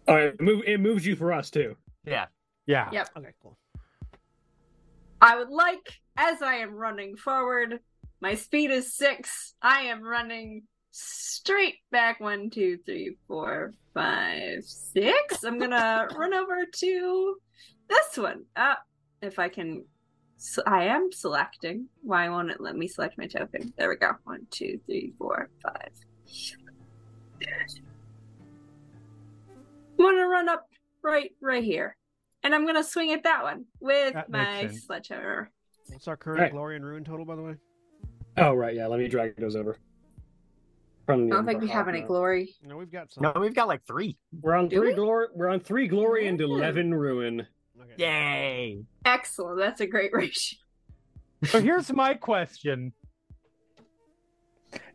oh, 0.08 0.16
it, 0.16 0.40
move, 0.40 0.62
it 0.66 0.80
moves 0.80 1.04
you 1.04 1.14
for 1.14 1.32
us 1.32 1.50
too. 1.50 1.76
Yeah. 2.06 2.26
Yeah. 2.66 2.88
Yep. 2.92 3.08
okay, 3.18 3.32
cool. 3.42 3.58
I 5.20 5.36
would 5.36 5.50
like, 5.50 6.00
as 6.16 6.42
I 6.42 6.56
am 6.56 6.74
running 6.74 7.16
forward, 7.16 7.80
my 8.20 8.34
speed 8.34 8.70
is 8.70 8.94
six. 8.94 9.54
I 9.62 9.82
am 9.82 10.02
running 10.02 10.64
straight 10.90 11.76
back 11.90 12.20
one, 12.20 12.50
two, 12.50 12.78
three, 12.86 13.16
four, 13.26 13.72
five, 13.92 14.64
six. 14.64 15.42
I'm 15.44 15.58
gonna 15.58 16.08
run 16.16 16.34
over 16.34 16.64
to 16.64 17.36
this 17.88 18.16
one. 18.16 18.44
Uh, 18.54 18.76
if 19.22 19.38
I 19.38 19.48
can, 19.48 19.84
so 20.36 20.62
I 20.66 20.84
am 20.84 21.10
selecting. 21.12 21.88
Why 22.02 22.28
won't 22.28 22.50
it 22.50 22.60
let 22.60 22.76
me 22.76 22.86
select 22.86 23.18
my 23.18 23.26
token? 23.26 23.72
There 23.76 23.88
we 23.88 23.96
go. 23.96 24.12
One, 24.24 24.46
two, 24.50 24.78
three, 24.86 25.12
four, 25.18 25.48
five. 25.62 25.92
I'm 29.98 30.04
gonna 30.04 30.26
run 30.26 30.48
up 30.48 30.68
right, 31.04 31.30
right 31.40 31.62
here, 31.62 31.96
and 32.42 32.54
I'm 32.54 32.66
gonna 32.66 32.82
swing 32.82 33.12
at 33.12 33.22
that 33.24 33.42
one 33.42 33.66
with 33.80 34.14
That 34.14 34.30
makes 34.30 34.44
my 34.52 34.60
sense. 34.62 34.86
sledgehammer. 34.86 35.50
What's 35.88 36.08
our 36.08 36.16
current 36.16 36.40
Right. 36.40 36.50
glory 36.52 36.76
and 36.76 36.84
ruin 36.84 37.04
total, 37.04 37.24
by 37.26 37.36
the 37.36 37.42
way? 37.42 37.54
Oh 38.36 38.54
right, 38.54 38.74
yeah. 38.74 38.86
Let 38.86 38.98
me 38.98 39.06
drag 39.08 39.36
those 39.36 39.54
over. 39.54 39.76
From 41.06 41.20
I 41.20 41.24
the 41.24 41.30
don't 41.30 41.46
think 41.46 41.60
we 41.60 41.68
have 41.68 41.86
any 41.88 42.00
glory. 42.00 42.54
No, 42.62 42.78
we've 42.78 42.90
got 42.90 43.12
some. 43.12 43.22
No, 43.22 43.34
we've 43.38 43.54
got 43.54 43.68
like 43.68 43.84
three. 43.86 44.16
We're 44.40 44.54
on 44.54 44.68
Do 44.68 44.78
three 44.78 44.88
we? 44.88 44.94
glory. 44.94 45.26
We're 45.34 45.48
on 45.48 45.60
three 45.60 45.86
glory 45.86 46.26
and 46.26 46.40
Yeah. 46.40 46.46
eleven 46.46 46.94
ruin. 46.94 47.46
Okay. 47.78 47.92
Yay! 47.98 48.84
Excellent. 49.04 49.58
That's 49.58 49.80
a 49.82 49.86
great 49.86 50.12
ratio. 50.14 50.58
So 51.44 51.60
here's 51.60 51.92
my 51.92 52.14
question: 52.14 52.94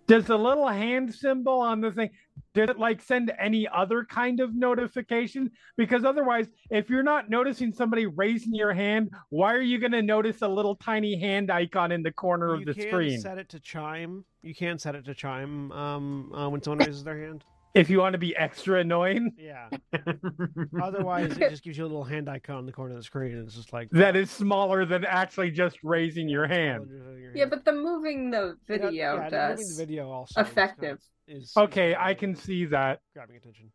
Does 0.08 0.26
the 0.26 0.38
little 0.38 0.68
hand 0.68 1.14
symbol 1.14 1.60
on 1.60 1.80
the 1.82 1.92
thing 1.92 2.10
does 2.54 2.70
it 2.70 2.80
like 2.80 3.02
send 3.02 3.32
any 3.40 3.68
other 3.68 4.04
kind 4.04 4.40
of 4.40 4.56
notification? 4.56 5.52
Because 5.78 6.04
otherwise, 6.04 6.48
if 6.70 6.90
you're 6.90 7.04
not 7.04 7.30
noticing 7.30 7.72
somebody 7.72 8.06
raising 8.06 8.54
your 8.54 8.74
hand, 8.74 9.12
why 9.30 9.54
are 9.54 9.62
you 9.62 9.80
going 9.80 9.92
to 9.92 10.02
notice 10.02 10.42
a 10.42 10.48
little 10.48 10.76
tiny 10.76 11.20
hand 11.20 11.52
icon 11.52 11.92
in 11.92 12.04
the 12.04 12.12
corner 12.12 12.54
of 12.54 12.66
the 12.66 12.74
can 12.74 12.88
screen? 12.88 13.20
set 13.20 13.38
it 13.38 13.50
to 13.50 13.60
chime. 13.60 14.26
You 14.42 14.56
can 14.56 14.78
set 14.78 14.96
it 14.96 15.06
to 15.06 15.14
chime 15.14 15.72
um, 15.72 16.34
uh, 16.34 16.50
when 16.50 16.62
someone 16.62 16.86
raises 16.86 17.04
their 17.04 17.20
hand. 17.20 17.44
If 17.76 17.90
you 17.90 18.00
want 18.00 18.14
to 18.14 18.18
be 18.20 18.36
extra 18.36 18.80
annoying, 18.80 19.32
Yeah. 19.38 19.70
Otherwise, 20.82 21.38
it 21.38 21.50
just 21.52 21.64
gives 21.64 21.78
you 21.78 21.84
a 21.84 21.88
little 21.88 22.04
hand 22.04 22.28
icon 22.28 22.60
in 22.60 22.66
the 22.66 22.72
corner 22.72 22.92
of 22.94 22.98
the 22.98 23.04
screen, 23.04 23.34
and 23.36 23.46
it's 23.46 23.56
just 23.56 23.72
like 23.72 23.90
that 23.92 24.16
is 24.16 24.32
smaller 24.32 24.86
than 24.86 25.06
actually 25.06 25.52
just 25.52 25.78
raising 25.84 26.28
your 26.28 26.48
hand. 26.48 26.88
Yeah, 27.36 27.46
but 27.46 27.66
the 27.66 27.72
moving 27.74 28.32
the 28.32 28.58
video 28.68 28.90
yeah, 28.90 29.16
yeah, 29.16 29.30
does. 29.30 29.60
Moving 29.60 29.70
the 29.78 29.86
video 29.86 30.10
also 30.10 30.42
is 30.42 30.48
effective. 30.48 30.82
kind 30.82 30.92
of- 30.94 31.00
is, 31.44 31.54
Okay, 31.56 31.92
is 31.92 31.98
I 32.00 32.16
can 32.16 32.36
see 32.36 32.66
that. 32.66 33.02
grabbing 33.14 33.36
attention. 33.36 33.72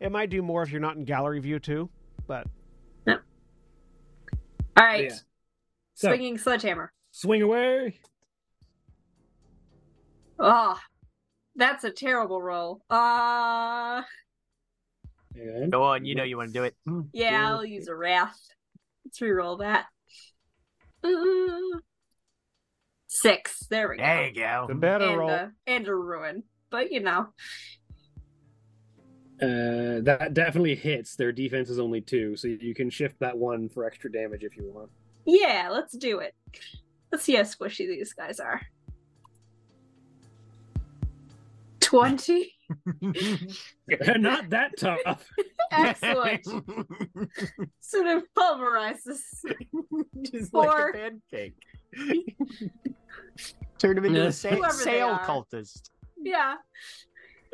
It 0.00 0.10
might 0.10 0.28
do 0.28 0.42
more 0.42 0.64
if 0.64 0.72
you're 0.72 0.80
not 0.80 0.96
in 0.96 1.04
gallery 1.04 1.38
view 1.38 1.60
too, 1.60 1.88
but 2.26 2.48
No. 3.06 3.18
All 4.76 4.84
right. 4.84 5.04
Yeah. 5.04 5.14
So 5.94 6.08
Swinging 6.08 6.36
sledgehammer. 6.36 6.92
swing 7.12 7.42
away. 7.42 8.00
Oh, 10.40 10.76
that's 11.56 11.84
a 11.84 11.90
terrible 11.90 12.40
roll. 12.42 12.82
Uh, 12.90 14.02
And 15.34 15.70
Go 15.72 15.82
on, 15.82 16.04
you 16.04 16.14
know 16.14 16.22
you 16.24 16.36
want 16.36 16.52
to 16.52 16.58
do 16.58 16.64
it. 16.64 16.74
yeah, 17.12 17.48
I'll 17.50 17.64
use 17.64 17.88
a 17.88 17.94
wrath. 17.94 18.38
Let's 19.04 19.20
re-roll 19.20 19.58
that. 19.58 19.86
Uh, 21.02 21.78
six. 23.06 23.66
There 23.68 23.88
we 23.88 23.96
go. 23.96 24.02
There 24.02 24.26
you 24.26 24.34
go. 24.34 24.64
The 24.68 24.74
better 24.74 25.04
and, 25.04 25.18
roll. 25.18 25.30
uh, 25.30 25.46
and 25.66 25.86
a 25.88 25.94
ruin, 25.94 26.42
but 26.70 26.90
you 26.90 27.00
know. 27.00 27.28
uh, 29.42 30.00
that 30.02 30.30
definitely 30.32 30.74
hits. 30.76 31.16
Their 31.16 31.32
defense 31.32 31.68
is 31.68 31.78
only 31.78 32.00
two, 32.00 32.36
so 32.36 32.48
you 32.48 32.74
can 32.74 32.88
shift 32.90 33.18
that 33.20 33.36
one 33.36 33.68
for 33.68 33.84
extra 33.84 34.10
damage 34.10 34.44
if 34.44 34.56
you 34.56 34.70
want. 34.72 34.90
Yeah, 35.26 35.68
let's 35.70 35.96
do 35.96 36.18
it. 36.20 36.34
Let's 37.12 37.24
see 37.24 37.34
how 37.34 37.42
squishy 37.42 37.86
these 37.86 38.12
guys 38.12 38.40
are. 38.40 38.60
20. 41.94 42.52
Not 44.18 44.50
that 44.50 44.72
tough. 44.78 45.28
Excellent. 45.70 46.44
sort 47.80 48.06
of 48.06 48.22
pulverizes. 48.36 49.20
Just 50.22 50.50
Four. 50.50 50.66
like 50.66 50.94
a 50.94 50.98
pancake. 50.98 51.56
Turn 53.78 53.98
him 53.98 54.04
into 54.06 54.20
Yeah. 54.20 54.26
a 54.26 54.32
sa- 54.32 54.48
Whoever 54.50 54.76
they 54.76 54.82
sail 54.82 55.18
cultist. 55.18 55.90
Yeah. 56.20 56.54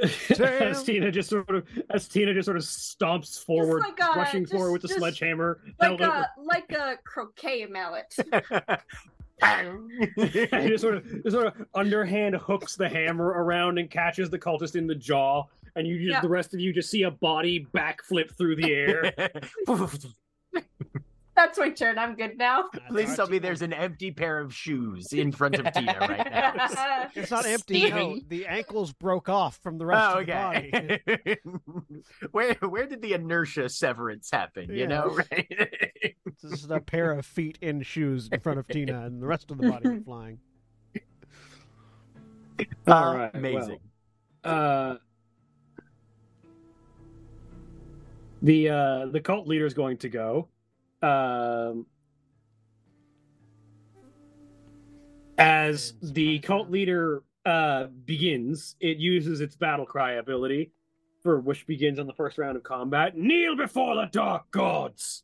as 0.02 0.82
Tina 0.84 1.10
just 1.10 1.28
sort 1.28 1.50
of 1.54 1.66
as 1.90 2.08
Tina 2.08 2.32
just 2.32 2.46
sort 2.46 2.56
of 2.56 2.62
stomps 2.62 3.44
forward, 3.44 3.80
like 3.80 4.00
a- 4.00 4.16
rushing 4.18 4.44
just- 4.44 4.52
forward 4.54 4.72
with 4.72 4.82
the 4.82 4.88
sledgehammer, 4.88 5.60
Like 5.78 6.00
a 6.00 6.04
over, 6.04 6.26
like 6.42 6.72
a 6.72 6.96
croquet 7.04 7.66
mallet. 7.66 8.14
and 9.42 10.62
he 10.62 10.68
just 10.68 10.82
sort 10.82 10.94
of 10.96 11.04
just 11.22 11.30
sort 11.32 11.46
of 11.46 11.54
underhand 11.74 12.34
hooks 12.36 12.76
the 12.76 12.88
hammer 12.88 13.26
around 13.26 13.78
and 13.78 13.90
catches 13.90 14.30
the 14.30 14.38
cultist 14.38 14.76
in 14.76 14.86
the 14.86 14.94
jaw, 14.94 15.44
and 15.76 15.86
you 15.86 15.98
just 15.98 16.08
Yeah. 16.10 16.20
the 16.20 16.28
rest 16.28 16.54
of 16.54 16.60
you 16.60 16.72
just 16.72 16.90
see 16.90 17.02
a 17.04 17.10
body 17.10 17.66
backflip 17.74 18.36
through 18.36 18.56
the 18.56 18.72
air. 18.72 19.12
That's 21.36 21.58
my 21.58 21.70
turn. 21.70 21.96
I'm 21.98 22.16
good 22.16 22.36
now. 22.36 22.64
Please 22.88 23.14
tell 23.16 23.26
me 23.26 23.38
there's 23.38 23.62
an 23.62 23.72
empty 23.72 24.10
pair 24.10 24.40
of 24.40 24.54
shoes 24.54 25.12
in 25.12 25.32
front 25.32 25.54
of 25.58 25.72
Tina 25.72 25.96
right 26.00 26.30
now. 26.30 27.06
it's 27.14 27.30
not 27.30 27.46
empty. 27.46 27.88
No, 27.88 28.18
the 28.28 28.46
ankles 28.46 28.92
broke 28.92 29.28
off 29.28 29.58
from 29.62 29.78
the 29.78 29.86
rest 29.86 30.16
Oh, 30.16 30.18
of 30.20 30.26
the 30.26 30.32
body. 30.32 31.38
where 32.32 32.54
where 32.60 32.86
did 32.86 33.00
the 33.00 33.14
inertia 33.14 33.68
severance 33.68 34.30
happen? 34.30 34.68
You 34.74 34.86
know, 34.86 35.06
right? 35.30 36.16
This 36.42 36.52
is 36.64 36.70
a 36.70 36.80
pair 36.80 37.12
of 37.12 37.24
feet 37.24 37.58
in 37.62 37.80
shoes 37.82 38.28
in 38.30 38.40
front 38.40 38.58
of 38.58 38.68
Tina, 38.68 39.06
and 39.06 39.22
the 39.22 39.26
rest 39.26 39.50
of 39.50 39.58
the 39.58 39.68
body 39.70 39.88
went 39.88 40.04
flying. 40.04 40.38
All 42.86 43.16
right, 43.16 43.30
amazing. 43.32 43.78
uh, 44.44 44.96
the 48.42 48.68
uh, 48.68 49.06
the 49.06 49.20
cult 49.20 49.46
leader 49.46 49.64
is 49.64 49.74
going 49.74 49.96
to 49.98 50.08
go. 50.08 50.48
Um, 51.02 51.86
as 55.38 55.94
the 56.02 56.38
cult 56.40 56.70
leader 56.70 57.22
uh, 57.46 57.86
begins, 58.04 58.76
it 58.80 58.98
uses 58.98 59.40
its 59.40 59.56
battle 59.56 59.86
cry 59.86 60.12
ability, 60.12 60.72
for 61.22 61.40
which 61.40 61.66
begins 61.66 61.98
on 61.98 62.06
the 62.06 62.12
first 62.12 62.36
round 62.38 62.56
of 62.56 62.62
combat. 62.62 63.16
Kneel 63.16 63.56
before 63.56 63.94
the 63.96 64.08
dark 64.12 64.50
gods. 64.50 65.22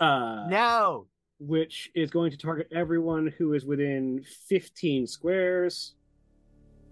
Uh, 0.00 0.46
no. 0.48 1.06
which 1.38 1.90
is 1.94 2.10
going 2.10 2.30
to 2.30 2.38
target 2.38 2.66
everyone 2.72 3.32
who 3.38 3.52
is 3.52 3.64
within 3.66 4.24
15 4.48 5.06
squares, 5.06 5.94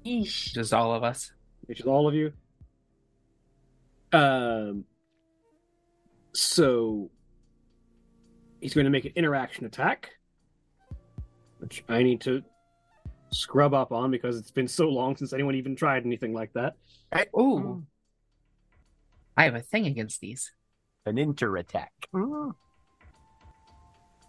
Yeesh. 0.05 0.53
Just 0.53 0.73
all 0.75 0.93
of 0.95 1.03
us. 1.03 1.33
which 1.67 1.81
is 1.81 1.87
all 1.87 2.07
of 2.07 2.15
you. 2.15 2.33
Um, 4.13 4.85
so 6.33 7.11
he's 8.61 8.75
going 8.75 8.85
to 8.85 8.91
make 8.91 9.05
an 9.05 9.13
interaction 9.17 9.67
attack, 9.67 10.11
which 11.59 11.85
I 11.89 12.03
need 12.03 12.21
to 12.23 12.43
scrub 13.31 13.75
up 13.75 13.93
on 13.93 14.11
because 14.11 14.39
it's 14.39 14.51
been 14.51 14.69
so 14.69 14.89
long 14.89 15.17
since 15.17 15.33
anyone 15.33 15.55
even 15.55 15.77
tried 15.77 16.05
anything 16.05 16.33
like 16.33 16.53
that. 16.55 16.75
Ooh. 17.39 17.85
I 19.37 19.45
have 19.45 19.55
a 19.55 19.61
thing 19.61 19.87
against 19.87 20.21
these. 20.21 20.53
An 21.07 21.19
inter 21.19 21.57
attack. 21.57 21.93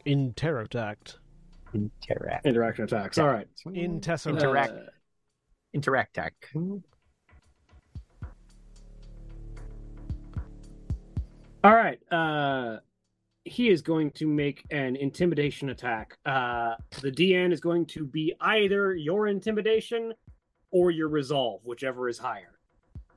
Inter 0.06 0.62
Interact. 0.62 1.20
Interact. 1.74 2.46
Interaction 2.46 2.84
attacks. 2.86 3.18
All 3.18 3.28
right. 3.28 3.48
In 3.74 4.02
Tesseract. 4.02 4.40
Interact. 4.40 4.72
Uh, 4.72 4.90
Interact 5.74 6.18
attack. 6.18 6.34
All 11.64 11.76
right. 11.76 12.00
Uh, 12.12 12.78
he 13.50 13.70
is 13.70 13.82
going 13.82 14.12
to 14.12 14.28
make 14.28 14.64
an 14.72 14.96
intimidation 14.96 15.70
attack. 15.70 16.18
Uh, 16.26 16.76
the 17.02 17.12
DN 17.12 17.52
is 17.52 17.60
going 17.60 17.86
to 17.88 18.06
be 18.06 18.34
either 18.42 18.96
your 18.96 19.28
intimidation 19.28 20.14
or 20.72 20.92
your 20.92 21.10
resolve, 21.10 21.62
whichever 21.64 22.08
is 22.10 22.18
higher. 22.18 22.60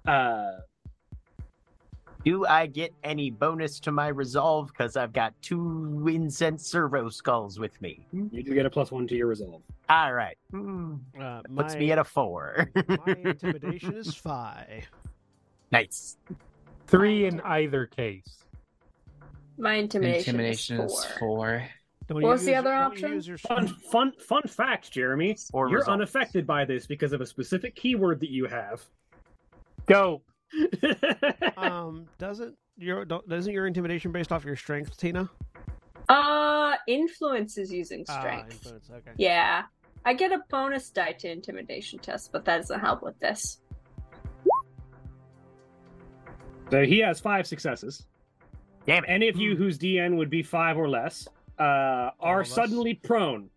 Uh, 0.06 0.52
Do 2.24 2.46
I 2.46 2.66
get 2.66 2.92
any 3.04 3.30
bonus 3.30 3.78
to 3.80 3.92
my 3.92 4.08
resolve? 4.08 4.68
Because 4.68 4.96
I've 4.96 5.12
got 5.12 5.34
two 5.42 6.06
incense 6.08 6.66
servo 6.66 7.08
skulls 7.08 7.58
with 7.58 7.80
me. 7.82 8.06
you 8.12 8.42
do 8.42 8.54
get 8.54 8.64
a 8.64 8.70
plus 8.70 8.90
one 8.90 9.06
to 9.08 9.16
your 9.16 9.26
resolve. 9.26 9.62
All 9.88 10.12
right. 10.14 10.38
Hmm. 10.50 10.94
Uh, 11.20 11.42
Puts 11.54 11.74
my, 11.74 11.80
me 11.80 11.92
at 11.92 11.98
a 11.98 12.04
four. 12.04 12.70
my 12.74 13.14
intimidation 13.24 13.94
is 13.96 14.14
five. 14.14 14.88
nice. 15.70 16.16
Three 16.86 17.26
in 17.26 17.40
either 17.42 17.86
case. 17.86 18.41
My 19.58 19.74
intimidation, 19.74 20.34
Intimidation 20.36 20.80
is 20.80 20.92
is 20.92 21.04
four. 21.04 21.18
four. 21.18 21.68
Don't 22.08 22.22
What 22.22 22.30
was 22.32 22.44
the 22.44 22.54
other 22.54 22.72
option? 22.72 23.20
Fun, 23.38 23.68
fun, 23.68 24.12
fun 24.18 24.42
fact, 24.48 24.90
Jeremy. 24.90 25.36
Or 25.52 25.68
You're 25.68 25.78
resolve. 25.80 25.94
unaffected 26.00 26.46
by 26.46 26.64
this 26.64 26.86
because 26.86 27.12
of 27.12 27.20
a 27.20 27.26
specific 27.26 27.76
keyword 27.76 28.20
that 28.20 28.30
you 28.30 28.46
have. 28.46 28.82
Go. 29.86 30.22
um, 31.56 32.06
doesn't 32.18 32.56
your 32.76 33.04
doesn't 33.04 33.52
your 33.52 33.66
intimidation 33.66 34.10
based 34.12 34.32
off 34.32 34.44
your 34.44 34.56
strength, 34.56 34.96
Tina? 34.96 35.30
Uh, 36.08 36.74
influence 36.88 37.56
is 37.56 37.72
using 37.72 38.04
Ah, 38.08 38.18
strength. 38.20 38.52
influence, 38.52 38.90
okay. 38.90 39.12
Yeah. 39.16 39.62
I 40.04 40.14
get 40.14 40.32
a 40.32 40.40
bonus 40.50 40.90
die 40.90 41.12
to 41.12 41.30
intimidation 41.30 42.00
test, 42.00 42.32
but 42.32 42.44
that 42.46 42.58
doesn't 42.58 42.80
help 42.80 43.02
with 43.02 43.18
this. 43.20 43.60
so 46.70 46.84
he 46.84 46.98
has 46.98 47.20
five 47.20 47.46
successes. 47.46 48.06
Damn 48.86 49.04
it. 49.04 49.10
Any 49.10 49.28
of 49.28 49.36
you 49.36 49.56
whose 49.56 49.78
DN 49.78 50.16
would 50.16 50.30
be 50.30 50.42
five 50.42 50.76
or 50.76 50.88
less 50.88 51.28
uh, 51.58 52.10
are 52.20 52.40
of 52.40 52.46
suddenly 52.46 52.94
prone, 52.94 53.50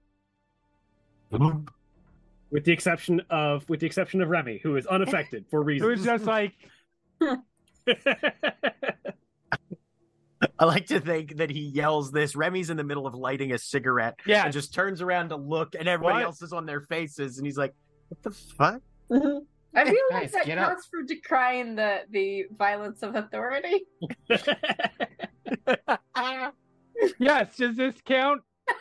with 1.31 2.63
the 2.63 2.71
exception 2.71 3.21
of 3.29 3.67
with 3.69 3.79
the 3.79 3.85
exception 3.85 4.21
of 4.21 4.29
Remy, 4.29 4.59
who 4.61 4.75
is 4.75 4.85
unaffected 4.87 5.45
for 5.49 5.69
It 5.71 5.81
was 5.81 6.03
just 6.03 6.25
like 6.25 6.53
I 10.59 10.65
like 10.65 10.87
to 10.87 10.99
think 10.99 11.37
that 11.37 11.49
he 11.49 11.61
yells 11.61 12.11
this. 12.11 12.35
Remy's 12.35 12.69
in 12.69 12.77
the 12.77 12.83
middle 12.83 13.07
of 13.07 13.15
lighting 13.15 13.53
a 13.53 13.57
cigarette 13.57 14.19
yeah. 14.25 14.43
and 14.45 14.53
just 14.53 14.73
turns 14.73 15.01
around 15.01 15.29
to 15.29 15.35
look, 15.35 15.75
and 15.77 15.87
everybody 15.87 16.17
What? 16.17 16.25
else 16.25 16.41
is 16.41 16.53
on 16.53 16.65
their 16.65 16.81
faces, 16.81 17.37
and 17.37 17.45
he's 17.45 17.57
like, 17.57 17.73
"What 18.09 18.23
the 18.23 18.31
fuck?" 18.31 18.81
I 19.75 19.83
feel 19.85 19.95
like 20.11 20.21
Guys, 20.23 20.31
that 20.31 20.45
get 20.45 20.57
up. 20.57 20.69
counts 20.69 20.87
for 20.87 21.03
decrying 21.03 21.75
the 21.75 22.01
the 22.09 22.45
violence 22.57 23.03
of 23.03 23.15
authority. 23.15 23.85
Yes. 27.19 27.57
Does 27.57 27.75
this 27.75 27.95
count? 28.05 28.41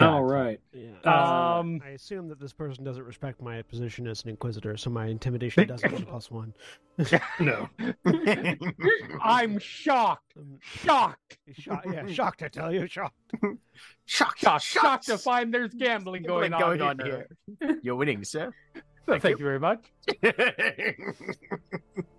All 0.00 0.22
right. 0.24 0.60
Yeah. 0.72 0.90
Uh, 1.04 1.58
Um, 1.60 1.80
I 1.84 1.90
assume 1.90 2.28
that 2.28 2.38
this 2.38 2.52
person 2.52 2.84
doesn't 2.84 3.02
respect 3.04 3.40
my 3.40 3.62
position 3.62 4.06
as 4.06 4.22
an 4.24 4.30
inquisitor, 4.30 4.76
so 4.76 4.90
my 4.90 5.06
intimidation 5.06 5.66
doesn't 5.68 5.90
get 5.90 6.02
a 6.02 6.06
plus 6.06 6.30
one. 6.30 6.52
No. 7.40 7.68
I'm 9.22 9.58
shocked. 9.58 10.32
Um, 10.36 10.58
Shocked. 10.60 11.38
shocked, 11.58 11.86
yeah, 11.92 12.06
shocked. 12.06 12.42
I 12.42 12.48
tell 12.48 12.72
you, 12.72 12.86
shocked. 12.86 13.14
shocked, 14.04 14.40
Shocked. 14.40 14.64
Shocked 14.64 15.06
to 15.06 15.18
find 15.18 15.52
there's 15.52 15.72
gambling 15.74 16.22
going, 16.24 16.50
going 16.52 16.82
on, 16.82 17.00
on 17.00 17.06
here. 17.06 17.26
here. 17.60 17.78
You're 17.82 17.96
winning, 17.96 18.22
sir. 18.24 18.52
Thank, 19.06 19.24
you 19.38 19.44
very 19.44 19.60
much. 19.60 19.84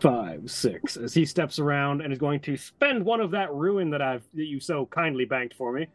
Five, 0.00 0.50
six. 0.50 0.96
As 0.96 1.12
he 1.14 1.24
steps 1.26 1.58
around 1.58 2.00
and 2.00 2.12
is 2.12 2.18
going 2.18 2.40
to 2.40 2.56
spend 2.56 3.04
one 3.04 3.20
of 3.20 3.30
that 3.32 3.52
ruin 3.52 3.90
that 3.90 4.00
I've 4.02 4.22
that 4.34 4.44
you 4.46 4.60
so 4.60 4.86
kindly 4.86 5.24
banked 5.24 5.54
for 5.54 5.72
me, 5.72 5.88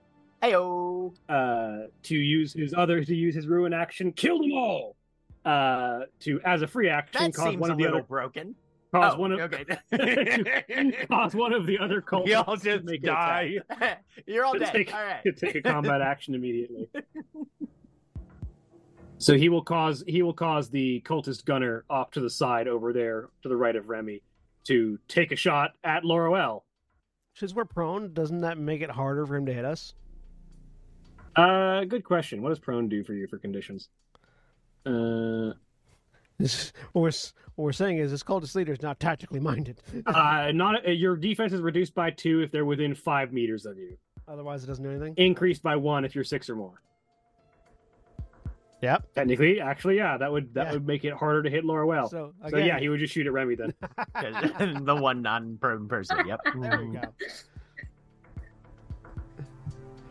Heyo. 0.43 1.13
uh, 1.29 1.87
to 2.03 2.15
use 2.15 2.53
his 2.53 2.73
other 2.73 3.03
to 3.03 3.15
use 3.15 3.33
his 3.35 3.47
ruin 3.47 3.73
action, 3.73 4.11
kill 4.11 4.39
them 4.39 4.51
all. 4.53 4.95
Uh, 5.43 6.01
to 6.21 6.39
as 6.43 6.61
a 6.61 6.67
free 6.67 6.89
action, 6.89 7.21
That 7.23 7.33
cause 7.33 7.55
one 7.57 7.71
of 7.71 7.77
the 7.77 7.87
other 7.87 8.01
broken. 8.03 8.55
cause 8.93 9.13
Oh, 9.15 9.19
one 9.19 9.31
of 9.31 9.39
okay. 9.41 9.65
cause 11.09 11.35
one 11.35 11.53
of 11.53 11.65
the 11.65 11.77
other 11.79 12.01
cultists 12.01 12.47
all 12.47 12.57
to 12.57 12.81
make 12.83 13.03
die. 13.03 13.57
You're 14.25 14.45
all 14.45 14.53
To 14.53 14.59
dead. 14.59 14.71
take- 14.73 14.93
All 14.93 15.03
right. 15.03 15.21
to 15.23 15.31
take 15.33 15.55
a 15.55 15.61
combat 15.61 16.01
action 16.01 16.33
immediately. 16.35 16.89
So 19.17 19.35
he 19.35 19.49
will 19.49 19.63
cause 19.63 20.03
he 20.07 20.21
will 20.21 20.33
cause 20.33 20.69
the 20.69 21.01
cultist 21.05 21.45
gunner 21.45 21.85
off 21.89 22.11
to 22.11 22.19
the 22.19 22.29
side 22.29 22.67
over 22.67 22.93
there 22.93 23.29
to 23.43 23.49
the 23.49 23.55
right 23.55 23.75
of 23.75 23.89
Remy 23.89 24.21
to 24.65 24.99
take 25.07 25.31
a 25.31 25.35
shot 25.35 25.71
at 25.83 26.03
Loroelle. 26.03 26.63
Since 27.35 27.53
we're 27.53 27.65
prone, 27.65 28.13
doesn't 28.13 28.41
that 28.41 28.57
make 28.57 28.81
it 28.81 28.89
harder 28.89 29.25
for 29.25 29.35
him 29.35 29.45
to 29.45 29.53
hit 29.53 29.65
us? 29.65 29.93
Uh, 31.35 31.83
good 31.83 32.03
question. 32.03 32.41
What 32.41 32.49
does 32.49 32.59
prone 32.59 32.87
do 32.87 33.03
for 33.03 33.13
you 33.13 33.27
for 33.27 33.37
conditions? 33.37 33.89
Uh, 34.85 35.51
This, 36.37 36.73
what, 36.91 37.01
we're, 37.01 37.11
what 37.55 37.63
we're 37.65 37.71
saying 37.71 37.97
is 37.97 38.11
this 38.11 38.23
cultist 38.23 38.55
leader 38.55 38.73
is 38.73 38.81
not 38.81 38.99
tactically 38.99 39.39
minded. 39.39 39.81
uh, 40.05 40.51
not 40.53 40.85
uh, 40.85 40.91
your 40.91 41.15
defense 41.15 41.53
is 41.53 41.61
reduced 41.61 41.95
by 41.95 42.11
two 42.11 42.41
if 42.41 42.51
they're 42.51 42.65
within 42.65 42.93
five 42.93 43.31
meters 43.31 43.65
of 43.65 43.77
you. 43.77 43.97
Otherwise, 44.27 44.63
it 44.63 44.67
doesn't 44.67 44.83
do 44.83 44.89
anything. 44.89 45.13
Increased 45.17 45.63
by 45.63 45.75
one 45.75 46.03
if 46.03 46.15
you're 46.15 46.23
six 46.23 46.49
or 46.49 46.55
more. 46.55 46.81
Yep. 48.81 49.13
Technically, 49.15 49.61
actually, 49.61 49.97
yeah, 49.97 50.17
that 50.17 50.31
would 50.31 50.53
that 50.53 50.67
Yeah. 50.67 50.73
would 50.73 50.85
make 50.85 51.05
it 51.05 51.13
harder 51.13 51.41
to 51.43 51.49
hit 51.49 51.63
Laura 51.65 51.87
Well. 51.87 52.09
So 52.09 52.33
again, 52.43 52.65
yeah, 52.67 52.79
he 52.79 52.89
would 52.89 52.99
just 52.99 53.13
shoot 53.13 53.25
at 53.25 53.33
Remy 53.33 53.55
then. 53.55 53.73
the 54.85 54.95
one 54.95 55.21
non-prone 55.21 55.87
person. 55.87 56.27
Yep. 56.27 56.39
there 56.61 56.81
we 56.83 56.93
go. 56.93 57.01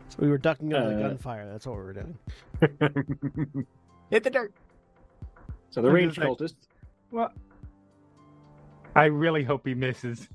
So 0.08 0.16
we 0.18 0.28
were 0.28 0.38
ducking 0.38 0.72
under 0.72 0.96
the 0.96 1.04
Uh, 1.04 1.08
gunfire. 1.08 1.48
That's 1.50 1.66
what 1.66 1.76
we 1.76 1.82
were 1.82 1.92
doing. 1.92 2.18
Hit 4.10 4.22
the 4.24 4.30
dirt. 4.30 4.54
So 5.70 5.82
the 5.82 5.88
I'm 5.88 5.94
ranged 5.94 6.18
cultist. 6.18 6.54
Well, 7.10 7.32
I 8.96 9.06
really 9.06 9.42
hope 9.42 9.66
he 9.66 9.74
misses. 9.74 10.28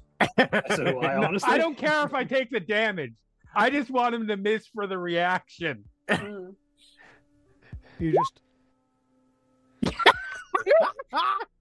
So 0.75 0.83
do 0.83 0.99
I, 0.99 1.15
honestly. 1.25 1.51
I 1.51 1.57
don't 1.57 1.77
care 1.77 2.05
if 2.05 2.13
I 2.13 2.25
take 2.25 2.51
the 2.51 2.59
damage. 2.59 3.13
I 3.55 3.69
just 3.69 3.89
want 3.89 4.13
him 4.13 4.27
to 4.27 4.35
miss 4.37 4.67
for 4.67 4.85
the 4.85 4.97
reaction. 4.97 5.85
You 7.99 8.13
just 8.13 8.41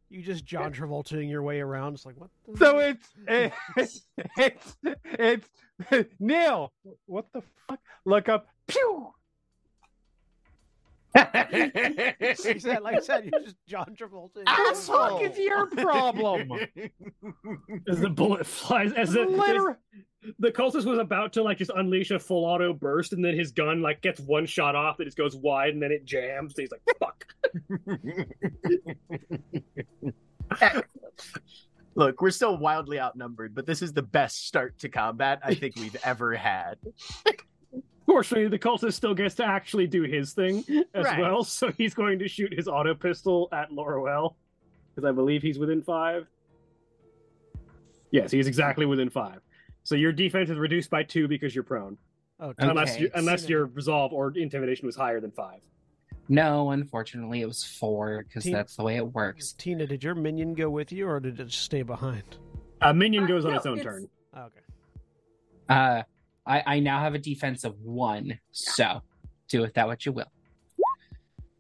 you 0.09 0.23
just 0.23 0.45
John 0.45 0.73
Travoltaing 0.73 1.29
your 1.29 1.43
way 1.43 1.61
around. 1.61 1.95
It's 1.95 2.07
like 2.07 2.17
what? 2.17 2.31
The 2.47 2.57
So 2.57 2.79
it's 2.79 3.09
it's 3.27 4.03
it's, 4.37 5.49
it's 5.91 6.15
Neil. 6.21 6.73
What 7.07 7.27
the 7.33 7.43
fuck? 7.69 7.81
Look 8.05 8.29
up. 8.29 8.47
Pew. 8.67 9.13
Like 11.15 11.43
that, 11.43 12.81
like 12.83 12.97
I 12.97 13.01
said, 13.01 13.29
you're 13.33 13.43
just 13.43 13.57
John 13.67 13.97
Travolta. 13.99 14.45
What 14.45 14.75
the 14.75 14.81
fuck 14.81 15.23
is 15.23 15.39
your 15.39 15.67
problem? 15.67 16.53
As 17.89 18.01
the 18.01 18.11
bullet 18.11 18.47
flies, 18.47 18.93
as 18.93 19.13
the, 19.13 19.25
Literally. 19.25 19.77
the 20.39 20.51
cultist 20.51 20.85
was 20.85 20.99
about 20.99 21.33
to 21.35 21.43
like 21.43 21.59
just 21.59 21.71
unleash 21.75 22.11
a 22.11 22.19
full 22.19 22.45
auto 22.45 22.73
burst, 22.73 23.13
and 23.13 23.25
then 23.25 23.35
his 23.35 23.53
gun 23.53 23.81
like 23.81 24.03
gets 24.03 24.21
one 24.21 24.47
shot 24.47 24.77
off, 24.77 25.01
it 25.01 25.07
just 25.07 25.17
goes 25.17 25.35
wide, 25.35 25.75
and 25.75 25.83
then 25.83 25.93
it 25.93 26.05
jams. 26.05 26.55
And 26.57 26.63
he's 26.63 26.71
like, 26.71 26.83
"Fuck!" 26.99 27.25
Look, 31.95 32.21
we're 32.23 32.31
still 32.31 32.57
wildly 32.57 33.01
outnumbered, 33.01 33.55
but 33.55 33.67
this 33.67 33.83
is 33.83 33.93
the 33.93 34.03
best 34.03 34.47
start 34.47 34.79
to 34.81 34.89
combat 34.89 35.41
I 35.43 35.55
think 35.55 35.75
we've 35.77 35.97
ever 36.05 36.35
had. 36.35 36.77
Fortunately, 38.09 38.49
the 38.49 38.59
cultist 38.59 38.95
still 38.95 39.13
gets 39.13 39.35
to 39.35 39.45
actually 39.45 39.87
do 39.87 40.03
his 40.03 40.33
thing 40.33 40.65
as 40.95 41.05
Right. 41.05 41.21
well, 41.21 41.45
so 41.45 41.71
he's 41.73 41.93
going 41.93 42.19
to 42.21 42.27
shoot 42.27 42.55
his 42.55 42.67
auto 42.67 42.95
pistol 42.95 43.51
at 43.53 43.71
Loroelle 43.71 44.35
because 44.95 45.07
I 45.07 45.13
believe 45.13 45.43
he's 45.43 45.59
within 45.59 45.83
five. 45.83 46.27
Yes, 48.11 48.31
he's 48.31 48.47
exactly 48.47 48.87
within 48.87 49.11
five. 49.11 49.41
So 49.83 49.95
your 49.95 50.13
defense 50.13 50.49
is 50.49 50.57
reduced 50.57 50.89
by 50.89 51.03
two 51.03 51.29
because 51.29 51.55
you're 51.55 51.65
prone, 51.65 51.99
Oh, 52.41 52.49
Okay. 52.49 52.67
unless 52.67 52.99
you, 52.99 53.11
unless 53.15 53.43
Tina- 53.43 53.51
your 53.51 53.67
resolve 53.67 54.15
or 54.15 54.33
intimidation 54.35 54.87
was 54.87 54.97
higher 54.97 55.21
than 55.21 55.31
five. 55.33 55.61
No, 56.31 56.71
unfortunately, 56.71 57.43
it 57.43 57.47
was 57.47 57.63
four 57.63 58.23
because 58.27 58.45
Team- 58.45 58.55
that's 58.55 58.75
the 58.77 58.85
way 58.85 58.97
it 58.97 59.07
works. 59.13 59.53
Tina, 59.53 59.87
did 59.87 60.03
your 60.03 60.15
minion 60.15 60.55
go 60.55 60.71
with 60.71 60.93
you, 60.93 61.07
or 61.07 61.21
did 61.21 61.39
it 61.39 61.45
just 61.45 61.63
stay 61.63 61.83
behind? 61.83 62.39
A 62.81 62.95
minion 62.95 63.25
Uh, 63.25 63.27
goes 63.27 63.45
on 63.45 63.55
its 63.55 63.67
own 63.67 63.79
it's- 63.79 63.85
turn. 63.85 64.09
Oh, 64.33 64.43
okay. 64.45 64.61
Uh, 65.69 66.03
I, 66.49 66.63
I 66.67 66.81
now 66.81 66.99
have 67.01 67.15
a 67.15 67.19
defense 67.19 67.63
of 67.65 67.79
one, 67.81 68.39
so 68.53 69.03
do 69.49 69.61
with 69.61 69.75
that 69.75 69.87
what 69.87 70.05
you 70.07 70.13
will. 70.13 70.33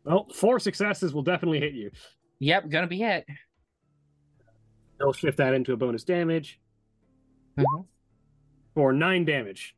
Well, 0.04 0.26
four 0.34 0.58
successes 0.58 1.12
will 1.12 1.22
definitely 1.22 1.60
hit 1.60 1.74
you. 1.74 1.90
Yep, 2.40 2.70
gonna 2.70 2.86
be 2.86 3.02
it. 3.02 3.26
They'll 4.98 5.12
shift 5.12 5.36
that 5.38 5.52
into 5.54 5.72
a 5.74 5.76
bonus 5.76 6.04
damage 6.04 6.58
Mhm. 7.58 7.86
for 8.74 8.92
nine 8.92 9.24
damage. 9.24 9.76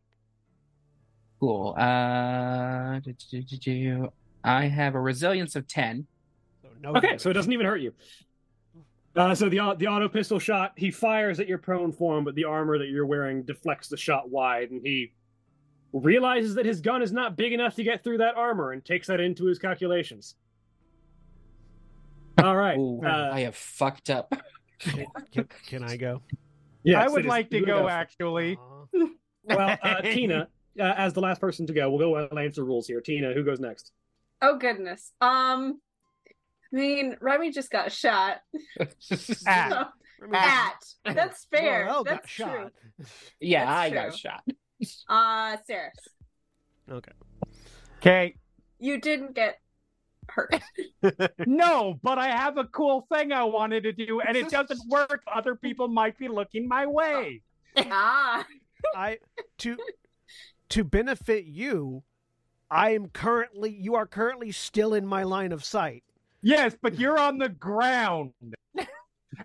Cool. 1.40 1.74
Uh, 1.76 3.00
do, 3.00 3.12
do, 3.30 3.42
do, 3.42 3.56
do. 3.56 4.08
I 4.44 4.66
have 4.66 4.94
a 4.94 5.00
resilience 5.00 5.56
of 5.56 5.66
ten. 5.66 6.06
So 6.62 6.68
no 6.80 6.90
Okay, 6.90 7.00
damage. 7.08 7.20
so 7.22 7.30
it 7.30 7.32
doesn't 7.34 7.52
even 7.52 7.66
hurt 7.66 7.80
you. 7.80 7.92
Uh, 9.16 9.34
so 9.34 9.48
the 9.48 9.58
the 9.78 9.86
auto 9.88 10.08
pistol 10.08 10.38
shot, 10.38 10.72
he 10.76 10.90
fires 10.90 11.40
at 11.40 11.48
your 11.48 11.58
prone 11.58 11.92
form, 11.92 12.24
but 12.24 12.34
the 12.34 12.44
armor 12.44 12.78
that 12.78 12.88
you're 12.88 13.06
wearing 13.06 13.42
deflects 13.42 13.88
the 13.88 13.96
shot 13.96 14.30
wide, 14.30 14.70
and 14.70 14.80
he 14.84 15.12
realizes 15.92 16.54
that 16.54 16.64
his 16.64 16.80
gun 16.80 17.02
is 17.02 17.10
not 17.10 17.36
big 17.36 17.52
enough 17.52 17.74
to 17.74 17.82
get 17.82 18.04
through 18.04 18.18
that 18.18 18.36
armor, 18.36 18.70
and 18.72 18.84
takes 18.84 19.08
that 19.08 19.18
into 19.20 19.46
his 19.46 19.58
calculations. 19.58 20.36
All 22.38 22.56
right. 22.56 22.78
Ooh, 22.78 23.02
uh, 23.04 23.30
I 23.32 23.40
have 23.40 23.56
fucked 23.56 24.10
up. 24.10 24.32
Can, 24.78 25.06
can, 25.32 25.48
can 25.66 25.84
I 25.84 25.96
go? 25.96 26.22
Yeah, 26.84 27.02
I 27.02 27.08
would 27.08 27.26
like 27.26 27.50
to 27.50 27.58
you 27.58 27.66
go 27.66 27.82
for- 27.82 27.90
actually. 27.90 28.56
Aw. 28.56 28.84
Well, 29.42 29.76
uh, 29.82 30.00
Tina, 30.02 30.48
uh, 30.78 30.82
as 30.82 31.14
the 31.14 31.20
last 31.22 31.40
person 31.40 31.66
to 31.66 31.72
go, 31.72 31.90
we'll 31.90 31.98
go 31.98 32.14
uh, 32.14 32.38
answer 32.38 32.62
rules 32.62 32.86
here. 32.86 33.00
Tina, 33.00 33.32
who 33.32 33.42
goes 33.42 33.58
next? 33.58 33.90
Oh 34.42 34.58
goodness. 34.58 35.12
Um, 35.20 35.80
I 36.72 36.76
mean, 36.76 37.16
Remy 37.20 37.50
just 37.52 37.70
got 37.70 37.92
shot. 37.92 38.38
At. 38.80 39.70
So- 39.70 39.84
Remember- 40.20 40.36
At. 40.36 41.14
That's 41.14 41.46
fair. 41.46 41.86
Loroelle 41.86 42.04
got 42.04 42.22
That's 42.22 42.30
true. 42.30 42.46
shot. 42.46 42.72
yeah, 43.40 43.64
That's 43.64 43.78
I 43.80 43.90
got 43.90 44.16
shot. 44.16 44.44
Uh, 45.10 45.56
Saras, 45.68 45.90
Okay. 46.90 47.12
Okay. 47.98 48.34
you 48.78 48.98
didn't 48.98 49.34
get 49.34 49.58
hurt. 50.28 50.54
No, 51.46 51.98
but 52.02 52.16
I 52.18 52.28
have 52.28 52.56
a 52.56 52.64
cool 52.64 53.06
thing 53.12 53.30
I 53.32 53.44
wanted 53.44 53.82
to 53.82 53.92
do, 53.92 54.20
and 54.22 54.36
it 54.38 54.48
doesn't 54.48 54.80
work. 54.88 55.22
Other 55.30 55.54
people 55.54 55.88
might 55.88 56.16
be 56.18 56.28
looking 56.28 56.66
my 56.68 56.86
way. 56.86 57.42
ah, 57.76 58.46
I 58.96 59.18
to 59.58 59.76
to 60.70 60.84
benefit 60.84 61.44
you, 61.44 62.02
I 62.70 62.90
am 62.94 63.08
currently 63.08 63.70
you 63.70 63.96
are 63.96 64.06
currently 64.06 64.50
still 64.52 64.94
in 64.94 65.06
my 65.06 65.24
line 65.24 65.52
of 65.52 65.62
sight. 65.62 66.04
Yes, 66.42 66.74
but 66.80 66.98
you're 66.98 67.18
on 67.18 67.38
the 67.38 67.48
ground. 67.48 68.32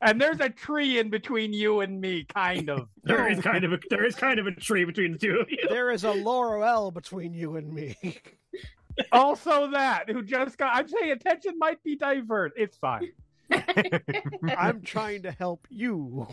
And 0.02 0.20
there's 0.20 0.40
a 0.40 0.50
tree 0.50 1.00
in 1.00 1.10
between 1.10 1.54
you 1.54 1.82
and 1.82 2.02
me, 2.02 2.26
kind 2.26 2.70
of. 2.70 2.88
There 3.04 3.30
is 3.30 3.40
kind 3.40 3.64
of 3.64 3.72
a 3.72 3.80
there 3.90 4.04
is 4.04 4.16
kind 4.16 4.40
of 4.40 4.48
a 4.48 4.52
tree 4.52 4.84
between 4.84 5.12
the 5.12 5.18
two 5.18 5.40
of 5.40 5.50
you. 5.50 5.60
There 5.70 5.92
is 5.92 6.04
a 6.04 6.12
Loroelle 6.12 6.92
between 6.94 7.34
you 7.34 7.56
and 7.56 7.72
me. 7.72 7.96
Also, 9.12 9.70
that 9.72 10.10
who 10.10 10.24
just 10.24 10.58
got. 10.58 10.76
I'm 10.76 10.88
saying 10.88 11.12
attention 11.12 11.60
might 11.60 11.84
be 11.84 11.96
divert. 11.96 12.54
It's 12.56 12.78
fine. 12.78 13.12
I'm 14.58 14.82
trying 14.82 15.24
to 15.24 15.32
help 15.32 15.68
you. 15.70 16.28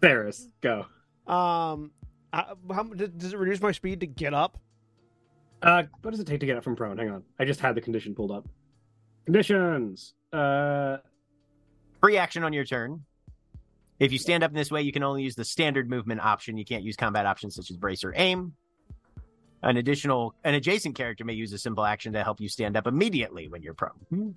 Ferris, 0.00 0.48
go. 0.60 0.86
Um, 1.26 1.92
I, 2.32 2.54
how 2.74 2.82
does 2.84 3.10
does 3.10 3.32
it 3.34 3.38
reduce 3.38 3.60
my 3.60 3.72
speed 3.72 4.00
to 4.00 4.06
get 4.06 4.34
up? 4.34 4.58
Uh, 5.62 5.84
what 6.02 6.10
does 6.10 6.20
it 6.20 6.26
take 6.26 6.40
to 6.40 6.46
get 6.46 6.56
up 6.56 6.64
from 6.64 6.74
prone? 6.74 6.98
Hang 6.98 7.10
on, 7.10 7.22
I 7.38 7.44
just 7.44 7.60
had 7.60 7.74
the 7.74 7.80
condition 7.80 8.14
pulled 8.14 8.32
up. 8.32 8.48
Conditions. 9.26 10.14
Uh, 10.32 10.98
Free 12.00 12.16
action 12.16 12.44
on 12.44 12.52
your 12.52 12.64
turn. 12.64 13.04
If 13.98 14.12
you 14.12 14.18
stand 14.18 14.44
up 14.44 14.50
in 14.50 14.56
this 14.56 14.70
way, 14.70 14.82
you 14.82 14.92
can 14.92 15.02
only 15.02 15.22
use 15.22 15.34
the 15.34 15.44
standard 15.44 15.88
movement 15.90 16.20
option. 16.20 16.56
You 16.56 16.64
can't 16.64 16.84
use 16.84 16.96
combat 16.96 17.26
options 17.26 17.54
such 17.56 17.70
as 17.70 17.76
brace 17.76 18.04
or 18.04 18.12
aim. 18.16 18.52
An 19.62 19.78
additional, 19.78 20.34
an 20.44 20.54
adjacent 20.54 20.94
character 20.94 21.24
may 21.24 21.32
use 21.32 21.52
a 21.52 21.58
simple 21.58 21.84
action 21.84 22.12
to 22.12 22.22
help 22.22 22.40
you 22.40 22.48
stand 22.48 22.76
up 22.76 22.86
immediately 22.86 23.48
when 23.48 23.62
you're 23.62 23.74
prone. 23.74 24.34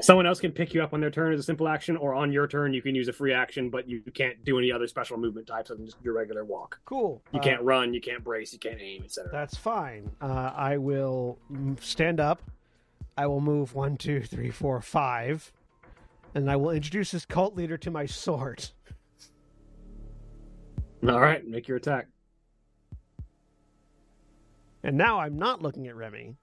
Someone 0.00 0.26
else 0.26 0.38
can 0.40 0.52
pick 0.52 0.72
you 0.74 0.82
up 0.82 0.94
on 0.94 1.00
their 1.00 1.10
turn 1.10 1.32
as 1.32 1.40
a 1.40 1.42
simple 1.42 1.66
action, 1.66 1.96
or 1.96 2.14
on 2.14 2.30
your 2.32 2.46
turn 2.46 2.72
you 2.72 2.80
can 2.80 2.94
use 2.94 3.08
a 3.08 3.12
free 3.12 3.32
action, 3.32 3.68
but 3.68 3.88
you 3.88 4.00
can't 4.14 4.42
do 4.44 4.58
any 4.58 4.70
other 4.70 4.86
special 4.86 5.18
movement 5.18 5.46
types 5.46 5.70
other 5.70 5.78
than 5.78 5.86
just 5.86 5.98
your 6.04 6.14
regular 6.14 6.44
walk. 6.44 6.78
Cool. 6.84 7.20
You 7.32 7.40
Uh, 7.40 7.42
can't 7.42 7.62
run, 7.62 7.92
you 7.92 8.00
can't 8.00 8.22
brace, 8.22 8.52
you 8.52 8.58
can't 8.60 8.80
aim, 8.80 9.02
etc. 9.04 9.28
That's 9.32 9.56
fine. 9.56 10.08
Uh, 10.22 10.52
I 10.54 10.76
will 10.78 11.38
stand 11.80 12.20
up. 12.20 12.40
I 13.18 13.26
will 13.26 13.40
move 13.40 13.74
one, 13.74 13.96
two, 13.96 14.20
three, 14.20 14.52
four, 14.52 14.80
five, 14.80 15.52
and 16.36 16.48
I 16.48 16.54
will 16.54 16.70
introduce 16.70 17.10
this 17.10 17.26
cult 17.26 17.56
leader 17.56 17.76
to 17.76 17.90
my 17.90 18.06
sword. 18.06 18.70
All 21.02 21.18
right, 21.18 21.44
make 21.44 21.66
your 21.66 21.78
attack. 21.78 22.06
And 24.84 24.96
now 24.96 25.18
I'm 25.18 25.36
not 25.36 25.60
looking 25.60 25.88
at 25.88 25.96
Remy. 25.96 26.36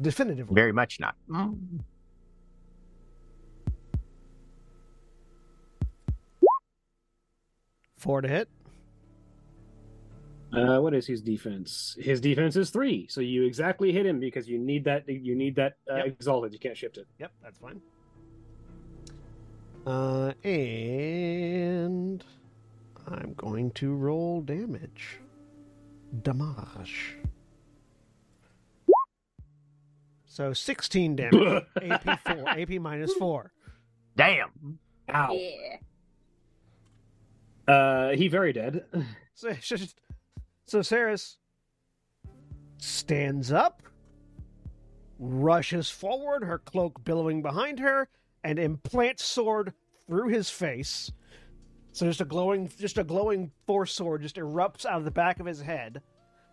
Definitively. 0.00 0.54
Very 0.54 0.72
much 0.72 1.00
not. 1.00 1.16
Four 7.98 8.22
to 8.22 8.28
hit. 8.28 8.48
Uh, 10.56 10.80
what 10.80 10.94
is 10.94 11.06
his 11.06 11.20
defense? 11.20 11.96
His 12.00 12.18
defense 12.20 12.56
is 12.56 12.70
three, 12.70 13.06
so 13.08 13.20
you 13.20 13.44
exactly 13.44 13.92
hit 13.92 14.06
him 14.06 14.18
because 14.18 14.48
you 14.48 14.58
need 14.58 14.84
that. 14.84 15.06
You 15.06 15.34
need 15.34 15.54
that 15.56 15.74
uh, 15.90 15.96
Yep. 15.96 16.06
exalted. 16.06 16.52
You 16.54 16.58
can't 16.58 16.76
shift 16.76 16.96
it. 16.96 17.06
Yep, 17.18 17.30
that's 17.42 17.58
fine. 17.58 17.80
Uh, 19.86 20.32
and 20.48 22.24
I'm 23.06 23.34
going 23.34 23.70
to 23.72 23.94
roll 23.94 24.40
damage. 24.40 25.18
Damage. 26.22 27.16
So 30.24 30.52
16 30.52 31.16
damage. 31.16 31.62
AP 31.82 32.20
4. 32.26 32.48
AP 32.48 32.70
minus 32.80 33.12
4. 33.14 33.52
Damn. 34.16 34.78
Ow. 35.14 35.32
Yeah. 35.32 35.76
Uh, 37.72 38.10
he 38.16 38.28
very 38.28 38.52
dead. 38.54 38.84
So, 39.38 39.52
so, 39.60 39.76
so 40.66 40.80
Saras 40.80 41.36
stands 42.78 43.52
up, 43.52 43.82
rushes 45.18 45.90
forward, 45.90 46.42
her 46.42 46.58
cloak 46.58 47.04
billowing 47.04 47.40
behind 47.40 47.78
her, 47.78 48.08
and 48.42 48.58
implants 48.58 49.24
sword 49.24 49.72
through 50.06 50.28
his 50.28 50.50
face. 50.50 51.10
So 51.92 52.06
just 52.06 52.20
a 52.20 52.24
glowing, 52.24 52.70
just 52.78 52.98
a 52.98 53.04
glowing 53.04 53.52
force 53.66 53.92
sword 53.92 54.22
just 54.22 54.36
erupts 54.36 54.84
out 54.84 54.98
of 54.98 55.04
the 55.04 55.10
back 55.10 55.40
of 55.40 55.46
his 55.46 55.60
head, 55.60 56.02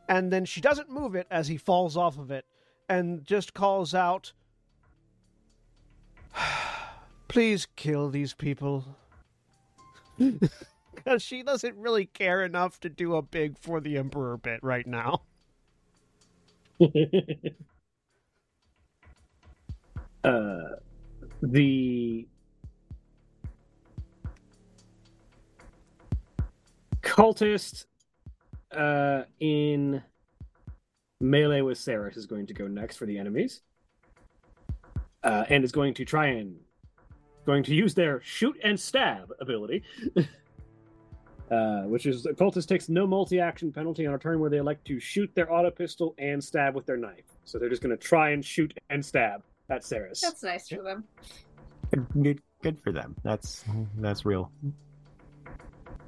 and 0.08 0.32
then 0.32 0.45
she 0.45 0.61
doesn't 0.61 0.90
move 0.90 1.16
it 1.16 1.27
as 1.32 1.48
he 1.48 1.58
falls 1.58 1.98
off 1.98 2.17
of 2.17 2.32
it, 2.32 2.45
and 2.88 3.25
just 3.25 3.53
calls 3.53 3.93
out, 3.95 4.32
"Please 7.27 7.67
kill 7.75 8.09
these 8.09 8.33
people." 8.33 8.85
because 11.03 11.22
she 11.22 11.43
doesn't 11.43 11.75
really 11.77 12.06
care 12.06 12.43
enough 12.43 12.80
to 12.82 12.90
do 12.90 13.15
a 13.15 13.22
big 13.22 13.57
for 13.57 13.82
the 13.82 13.98
emperor 13.98 14.38
bit 14.38 14.59
right 14.64 14.88
now. 14.88 15.22
uh, 20.23 20.59
the 21.41 22.27
cultist 27.01 27.85
uh, 28.72 29.23
in 29.40 30.01
melee 31.22 31.61
with 31.61 31.77
Saras 31.77 32.17
is 32.17 32.25
going 32.25 32.48
to 32.48 32.53
go 32.53 32.67
next 32.67 32.98
for 32.98 33.06
the 33.06 33.17
enemies, 33.17 33.61
uh, 35.23 35.45
and 35.49 35.64
is 35.64 35.72
going 35.72 35.93
to 35.95 36.06
try 36.06 36.27
and 36.27 36.57
going 37.45 37.64
to 37.64 37.75
use 37.75 37.93
their 37.93 38.22
shoot 38.22 38.57
and 38.64 38.80
stab 38.80 39.32
ability. 39.40 39.83
Uh, 41.53 41.83
which 41.83 42.06
is 42.07 42.23
the 42.23 42.32
cultist 42.32 42.67
takes 42.67 42.90
no 42.90 43.06
multi-action 43.06 43.72
penalty 43.72 44.07
on 44.07 44.14
a 44.15 44.17
turn 44.17 44.40
where 44.40 44.49
they 44.49 44.57
elect 44.57 44.83
to 44.85 44.99
shoot 44.99 45.30
their 45.35 45.53
auto 45.53 45.69
pistol 45.69 46.15
and 46.17 46.43
stab 46.43 46.73
with 46.73 46.85
their 46.88 46.98
knife. 46.98 47.27
So 47.45 47.59
they're 47.59 47.69
just 47.69 47.83
going 47.83 47.95
to 47.95 48.03
try 48.03 48.32
and 48.32 48.43
shoot 48.43 48.73
and 48.90 49.06
stab 49.06 49.43
at 49.69 49.82
Saras. 49.83 50.19
That's 50.22 50.41
nice 50.41 50.69
for 50.69 50.82
them. 50.82 51.03
Good, 51.91 52.07
good, 52.23 52.41
good 52.64 52.80
for 52.80 52.91
them. 52.91 53.15
That's 53.23 53.65
that's 53.99 54.25
real. 54.25 54.51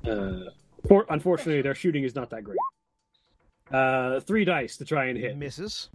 Uh, 0.04 0.46
for, 0.88 1.06
unfortunately, 1.10 1.62
their 1.62 1.76
shooting 1.76 2.04
is 2.04 2.16
not 2.16 2.30
that 2.32 2.44
great. 2.44 2.58
Uh, 3.72 4.22
three 4.22 4.46
dice 4.46 4.78
to 4.78 4.86
try 4.86 5.06
and 5.08 5.18
hit. 5.18 5.38
Misses. 5.38 5.90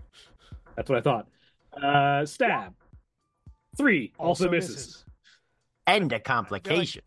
That's 0.76 0.88
what 0.88 0.98
I 0.98 1.02
thought. 1.02 1.26
Uh, 1.82 2.24
stab. 2.24 2.74
Three 3.76 4.12
also, 4.18 4.48
misses. 4.48 5.04
And 5.86 6.12
a 6.12 6.20
complication. 6.20 7.02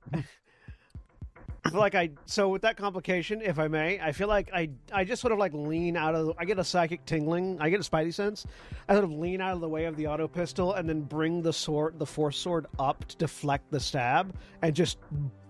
Like 1.74 1.96
I 1.96 2.12
so 2.26 2.50
with 2.50 2.62
that 2.62 2.78
complication, 2.78 3.42
if 3.42 3.58
I 3.58 3.68
may, 3.68 4.00
I 4.00 4.12
feel 4.12 4.28
like 4.28 4.50
I 4.54 4.70
I 4.92 5.04
just 5.04 5.22
sort 5.22 5.32
of 5.32 5.40
like 5.40 5.54
lean 5.54 5.98
out 5.98 6.14
of 6.14 6.34
I 6.38 6.46
get 6.46 6.60
a 6.60 6.64
psychic 6.64 7.04
tingling, 7.06 7.58
I 7.60 7.70
get 7.70 7.80
a 7.80 7.84
spidey 7.84 8.14
sense. 8.14 8.46
I 8.88 8.94
sort 8.94 9.06
of 9.06 9.12
lean 9.12 9.42
out 9.42 9.54
of 9.54 9.62
the 9.62 9.70
way 9.70 9.86
of 9.86 9.96
the 9.96 10.08
auto 10.08 10.28
pistol 10.28 10.74
and 10.74 10.88
then 10.88 11.02
bring 11.02 11.42
the 11.42 11.54
sword 11.54 11.98
the 11.98 12.06
force 12.06 12.38
sword 12.38 12.68
up 12.78 13.06
to 13.06 13.18
deflect 13.18 13.72
the 13.72 13.80
stab 13.80 14.36
and 14.62 14.76
just 14.76 15.00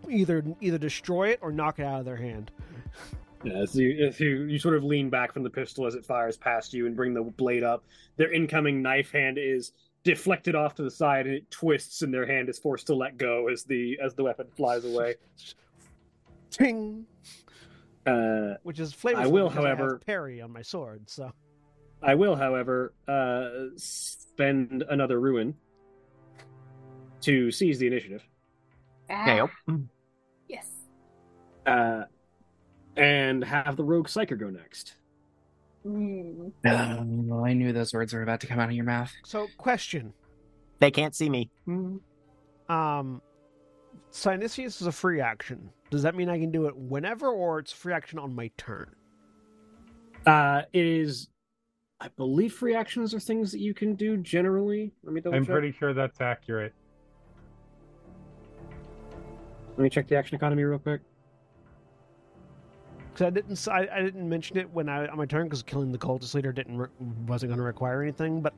either 0.09 0.43
either 0.61 0.77
destroy 0.77 1.29
it 1.29 1.39
or 1.41 1.51
knock 1.51 1.79
it 1.79 1.83
out 1.85 1.99
of 1.99 2.05
their 2.05 2.15
hand. 2.15 2.51
Yeah, 3.43 3.57
as 3.57 3.75
you, 3.75 4.11
you 4.17 4.43
you 4.43 4.59
sort 4.59 4.75
of 4.75 4.83
lean 4.83 5.09
back 5.09 5.33
from 5.33 5.43
the 5.43 5.49
pistol 5.49 5.85
as 5.85 5.95
it 5.95 6.05
fires 6.05 6.37
past 6.37 6.73
you 6.73 6.87
and 6.87 6.95
bring 6.95 7.13
the 7.13 7.23
blade 7.23 7.63
up. 7.63 7.83
Their 8.15 8.31
incoming 8.31 8.81
knife 8.81 9.11
hand 9.11 9.37
is 9.37 9.73
deflected 10.03 10.55
off 10.55 10.75
to 10.75 10.83
the 10.83 10.91
side 10.91 11.25
and 11.25 11.35
it 11.35 11.51
twists, 11.51 12.01
and 12.01 12.13
their 12.13 12.25
hand 12.25 12.47
is 12.49 12.57
forced 12.57 12.87
to 12.87 12.95
let 12.95 13.17
go 13.17 13.49
as 13.49 13.63
the 13.63 13.99
as 14.01 14.13
the 14.13 14.23
weapon 14.23 14.47
flies 14.55 14.85
away. 14.85 15.15
Ting, 16.53 17.05
Uh, 18.05 18.55
which 18.63 18.79
is 18.79 18.93
flavor. 18.93 19.19
I 19.19 19.27
will, 19.27 19.49
because 19.49 19.65
have 19.65 19.77
however- 19.77 19.99
parry 20.05 20.41
on 20.41 20.51
my 20.51 20.61
sword. 20.61 21.09
So 21.09 21.31
I 22.01 22.15
will, 22.15 22.35
however, 22.35 22.93
uh, 23.07 23.69
spend 23.75 24.83
another 24.89 25.19
ruin 25.19 25.55
to 27.21 27.49
seize 27.51 27.79
the 27.79 27.87
initiative. 27.87 28.23
Ah, 29.09 29.39
Okay. 29.69 29.83
yes. 30.49 30.69
uh, 31.65 32.03
and 32.97 33.43
have 33.43 33.75
the 33.77 33.83
rogue 33.83 34.07
psyker 34.07 34.37
go 34.37 34.49
next. 34.49 34.95
Mm. 35.85 36.51
Um, 36.65 37.27
well, 37.27 37.43
I 37.45 37.53
knew 37.53 37.73
those 37.73 37.93
words 37.93 38.13
were 38.13 38.21
about 38.21 38.39
to 38.41 38.47
come 38.47 38.59
out 38.59 38.69
of 38.69 38.75
your 38.75 38.85
mouth. 38.85 39.11
so 39.25 39.47
question. 39.57 40.13
They 40.79 40.91
can't 40.91 41.15
see 41.15 41.29
me. 41.29 41.49
Um, 42.69 43.21
Psyniscience 44.13 44.79
is 44.79 44.85
a 44.87 44.91
free 44.91 45.19
action. 45.19 45.69
Does 45.89 46.03
that 46.03 46.13
mean 46.13 46.29
I 46.29 46.39
can 46.39 46.51
do 46.51 46.67
it 46.67 46.77
whenever, 46.77 47.27
or 47.29 47.57
it's 47.59 47.71
free 47.71 47.93
action 47.93 48.19
on 48.19 48.33
my 48.35 48.51
turn? 48.57 48.93
Uh, 50.27 50.61
it 50.71 50.85
is, 50.85 51.29
I 51.99 52.09
believe, 52.09 52.53
free 52.53 52.75
actions 52.75 53.13
are 53.15 53.19
things 53.19 53.51
that 53.51 53.59
you 53.59 53.73
can 53.73 53.95
do 53.95 54.17
generally. 54.17 54.93
Let 55.03 55.13
me 55.13 55.19
double 55.19 55.35
I'm 55.35 55.43
check. 55.45 55.51
pretty 55.51 55.71
sure 55.71 55.93
that's 55.95 56.21
accurate. 56.21 56.73
Let 59.77 59.79
me 59.79 59.89
check 59.89 60.07
the 60.07 60.15
action 60.15 60.35
economy 60.35 60.63
real 60.63 60.77
quick. 60.77 61.01
Because 63.11 63.25
I 63.27 63.29
didn't, 63.31 63.51
s- 63.53 63.67
I, 63.67 63.87
I 63.91 64.01
didn't 64.03 64.29
mention 64.29 64.57
it 64.57 64.69
when 64.71 64.89
I 64.89 65.07
on 65.07 65.17
my 65.17 65.25
turn 65.25 65.45
because 65.45 65.63
killing 65.63 65.91
the 65.91 65.97
cultist 65.97 66.35
leader 66.35 66.51
didn't 66.51 66.77
re- 66.77 66.87
wasn't 67.27 67.49
going 67.49 67.57
to 67.57 67.63
require 67.65 68.03
anything. 68.03 68.41
But 68.41 68.53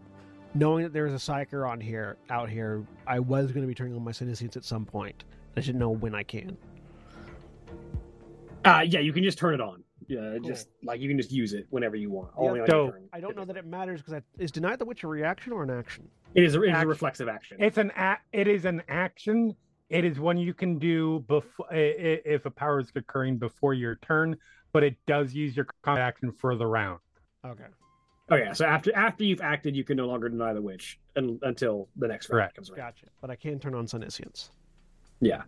knowing 0.53 0.83
that 0.83 0.91
there's 0.91 1.13
a 1.13 1.31
psyker 1.31 1.67
on 1.67 1.79
here, 1.79 2.17
out 2.29 2.49
here, 2.49 2.85
I 3.07 3.19
was 3.19 3.53
going 3.53 3.61
to 3.63 3.67
be 3.67 3.73
turning 3.73 3.95
on 3.95 4.03
my 4.03 4.11
Psyniscience 4.11 4.57
at 4.57 4.65
some 4.65 4.85
point. 4.85 5.23
I 5.57 5.61
should 5.61 5.75
know 5.75 5.89
when 5.89 6.13
I 6.15 6.23
can. 6.23 6.57
Uh, 8.63 8.83
yeah, 8.85 8.99
you 8.99 9.13
can 9.13 9.23
just 9.23 9.37
turn 9.37 9.53
it 9.53 9.61
on. 9.61 9.83
Yeah, 10.07 10.37
Cool. 10.39 10.49
just 10.49 10.69
like 10.83 10.99
you 10.99 11.07
can 11.07 11.17
just 11.17 11.31
use 11.31 11.53
it 11.53 11.65
whenever 11.69 11.95
you 11.95 12.09
want. 12.11 12.31
Yeah, 12.37 12.47
Only 12.47 12.59
on 12.61 12.67
so- 12.67 12.83
your 12.83 12.91
turn. 12.93 13.09
I 13.13 13.19
don't 13.19 13.35
know 13.35 13.45
that 13.45 13.57
it 13.57 13.65
matters 13.65 14.01
because 14.01 14.21
is 14.37 14.51
deny 14.51 14.75
the 14.75 14.85
witch 14.85 15.03
a 15.03 15.07
reaction 15.07 15.53
or 15.53 15.63
an 15.63 15.69
action? 15.69 16.07
It 16.35 16.43
is 16.43 16.55
a, 16.55 16.61
it 16.63 16.75
is 16.75 16.83
a 16.83 16.87
reflexive 16.87 17.27
action. 17.27 17.57
It's 17.59 17.77
an 17.77 17.91
a- 17.95 18.17
it 18.33 18.47
is 18.47 18.65
an 18.65 18.83
action. 18.87 19.55
It 19.89 20.03
is 20.03 20.19
one 20.19 20.37
you 20.37 20.53
can 20.53 20.79
do 20.79 21.23
before 21.27 21.67
if 21.71 22.45
a 22.45 22.51
power 22.51 22.79
is 22.79 22.91
occurring 22.95 23.37
before 23.37 23.73
your 23.73 23.95
turn, 23.97 24.35
but 24.73 24.83
it 24.83 24.97
does 25.07 25.33
use 25.33 25.55
your 25.55 25.67
combat 25.83 26.03
action 26.03 26.31
for 26.31 26.55
the 26.55 26.65
round. 26.67 26.99
Okay. 27.45 27.65
Oh 28.29 28.35
yeah, 28.35 28.53
so 28.53 28.65
after 28.65 28.93
after 28.95 29.23
you've 29.23 29.41
acted, 29.41 29.75
you 29.75 29.83
can 29.83 29.97
no 29.97 30.07
longer 30.07 30.27
deny 30.29 30.53
the 30.53 30.61
witch 30.61 30.99
un, 31.15 31.39
until 31.43 31.87
the 31.95 32.07
next 32.07 32.29
round 32.29 32.39
Correct. 32.39 32.55
comes 32.55 32.69
around. 32.71 32.77
Gotcha. 32.79 33.05
But 33.21 33.29
I 33.29 33.35
can 33.35 33.59
turn 33.59 33.75
on 33.75 33.85
Psyniscience. 33.85 34.49
Yeah. 35.19 35.43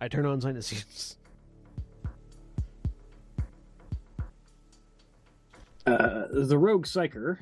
I 0.00 0.08
turn 0.08 0.26
on 0.26 0.40
sinuses. 0.40 1.16
Uh, 5.86 6.24
the 6.32 6.58
rogue 6.58 6.84
psyker. 6.84 7.38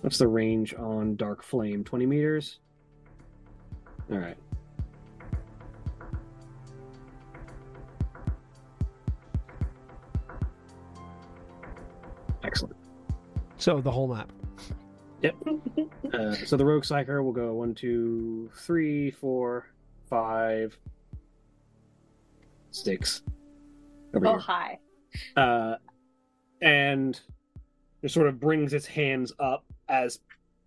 What's 0.00 0.18
the 0.18 0.28
range 0.28 0.74
on 0.74 1.16
dark 1.16 1.42
flame? 1.42 1.82
Twenty 1.82 2.06
meters. 2.06 2.60
All 4.10 4.18
right. 4.18 4.36
So 13.66 13.80
the 13.80 13.90
whole 13.90 14.06
map. 14.14 14.32
Uh, 16.12 16.34
so 16.44 16.56
the 16.56 16.64
Rogue 16.64 16.84
Psyker 16.84 17.24
will 17.24 17.32
go 17.32 17.54
one, 17.54 17.74
two, 17.74 18.48
three, 18.54 19.10
four, 19.10 19.66
five, 20.08 20.78
six. 22.70 23.22
Over 24.14 24.26
Oh, 24.26 24.30
here. 24.30 24.38
hi. 24.38 24.78
uh, 25.36 25.76
and 26.62 27.20
it 28.02 28.12
sort 28.12 28.28
of 28.28 28.38
brings 28.38 28.72
its 28.72 28.86
hands 28.86 29.32
up 29.40 29.64
as 29.88 30.20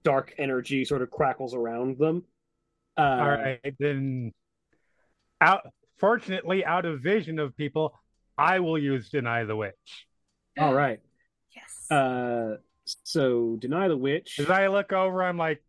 dark 0.03 0.34
energy 0.38 0.84
sort 0.84 1.02
of 1.02 1.10
crackles 1.10 1.53
around 1.53 1.98
them. 1.98 2.26
Uh, 2.98 3.02
All 3.02 3.30
right, 3.30 3.76
then. 3.80 4.34
Out. 5.40 5.61
Fortunately, 6.00 6.66
out 6.66 6.84
of 6.86 7.00
vision 7.00 7.40
of 7.40 7.56
people, 7.56 7.94
I 8.38 8.60
will 8.60 8.78
use 8.78 9.10
deny 9.10 9.45
the 9.45 9.56
witch. 9.56 10.06
All 10.60 10.74
right. 10.74 11.00
Yes. 11.56 11.90
Uh, 11.90 12.58
so 13.03 13.56
deny 13.59 13.88
the 13.88 13.98
witch. 13.98 14.40
As 14.40 14.50
I 14.50 14.68
look 14.68 14.92
over, 14.93 15.24
I'm 15.24 15.38
like, 15.38 15.61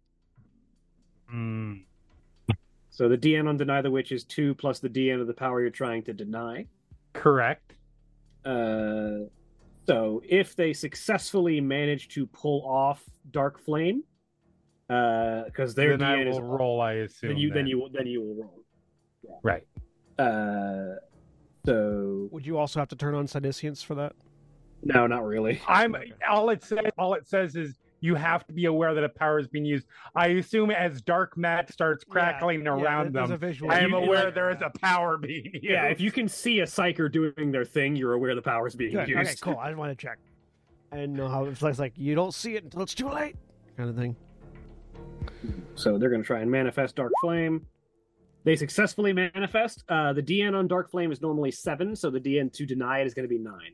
hmm. 1.28 1.74
So 2.90 3.08
the 3.08 3.16
DN 3.16 3.48
on 3.48 3.56
deny 3.56 3.80
the 3.80 3.90
witch 3.90 4.12
is 4.12 4.24
two 4.24 4.54
plus 4.56 4.78
the 4.80 4.88
DN 4.88 5.20
of 5.20 5.26
the 5.26 5.32
power 5.32 5.60
you're 5.60 5.70
trying 5.70 6.02
to 6.04 6.12
deny. 6.12 6.66
correct. 7.12 7.74
Uh, 8.44 9.26
so 9.86 10.22
if 10.28 10.54
they 10.56 10.72
successfully 10.72 11.60
manage 11.60 12.08
to 12.08 12.26
pull 12.26 12.62
off 12.66 13.02
dark 13.30 13.58
flame, 13.58 14.02
uh 14.88 15.44
because 15.44 15.74
their 15.74 15.96
then 15.96 16.06
I 16.06 16.16
DN 16.16 16.30
is 16.30 16.40
roll. 16.40 16.80
I 16.80 16.92
assume. 16.94 17.30
then 17.30 17.38
you 17.38 17.52
then 17.52 17.66
you 17.66 17.88
then 17.92 18.06
you 18.06 18.20
will 18.22 18.34
roll. 18.34 18.64
right. 19.42 19.66
Uh, 20.18 20.96
so 21.64 22.28
Would 22.32 22.46
you 22.46 22.58
also 22.58 22.80
have 22.80 22.88
to 22.88 22.96
turn 22.96 23.14
on 23.14 23.26
Psyniscience 23.26 23.84
for 23.84 23.94
that? 23.94 24.14
No, 24.82 25.06
not 25.06 25.24
really. 25.24 25.60
I'm 25.68 25.94
all 26.28 26.50
it 26.50 26.62
says. 26.64 26.90
All 26.98 27.14
it 27.14 27.28
says 27.28 27.56
is 27.56 27.74
you 28.02 28.14
have 28.14 28.46
to 28.46 28.52
be 28.54 28.64
aware 28.64 28.94
that 28.94 29.04
a 29.04 29.08
power 29.10 29.38
is 29.38 29.46
being 29.46 29.64
used. 29.66 29.86
I 30.14 30.28
assume 30.28 30.70
as 30.70 31.02
dark 31.02 31.36
mat 31.36 31.70
starts 31.70 32.02
crackling 32.02 32.64
Yeah, 32.64 32.70
around 32.70 33.14
there's 33.14 33.28
them, 33.28 33.38
visual. 33.38 33.70
I 33.70 33.80
am 33.80 33.92
aware 33.92 34.26
like- 34.26 34.34
there 34.34 34.50
is 34.50 34.62
a 34.62 34.70
power 34.78 35.18
being 35.18 35.44
used. 35.52 35.62
Yeah, 35.64 35.84
if 35.84 36.00
you 36.00 36.10
can 36.10 36.26
see 36.28 36.60
a 36.60 36.64
psyker 36.64 37.12
doing 37.12 37.52
their 37.52 37.64
thing, 37.66 37.96
you're 37.96 38.14
aware 38.14 38.34
the 38.34 38.40
power 38.42 38.66
is 38.66 38.74
being 38.74 38.92
Good. 38.92 39.08
used. 39.08 39.20
Okay, 39.20 39.34
cool. 39.42 39.58
I 39.58 39.66
just 39.68 39.78
want 39.78 39.96
to 39.96 40.02
check. 40.02 40.18
I 40.92 40.96
didn't 40.96 41.14
know 41.14 41.28
how 41.28 41.44
it's 41.44 41.60
like, 41.62 41.78
like 41.78 41.92
you 41.96 42.14
don't 42.14 42.32
see 42.34 42.56
it 42.56 42.64
until 42.64 42.82
it's 42.82 42.94
too 42.94 43.08
late, 43.08 43.36
kind 43.76 43.90
of 43.90 43.96
thing. 43.96 44.16
So 45.74 45.98
they're 45.98 46.10
going 46.10 46.22
to 46.22 46.26
try 46.26 46.40
and 46.40 46.50
manifest 46.50 46.96
Dark 46.96 47.12
Flame. 47.20 47.66
They 48.44 48.56
successfully 48.56 49.12
manifest. 49.12 49.84
Uh, 49.88 50.12
the 50.14 50.22
DN 50.22 50.54
on 50.54 50.66
Dark 50.66 50.90
Flame 50.90 51.12
is 51.12 51.20
normally 51.20 51.50
seven, 51.50 51.94
so 51.94 52.10
the 52.10 52.18
DN 52.20 52.50
to 52.54 52.64
deny 52.66 53.00
it 53.00 53.06
is 53.06 53.14
going 53.14 53.28
to 53.28 53.28
be 53.28 53.38
nine. 53.38 53.72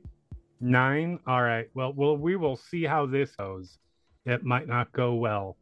Nine. 0.60 1.18
All 1.26 1.42
right. 1.42 1.68
Well, 1.74 1.92
well, 1.92 2.16
we 2.16 2.36
will 2.36 2.56
see 2.56 2.84
how 2.84 3.06
this 3.06 3.34
goes. 3.36 3.78
It 4.24 4.42
might 4.44 4.66
not 4.68 4.92
go 4.92 5.14
well. 5.14 5.56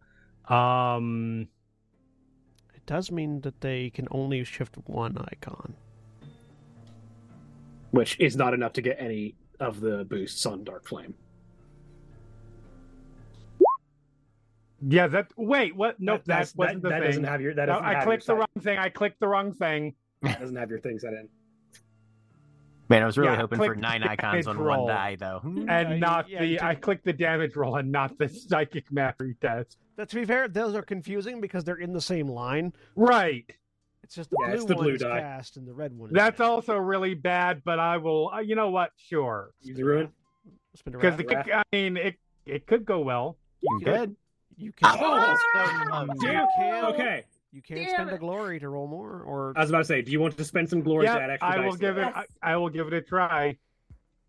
Um. 0.49 1.49
It 2.75 2.87
does 2.87 3.11
mean 3.11 3.41
that 3.43 3.61
they 3.61 3.91
can 3.91 4.07
only 4.11 4.45
shift 4.45 4.77
one 4.87 5.17
icon. 5.33 5.75
which 7.91 8.19
is 8.21 8.37
not 8.37 8.53
enough 8.55 8.73
to 8.75 8.83
get 8.83 8.97
any 9.01 9.35
of 9.61 9.81
the 9.81 10.05
boosts 10.05 10.45
on 10.47 10.65
Dark 10.65 10.87
Flame. 10.87 11.15
Yeah. 14.87 15.07
That. 15.09 15.29
Wait. 15.37 15.75
What? 15.75 15.99
Nope. 16.01 16.23
That, 16.27 16.27
That's- 16.27 16.55
wasn't 16.57 16.83
that, 16.83 16.89
the 16.89 16.89
that 16.91 17.01
thing. 17.01 17.09
doesn't 17.11 17.25
have 17.25 17.41
your 17.41 17.55
that 17.55 17.67
No, 17.67 17.75
doesn't 17.75 17.87
I 17.87 17.95
have 17.95 18.05
clicked 18.05 18.27
the 18.27 18.33
your 18.33 18.39
wrong 18.41 18.63
thing. 18.63 18.79
I 18.79 18.89
clicked 18.91 19.21
the 19.21 19.29
wrong 19.29 19.53
thing. 19.53 19.95
side- 20.25 20.39
doesn't 20.41 20.57
have 20.57 20.71
your 20.71 20.81
thing 20.81 20.99
set 20.99 21.13
in. 21.15 21.29
Man, 22.89 23.03
I 23.03 23.07
was 23.07 23.17
really 23.17 23.31
Yeah, 23.33 23.37
hoping 23.37 23.59
for 23.59 23.75
nine 23.75 24.03
icons 24.03 24.47
on 24.47 24.59
roll. 24.59 24.85
one 24.87 24.95
die, 24.95 25.17
though. 25.17 25.41
And 25.69 25.91
you- 25.95 25.99
not 25.99 26.29
yeah, 26.29 26.41
the. 26.41 26.47
you 26.47 26.59
I 26.61 26.75
did- 26.75 26.83
clicked 26.83 27.05
the 27.05 27.13
damage 27.15 27.57
roll 27.57 27.77
and 27.77 27.91
not 27.91 28.19
the 28.19 28.29
psychic 28.29 28.93
mastery 28.93 29.37
test. 29.41 29.79
But 29.97 30.09
to 30.11 30.17
be 30.17 30.25
fair, 30.25 30.49
those 30.49 30.75
are 30.75 30.83
confusing 30.83 31.41
because 31.41 31.65
they're 31.65 31.77
in 31.77 31.93
the 31.93 32.01
same 32.01 32.29
line. 32.29 32.73
Right. 32.97 33.51
It's 34.03 34.15
just 34.15 34.29
the 34.31 34.37
Yeah, 34.43 34.47
blue 34.49 34.55
it's 34.57 34.65
the 34.67 34.75
one 34.75 34.85
blue 34.85 34.95
is 34.95 35.01
die. 35.01 35.21
cast 35.21 35.57
and 35.57 35.67
the 35.67 35.73
red 35.73 35.97
one. 35.97 36.11
Is 36.11 36.15
That's 36.15 36.37
cast. 36.39 36.41
also 36.51 36.77
really 36.77 37.15
bad, 37.15 37.63
but 37.65 37.79
I 37.79 37.97
will. 37.97 38.29
Uh, 38.35 38.41
you 38.41 38.55
know 38.55 38.69
what? 38.71 38.91
Sure. 38.97 39.53
Use 39.63 39.77
the 39.79 39.85
ruin. 39.85 40.11
Spin 40.75 40.95
it 40.95 41.17
Because. 41.17 41.47
I 41.53 41.63
mean, 41.73 41.97
it 41.97 42.17
it 42.45 42.67
could 42.67 42.85
go 42.85 43.01
well. 43.01 43.39
you 43.63 43.81
can, 43.83 43.95
Good. 43.95 44.17
You 44.59 44.73
can. 44.73 44.99
Oh, 45.01 45.37
so 45.55 46.01
you 46.03 46.21
Damn. 46.21 46.47
can. 46.59 46.85
Okay, 46.87 47.25
You 47.55 47.63
can 47.63 47.77
Damn 47.77 47.89
spend 47.91 48.11
a 48.11 48.19
glory 48.19 48.59
to 48.59 48.69
roll 48.69 48.89
more, 48.89 49.23
or 49.23 49.53
I 49.55 49.61
was 49.61 49.71
about 49.71 49.79
to 49.79 49.85
say, 49.85 50.03
do 50.03 50.11
you 50.11 50.19
want 50.19 50.37
to 50.37 50.45
spend 50.45 50.69
some 50.69 50.81
glory 50.81 51.07
to 51.07 51.13
add 51.13 51.29
Yeah, 51.29 51.35
extra 51.35 51.49
I 51.51 51.61
will 51.65 51.73
to 51.75 51.79
give 51.79 51.99
it. 51.99 52.01
that? 52.01 52.27
I, 52.43 52.53
I 52.53 52.57
will 52.57 52.69
give 52.69 52.89
it 52.89 52.93
a 52.93 53.01
try. 53.01 53.57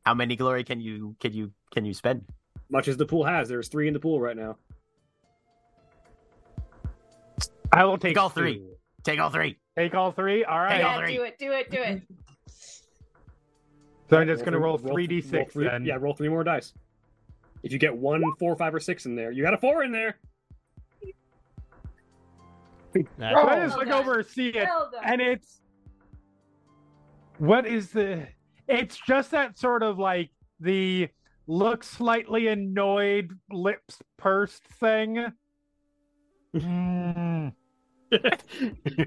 How 0.05 0.13
many 0.13 0.35
glory 0.35 0.63
can 0.63 0.79
you 0.79 1.15
can 1.19 1.33
you 1.33 1.51
can 1.73 1.85
you 1.85 1.95
spend? 1.95 2.23
Much 2.69 2.87
as 2.87 2.97
the 2.97 3.05
pool 3.07 3.23
has, 3.23 3.49
there's 3.49 3.67
three 3.67 3.87
in 3.87 3.95
the 3.95 3.99
pool 3.99 4.21
right 4.21 4.37
now. 4.37 4.57
I 7.73 7.83
will 7.85 7.97
take 7.97 8.11
Take 8.11 8.17
all 8.21 8.29
three. 8.29 8.57
two. 8.59 8.75
Take 9.03 9.19
all 9.19 9.31
three. 9.31 9.57
Take 9.75 9.95
all 9.95 10.11
three. 10.11 10.43
All 10.45 10.59
right. 10.59 10.77
Take 10.77 10.85
all 10.85 10.99
yeah, 10.99 11.05
three. 11.05 11.15
do 11.17 11.23
it, 11.23 11.39
do 11.39 11.51
it, 11.51 11.71
do 11.71 11.81
it. 11.81 12.01
So 14.07 14.17
I'm 14.19 14.27
just 14.27 14.41
going 14.45 14.53
to 14.53 14.59
roll 14.59 14.77
three- 14.77 14.91
three 14.91 15.07
d 15.07 15.15
roll 15.21 15.31
six 15.31 15.53
three- 15.53 15.65
then. 15.65 15.83
Yeah, 15.83 15.97
roll 15.99 16.13
three 16.13 16.29
more 16.29 16.43
dice. 16.43 16.73
If 17.63 17.71
you 17.73 17.79
get 17.79 17.97
one, 17.97 18.21
four, 18.37 18.55
five, 18.55 18.75
or 18.75 18.79
six 18.79 19.07
in 19.07 19.15
there, 19.15 19.31
you 19.31 19.41
got 19.41 19.55
a 19.55 19.57
four 19.57 19.83
in 19.83 19.91
there. 19.91 20.17
That's 23.17 23.35
So 23.35 23.47
I 23.47 23.59
just 23.65 23.77
look 23.77 23.87
done. 23.87 23.99
over, 23.99 24.23
see 24.23 24.49
it, 24.49 24.63
Well 24.65 24.91
and 25.03 25.21
it's 25.21 25.61
what 27.37 27.65
is 27.65 27.89
the? 27.89 28.27
It's 28.67 28.97
just 28.97 29.31
that 29.31 29.57
sort 29.57 29.83
of 29.83 29.99
like 29.99 30.31
the 30.59 31.09
look 31.47 31.83
slightly 31.83 32.47
annoyed, 32.47 33.31
lips 33.51 33.99
pursed 34.17 34.63
thing. 34.63 35.25
Mm. 36.55 37.51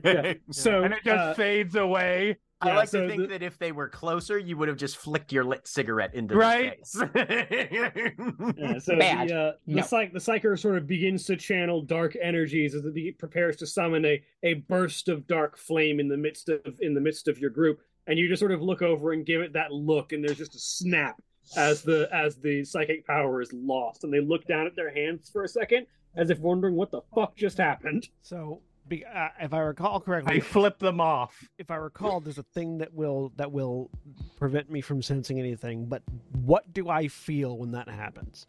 Yeah. 0.04 0.34
So 0.50 0.82
and 0.82 0.92
it 0.92 1.02
just 1.02 1.18
uh, 1.18 1.34
fades 1.34 1.76
away. 1.76 2.36
I 2.60 2.68
Yeah, 2.70 2.76
like 2.76 2.88
so 2.88 3.02
to 3.02 3.08
think 3.08 3.22
the- 3.22 3.26
that 3.28 3.42
if 3.42 3.56
they 3.58 3.70
were 3.70 3.88
closer, 3.88 4.36
you 4.36 4.56
would 4.56 4.66
have 4.68 4.76
just 4.76 4.96
flicked 4.96 5.32
your 5.32 5.44
lit 5.44 5.66
cigarette 5.68 6.14
into 6.14 6.34
Right. 6.36 6.78
his 6.80 6.92
face. 6.92 7.12
Yeah, 8.56 8.78
so 8.78 8.98
Bad. 8.98 9.28
the 9.28 9.34
uh, 9.34 9.52
the, 9.66 9.74
No. 9.76 9.82
psych- 9.82 10.12
the 10.12 10.18
psyker 10.18 10.58
sort 10.58 10.76
of 10.76 10.86
begins 10.86 11.24
to 11.26 11.36
channel 11.36 11.82
dark 11.82 12.16
energies 12.20 12.74
as 12.74 12.82
it 12.84 13.18
prepares 13.18 13.56
to 13.56 13.66
summon 13.66 14.04
a, 14.04 14.22
a 14.42 14.54
burst 14.54 15.08
of 15.08 15.26
dark 15.26 15.56
flame 15.56 16.00
in 16.00 16.08
the 16.08 16.16
midst 16.16 16.48
of 16.48 16.60
in 16.80 16.94
the 16.94 17.00
midst 17.00 17.28
of 17.28 17.38
your 17.38 17.50
group, 17.50 17.80
and 18.06 18.18
you 18.18 18.28
just 18.28 18.40
sort 18.40 18.52
of 18.52 18.60
look 18.62 18.82
over 18.82 19.12
and 19.12 19.24
give 19.26 19.40
it 19.40 19.52
that 19.52 19.72
look, 19.72 20.12
and 20.12 20.24
there's 20.24 20.38
just 20.38 20.54
a 20.54 20.58
snap 20.58 21.20
as 21.56 21.82
the 21.82 22.08
as 22.12 22.36
the 22.36 22.64
psychic 22.64 23.06
power 23.06 23.40
is 23.40 23.52
lost, 23.52 24.02
and 24.04 24.12
they 24.12 24.20
look 24.20 24.46
down 24.46 24.66
at 24.66 24.74
their 24.74 24.92
hands 24.92 25.30
for 25.30 25.44
a 25.44 25.48
second 25.48 25.86
as 26.16 26.30
if 26.30 26.38
wondering 26.40 26.74
what 26.74 26.90
the 26.90 27.00
fuck 27.14 27.36
just 27.36 27.58
happened. 27.58 28.08
So, 28.22 28.60
be, 28.88 29.04
uh, 29.04 29.28
if 29.40 29.52
I 29.52 29.58
recall 29.60 30.00
correctly, 30.00 30.36
I 30.36 30.40
flip 30.40 30.78
them 30.78 31.00
off. 31.00 31.48
if 31.58 31.70
I 31.70 31.76
recall, 31.76 32.20
there's 32.20 32.38
a 32.38 32.42
thing 32.42 32.78
that 32.78 32.92
will 32.94 33.32
that 33.36 33.52
will 33.52 33.90
prevent 34.36 34.70
me 34.70 34.80
from 34.80 35.02
sensing 35.02 35.38
anything. 35.38 35.86
But 35.86 36.02
what 36.32 36.72
do 36.72 36.88
I 36.88 37.08
feel 37.08 37.56
when 37.58 37.72
that 37.72 37.88
happens? 37.88 38.46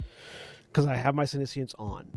Because 0.68 0.86
I 0.86 0.96
have 0.96 1.16
my 1.16 1.24
psyniscience 1.26 1.74
on. 1.80 2.08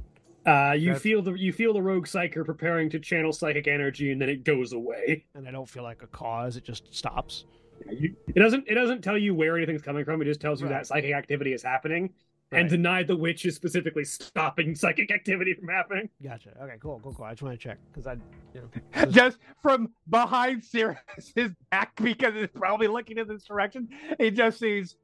Uh, 0.45 0.73
you 0.73 0.87
That's- 0.87 1.03
feel 1.03 1.23
the 1.23 1.33
you 1.35 1.53
feel 1.53 1.73
the 1.73 1.83
rogue 1.83 2.07
psyker 2.07 2.45
preparing 2.45 2.91
to 2.91 2.99
channel 2.99 3.33
psychic 3.33 3.69
energy, 3.69 4.11
and 4.13 4.21
then 4.21 4.29
it 4.29 4.45
goes 4.45 4.73
away. 4.73 5.25
and 5.35 5.47
I 5.47 5.51
don't 5.51 5.69
feel 5.69 5.83
like 5.85 6.03
a 6.03 6.07
cause. 6.09 6.57
It 6.57 6.65
just 6.65 6.93
stops. 6.95 7.45
You- 7.91 8.17
It 8.29 8.39
doesn't 8.41 8.67
it 8.69 8.75
doesn't 8.75 9.03
tell 9.03 9.17
you 9.19 9.35
where 9.35 9.57
anything's 9.57 9.83
coming 9.83 10.05
from. 10.05 10.21
It 10.23 10.25
just 10.27 10.41
tells 10.41 10.61
you 10.61 10.67
Right. 10.67 10.75
that 10.75 10.87
psychic 10.87 11.13
activity 11.15 11.53
is 11.53 11.63
happening. 11.63 12.13
And 12.53 12.65
Right. 12.65 12.71
deny 12.71 13.03
the 13.03 13.17
witch 13.17 13.47
is 13.47 13.57
specifically 13.57 14.05
stopping 14.05 14.75
psychic 14.75 15.11
activity 15.11 15.55
from 15.55 15.69
happening. 15.69 16.11
Gotcha. 16.23 16.51
Okay, 16.63 16.77
cool, 16.81 17.01
cool, 17.03 17.15
cool. 17.15 17.25
I 17.25 17.31
just 17.33 17.43
want 17.43 17.59
to 17.59 17.69
check 17.69 17.79
because 17.91 18.07
I, 18.07 18.17
you 18.55 18.71
know, 18.95 19.07
just 19.11 19.39
from 19.63 19.93
behind 20.11 20.63
Sirius's 20.63 21.53
back 21.71 21.93
because 21.97 22.35
it's 22.37 22.53
probably 22.55 22.89
looking 22.89 23.17
in 23.17 23.27
this 23.27 23.45
direction. 23.45 23.89
He 24.19 24.31
just 24.31 24.59
sees. 24.59 24.97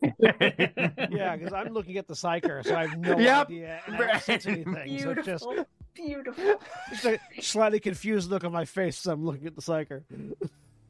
yeah, 0.22 1.36
because 1.36 1.52
I'm 1.52 1.68
looking 1.74 1.98
at 1.98 2.08
the 2.08 2.14
psyker, 2.14 2.64
so 2.64 2.74
I 2.76 2.82
have 2.82 2.96
no 2.96 3.18
Yep. 3.18 3.46
idea 3.48 3.80
and 3.86 3.96
I 3.96 3.98
don't 3.98 4.22
sense 4.22 4.46
anything. 4.46 4.98
So 5.00 5.14
just, 5.14 5.44
Beautiful, 5.44 5.64
beautiful. 5.94 6.60
just 6.88 7.04
a 7.04 7.20
slightly 7.42 7.80
confused 7.80 8.30
look 8.30 8.44
on 8.44 8.52
my 8.52 8.64
face. 8.64 9.00
as 9.04 9.06
I'm 9.12 9.24
looking 9.24 9.46
at 9.46 9.54
the 9.56 9.60
psyker. 9.62 10.04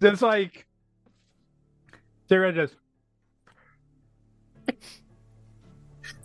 It's 0.01 0.23
like 0.23 0.67
Sarah 2.28 2.53
just 2.53 2.77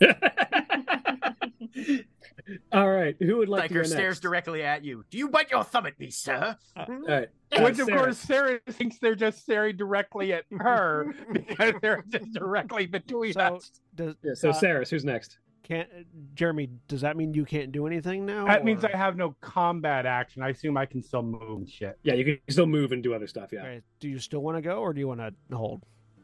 All 2.72 2.90
right, 2.90 3.16
who 3.20 3.38
would 3.38 3.48
like 3.48 3.68
to 3.68 3.74
go 3.74 3.80
Psyker 3.80 3.82
next? 3.84 3.92
stares 3.92 4.20
directly 4.20 4.62
at 4.62 4.84
you. 4.84 5.04
Do 5.10 5.16
you 5.16 5.28
bite 5.28 5.50
your 5.50 5.64
thumb 5.64 5.86
at 5.86 5.98
me, 5.98 6.10
sir? 6.10 6.56
All 6.76 6.86
right, 7.08 7.28
uh, 7.52 7.62
which 7.62 7.78
of 7.78 7.86
Sarah. 7.86 7.98
course 7.98 8.18
Sarah 8.18 8.60
thinks 8.70 8.98
they're 8.98 9.14
just 9.14 9.40
staring 9.42 9.76
directly 9.76 10.32
at 10.34 10.44
her 10.58 11.14
because 11.32 11.74
they're 11.80 12.04
just 12.08 12.32
directly 12.32 12.86
between 12.86 13.32
So 13.32 13.40
us. 13.40 13.70
does 13.94 14.14
Yeah, 14.22 14.34
so 14.34 14.50
uh, 14.50 14.52
Saras, 14.52 14.90
who's 14.90 15.04
next? 15.04 15.38
Can't 15.62 15.88
Jeremy? 16.34 16.68
Does 16.88 17.00
that 17.00 17.16
mean 17.16 17.32
you 17.32 17.46
can't 17.46 17.72
do 17.72 17.86
anything 17.86 18.26
now? 18.26 18.44
That 18.46 18.66
means 18.66 18.84
I 18.84 18.94
have 18.94 19.16
no 19.16 19.34
combat 19.40 20.04
action. 20.04 20.42
I 20.42 20.50
assume 20.50 20.76
I 20.76 20.84
can 20.84 21.02
still 21.02 21.22
move 21.22 21.40
and 21.60 21.70
shit. 21.70 21.98
Yeah, 22.02 22.12
you 22.14 22.24
can 22.24 22.38
still 22.50 22.66
move 22.66 22.92
and 22.92 23.02
do 23.02 23.14
other 23.14 23.26
stuff. 23.26 23.50
Yeah. 23.50 23.60
Okay, 23.60 23.80
Do 24.00 24.10
you 24.10 24.18
still 24.18 24.40
want 24.40 24.58
to 24.58 24.60
go, 24.62 24.76
or 24.80 24.92
do 24.92 25.00
you 25.00 25.08
want 25.08 25.20
to 25.20 25.32
hold? 25.56 25.82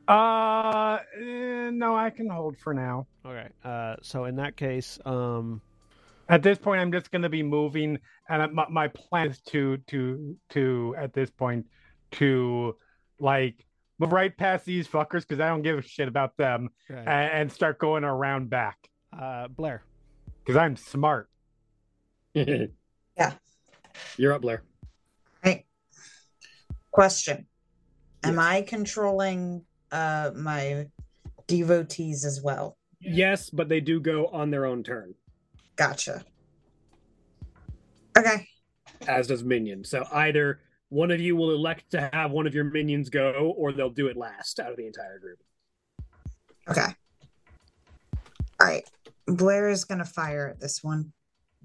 Uh, 0.09 0.99
eh, 1.17 1.71
no, 1.71 1.95
I 1.97 2.11
can 2.11 2.29
hold 2.29 2.59
for 2.59 2.75
now. 2.75 3.07
Okay. 3.25 3.49
Uh, 3.65 3.97
so 4.03 4.25
in 4.25 4.37
that 4.37 4.57
case, 4.57 4.99
um, 5.05 5.61
At 6.29 6.43
this 6.43 6.59
point, 6.59 6.81
I'm 6.81 6.93
just 6.93 7.11
going 7.11 7.23
to 7.23 7.29
be 7.29 7.43
moving, 7.43 7.99
and 8.29 8.53
my, 8.53 8.67
my 8.69 8.89
plan 8.89 9.31
is 9.31 9.41
to 9.51 9.79
to 9.89 10.37
to 10.51 10.95
at 10.97 11.13
this 11.13 11.29
point 11.31 11.67
to 12.13 12.77
like 13.19 13.67
move 13.99 14.13
right 14.13 14.37
past 14.37 14.65
these 14.65 14.87
fuckers 14.89 15.23
because 15.27 15.41
I 15.41 15.49
don't 15.49 15.63
give 15.63 15.77
a 15.79 15.83
shit 15.83 16.07
about 16.09 16.37
them, 16.37 16.71
okay. 16.91 17.01
and, 17.01 17.33
and 17.33 17.53
start 17.53 17.79
going 17.79 18.05
around 18.05 18.49
back 18.49 18.79
uh, 19.13 19.49
Blair. 19.49 19.83
because 20.45 20.57
I'm 20.57 20.77
smart. 20.77 21.29
Yeah. 23.17 23.33
You're 24.17 24.33
up, 24.33 24.41
Blair. 24.41 24.63
Right. 25.45 25.67
Question. 26.91 27.47
Am 28.23 28.39
I 28.39 28.63
controlling 28.63 29.67
uh 29.93 30.31
my 30.37 30.87
devotees 31.47 32.25
as 32.25 32.41
well? 32.43 32.77
Yes, 33.01 33.51
but 33.51 33.69
they 33.69 33.81
do 33.81 33.99
go 34.01 34.27
on 34.27 34.51
their 34.51 34.67
own 34.67 34.83
turn, 34.83 35.15
Gotcha. 35.77 36.25
Okay. 38.17 38.47
as 39.09 39.27
does 39.29 39.43
minion. 39.45 39.85
So 39.85 40.05
either 40.13 40.61
one 40.91 41.11
of 41.11 41.21
you 41.21 41.37
will 41.37 41.53
elect 41.53 41.91
to 41.93 42.11
have 42.13 42.31
one 42.33 42.47
of 42.47 42.55
your 42.55 42.65
minions 42.65 43.09
go, 43.09 43.55
or 43.57 43.73
they'll 43.73 43.89
do 43.91 44.09
it 44.09 44.17
last 44.17 44.61
out 44.61 44.71
of 44.71 44.77
the 44.77 44.87
entire 44.87 45.19
group. 45.19 45.39
Okay. 46.69 46.93
All 48.61 48.67
right. 48.67 48.85
Blair 49.27 49.69
is 49.71 49.85
gonna 49.85 50.05
fire 50.05 50.49
at 50.49 50.61
this 50.61 50.83
one. 50.85 51.13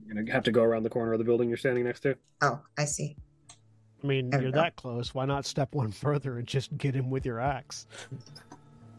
You're 0.06 0.16
gonna 0.16 0.32
have 0.32 0.44
to 0.44 0.52
go 0.52 0.64
around 0.64 0.84
the 0.84 0.90
corner 0.90 1.14
of 1.14 1.20
the 1.20 1.26
building 1.26 1.50
you're 1.50 1.58
standing 1.58 1.84
next 1.84 2.02
to. 2.02 2.16
Oh, 2.42 2.62
I 2.78 2.86
see. 2.86 3.18
I 4.06 4.08
mean, 4.08 4.30
There 4.30 4.40
we 4.40 4.44
you're 4.46 4.52
go. 4.52 4.62
that 4.62 4.76
close. 4.76 5.16
Why 5.16 5.26
not 5.26 5.46
step 5.48 5.74
one 5.74 5.92
further 6.04 6.38
and 6.38 6.48
just 6.48 6.76
get 6.78 6.94
him 6.94 7.10
with 7.10 7.26
your 7.26 7.40
axe? 7.40 7.88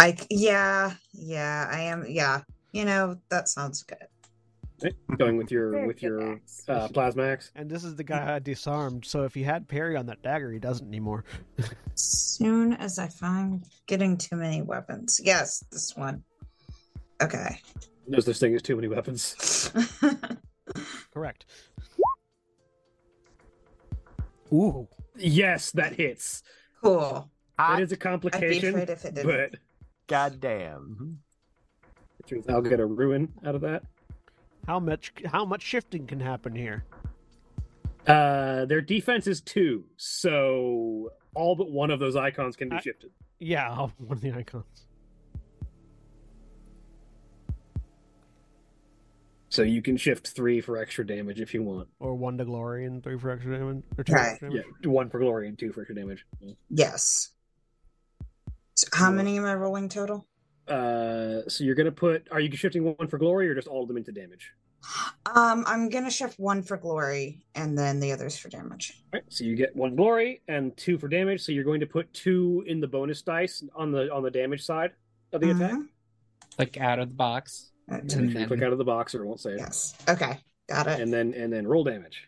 I 0.00 0.14
c- 0.16 0.26
yeah, 0.30 0.94
yeah, 1.12 1.68
I 1.70 1.80
am 1.82 2.04
yeah. 2.08 2.40
You 2.72 2.84
know, 2.84 3.16
that 3.30 3.48
sounds 3.48 3.84
good. 3.84 4.90
Going 5.16 5.36
with 5.38 5.50
your 5.52 5.70
Very 5.70 5.86
with 5.86 6.02
your 6.02 6.32
axe. 6.34 6.62
uh, 6.68 6.88
plasma 6.88 7.22
axe. 7.22 7.50
And 7.54 7.70
this 7.70 7.84
is 7.84 7.94
the 7.94 8.02
guy 8.04 8.34
I 8.34 8.40
disarmed. 8.40 9.04
So 9.06 9.22
if 9.22 9.32
he 9.32 9.42
had 9.44 9.68
parry 9.68 9.96
on 9.96 10.06
that 10.06 10.22
dagger, 10.22 10.50
he 10.52 10.58
doesn't 10.58 10.86
anymore. 10.88 11.24
Soon 11.94 12.72
as 12.74 12.98
I 12.98 13.06
find 13.06 13.64
getting 13.86 14.18
too 14.18 14.36
many 14.36 14.60
weapons. 14.60 15.18
Yes, 15.22 15.64
this 15.70 15.96
one. 15.96 16.24
Okay. 17.22 17.60
There's 18.08 18.24
this 18.26 18.38
thing 18.40 18.54
is 18.54 18.60
too 18.60 18.74
many 18.76 18.88
weapons. 18.88 19.70
Correct. 21.14 21.46
Ooh. 24.52 24.86
Yes, 25.18 25.70
that 25.72 25.94
hits. 25.94 26.42
cool. 26.82 27.30
That 27.58 27.62
Hot 27.64 27.82
is 27.82 27.90
a 27.90 27.94
I'd 27.94 27.98
be 27.98 28.02
complication, 28.02 28.68
afraid 28.70 28.90
if 28.90 29.04
it 29.04 29.14
didn't. 29.14 29.50
but 29.52 29.60
goddamn. 30.08 31.18
I'll 32.48 32.60
get 32.60 32.80
a 32.80 32.86
ruin 32.86 33.32
out 33.44 33.54
of 33.54 33.60
that. 33.62 33.82
How 34.66 34.78
much 34.80 35.12
how 35.24 35.44
much 35.44 35.62
shifting 35.62 36.06
can 36.06 36.20
happen 36.20 36.54
here? 36.54 36.84
Uh, 38.06 38.64
their 38.66 38.80
defense 38.80 39.26
is 39.26 39.40
two, 39.40 39.84
so 39.96 41.10
all 41.34 41.56
but 41.56 41.70
one 41.70 41.90
of 41.90 41.98
those 41.98 42.14
icons 42.16 42.56
can 42.56 42.68
be 42.68 42.76
I- 42.76 42.80
shifted. 42.80 43.10
Yeah, 43.38 43.74
one 43.98 44.16
of 44.18 44.20
the 44.20 44.32
icons. 44.32 44.85
So 49.56 49.62
you 49.62 49.80
can 49.80 49.96
shift 49.96 50.28
three 50.36 50.60
for 50.60 50.76
extra 50.76 51.06
damage 51.06 51.40
if 51.40 51.54
you 51.54 51.62
want. 51.62 51.88
Or 51.98 52.14
one 52.14 52.36
to 52.36 52.44
glory 52.44 52.84
and 52.84 53.02
three 53.02 53.18
for 53.18 53.30
extra 53.30 53.58
damage. 53.58 53.84
Or 53.96 54.04
two 54.04 54.12
Right. 54.12 54.32
extra 54.32 54.52
Yeah, 54.52 54.60
one 54.84 55.08
for 55.08 55.18
glory 55.18 55.48
and 55.48 55.58
two 55.58 55.72
for 55.72 55.80
extra 55.80 55.94
damage. 55.94 56.26
Yes. 56.68 57.30
So 58.74 58.86
how 58.92 59.08
Yeah. 59.08 59.16
many 59.16 59.38
am 59.38 59.46
I 59.46 59.54
rolling 59.54 59.88
total? 59.88 60.26
Uh, 60.68 61.48
so 61.48 61.64
you're 61.64 61.74
gonna 61.74 61.90
put. 61.90 62.28
Are 62.30 62.38
you 62.38 62.54
shifting 62.54 62.84
one 62.84 63.08
for 63.08 63.16
glory 63.16 63.48
or 63.48 63.54
just 63.54 63.66
all 63.66 63.80
of 63.80 63.88
them 63.88 63.96
into 63.96 64.12
damage? 64.12 64.52
Um, 65.34 65.64
I'm 65.66 65.88
gonna 65.88 66.10
shift 66.10 66.38
one 66.38 66.62
for 66.62 66.76
glory 66.76 67.46
and 67.54 67.78
then 67.78 67.98
the 67.98 68.12
others 68.12 68.36
for 68.36 68.50
damage. 68.50 69.02
All 69.14 69.20
right. 69.20 69.24
So 69.32 69.44
you 69.44 69.56
get 69.56 69.74
one 69.74 69.96
glory 69.96 70.42
and 70.48 70.76
two 70.76 70.98
for 70.98 71.08
damage. 71.08 71.40
So 71.40 71.50
you're 71.52 71.64
going 71.64 71.80
to 71.80 71.86
put 71.86 72.12
two 72.12 72.62
in 72.66 72.78
the 72.80 72.88
bonus 72.88 73.22
dice 73.22 73.64
on 73.74 73.90
the 73.90 74.12
on 74.12 74.22
the 74.22 74.30
damage 74.30 74.66
side 74.66 74.92
of 75.32 75.40
the 75.40 75.48
attack. 75.52 75.72
Mhm. 75.72 75.88
Like 76.58 76.76
out 76.78 76.98
of 76.98 77.08
the 77.08 77.14
box. 77.14 77.72
Uh, 77.90 77.94
So 77.94 77.98
And 77.98 78.04
make 78.04 78.10
sure 78.10 78.22
you 78.24 78.32
then- 78.34 78.48
click 78.48 78.62
out 78.62 78.72
of 78.72 78.78
the 78.78 78.84
box 78.84 79.14
or 79.14 79.22
it 79.22 79.26
won't 79.26 79.40
say 79.40 79.52
it. 79.52 79.58
Yes. 79.58 79.94
Okay. 80.08 80.38
Got 80.68 80.86
it. 80.88 81.00
And 81.00 81.12
then 81.12 81.32
and 81.34 81.52
then 81.52 81.66
roll 81.66 81.84
damage. 81.84 82.26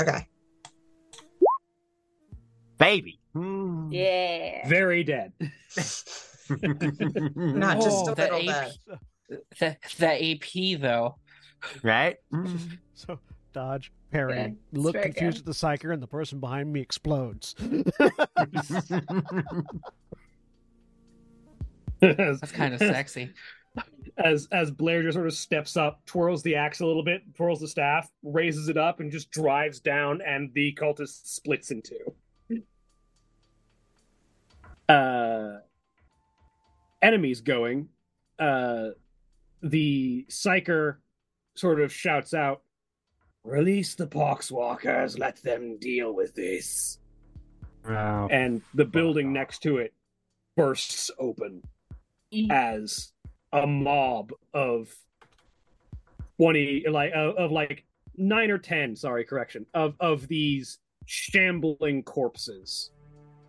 Okay. 0.00 0.26
Baby. 2.78 3.20
Hmm. 3.32 3.88
Yeah. 3.92 4.68
Very 4.68 5.02
dead. 5.04 5.32
Not 5.40 5.50
just 7.80 8.08
Oh, 8.08 8.10
a 8.10 8.14
the 8.14 8.22
little 8.22 8.50
AP 8.50 8.70
bit. 9.28 9.46
The, 9.58 9.76
the 9.98 10.32
AP 10.32 10.78
though. 10.80 11.16
right? 11.82 12.16
So 12.94 13.18
dodge, 13.52 13.90
parry, 14.12 14.34
Yeah, 14.36 14.48
look 14.72 14.94
confused 15.00 15.38
good. 15.38 15.40
at 15.40 15.44
the 15.46 15.52
psyker, 15.52 15.92
and 15.92 16.00
the 16.02 16.06
person 16.06 16.38
behind 16.40 16.72
me 16.72 16.80
explodes. 16.80 17.54
That's 22.00 22.52
kind 22.52 22.74
of 22.74 22.80
sexy. 22.80 23.30
As 24.18 24.48
as 24.52 24.70
Blair 24.70 25.02
just 25.02 25.14
sort 25.14 25.26
of 25.26 25.34
steps 25.34 25.76
up, 25.76 26.04
twirls 26.06 26.42
the 26.42 26.56
axe 26.56 26.80
a 26.80 26.86
little 26.86 27.04
bit, 27.04 27.22
twirls 27.34 27.60
the 27.60 27.68
staff, 27.68 28.10
raises 28.22 28.68
it 28.68 28.76
up, 28.76 29.00
and 29.00 29.10
just 29.10 29.30
drives 29.30 29.80
down, 29.80 30.20
and 30.22 30.52
the 30.54 30.74
cultist 30.74 31.26
splits 31.26 31.70
in 31.70 31.82
two. 31.82 32.64
Uh, 34.88 35.58
enemies 37.00 37.40
going. 37.40 37.88
Uh, 38.38 38.88
the 39.62 40.26
psyker 40.28 40.96
sort 41.54 41.80
of 41.80 41.92
shouts 41.92 42.34
out, 42.34 42.62
"Release 43.44 43.94
the 43.94 44.06
poxwalkers. 44.06 45.18
Let 45.18 45.42
them 45.42 45.78
deal 45.78 46.12
with 46.14 46.34
this." 46.34 46.98
Wow. 47.84 48.28
And 48.30 48.62
the 48.74 48.84
building 48.84 49.32
next 49.32 49.60
to 49.60 49.78
it 49.78 49.94
bursts 50.56 51.10
open 51.18 51.62
as 52.50 53.11
a 53.52 53.66
mob 53.66 54.32
of 54.54 54.94
20 56.38 56.84
like 56.90 57.12
of, 57.14 57.36
of 57.36 57.52
like 57.52 57.84
9 58.16 58.50
or 58.50 58.58
10 58.58 58.96
sorry 58.96 59.24
correction 59.24 59.66
of 59.74 59.94
of 60.00 60.26
these 60.28 60.78
shambling 61.06 62.02
corpses 62.02 62.90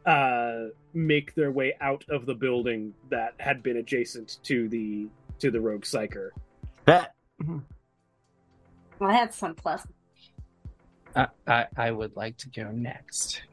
uh 0.05 0.65
make 0.93 1.33
their 1.35 1.51
way 1.51 1.73
out 1.81 2.03
of 2.09 2.25
the 2.25 2.35
building 2.35 2.93
that 3.09 3.33
had 3.39 3.63
been 3.63 3.77
adjacent 3.77 4.37
to 4.43 4.67
the 4.69 5.07
to 5.39 5.49
the 5.51 5.59
rogue 5.59 5.83
psyker 5.83 6.29
That- 6.85 7.13
Well, 8.99 9.09
that's 9.11 9.37
some 9.37 9.55
plus. 9.55 9.85
I, 11.15 11.27
I 11.47 11.65
I 11.77 11.91
would 11.91 12.15
like 12.15 12.37
to 12.37 12.49
go 12.49 12.71
next. 12.71 13.43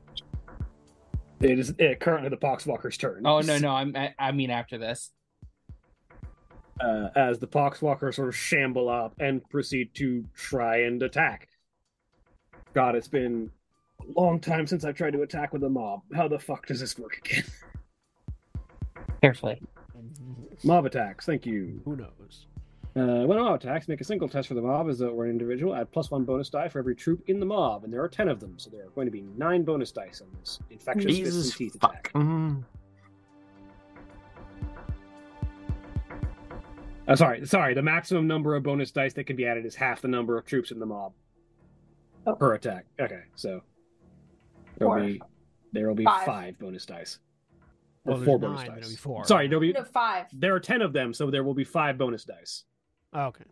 it 1.41 1.59
is 1.59 1.71
uh, 1.71 1.95
currently 2.01 2.29
the 2.29 2.37
poxwalker's 2.37 2.97
turn 2.97 3.23
Oh 3.27 3.41
no 3.41 3.59
no 3.59 3.71
I'm 3.71 3.95
I, 3.97 4.15
I 4.19 4.33
mean 4.33 4.51
after 4.51 4.77
this. 4.79 5.11
Uh, 6.83 7.09
as 7.17 7.39
the 7.39 7.47
poxwalker 7.47 8.13
sort 8.15 8.29
of 8.29 8.37
shamble 8.37 8.89
up 8.89 9.15
and 9.21 9.49
proceed 9.51 9.95
to 9.95 10.25
try 10.35 10.79
and 10.83 11.03
attack. 11.03 11.49
God, 12.75 12.95
it's 12.95 13.09
been 13.09 13.51
a 14.01 14.21
long 14.21 14.41
time 14.41 14.67
since 14.67 14.85
I've 14.85 14.95
tried 14.97 15.13
to 15.13 15.23
attack 15.23 15.53
with 15.53 15.63
a 15.65 15.69
mob. 15.69 16.03
How 16.15 16.29
the 16.29 16.39
fuck 16.39 16.67
does 16.67 16.81
this 16.81 16.99
work 16.99 17.19
again? 17.19 17.45
Carefully. 19.23 19.61
mob 20.65 20.87
attacks, 20.87 21.27
thank 21.27 21.45
you. 21.47 21.81
Who 21.85 21.97
knows? 21.97 22.47
Uh, 22.97 23.25
when 23.27 23.39
a 23.39 23.43
mob 23.43 23.55
attacks, 23.61 23.87
make 23.87 24.01
a 24.01 24.05
single 24.05 24.29
test 24.29 24.49
for 24.49 24.55
the 24.55 24.63
mob 24.63 24.89
as 24.89 24.99
though 24.99 25.07
it 25.07 25.15
were 25.15 25.25
an 25.25 25.31
individual. 25.31 25.75
Add 25.75 25.93
plus 25.93 26.11
one 26.11 26.25
bonus 26.25 26.49
die 26.51 26.69
for 26.69 26.79
every 26.81 26.97
troop 26.97 27.23
in 27.29 27.39
the 27.39 27.47
mob, 27.47 27.85
and 27.85 27.93
there 27.93 28.03
are 28.03 28.09
ten 28.09 28.29
of 28.29 28.41
them, 28.41 28.55
so 28.57 28.69
there 28.71 28.85
are 28.85 28.91
going 28.91 29.07
to 29.07 29.13
be 29.13 29.23
nine 29.37 29.63
bonus 29.63 29.93
dice 29.93 30.21
on 30.21 30.27
this 30.41 30.59
infectious 30.71 31.19
fist 31.19 31.35
and 31.37 31.53
teeth 31.57 31.77
fuck. 31.81 31.91
attack. 31.93 32.13
Mhm. 32.15 32.65
Uh, 37.11 37.17
sorry, 37.17 37.45
sorry. 37.45 37.75
The 37.75 37.83
maximum 37.83 38.27
number 38.29 38.55
of 38.55 38.63
bonus 38.63 38.93
dice 38.93 39.13
that 39.15 39.25
can 39.25 39.35
be 39.35 39.45
added 39.47 39.67
is 39.67 39.75
half 39.75 40.01
the 40.01 40.07
number 40.09 40.39
of 40.39 40.47
troops 40.47 40.71
in 40.71 40.79
the 40.79 40.87
mob 40.87 41.13
Oh. 42.27 42.35
per 42.37 42.55
attack. 42.55 42.87
Okay, 43.01 43.23
so 43.35 43.63
there'll 44.79 44.95
Four. 44.95 45.01
be 45.05 45.21
there 45.73 45.89
will 45.89 45.95
be 45.97 46.05
Five. 46.05 46.25
five, 46.27 46.59
bonus 46.59 46.87
dice. 46.87 47.19
Or 48.05 48.17
four 48.17 48.39
there's 48.39 48.53
bonus 48.53 48.69
nine, 48.69 48.81
dice. 48.81 48.91
be 48.91 48.97
four. 48.97 49.25
Sorry, 49.25 49.49
there'll 49.49 49.61
be 49.61 49.73
No, 49.73 49.85
five. 49.85 50.27
there 50.33 50.55
are 50.55 50.61
ten 50.61 50.83
of 50.83 50.93
them, 50.93 51.13
so 51.13 51.31
there 51.31 51.43
will 51.45 51.55
be 51.55 51.65
five 51.65 51.99
bonus 51.99 52.25
dice. 52.25 52.65
Oh, 53.13 53.27
okay. 53.27 53.45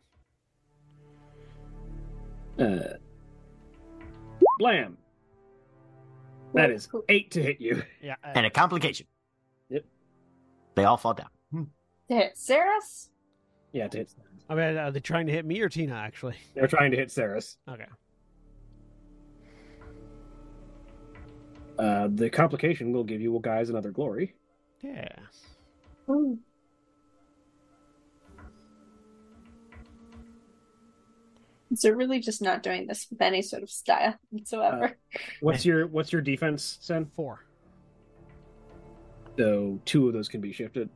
Uh, 2.61 2.97
blam. 4.59 4.97
That 6.55 6.71
is 6.71 6.89
eight 7.09 7.31
to 7.33 7.43
hit 7.43 7.61
you. 7.61 7.83
Yeah. 8.03 8.15
uh, 8.25 8.33
And 8.35 8.47
a 8.47 8.51
complication. 8.51 9.07
Yep. 9.69 9.85
They 10.77 10.85
all 10.85 10.97
fall 10.97 11.15
down. 11.15 11.29
To 11.53 12.15
hit 12.15 12.35
Saras? 12.37 13.09
Yeah, 13.73 13.89
to 13.89 13.99
hit. 13.99 14.15
I 14.49 14.55
mean, 14.55 14.77
are 14.77 14.91
they 14.91 15.01
trying 15.01 15.27
to 15.27 15.33
hit 15.33 15.45
me 15.45 15.61
or 15.61 15.69
Tina? 15.69 15.95
Actually, 15.95 16.37
They're 16.55 16.67
trying 16.67 16.91
to 16.93 16.97
hit 16.97 17.09
Saras. 17.09 17.57
okay. 17.69 17.85
Uh, 21.79 22.09
the 22.13 22.29
complication 22.29 22.93
will 22.93 23.05
give 23.05 23.21
you 23.21 23.39
guys 23.41 23.71
another 23.71 23.91
glory. 23.93 24.35
Yeah. 24.83 25.07
So 31.75 31.91
really 31.91 32.21
just 32.21 32.41
not 32.43 32.63
doing 32.63 32.87
this 32.87 33.07
with 33.11 33.21
any 33.21 33.43
sort 33.43 33.63
of 33.63 33.71
style 33.71 34.15
whatsoever. 34.31 34.97
What's 35.41 35.65
your 35.65 35.87
What's 35.87 36.13
your 36.13 36.23
defense, 36.23 36.79
Sen? 36.81 37.07
Four. 37.15 37.45
So 39.39 39.79
two 39.85 40.09
of 40.09 40.15
those 40.15 40.29
can 40.29 40.41
be 40.41 40.53
shifted. 40.53 40.89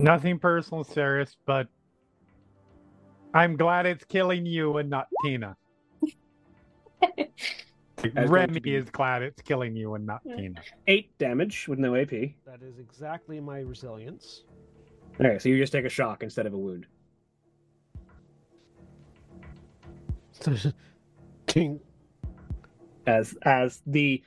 Nothing 0.00 0.38
personal, 0.38 0.82
serious, 0.82 1.36
but 1.46 1.68
I'm 3.34 3.56
glad 3.56 3.84
it's 3.84 4.04
killing 4.04 4.46
you 4.46 4.78
and 4.78 4.88
not 4.88 5.08
Tina. 5.22 5.56
As 8.16 8.30
Remy 8.30 8.60
be- 8.60 8.76
is 8.76 8.88
glad 8.88 9.20
it's 9.22 9.42
killing 9.42 9.76
you 9.76 9.94
and 9.94 10.06
not 10.06 10.22
Yeah. 10.24 10.36
Tina. 10.36 10.62
Eight 10.86 11.16
damage 11.18 11.68
with 11.68 11.78
no 11.78 11.94
AP. 11.96 12.10
That 12.46 12.62
is 12.62 12.78
exactly 12.78 13.40
my 13.40 13.60
resilience. 13.60 14.44
Okay, 15.20 15.38
so 15.38 15.50
you 15.50 15.58
just 15.58 15.72
take 15.72 15.84
a 15.84 15.90
shock 15.90 16.22
instead 16.22 16.46
of 16.46 16.54
a 16.54 16.58
wound. 16.58 16.86
King. 21.46 21.78
As 23.06 23.34
as 23.42 23.82
the 23.86 24.22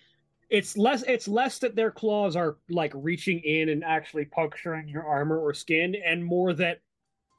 it's 0.54 0.78
less 0.78 1.04
it's 1.08 1.28
less 1.28 1.58
that 1.60 1.76
their 1.76 1.90
claws 1.90 2.36
are 2.36 2.58
like 2.70 2.92
reaching 2.96 3.40
in 3.40 3.70
and 3.70 3.84
actually 3.84 4.26
puncturing 4.26 4.88
your 4.88 5.04
armor 5.04 5.40
or 5.40 5.52
skin, 5.52 5.96
and 6.06 6.24
more 6.24 6.54
that 6.54 6.80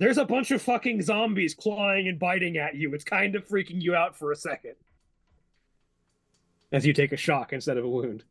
there's 0.00 0.18
a 0.18 0.24
bunch 0.24 0.50
of 0.50 0.60
fucking 0.60 1.00
zombies 1.00 1.54
clawing 1.54 2.08
and 2.08 2.18
biting 2.18 2.56
at 2.56 2.74
you. 2.74 2.92
It's 2.92 3.04
kind 3.04 3.36
of 3.36 3.46
freaking 3.46 3.80
you 3.80 3.94
out 3.94 4.16
for 4.18 4.32
a 4.32 4.36
second. 4.36 4.74
As 6.72 6.84
you 6.84 6.92
take 6.92 7.12
a 7.12 7.16
shock 7.16 7.52
instead 7.52 7.76
of 7.76 7.84
a 7.84 7.88
wound. 7.88 8.24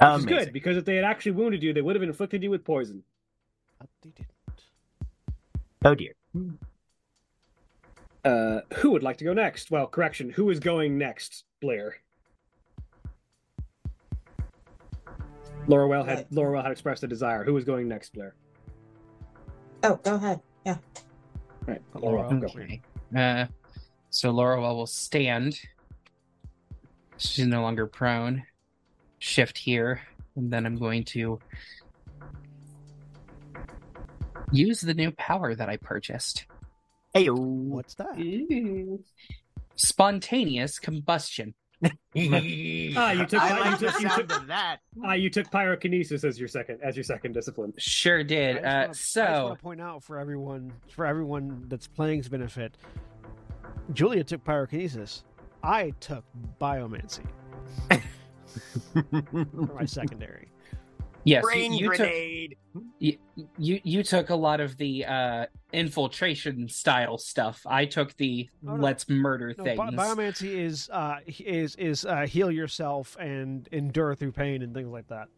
Which 0.00 0.18
is 0.20 0.24
good, 0.24 0.52
because 0.52 0.76
if 0.76 0.84
they 0.84 0.94
had 0.94 1.04
actually 1.04 1.32
wounded 1.32 1.60
you, 1.60 1.72
they 1.72 1.82
would 1.82 1.96
have 1.96 2.04
inflicted 2.04 2.40
you 2.44 2.50
with 2.50 2.64
poison. 2.64 3.02
But 3.80 3.88
they 4.02 4.10
didn't. 4.10 4.30
Oh 5.84 5.96
dear. 5.96 6.14
Uh, 8.24 8.60
who 8.74 8.90
would 8.90 9.02
like 9.02 9.16
to 9.18 9.24
go 9.24 9.32
next? 9.32 9.70
Well, 9.70 9.86
correction, 9.86 10.30
who 10.30 10.50
is 10.50 10.60
going 10.60 10.98
next, 10.98 11.44
Blair? 11.60 11.96
Laura 15.66 15.88
Well 15.88 16.04
had 16.04 16.26
Right. 16.30 16.52
Well 16.52 16.62
had 16.62 16.72
expressed 16.72 17.02
a 17.02 17.06
desire. 17.06 17.44
Who 17.44 17.56
is 17.56 17.64
going 17.64 17.88
next, 17.88 18.12
Blair? 18.12 18.34
Oh, 19.82 19.96
go 19.96 20.16
ahead. 20.16 20.40
Yeah. 20.66 20.76
Right, 21.66 21.80
Laura. 21.94 22.28
Loroelle, 22.28 22.40
go. 22.40 22.46
Okay. 22.60 22.80
Uh, 23.16 23.46
so 24.10 24.32
Loroelle 24.32 24.74
will 24.74 24.86
stand. 24.86 25.58
She's 27.16 27.46
no 27.46 27.62
longer 27.62 27.86
prone. 27.86 28.42
Shift 29.18 29.58
here, 29.58 30.00
and 30.36 30.50
then 30.50 30.66
I'm 30.66 30.76
going 30.76 31.04
to 31.04 31.38
use 34.50 34.80
the 34.80 34.94
new 34.94 35.10
power 35.12 35.54
that 35.54 35.68
I 35.68 35.76
purchased. 35.76 36.46
Heyo. 37.14 37.36
What's 37.38 37.94
that? 37.94 38.18
Ooh. 38.18 39.02
Spontaneous 39.76 40.78
combustion. 40.78 41.54
Ah, 42.14 43.12
you 43.12 43.24
took- 43.26 43.40
I 43.40 43.54
you 43.54 43.60
like 43.60 43.78
the 43.78 43.86
took- 43.90 44.00
you 44.02 44.08
took- 44.26 44.46
that. 44.48 44.78
Ah, 45.02 45.14
you 45.14 45.30
took 45.30 45.48
pyrokinesis 45.50 46.24
as 46.24 46.38
your 46.38 46.48
second 46.48 46.78
as 46.82 46.94
your 46.96 47.04
second 47.04 47.32
discipline. 47.32 47.72
Sure 47.78 48.18
I 48.18 48.22
did. 48.22 48.56
just 48.56 48.64
Uh, 48.66 48.68
wanna- 48.68 48.82
I 48.82 48.86
just 48.88 49.12
so 49.12 49.44
want 49.44 49.58
to 49.58 49.62
point 49.62 49.80
out 49.80 50.04
for 50.04 50.18
everyone, 50.18 50.72
for 50.88 51.06
everyone 51.06 51.64
that's 51.68 51.86
playing's 51.86 52.28
benefit, 52.28 52.76
Julia 53.94 54.24
took 54.24 54.44
pyrokinesis. 54.44 55.22
I 55.62 55.90
took 56.00 56.24
biomancy 56.60 57.24
for 58.92 59.74
my 59.74 59.84
secondary. 59.86 60.48
Yes, 61.24 61.42
Brain 61.42 61.72
you, 61.72 61.90
you 61.90 61.96
took 61.96 62.10
you, 62.98 63.18
you 63.58 63.80
you 63.84 64.02
took 64.02 64.30
a 64.30 64.34
lot 64.34 64.60
of 64.60 64.76
the 64.76 65.04
uh, 65.04 65.46
infiltration 65.72 66.68
style 66.68 67.18
stuff. 67.18 67.60
I 67.66 67.84
took 67.86 68.16
the 68.16 68.48
Oh, 68.66 68.76
no. 68.76 68.82
let's 68.82 69.08
murder 69.08 69.54
No, 69.56 69.64
things. 69.64 69.78
bi- 69.78 69.90
biomancy 69.90 70.58
is 70.58 70.88
uh, 70.92 71.16
is 71.26 71.74
is 71.76 72.04
uh, 72.04 72.26
heal 72.26 72.50
yourself 72.50 73.16
and 73.18 73.68
endure 73.72 74.14
through 74.14 74.32
pain 74.32 74.62
and 74.62 74.72
things 74.74 74.88
like 74.88 75.08
that. 75.08 75.28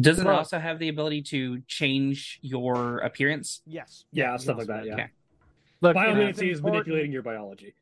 Doesn't 0.00 0.24
it 0.26 0.28
Well- 0.28 0.38
also 0.38 0.58
have 0.58 0.78
the 0.78 0.88
ability 0.88 1.22
to 1.22 1.60
change 1.66 2.38
your 2.42 2.98
appearance? 2.98 3.60
Yes. 3.66 4.04
Yeah, 4.12 4.32
you 4.32 4.38
stuff 4.38 4.58
like 4.58 4.66
that. 4.68 4.86
Yeah, 4.86 4.94
Okay. 4.94 5.06
Look, 5.80 5.96
biomancy 5.96 6.50
is 6.50 6.62
manipulating 6.62 7.12
your 7.12 7.22
biology. 7.22 7.74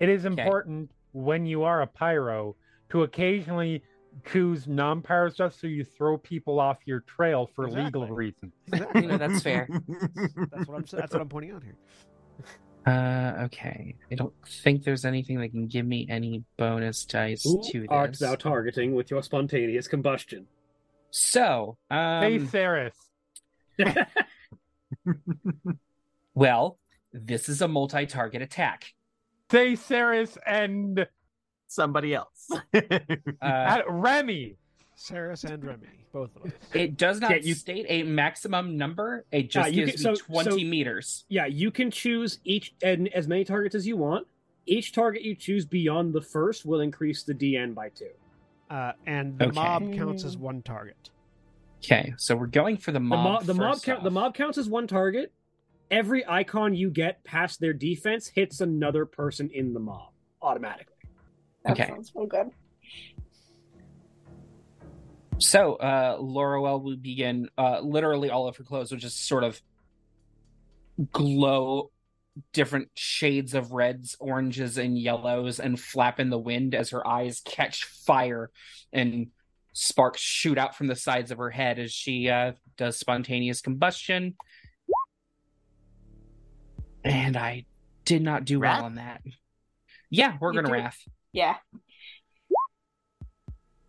It 0.00 0.08
is 0.08 0.24
important 0.24 0.90
when 1.12 1.46
you 1.46 1.62
are 1.62 1.82
a 1.82 1.86
pyro 1.86 2.56
to 2.90 3.02
occasionally 3.04 3.82
choose 4.24 4.66
non-pyro 4.66 5.30
stuff 5.30 5.54
so 5.58 5.66
you 5.66 5.84
throw 5.84 6.16
people 6.18 6.60
off 6.60 6.78
your 6.84 7.00
trail 7.00 7.50
for 7.54 7.68
legal 7.68 8.06
reasons. 8.06 8.52
Exactly. 8.68 9.02
You 9.02 9.08
know, 9.08 9.18
that's 9.18 9.42
fair. 9.42 9.68
That's 10.50 10.68
what 10.68 10.76
I'm. 10.76 10.84
That's 10.90 11.12
what 11.12 11.20
I'm 11.22 11.28
pointing 11.28 11.52
out 11.52 11.62
here. 11.62 11.76
Uh, 12.86 13.44
okay. 13.44 13.94
I 14.10 14.14
don't 14.14 14.32
think 14.46 14.84
there's 14.84 15.04
anything 15.04 15.38
that 15.40 15.50
can 15.50 15.66
give 15.66 15.84
me 15.86 16.06
any 16.08 16.44
bonus 16.56 17.04
dice 17.04 17.44
Who 17.44 17.62
to 17.72 17.86
art 17.88 18.18
thou 18.18 18.34
targeting 18.36 18.94
with 18.94 19.10
your 19.10 19.22
spontaneous 19.22 19.86
combustion? 19.86 20.46
So, 21.10 21.76
hey, 21.90 22.36
um, 22.36 22.48
Saras. 22.48 22.92
well, 26.34 26.78
this 27.12 27.48
is 27.48 27.60
a 27.60 27.68
multi-target 27.68 28.40
attack. 28.40 28.94
Say 29.50 29.72
Saras 29.72 30.38
and 30.46 31.06
Somebody 31.74 32.14
else. 32.14 32.50
Uh, 32.74 33.44
uh, 33.46 33.82
Remy. 33.88 34.56
Saras 34.98 35.44
and 35.44 35.64
Remy, 35.64 35.86
both 36.12 36.34
of 36.36 36.46
us. 36.46 36.52
it 36.74 36.98
does 36.98 37.20
not 37.20 37.30
Yeah, 37.30 37.36
you- 37.38 37.54
state 37.54 37.86
a 37.88 38.02
maximum 38.02 38.76
number. 38.76 39.24
It 39.32 39.48
just 39.50 39.72
you 39.72 39.86
gives 39.86 40.02
can- 40.02 40.12
me 40.12 40.16
so- 40.18 40.24
20 40.26 40.50
so- 40.50 40.56
meters. 40.68 41.24
Yeah, 41.28 41.46
you 41.46 41.70
can 41.70 41.90
choose 41.90 42.38
each 42.44 42.74
and 42.82 43.08
as 43.14 43.26
many 43.28 43.44
targets 43.44 43.74
as 43.74 43.86
you 43.86 43.96
want. 43.96 44.26
Each 44.66 44.92
target 44.92 45.22
you 45.22 45.34
choose 45.36 45.64
beyond 45.64 46.12
the 46.12 46.20
first 46.20 46.66
will 46.66 46.80
increase 46.80 47.22
the 47.22 47.32
DN 47.34 47.72
by 47.72 47.88
two. 47.90 48.10
Uh, 48.68 48.92
and 49.06 49.38
the 49.38 49.46
Okay. 49.46 49.54
mob 49.54 49.94
counts 49.94 50.24
as 50.24 50.36
one 50.36 50.60
target. 50.62 51.10
Okay, 51.78 52.12
so 52.18 52.36
we're 52.36 52.46
going 52.46 52.76
for 52.76 52.90
the 52.92 52.98
The 52.98 53.04
mob. 53.04 53.24
mob, 53.24 53.44
the 53.44 53.54
mob 53.54 53.72
first 53.74 53.84
count, 53.86 54.04
the 54.04 54.10
mob 54.10 54.34
counts 54.34 54.58
as 54.58 54.68
one 54.68 54.86
target. 54.86 55.32
Every 55.90 56.26
icon 56.28 56.74
you 56.74 56.90
get 56.90 57.24
past 57.24 57.58
their 57.60 57.72
defense 57.72 58.26
hits 58.28 58.60
another 58.60 59.06
person 59.06 59.48
in 59.50 59.72
the 59.72 59.80
mob 59.80 60.10
automatically. 60.42 60.89
That 61.64 61.72
Okay. 61.72 61.86
sounds 61.88 62.12
real 62.14 62.26
good. 62.26 62.50
So, 65.38 65.76
uh, 65.76 66.18
Loroelle 66.18 66.82
will 66.82 66.96
begin. 66.96 67.48
Uh, 67.56 67.80
literally, 67.80 68.30
all 68.30 68.46
of 68.46 68.56
her 68.58 68.64
clothes 68.64 68.90
will 68.90 68.98
just 68.98 69.26
sort 69.26 69.42
of 69.44 69.60
glow 71.12 71.90
different 72.52 72.88
shades 72.94 73.54
of 73.54 73.72
reds, 73.72 74.16
oranges, 74.20 74.76
and 74.78 74.98
yellows, 74.98 75.58
and 75.58 75.80
flap 75.80 76.20
in 76.20 76.30
the 76.30 76.38
wind 76.38 76.74
as 76.74 76.90
her 76.90 77.06
eyes 77.06 77.40
catch 77.44 77.84
fire 77.84 78.50
and 78.92 79.28
sparks 79.72 80.20
shoot 80.20 80.58
out 80.58 80.74
from 80.76 80.88
the 80.88 80.96
sides 80.96 81.30
of 81.30 81.38
her 81.38 81.50
head 81.50 81.78
as 81.78 81.90
she 81.92 82.28
uh, 82.28 82.52
does 82.76 82.98
spontaneous 82.98 83.60
combustion. 83.62 84.34
And 87.02 87.36
I 87.36 87.64
did 88.04 88.22
not 88.22 88.44
do 88.44 88.58
Wrath? 88.58 88.78
well 88.78 88.86
on 88.86 88.94
that. 88.96 89.22
Yeah, 90.10 90.36
we're 90.40 90.52
You 90.52 90.60
gonna 90.62 90.68
do- 90.68 90.82
wrath. 90.82 90.98
Yeah, 91.32 91.56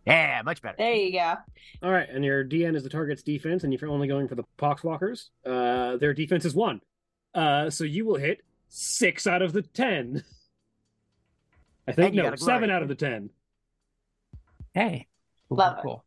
yeah, 0.06 0.42
much 0.44 0.62
better. 0.62 0.76
there 0.78 0.94
you 0.94 1.12
go. 1.12 1.34
All 1.82 1.90
right, 1.90 2.08
and 2.08 2.24
your 2.24 2.44
DN 2.44 2.74
is 2.76 2.82
the 2.82 2.88
target's 2.88 3.22
defense, 3.22 3.64
and 3.64 3.72
if 3.72 3.80
you're 3.80 3.90
only 3.90 4.08
going 4.08 4.28
for 4.28 4.34
the 4.34 4.44
poxwalkers, 4.58 5.28
uh, 5.46 5.96
their 5.96 6.12
defense 6.14 6.44
is 6.44 6.54
one. 6.54 6.80
Uh, 7.34 7.70
so 7.70 7.84
you 7.84 8.04
will 8.04 8.16
hit 8.16 8.40
six 8.68 9.26
out 9.26 9.42
of 9.42 9.52
the 9.52 9.62
ten. 9.62 10.24
I 11.88 11.92
think 11.92 12.14
no, 12.14 12.34
seven 12.36 12.70
out 12.70 12.82
of 12.82 12.88
the 12.88 12.94
ten. 12.94 13.30
Hey. 14.74 15.08
Cool, 15.48 15.58
Love 15.58 15.78
it. 15.78 15.82
cool. 15.82 16.04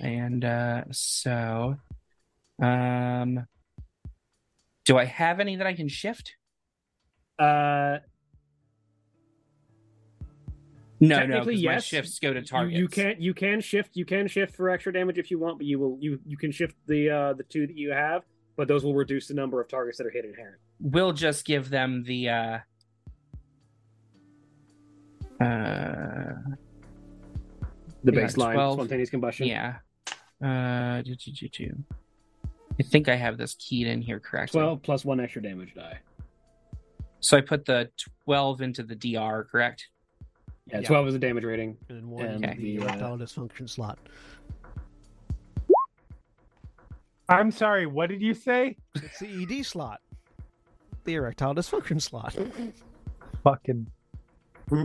And 0.00 0.44
uh 0.44 0.84
so 0.92 1.76
um 2.62 3.46
do 4.84 4.96
I 4.98 5.04
have 5.04 5.40
any 5.40 5.56
that 5.56 5.66
I 5.66 5.72
can 5.74 5.88
shift? 5.88 6.36
Uh, 7.38 7.98
No, 11.00 11.08
no, 11.08 11.20
Technically, 11.20 11.56
because 11.56 11.64
my 11.64 11.78
shifts 11.78 12.18
go 12.18 12.32
to 12.32 12.40
you, 12.40 12.46
targets. 12.46 12.78
you 12.78 12.88
can't. 12.88 13.20
you 13.20 13.34
can 13.34 13.60
shift 13.60 13.90
you 13.94 14.04
can 14.04 14.28
shift 14.28 14.54
for 14.54 14.70
extra 14.70 14.92
damage 14.92 15.18
if 15.18 15.30
you 15.30 15.38
want, 15.38 15.58
but 15.58 15.66
you 15.66 15.78
will 15.78 15.98
you 16.00 16.20
you 16.24 16.36
can 16.36 16.52
shift 16.52 16.76
the 16.86 17.10
uh 17.10 17.32
the 17.34 17.42
two 17.42 17.66
that 17.66 17.76
you 17.76 17.90
have, 17.90 18.22
but 18.56 18.68
those 18.68 18.84
will 18.84 18.94
reduce 18.94 19.26
the 19.26 19.34
number 19.34 19.60
of 19.60 19.68
targets 19.68 19.98
that 19.98 20.06
are 20.06 20.10
hit 20.10 20.24
inherent. 20.24 20.56
We'll 20.80 21.12
just 21.12 21.44
give 21.44 21.68
them 21.68 22.04
the 22.04 22.28
uh 22.28 22.58
uh 25.40 26.34
The 28.04 28.12
baseline 28.12 28.54
12. 28.54 28.74
spontaneous 28.74 29.10
combustion. 29.10 29.46
Yeah. 29.48 29.76
Uh, 30.42 31.02
do, 31.02 31.14
do, 31.14 31.32
do, 31.32 31.48
do. 31.48 31.84
I 32.78 32.82
think 32.82 33.08
I 33.08 33.16
have 33.16 33.38
this 33.38 33.54
keyed 33.54 33.86
in 33.86 34.02
here 34.02 34.20
correctly. 34.20 34.60
12 34.60 34.82
plus 34.82 35.04
one 35.04 35.20
extra 35.20 35.42
damage 35.42 35.74
die. 35.74 35.98
So 37.20 37.38
I 37.38 37.40
put 37.40 37.64
the 37.64 37.90
12 38.26 38.60
into 38.60 38.82
the 38.82 38.94
DR, 38.94 39.44
correct? 39.50 39.88
Yeah, 40.66 40.80
Yeah. 40.80 40.86
12 40.86 41.08
is 41.08 41.12
the 41.14 41.18
damage 41.18 41.44
rating. 41.44 41.76
And 41.88 41.98
then 41.98 42.08
one 42.10 42.24
And 42.24 42.44
in 42.44 42.50
the 42.56 42.76
the, 42.76 42.78
uh, 42.78 42.84
erectile 42.84 43.18
dysfunction 43.18 43.68
slot. 43.68 43.98
I'm 47.28 47.50
sorry. 47.50 47.86
What 47.86 48.08
did 48.10 48.20
you 48.20 48.34
say? 48.34 48.76
It's 48.94 49.18
the 49.18 49.42
ED 49.42 49.64
slot. 49.64 50.00
The 51.04 51.14
erectile 51.14 51.54
dysfunction 51.54 52.00
slot. 52.00 52.36
Fucking. 53.42 53.86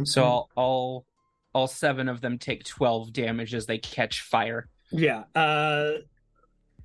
So 0.03 0.23
all, 0.23 0.49
all 0.55 1.05
all 1.53 1.67
seven 1.67 2.07
of 2.09 2.21
them 2.21 2.37
take 2.37 2.63
12 2.63 3.11
damage 3.13 3.55
as 3.55 3.65
they 3.65 3.77
catch 3.77 4.21
fire. 4.21 4.67
Yeah. 4.91 5.23
Uh, 5.33 5.91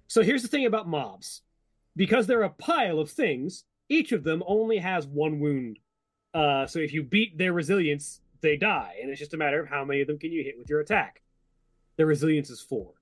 so 0.07 0.23
here's 0.23 0.43
the 0.43 0.49
thing 0.49 0.65
about 0.67 0.89
mobs 0.89 1.43
because 1.97 2.27
they're 2.27 2.43
a 2.43 2.51
pile 2.51 2.99
of 2.99 3.11
things, 3.11 3.65
each 3.89 4.13
of 4.13 4.25
them 4.25 4.43
only 4.47 4.79
has 4.79 5.07
one 5.07 5.39
wound. 5.41 5.79
Uh, 6.33 6.67
so 6.67 6.79
if 6.79 6.93
you 6.93 7.03
beat 7.03 7.37
their 7.37 7.53
resilience, 7.53 8.21
they 8.41 8.57
die. 8.57 8.97
And 9.01 9.11
it's 9.11 9.19
just 9.21 9.35
a 9.35 9.37
matter 9.37 9.61
of 9.61 9.69
how 9.69 9.85
many 9.85 10.01
of 10.01 10.07
them 10.07 10.19
can 10.19 10.33
you 10.33 10.43
hit 10.43 10.57
with 10.59 10.69
your 10.69 10.81
attack. 10.81 11.23
Their 11.97 12.07
resilience 12.07 12.51
is 12.51 12.61
four. 12.61 12.93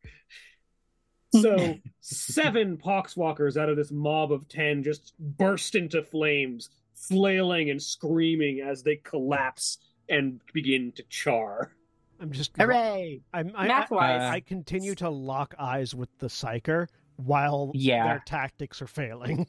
So 1.41 1.77
seven 2.01 2.77
poxwalkers 2.77 3.57
out 3.57 3.69
of 3.69 3.77
this 3.77 3.91
mob 3.91 4.33
of 4.33 4.49
ten 4.49 4.83
just 4.83 5.15
burst 5.19 5.75
into 5.75 6.03
flames, 6.03 6.71
flailing 6.95 7.71
and 7.71 7.83
screaming 7.83 8.61
as 8.61 8.83
they 8.83 8.97
collapse 8.97 9.79
and 10.09 10.41
begin 10.53 10.93
to 10.97 11.03
char. 11.09 11.73
I'm 12.21 12.31
just 12.33 12.57
Hooray! 12.57 13.21
I'm, 13.33 13.53
I, 13.57 13.67
Math-wise. 13.67 14.21
I, 14.21 14.35
I 14.35 14.41
continue 14.41 14.95
to 14.97 15.09
lock 15.11 15.55
eyes 15.59 15.95
with 15.95 16.09
the 16.19 16.29
psyker 16.29 16.87
while 17.17 17.73
Yeah. 17.75 18.07
their 18.07 18.23
tactics 18.25 18.81
are 18.83 18.87
failing. 18.87 19.47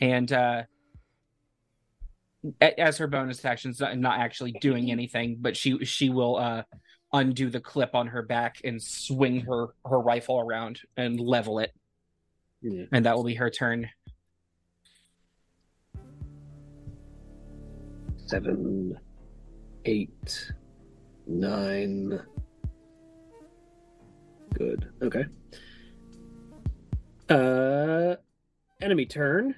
And 0.00 0.32
uh 0.32 0.62
a- 0.64 0.66
as 2.60 2.98
her 2.98 3.06
bonus 3.06 3.44
actions 3.44 3.80
not, 3.80 3.96
not 3.98 4.20
actually 4.20 4.52
doing 4.52 4.90
anything, 4.90 5.38
but 5.40 5.56
she 5.56 5.84
she 5.84 6.10
will 6.10 6.36
uh 6.36 6.62
undo 7.12 7.48
the 7.48 7.60
clip 7.60 7.94
on 7.94 8.08
her 8.08 8.22
back 8.22 8.60
and 8.64 8.82
swing 8.82 9.40
her 9.40 9.68
her 9.84 10.00
rifle 10.00 10.40
around 10.40 10.80
and 10.96 11.18
level 11.18 11.58
it. 11.58 11.72
Yeah. 12.62 12.84
And 12.92 13.06
that 13.06 13.16
will 13.16 13.24
be 13.24 13.34
her 13.34 13.50
turn. 13.50 13.88
seven, 18.26 18.98
eight, 19.84 20.52
nine. 21.26 22.20
Good. 24.54 24.88
Okay. 25.02 25.26
Uh, 27.28 28.16
enemy 28.80 29.06
turn. 29.06 29.54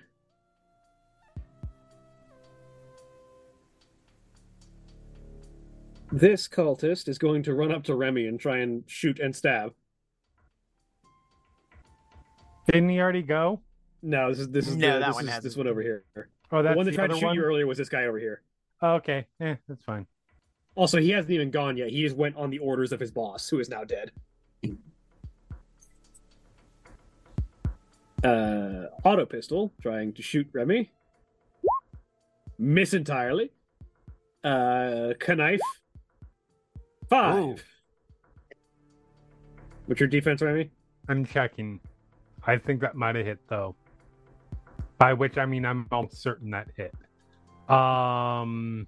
This 6.10 6.48
cultist 6.48 7.08
is 7.08 7.18
going 7.18 7.42
to 7.44 7.54
run 7.54 7.70
up 7.72 7.84
to 7.84 7.94
Remy 7.94 8.26
and 8.26 8.40
try 8.40 8.58
and 8.58 8.82
shoot 8.86 9.18
and 9.18 9.34
stab. 9.34 9.74
Didn't 12.66 12.88
he 12.88 13.00
already 13.00 13.22
go? 13.22 13.60
No, 14.02 14.28
this 14.30 14.38
is 14.40 14.48
this 14.48 14.68
is 14.68 14.76
No, 14.76 14.94
the- 14.94 15.00
that 15.00 15.06
this 15.08 15.14
one 15.14 15.28
is 15.28 15.40
this 15.40 15.56
one 15.56 15.66
over 15.66 15.82
here. 15.82 16.04
Oh, 16.50 16.62
that's 16.62 16.72
the 16.72 16.76
one 16.76 16.86
that 16.86 16.92
the 16.92 16.96
tried 16.96 17.08
to 17.08 17.16
shoot 17.16 17.26
one? 17.26 17.34
you 17.34 17.42
earlier 17.42 17.66
was 17.66 17.76
this 17.78 17.88
guy 17.88 18.04
over 18.06 18.18
here. 18.18 18.42
Oh, 18.80 18.94
okay. 18.94 19.26
Eh, 19.40 19.56
that's 19.68 19.82
fine. 19.82 20.06
Also, 20.74 20.98
he 21.00 21.10
hasn't 21.10 21.32
even 21.32 21.50
gone 21.50 21.76
yet. 21.76 21.90
He 21.90 22.02
just 22.02 22.16
went 22.16 22.36
on 22.36 22.50
the 22.50 22.58
orders 22.58 22.92
of 22.92 23.00
his 23.00 23.10
boss, 23.10 23.48
who 23.48 23.58
is 23.58 23.68
now 23.68 23.82
dead. 23.84 24.12
Uh, 28.22 28.86
auto 29.04 29.26
pistol, 29.26 29.72
trying 29.82 30.12
to 30.12 30.22
shoot 30.22 30.46
Remy. 30.52 30.90
Miss 32.58 32.94
entirely. 32.94 33.50
Uh, 34.44 35.14
knife. 35.28 35.60
Five. 37.08 37.36
Ooh. 37.36 37.56
What's 39.86 40.00
your 40.00 40.08
defense, 40.08 40.42
Remy? 40.42 40.70
I'm 41.08 41.24
checking. 41.24 41.80
I 42.46 42.58
think 42.58 42.80
that 42.82 42.94
might 42.94 43.16
have 43.16 43.24
hit 43.24 43.38
though. 43.48 43.74
By 44.98 45.14
which 45.14 45.38
I 45.38 45.46
mean 45.46 45.64
I'm 45.64 45.86
almost 45.90 46.22
certain 46.22 46.50
that 46.50 46.68
hit. 46.76 46.94
Um. 47.68 48.86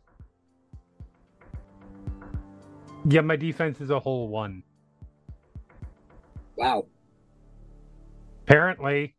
Yeah, 3.09 3.23
my 3.23 3.37
defense 3.37 3.81
is 3.81 3.91
a 3.91 3.99
whole 3.99 4.29
one. 4.29 4.63
Wow. 6.57 6.87
Apparently. 8.43 9.15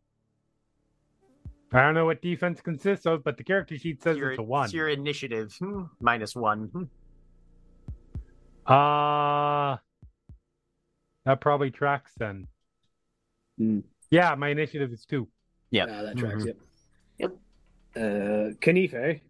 I 1.73 1.81
don't 1.81 1.95
know 1.95 2.05
what 2.05 2.21
defense 2.21 2.59
consists 2.61 3.05
of, 3.05 3.23
but 3.23 3.38
the 3.38 3.43
character 3.43 3.77
sheet 3.77 4.03
says 4.03 4.17
your, 4.17 4.31
it's 4.31 4.39
a 4.39 4.43
one. 4.43 4.65
It's 4.65 4.73
your 4.73 4.89
initiative 4.89 5.55
hmm, 5.57 5.83
minus 6.01 6.35
one. 6.35 6.89
Hmm. 8.65 8.73
Uh 8.73 9.77
that 11.25 11.40
probably 11.40 11.69
tracks 11.72 12.11
then. 12.17 12.48
Hmm. 13.57 13.80
Yeah, 14.09 14.35
my 14.35 14.49
initiative 14.49 14.91
is 14.91 15.06
two. 15.06 15.27
Yep. 15.72 15.90
Ah, 15.91 16.01
that 16.03 16.17
tracks. 16.17 16.43
Mhm. 16.43 16.45
Yep. 16.48 16.57
Yep. 17.19 17.31
Uh, 17.95 18.53
Kanife. 18.59 19.22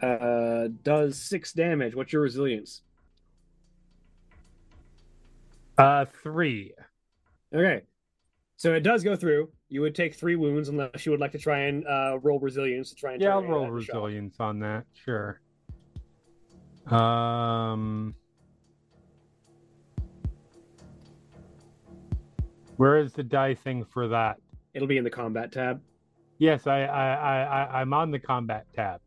Uh, 0.00 0.68
does 0.82 1.20
six 1.20 1.52
damage. 1.52 1.94
What's 1.94 2.12
your 2.12 2.22
resilience? 2.22 2.82
Uh 5.78 6.04
three. 6.22 6.74
Okay. 7.54 7.82
So 8.56 8.74
it 8.74 8.80
does 8.80 9.02
go 9.02 9.16
through. 9.16 9.50
You 9.68 9.80
would 9.80 9.94
take 9.94 10.14
three 10.14 10.36
wounds 10.36 10.68
unless 10.68 11.04
you 11.06 11.10
would 11.12 11.20
like 11.20 11.32
to 11.32 11.38
try 11.38 11.60
and 11.62 11.84
uh, 11.86 12.18
roll 12.22 12.38
resilience 12.38 12.90
to 12.90 12.94
try 12.94 13.12
and 13.14 13.22
Yeah, 13.22 13.34
I'll 13.34 13.42
roll 13.42 13.62
that 13.62 13.68
into 13.68 13.82
shock. 13.82 13.94
resilience 13.96 14.36
on 14.38 14.60
that. 14.60 14.84
Sure. 15.04 15.40
Um, 16.86 18.14
where 22.76 22.98
is 22.98 23.12
the 23.12 23.22
die 23.22 23.54
thing 23.54 23.84
for 23.84 24.08
that? 24.08 24.38
It'll 24.74 24.88
be 24.88 24.98
in 24.98 25.04
the 25.04 25.10
combat 25.10 25.52
tab. 25.52 25.80
Yes, 26.38 26.66
I, 26.66 26.82
I, 26.82 27.14
I, 27.14 27.42
I 27.42 27.80
I'm 27.80 27.92
on 27.94 28.10
the 28.10 28.18
combat 28.18 28.66
tab. 28.74 29.00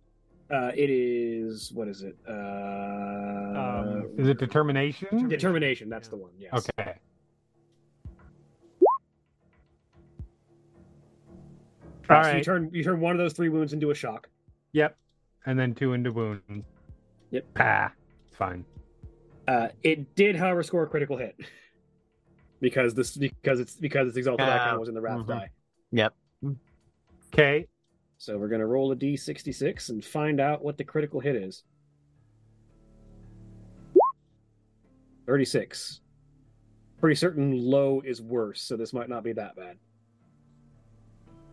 Uh, 0.53 0.71
it 0.75 0.89
is 0.89 1.71
what 1.73 1.87
is 1.87 2.03
it? 2.03 2.15
Uh, 2.29 2.31
Um, 2.31 4.09
is 4.17 4.27
it 4.27 4.37
determination? 4.37 5.27
determination? 5.27 5.89
That's 5.89 6.07
the 6.07 6.15
one. 6.15 6.31
Yes. 6.37 6.53
Okay. 6.53 6.93
All 12.07 12.23
so 12.23 12.35
you 12.37 12.43
turn 12.43 12.69
you 12.71 12.83
turn 12.83 12.99
one 12.99 13.13
of 13.13 13.17
those 13.17 13.33
three 13.33 13.49
wounds 13.49 13.73
into 13.73 13.89
a 13.89 13.95
shock. 13.95 14.29
Yep. 14.73 14.95
And 15.47 15.57
then 15.57 15.73
two 15.73 15.93
into 15.93 16.11
wound. 16.11 16.63
Yep. 17.31 17.45
Ah, 17.59 17.91
it's 18.27 18.37
fine. 18.37 18.65
Uh, 19.47 19.67
it 19.83 20.15
did, 20.15 20.35
however, 20.35 20.63
score 20.63 20.83
a 20.83 20.87
critical 20.87 21.17
hit 21.17 21.35
because 22.59 22.93
this 22.93 23.15
because 23.15 23.59
it's 23.59 23.75
because 23.75 24.07
its 24.07 24.17
exalted 24.17 24.47
Ah, 24.47 24.67
icon 24.67 24.79
was 24.79 24.89
in 24.89 24.95
the 24.95 25.01
wrath 25.01 25.19
mhm. 25.19 25.27
die. 25.27 25.49
Yep. 25.91 26.13
Okay. 27.33 27.67
So 28.17 28.37
we're 28.37 28.47
gonna 28.47 28.65
roll 28.65 28.91
a 28.91 28.95
d66 28.95 29.89
and 29.89 30.03
find 30.03 30.39
out 30.39 30.63
what 30.63 30.77
the 30.77 30.83
critical 30.83 31.19
hit 31.19 31.35
is. 31.35 31.63
Thirty-six. 35.25 36.01
Pretty 36.99 37.15
certain 37.15 37.51
low 37.51 38.01
is 38.05 38.21
worse, 38.21 38.61
so 38.61 38.77
this 38.77 38.93
might 38.93 39.09
not 39.09 39.23
be 39.23 39.33
that 39.33 39.55
bad. 39.55 39.77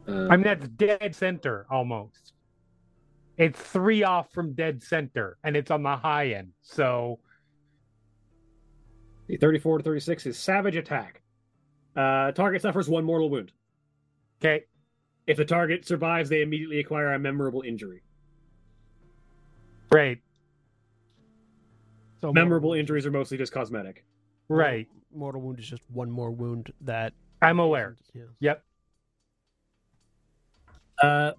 Uh, 0.08 0.28
I 0.28 0.36
mean, 0.36 0.44
that's 0.44 0.68
dead 0.68 1.14
center 1.14 1.66
almost. 1.70 2.32
It's 3.42 3.58
three 3.60 4.04
off 4.04 4.30
from 4.32 4.52
dead 4.52 4.84
center, 4.84 5.36
and 5.42 5.56
it's 5.56 5.72
on 5.72 5.82
the 5.82 5.96
high 5.96 6.28
end. 6.28 6.52
So, 6.62 7.18
the 9.26 9.36
34 9.36 9.78
to 9.78 9.84
36 9.84 10.26
is 10.26 10.38
savage 10.38 10.76
attack. 10.76 11.22
Uh, 11.96 12.30
target 12.30 12.62
suffers 12.62 12.88
one 12.88 13.04
mortal 13.04 13.28
wound. 13.30 13.50
okay. 14.40 14.64
If 15.26 15.36
the 15.36 15.44
target 15.44 15.84
survives, 15.86 16.28
they 16.28 16.42
immediately 16.42 16.78
acquire 16.78 17.14
a 17.14 17.18
memorable 17.18 17.62
injury. 17.62 18.02
Great. 19.90 20.18
So 22.20 22.32
Memorable 22.32 22.68
mortal, 22.68 22.80
injuries 22.80 23.06
are 23.06 23.10
mostly 23.10 23.38
just 23.38 23.52
cosmetic. 23.52 24.04
Right. 24.48 24.88
mortal 25.12 25.40
wound 25.42 25.58
is 25.58 25.68
just 25.68 25.82
one 25.90 26.10
more 26.10 26.30
wound 26.30 26.72
that. 26.82 27.12
I'm 27.40 27.58
aware. 27.58 27.96
Yeah. 28.14 28.22
Yep. 28.38 28.64
Uh, 31.02 31.32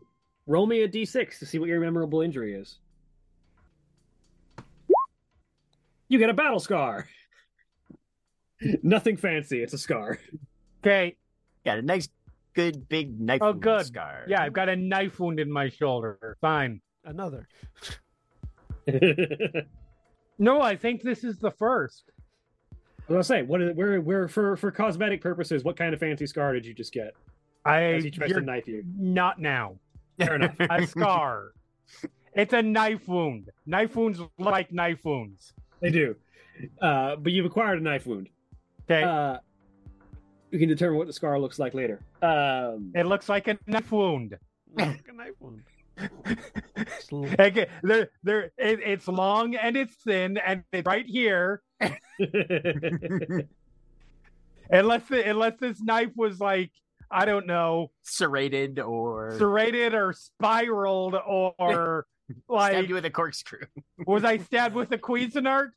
roll 0.47 0.65
me 0.65 0.81
a 0.81 0.87
d6 0.87 1.39
to 1.39 1.45
see 1.45 1.59
what 1.59 1.69
your 1.69 1.79
memorable 1.79 2.21
injury 2.21 2.53
is. 2.53 2.77
You 6.09 6.19
get 6.19 6.29
a 6.29 6.33
battle 6.33 6.59
scar. 6.59 7.07
Nothing 8.83 9.17
fancy. 9.17 9.61
It's 9.63 9.73
a 9.73 9.77
scar. 9.77 10.19
Okay. 10.81 11.15
Got 11.65 11.79
a 11.79 11.81
nice, 11.81 12.07
good, 12.53 12.87
big 12.89 13.19
knife 13.19 13.39
Oh, 13.41 13.47
wound 13.51 13.61
good. 13.61 13.85
scar. 13.87 14.25
Yeah, 14.27 14.43
I've 14.43 14.53
got 14.53 14.69
a 14.69 14.75
knife 14.75 15.19
wound 15.19 15.39
in 15.39 15.51
my 15.51 15.69
shoulder. 15.69 16.37
Fine. 16.41 16.81
Another. 17.05 17.47
No, 20.39 20.59
I 20.61 20.75
think 20.75 21.03
this 21.03 21.23
is 21.23 21.37
the 21.37 21.51
first. 21.51 22.05
I 22.71 22.75
was 23.07 23.07
gonna 23.07 23.23
say, 23.23 23.41
what 23.43 23.61
is 23.61 23.75
where 23.75 24.01
where 24.01 24.27
for 24.27 24.57
for 24.57 24.71
cosmetic 24.71 25.21
purposes, 25.21 25.63
what 25.63 25.77
kind 25.77 25.93
of 25.93 25.99
fancy 25.99 26.25
scar 26.25 26.53
did 26.53 26.65
you 26.65 26.73
just 26.73 26.91
get? 26.91 27.13
I 27.63 27.83
As 27.83 28.03
he 28.03 28.09
tries 28.09 28.29
to 28.29 28.33
you're 28.33 28.41
knife 28.41 28.67
you. 28.67 28.83
not 28.97 29.39
now. 29.39 29.75
Fair 30.19 30.35
enough. 30.35 30.55
A 30.59 30.85
scar. 30.87 31.51
it's 32.33 32.53
a 32.53 32.61
knife 32.61 33.07
wound. 33.07 33.49
Knife 33.65 33.95
wounds 33.95 34.19
look 34.19 34.31
like 34.37 34.71
knife 34.71 35.03
wounds. 35.05 35.53
They 35.81 35.89
do. 35.91 36.15
Uh, 36.81 37.15
but 37.15 37.31
you've 37.31 37.45
acquired 37.45 37.79
a 37.79 37.83
knife 37.83 38.05
wound. 38.05 38.29
Okay. 38.89 39.03
Uh, 39.03 39.37
you 40.51 40.59
can 40.59 40.69
determine 40.69 40.97
what 40.97 41.07
the 41.07 41.13
scar 41.13 41.39
looks 41.39 41.57
like 41.59 41.73
later. 41.73 41.99
Um, 42.21 42.91
it 42.95 43.05
looks 43.05 43.27
like 43.29 43.47
a 43.47 43.57
knife 43.67 43.91
wound. 43.91 44.37
Like 44.77 45.03
a 45.09 45.13
knife 45.13 45.33
wound. 45.39 45.61
It's 46.75 47.11
a 47.11 47.15
little- 47.15 47.45
Okay, 47.45 47.67
there, 47.83 48.09
there, 48.23 48.43
it, 48.57 48.79
it's 48.85 49.07
long 49.07 49.55
and 49.55 49.75
it's 49.77 49.95
thin, 50.03 50.37
and 50.37 50.63
it's 50.71 50.85
right 50.85 51.05
here. 51.05 51.61
Unless, 54.69 55.07
the, 55.09 55.29
unless 55.29 55.57
this 55.59 55.81
knife 55.81 56.11
was 56.15 56.39
like, 56.39 56.71
I 57.13 57.25
don't 57.25 57.45
know, 57.45 57.91
Serrated 58.01 58.79
or 58.79 59.37
serrated 59.37 59.93
or 59.93 60.13
spiraled, 60.13 61.15
or 61.15 62.07
stabbed 62.27 62.45
like, 62.49 62.89
you 62.89 62.95
with 62.95 63.05
a 63.05 63.11
corkscrew. 63.11 63.59
was 64.07 64.23
I 64.23 64.37
stabbed 64.37 64.73
with 64.75 64.91
a 64.91 64.97
Cuisinart? 64.97 65.69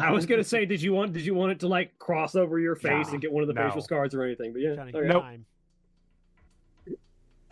I 0.00 0.10
was 0.10 0.26
gonna 0.26 0.42
say, 0.42 0.66
did 0.66 0.82
you 0.82 0.92
want 0.92 1.12
did 1.12 1.24
you 1.24 1.34
want 1.34 1.52
it 1.52 1.60
to 1.60 1.68
like 1.68 1.96
cross 1.98 2.34
over 2.34 2.58
your 2.58 2.74
face 2.74 3.06
No, 3.06 3.12
and 3.12 3.22
get 3.22 3.30
one 3.30 3.42
of 3.42 3.46
the 3.46 3.54
no. 3.54 3.68
facial 3.68 3.80
scars 3.82 4.12
or 4.12 4.22
anything? 4.22 4.52
But 4.52 4.62
yeah, 4.62 4.74
Trying 4.74 4.96
okay. 4.96 5.06
Nope. 5.06 5.24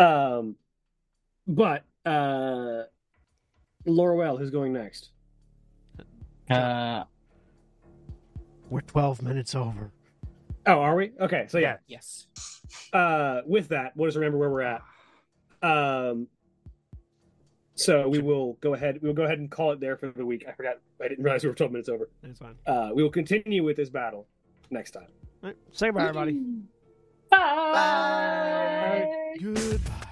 Um, 0.00 0.56
but 1.46 1.84
uh, 2.04 2.84
Loroelle, 3.86 4.38
who's 4.38 4.50
going 4.50 4.72
next? 4.72 5.10
Uh, 6.50 7.04
We're 8.68 8.80
12 8.80 9.22
minutes 9.22 9.54
over. 9.54 9.92
Oh, 10.66 10.80
are 10.80 10.94
we? 10.94 11.12
Okay, 11.20 11.46
so 11.48 11.58
yeah. 11.58 11.76
Yes. 11.86 12.26
Uh, 12.92 13.40
with 13.46 13.68
that, 13.68 13.96
we'll 13.96 14.08
just 14.08 14.16
remember 14.16 14.38
where 14.38 14.50
we're 14.50 14.62
at. 14.62 14.82
Um, 15.62 16.28
so 17.74 18.08
we 18.08 18.20
will 18.20 18.54
go 18.60 18.74
ahead. 18.74 18.98
We 19.02 19.08
will 19.08 19.14
go 19.14 19.22
ahead 19.24 19.38
and 19.38 19.50
call 19.50 19.72
it 19.72 19.80
there 19.80 19.96
for 19.96 20.10
the 20.10 20.26
week. 20.26 20.44
I 20.46 20.52
forgot. 20.52 20.76
I 21.02 21.08
didn't 21.08 21.24
realize 21.24 21.42
we 21.42 21.48
were 21.48 21.54
twelve 21.54 21.72
minutes 21.72 21.88
over. 21.88 22.10
That's 22.22 22.38
fine. 22.38 22.56
Uh, 22.66 22.90
we 22.94 23.02
will 23.02 23.10
continue 23.10 23.64
with 23.64 23.76
this 23.76 23.88
battle 23.88 24.26
next 24.70 24.90
time. 24.90 25.08
Say 25.72 25.90
bye, 25.90 26.02
everybody. 26.02 26.38
Bye. 27.30 27.38
bye. 27.72 29.08
Goodbye. 29.40 30.10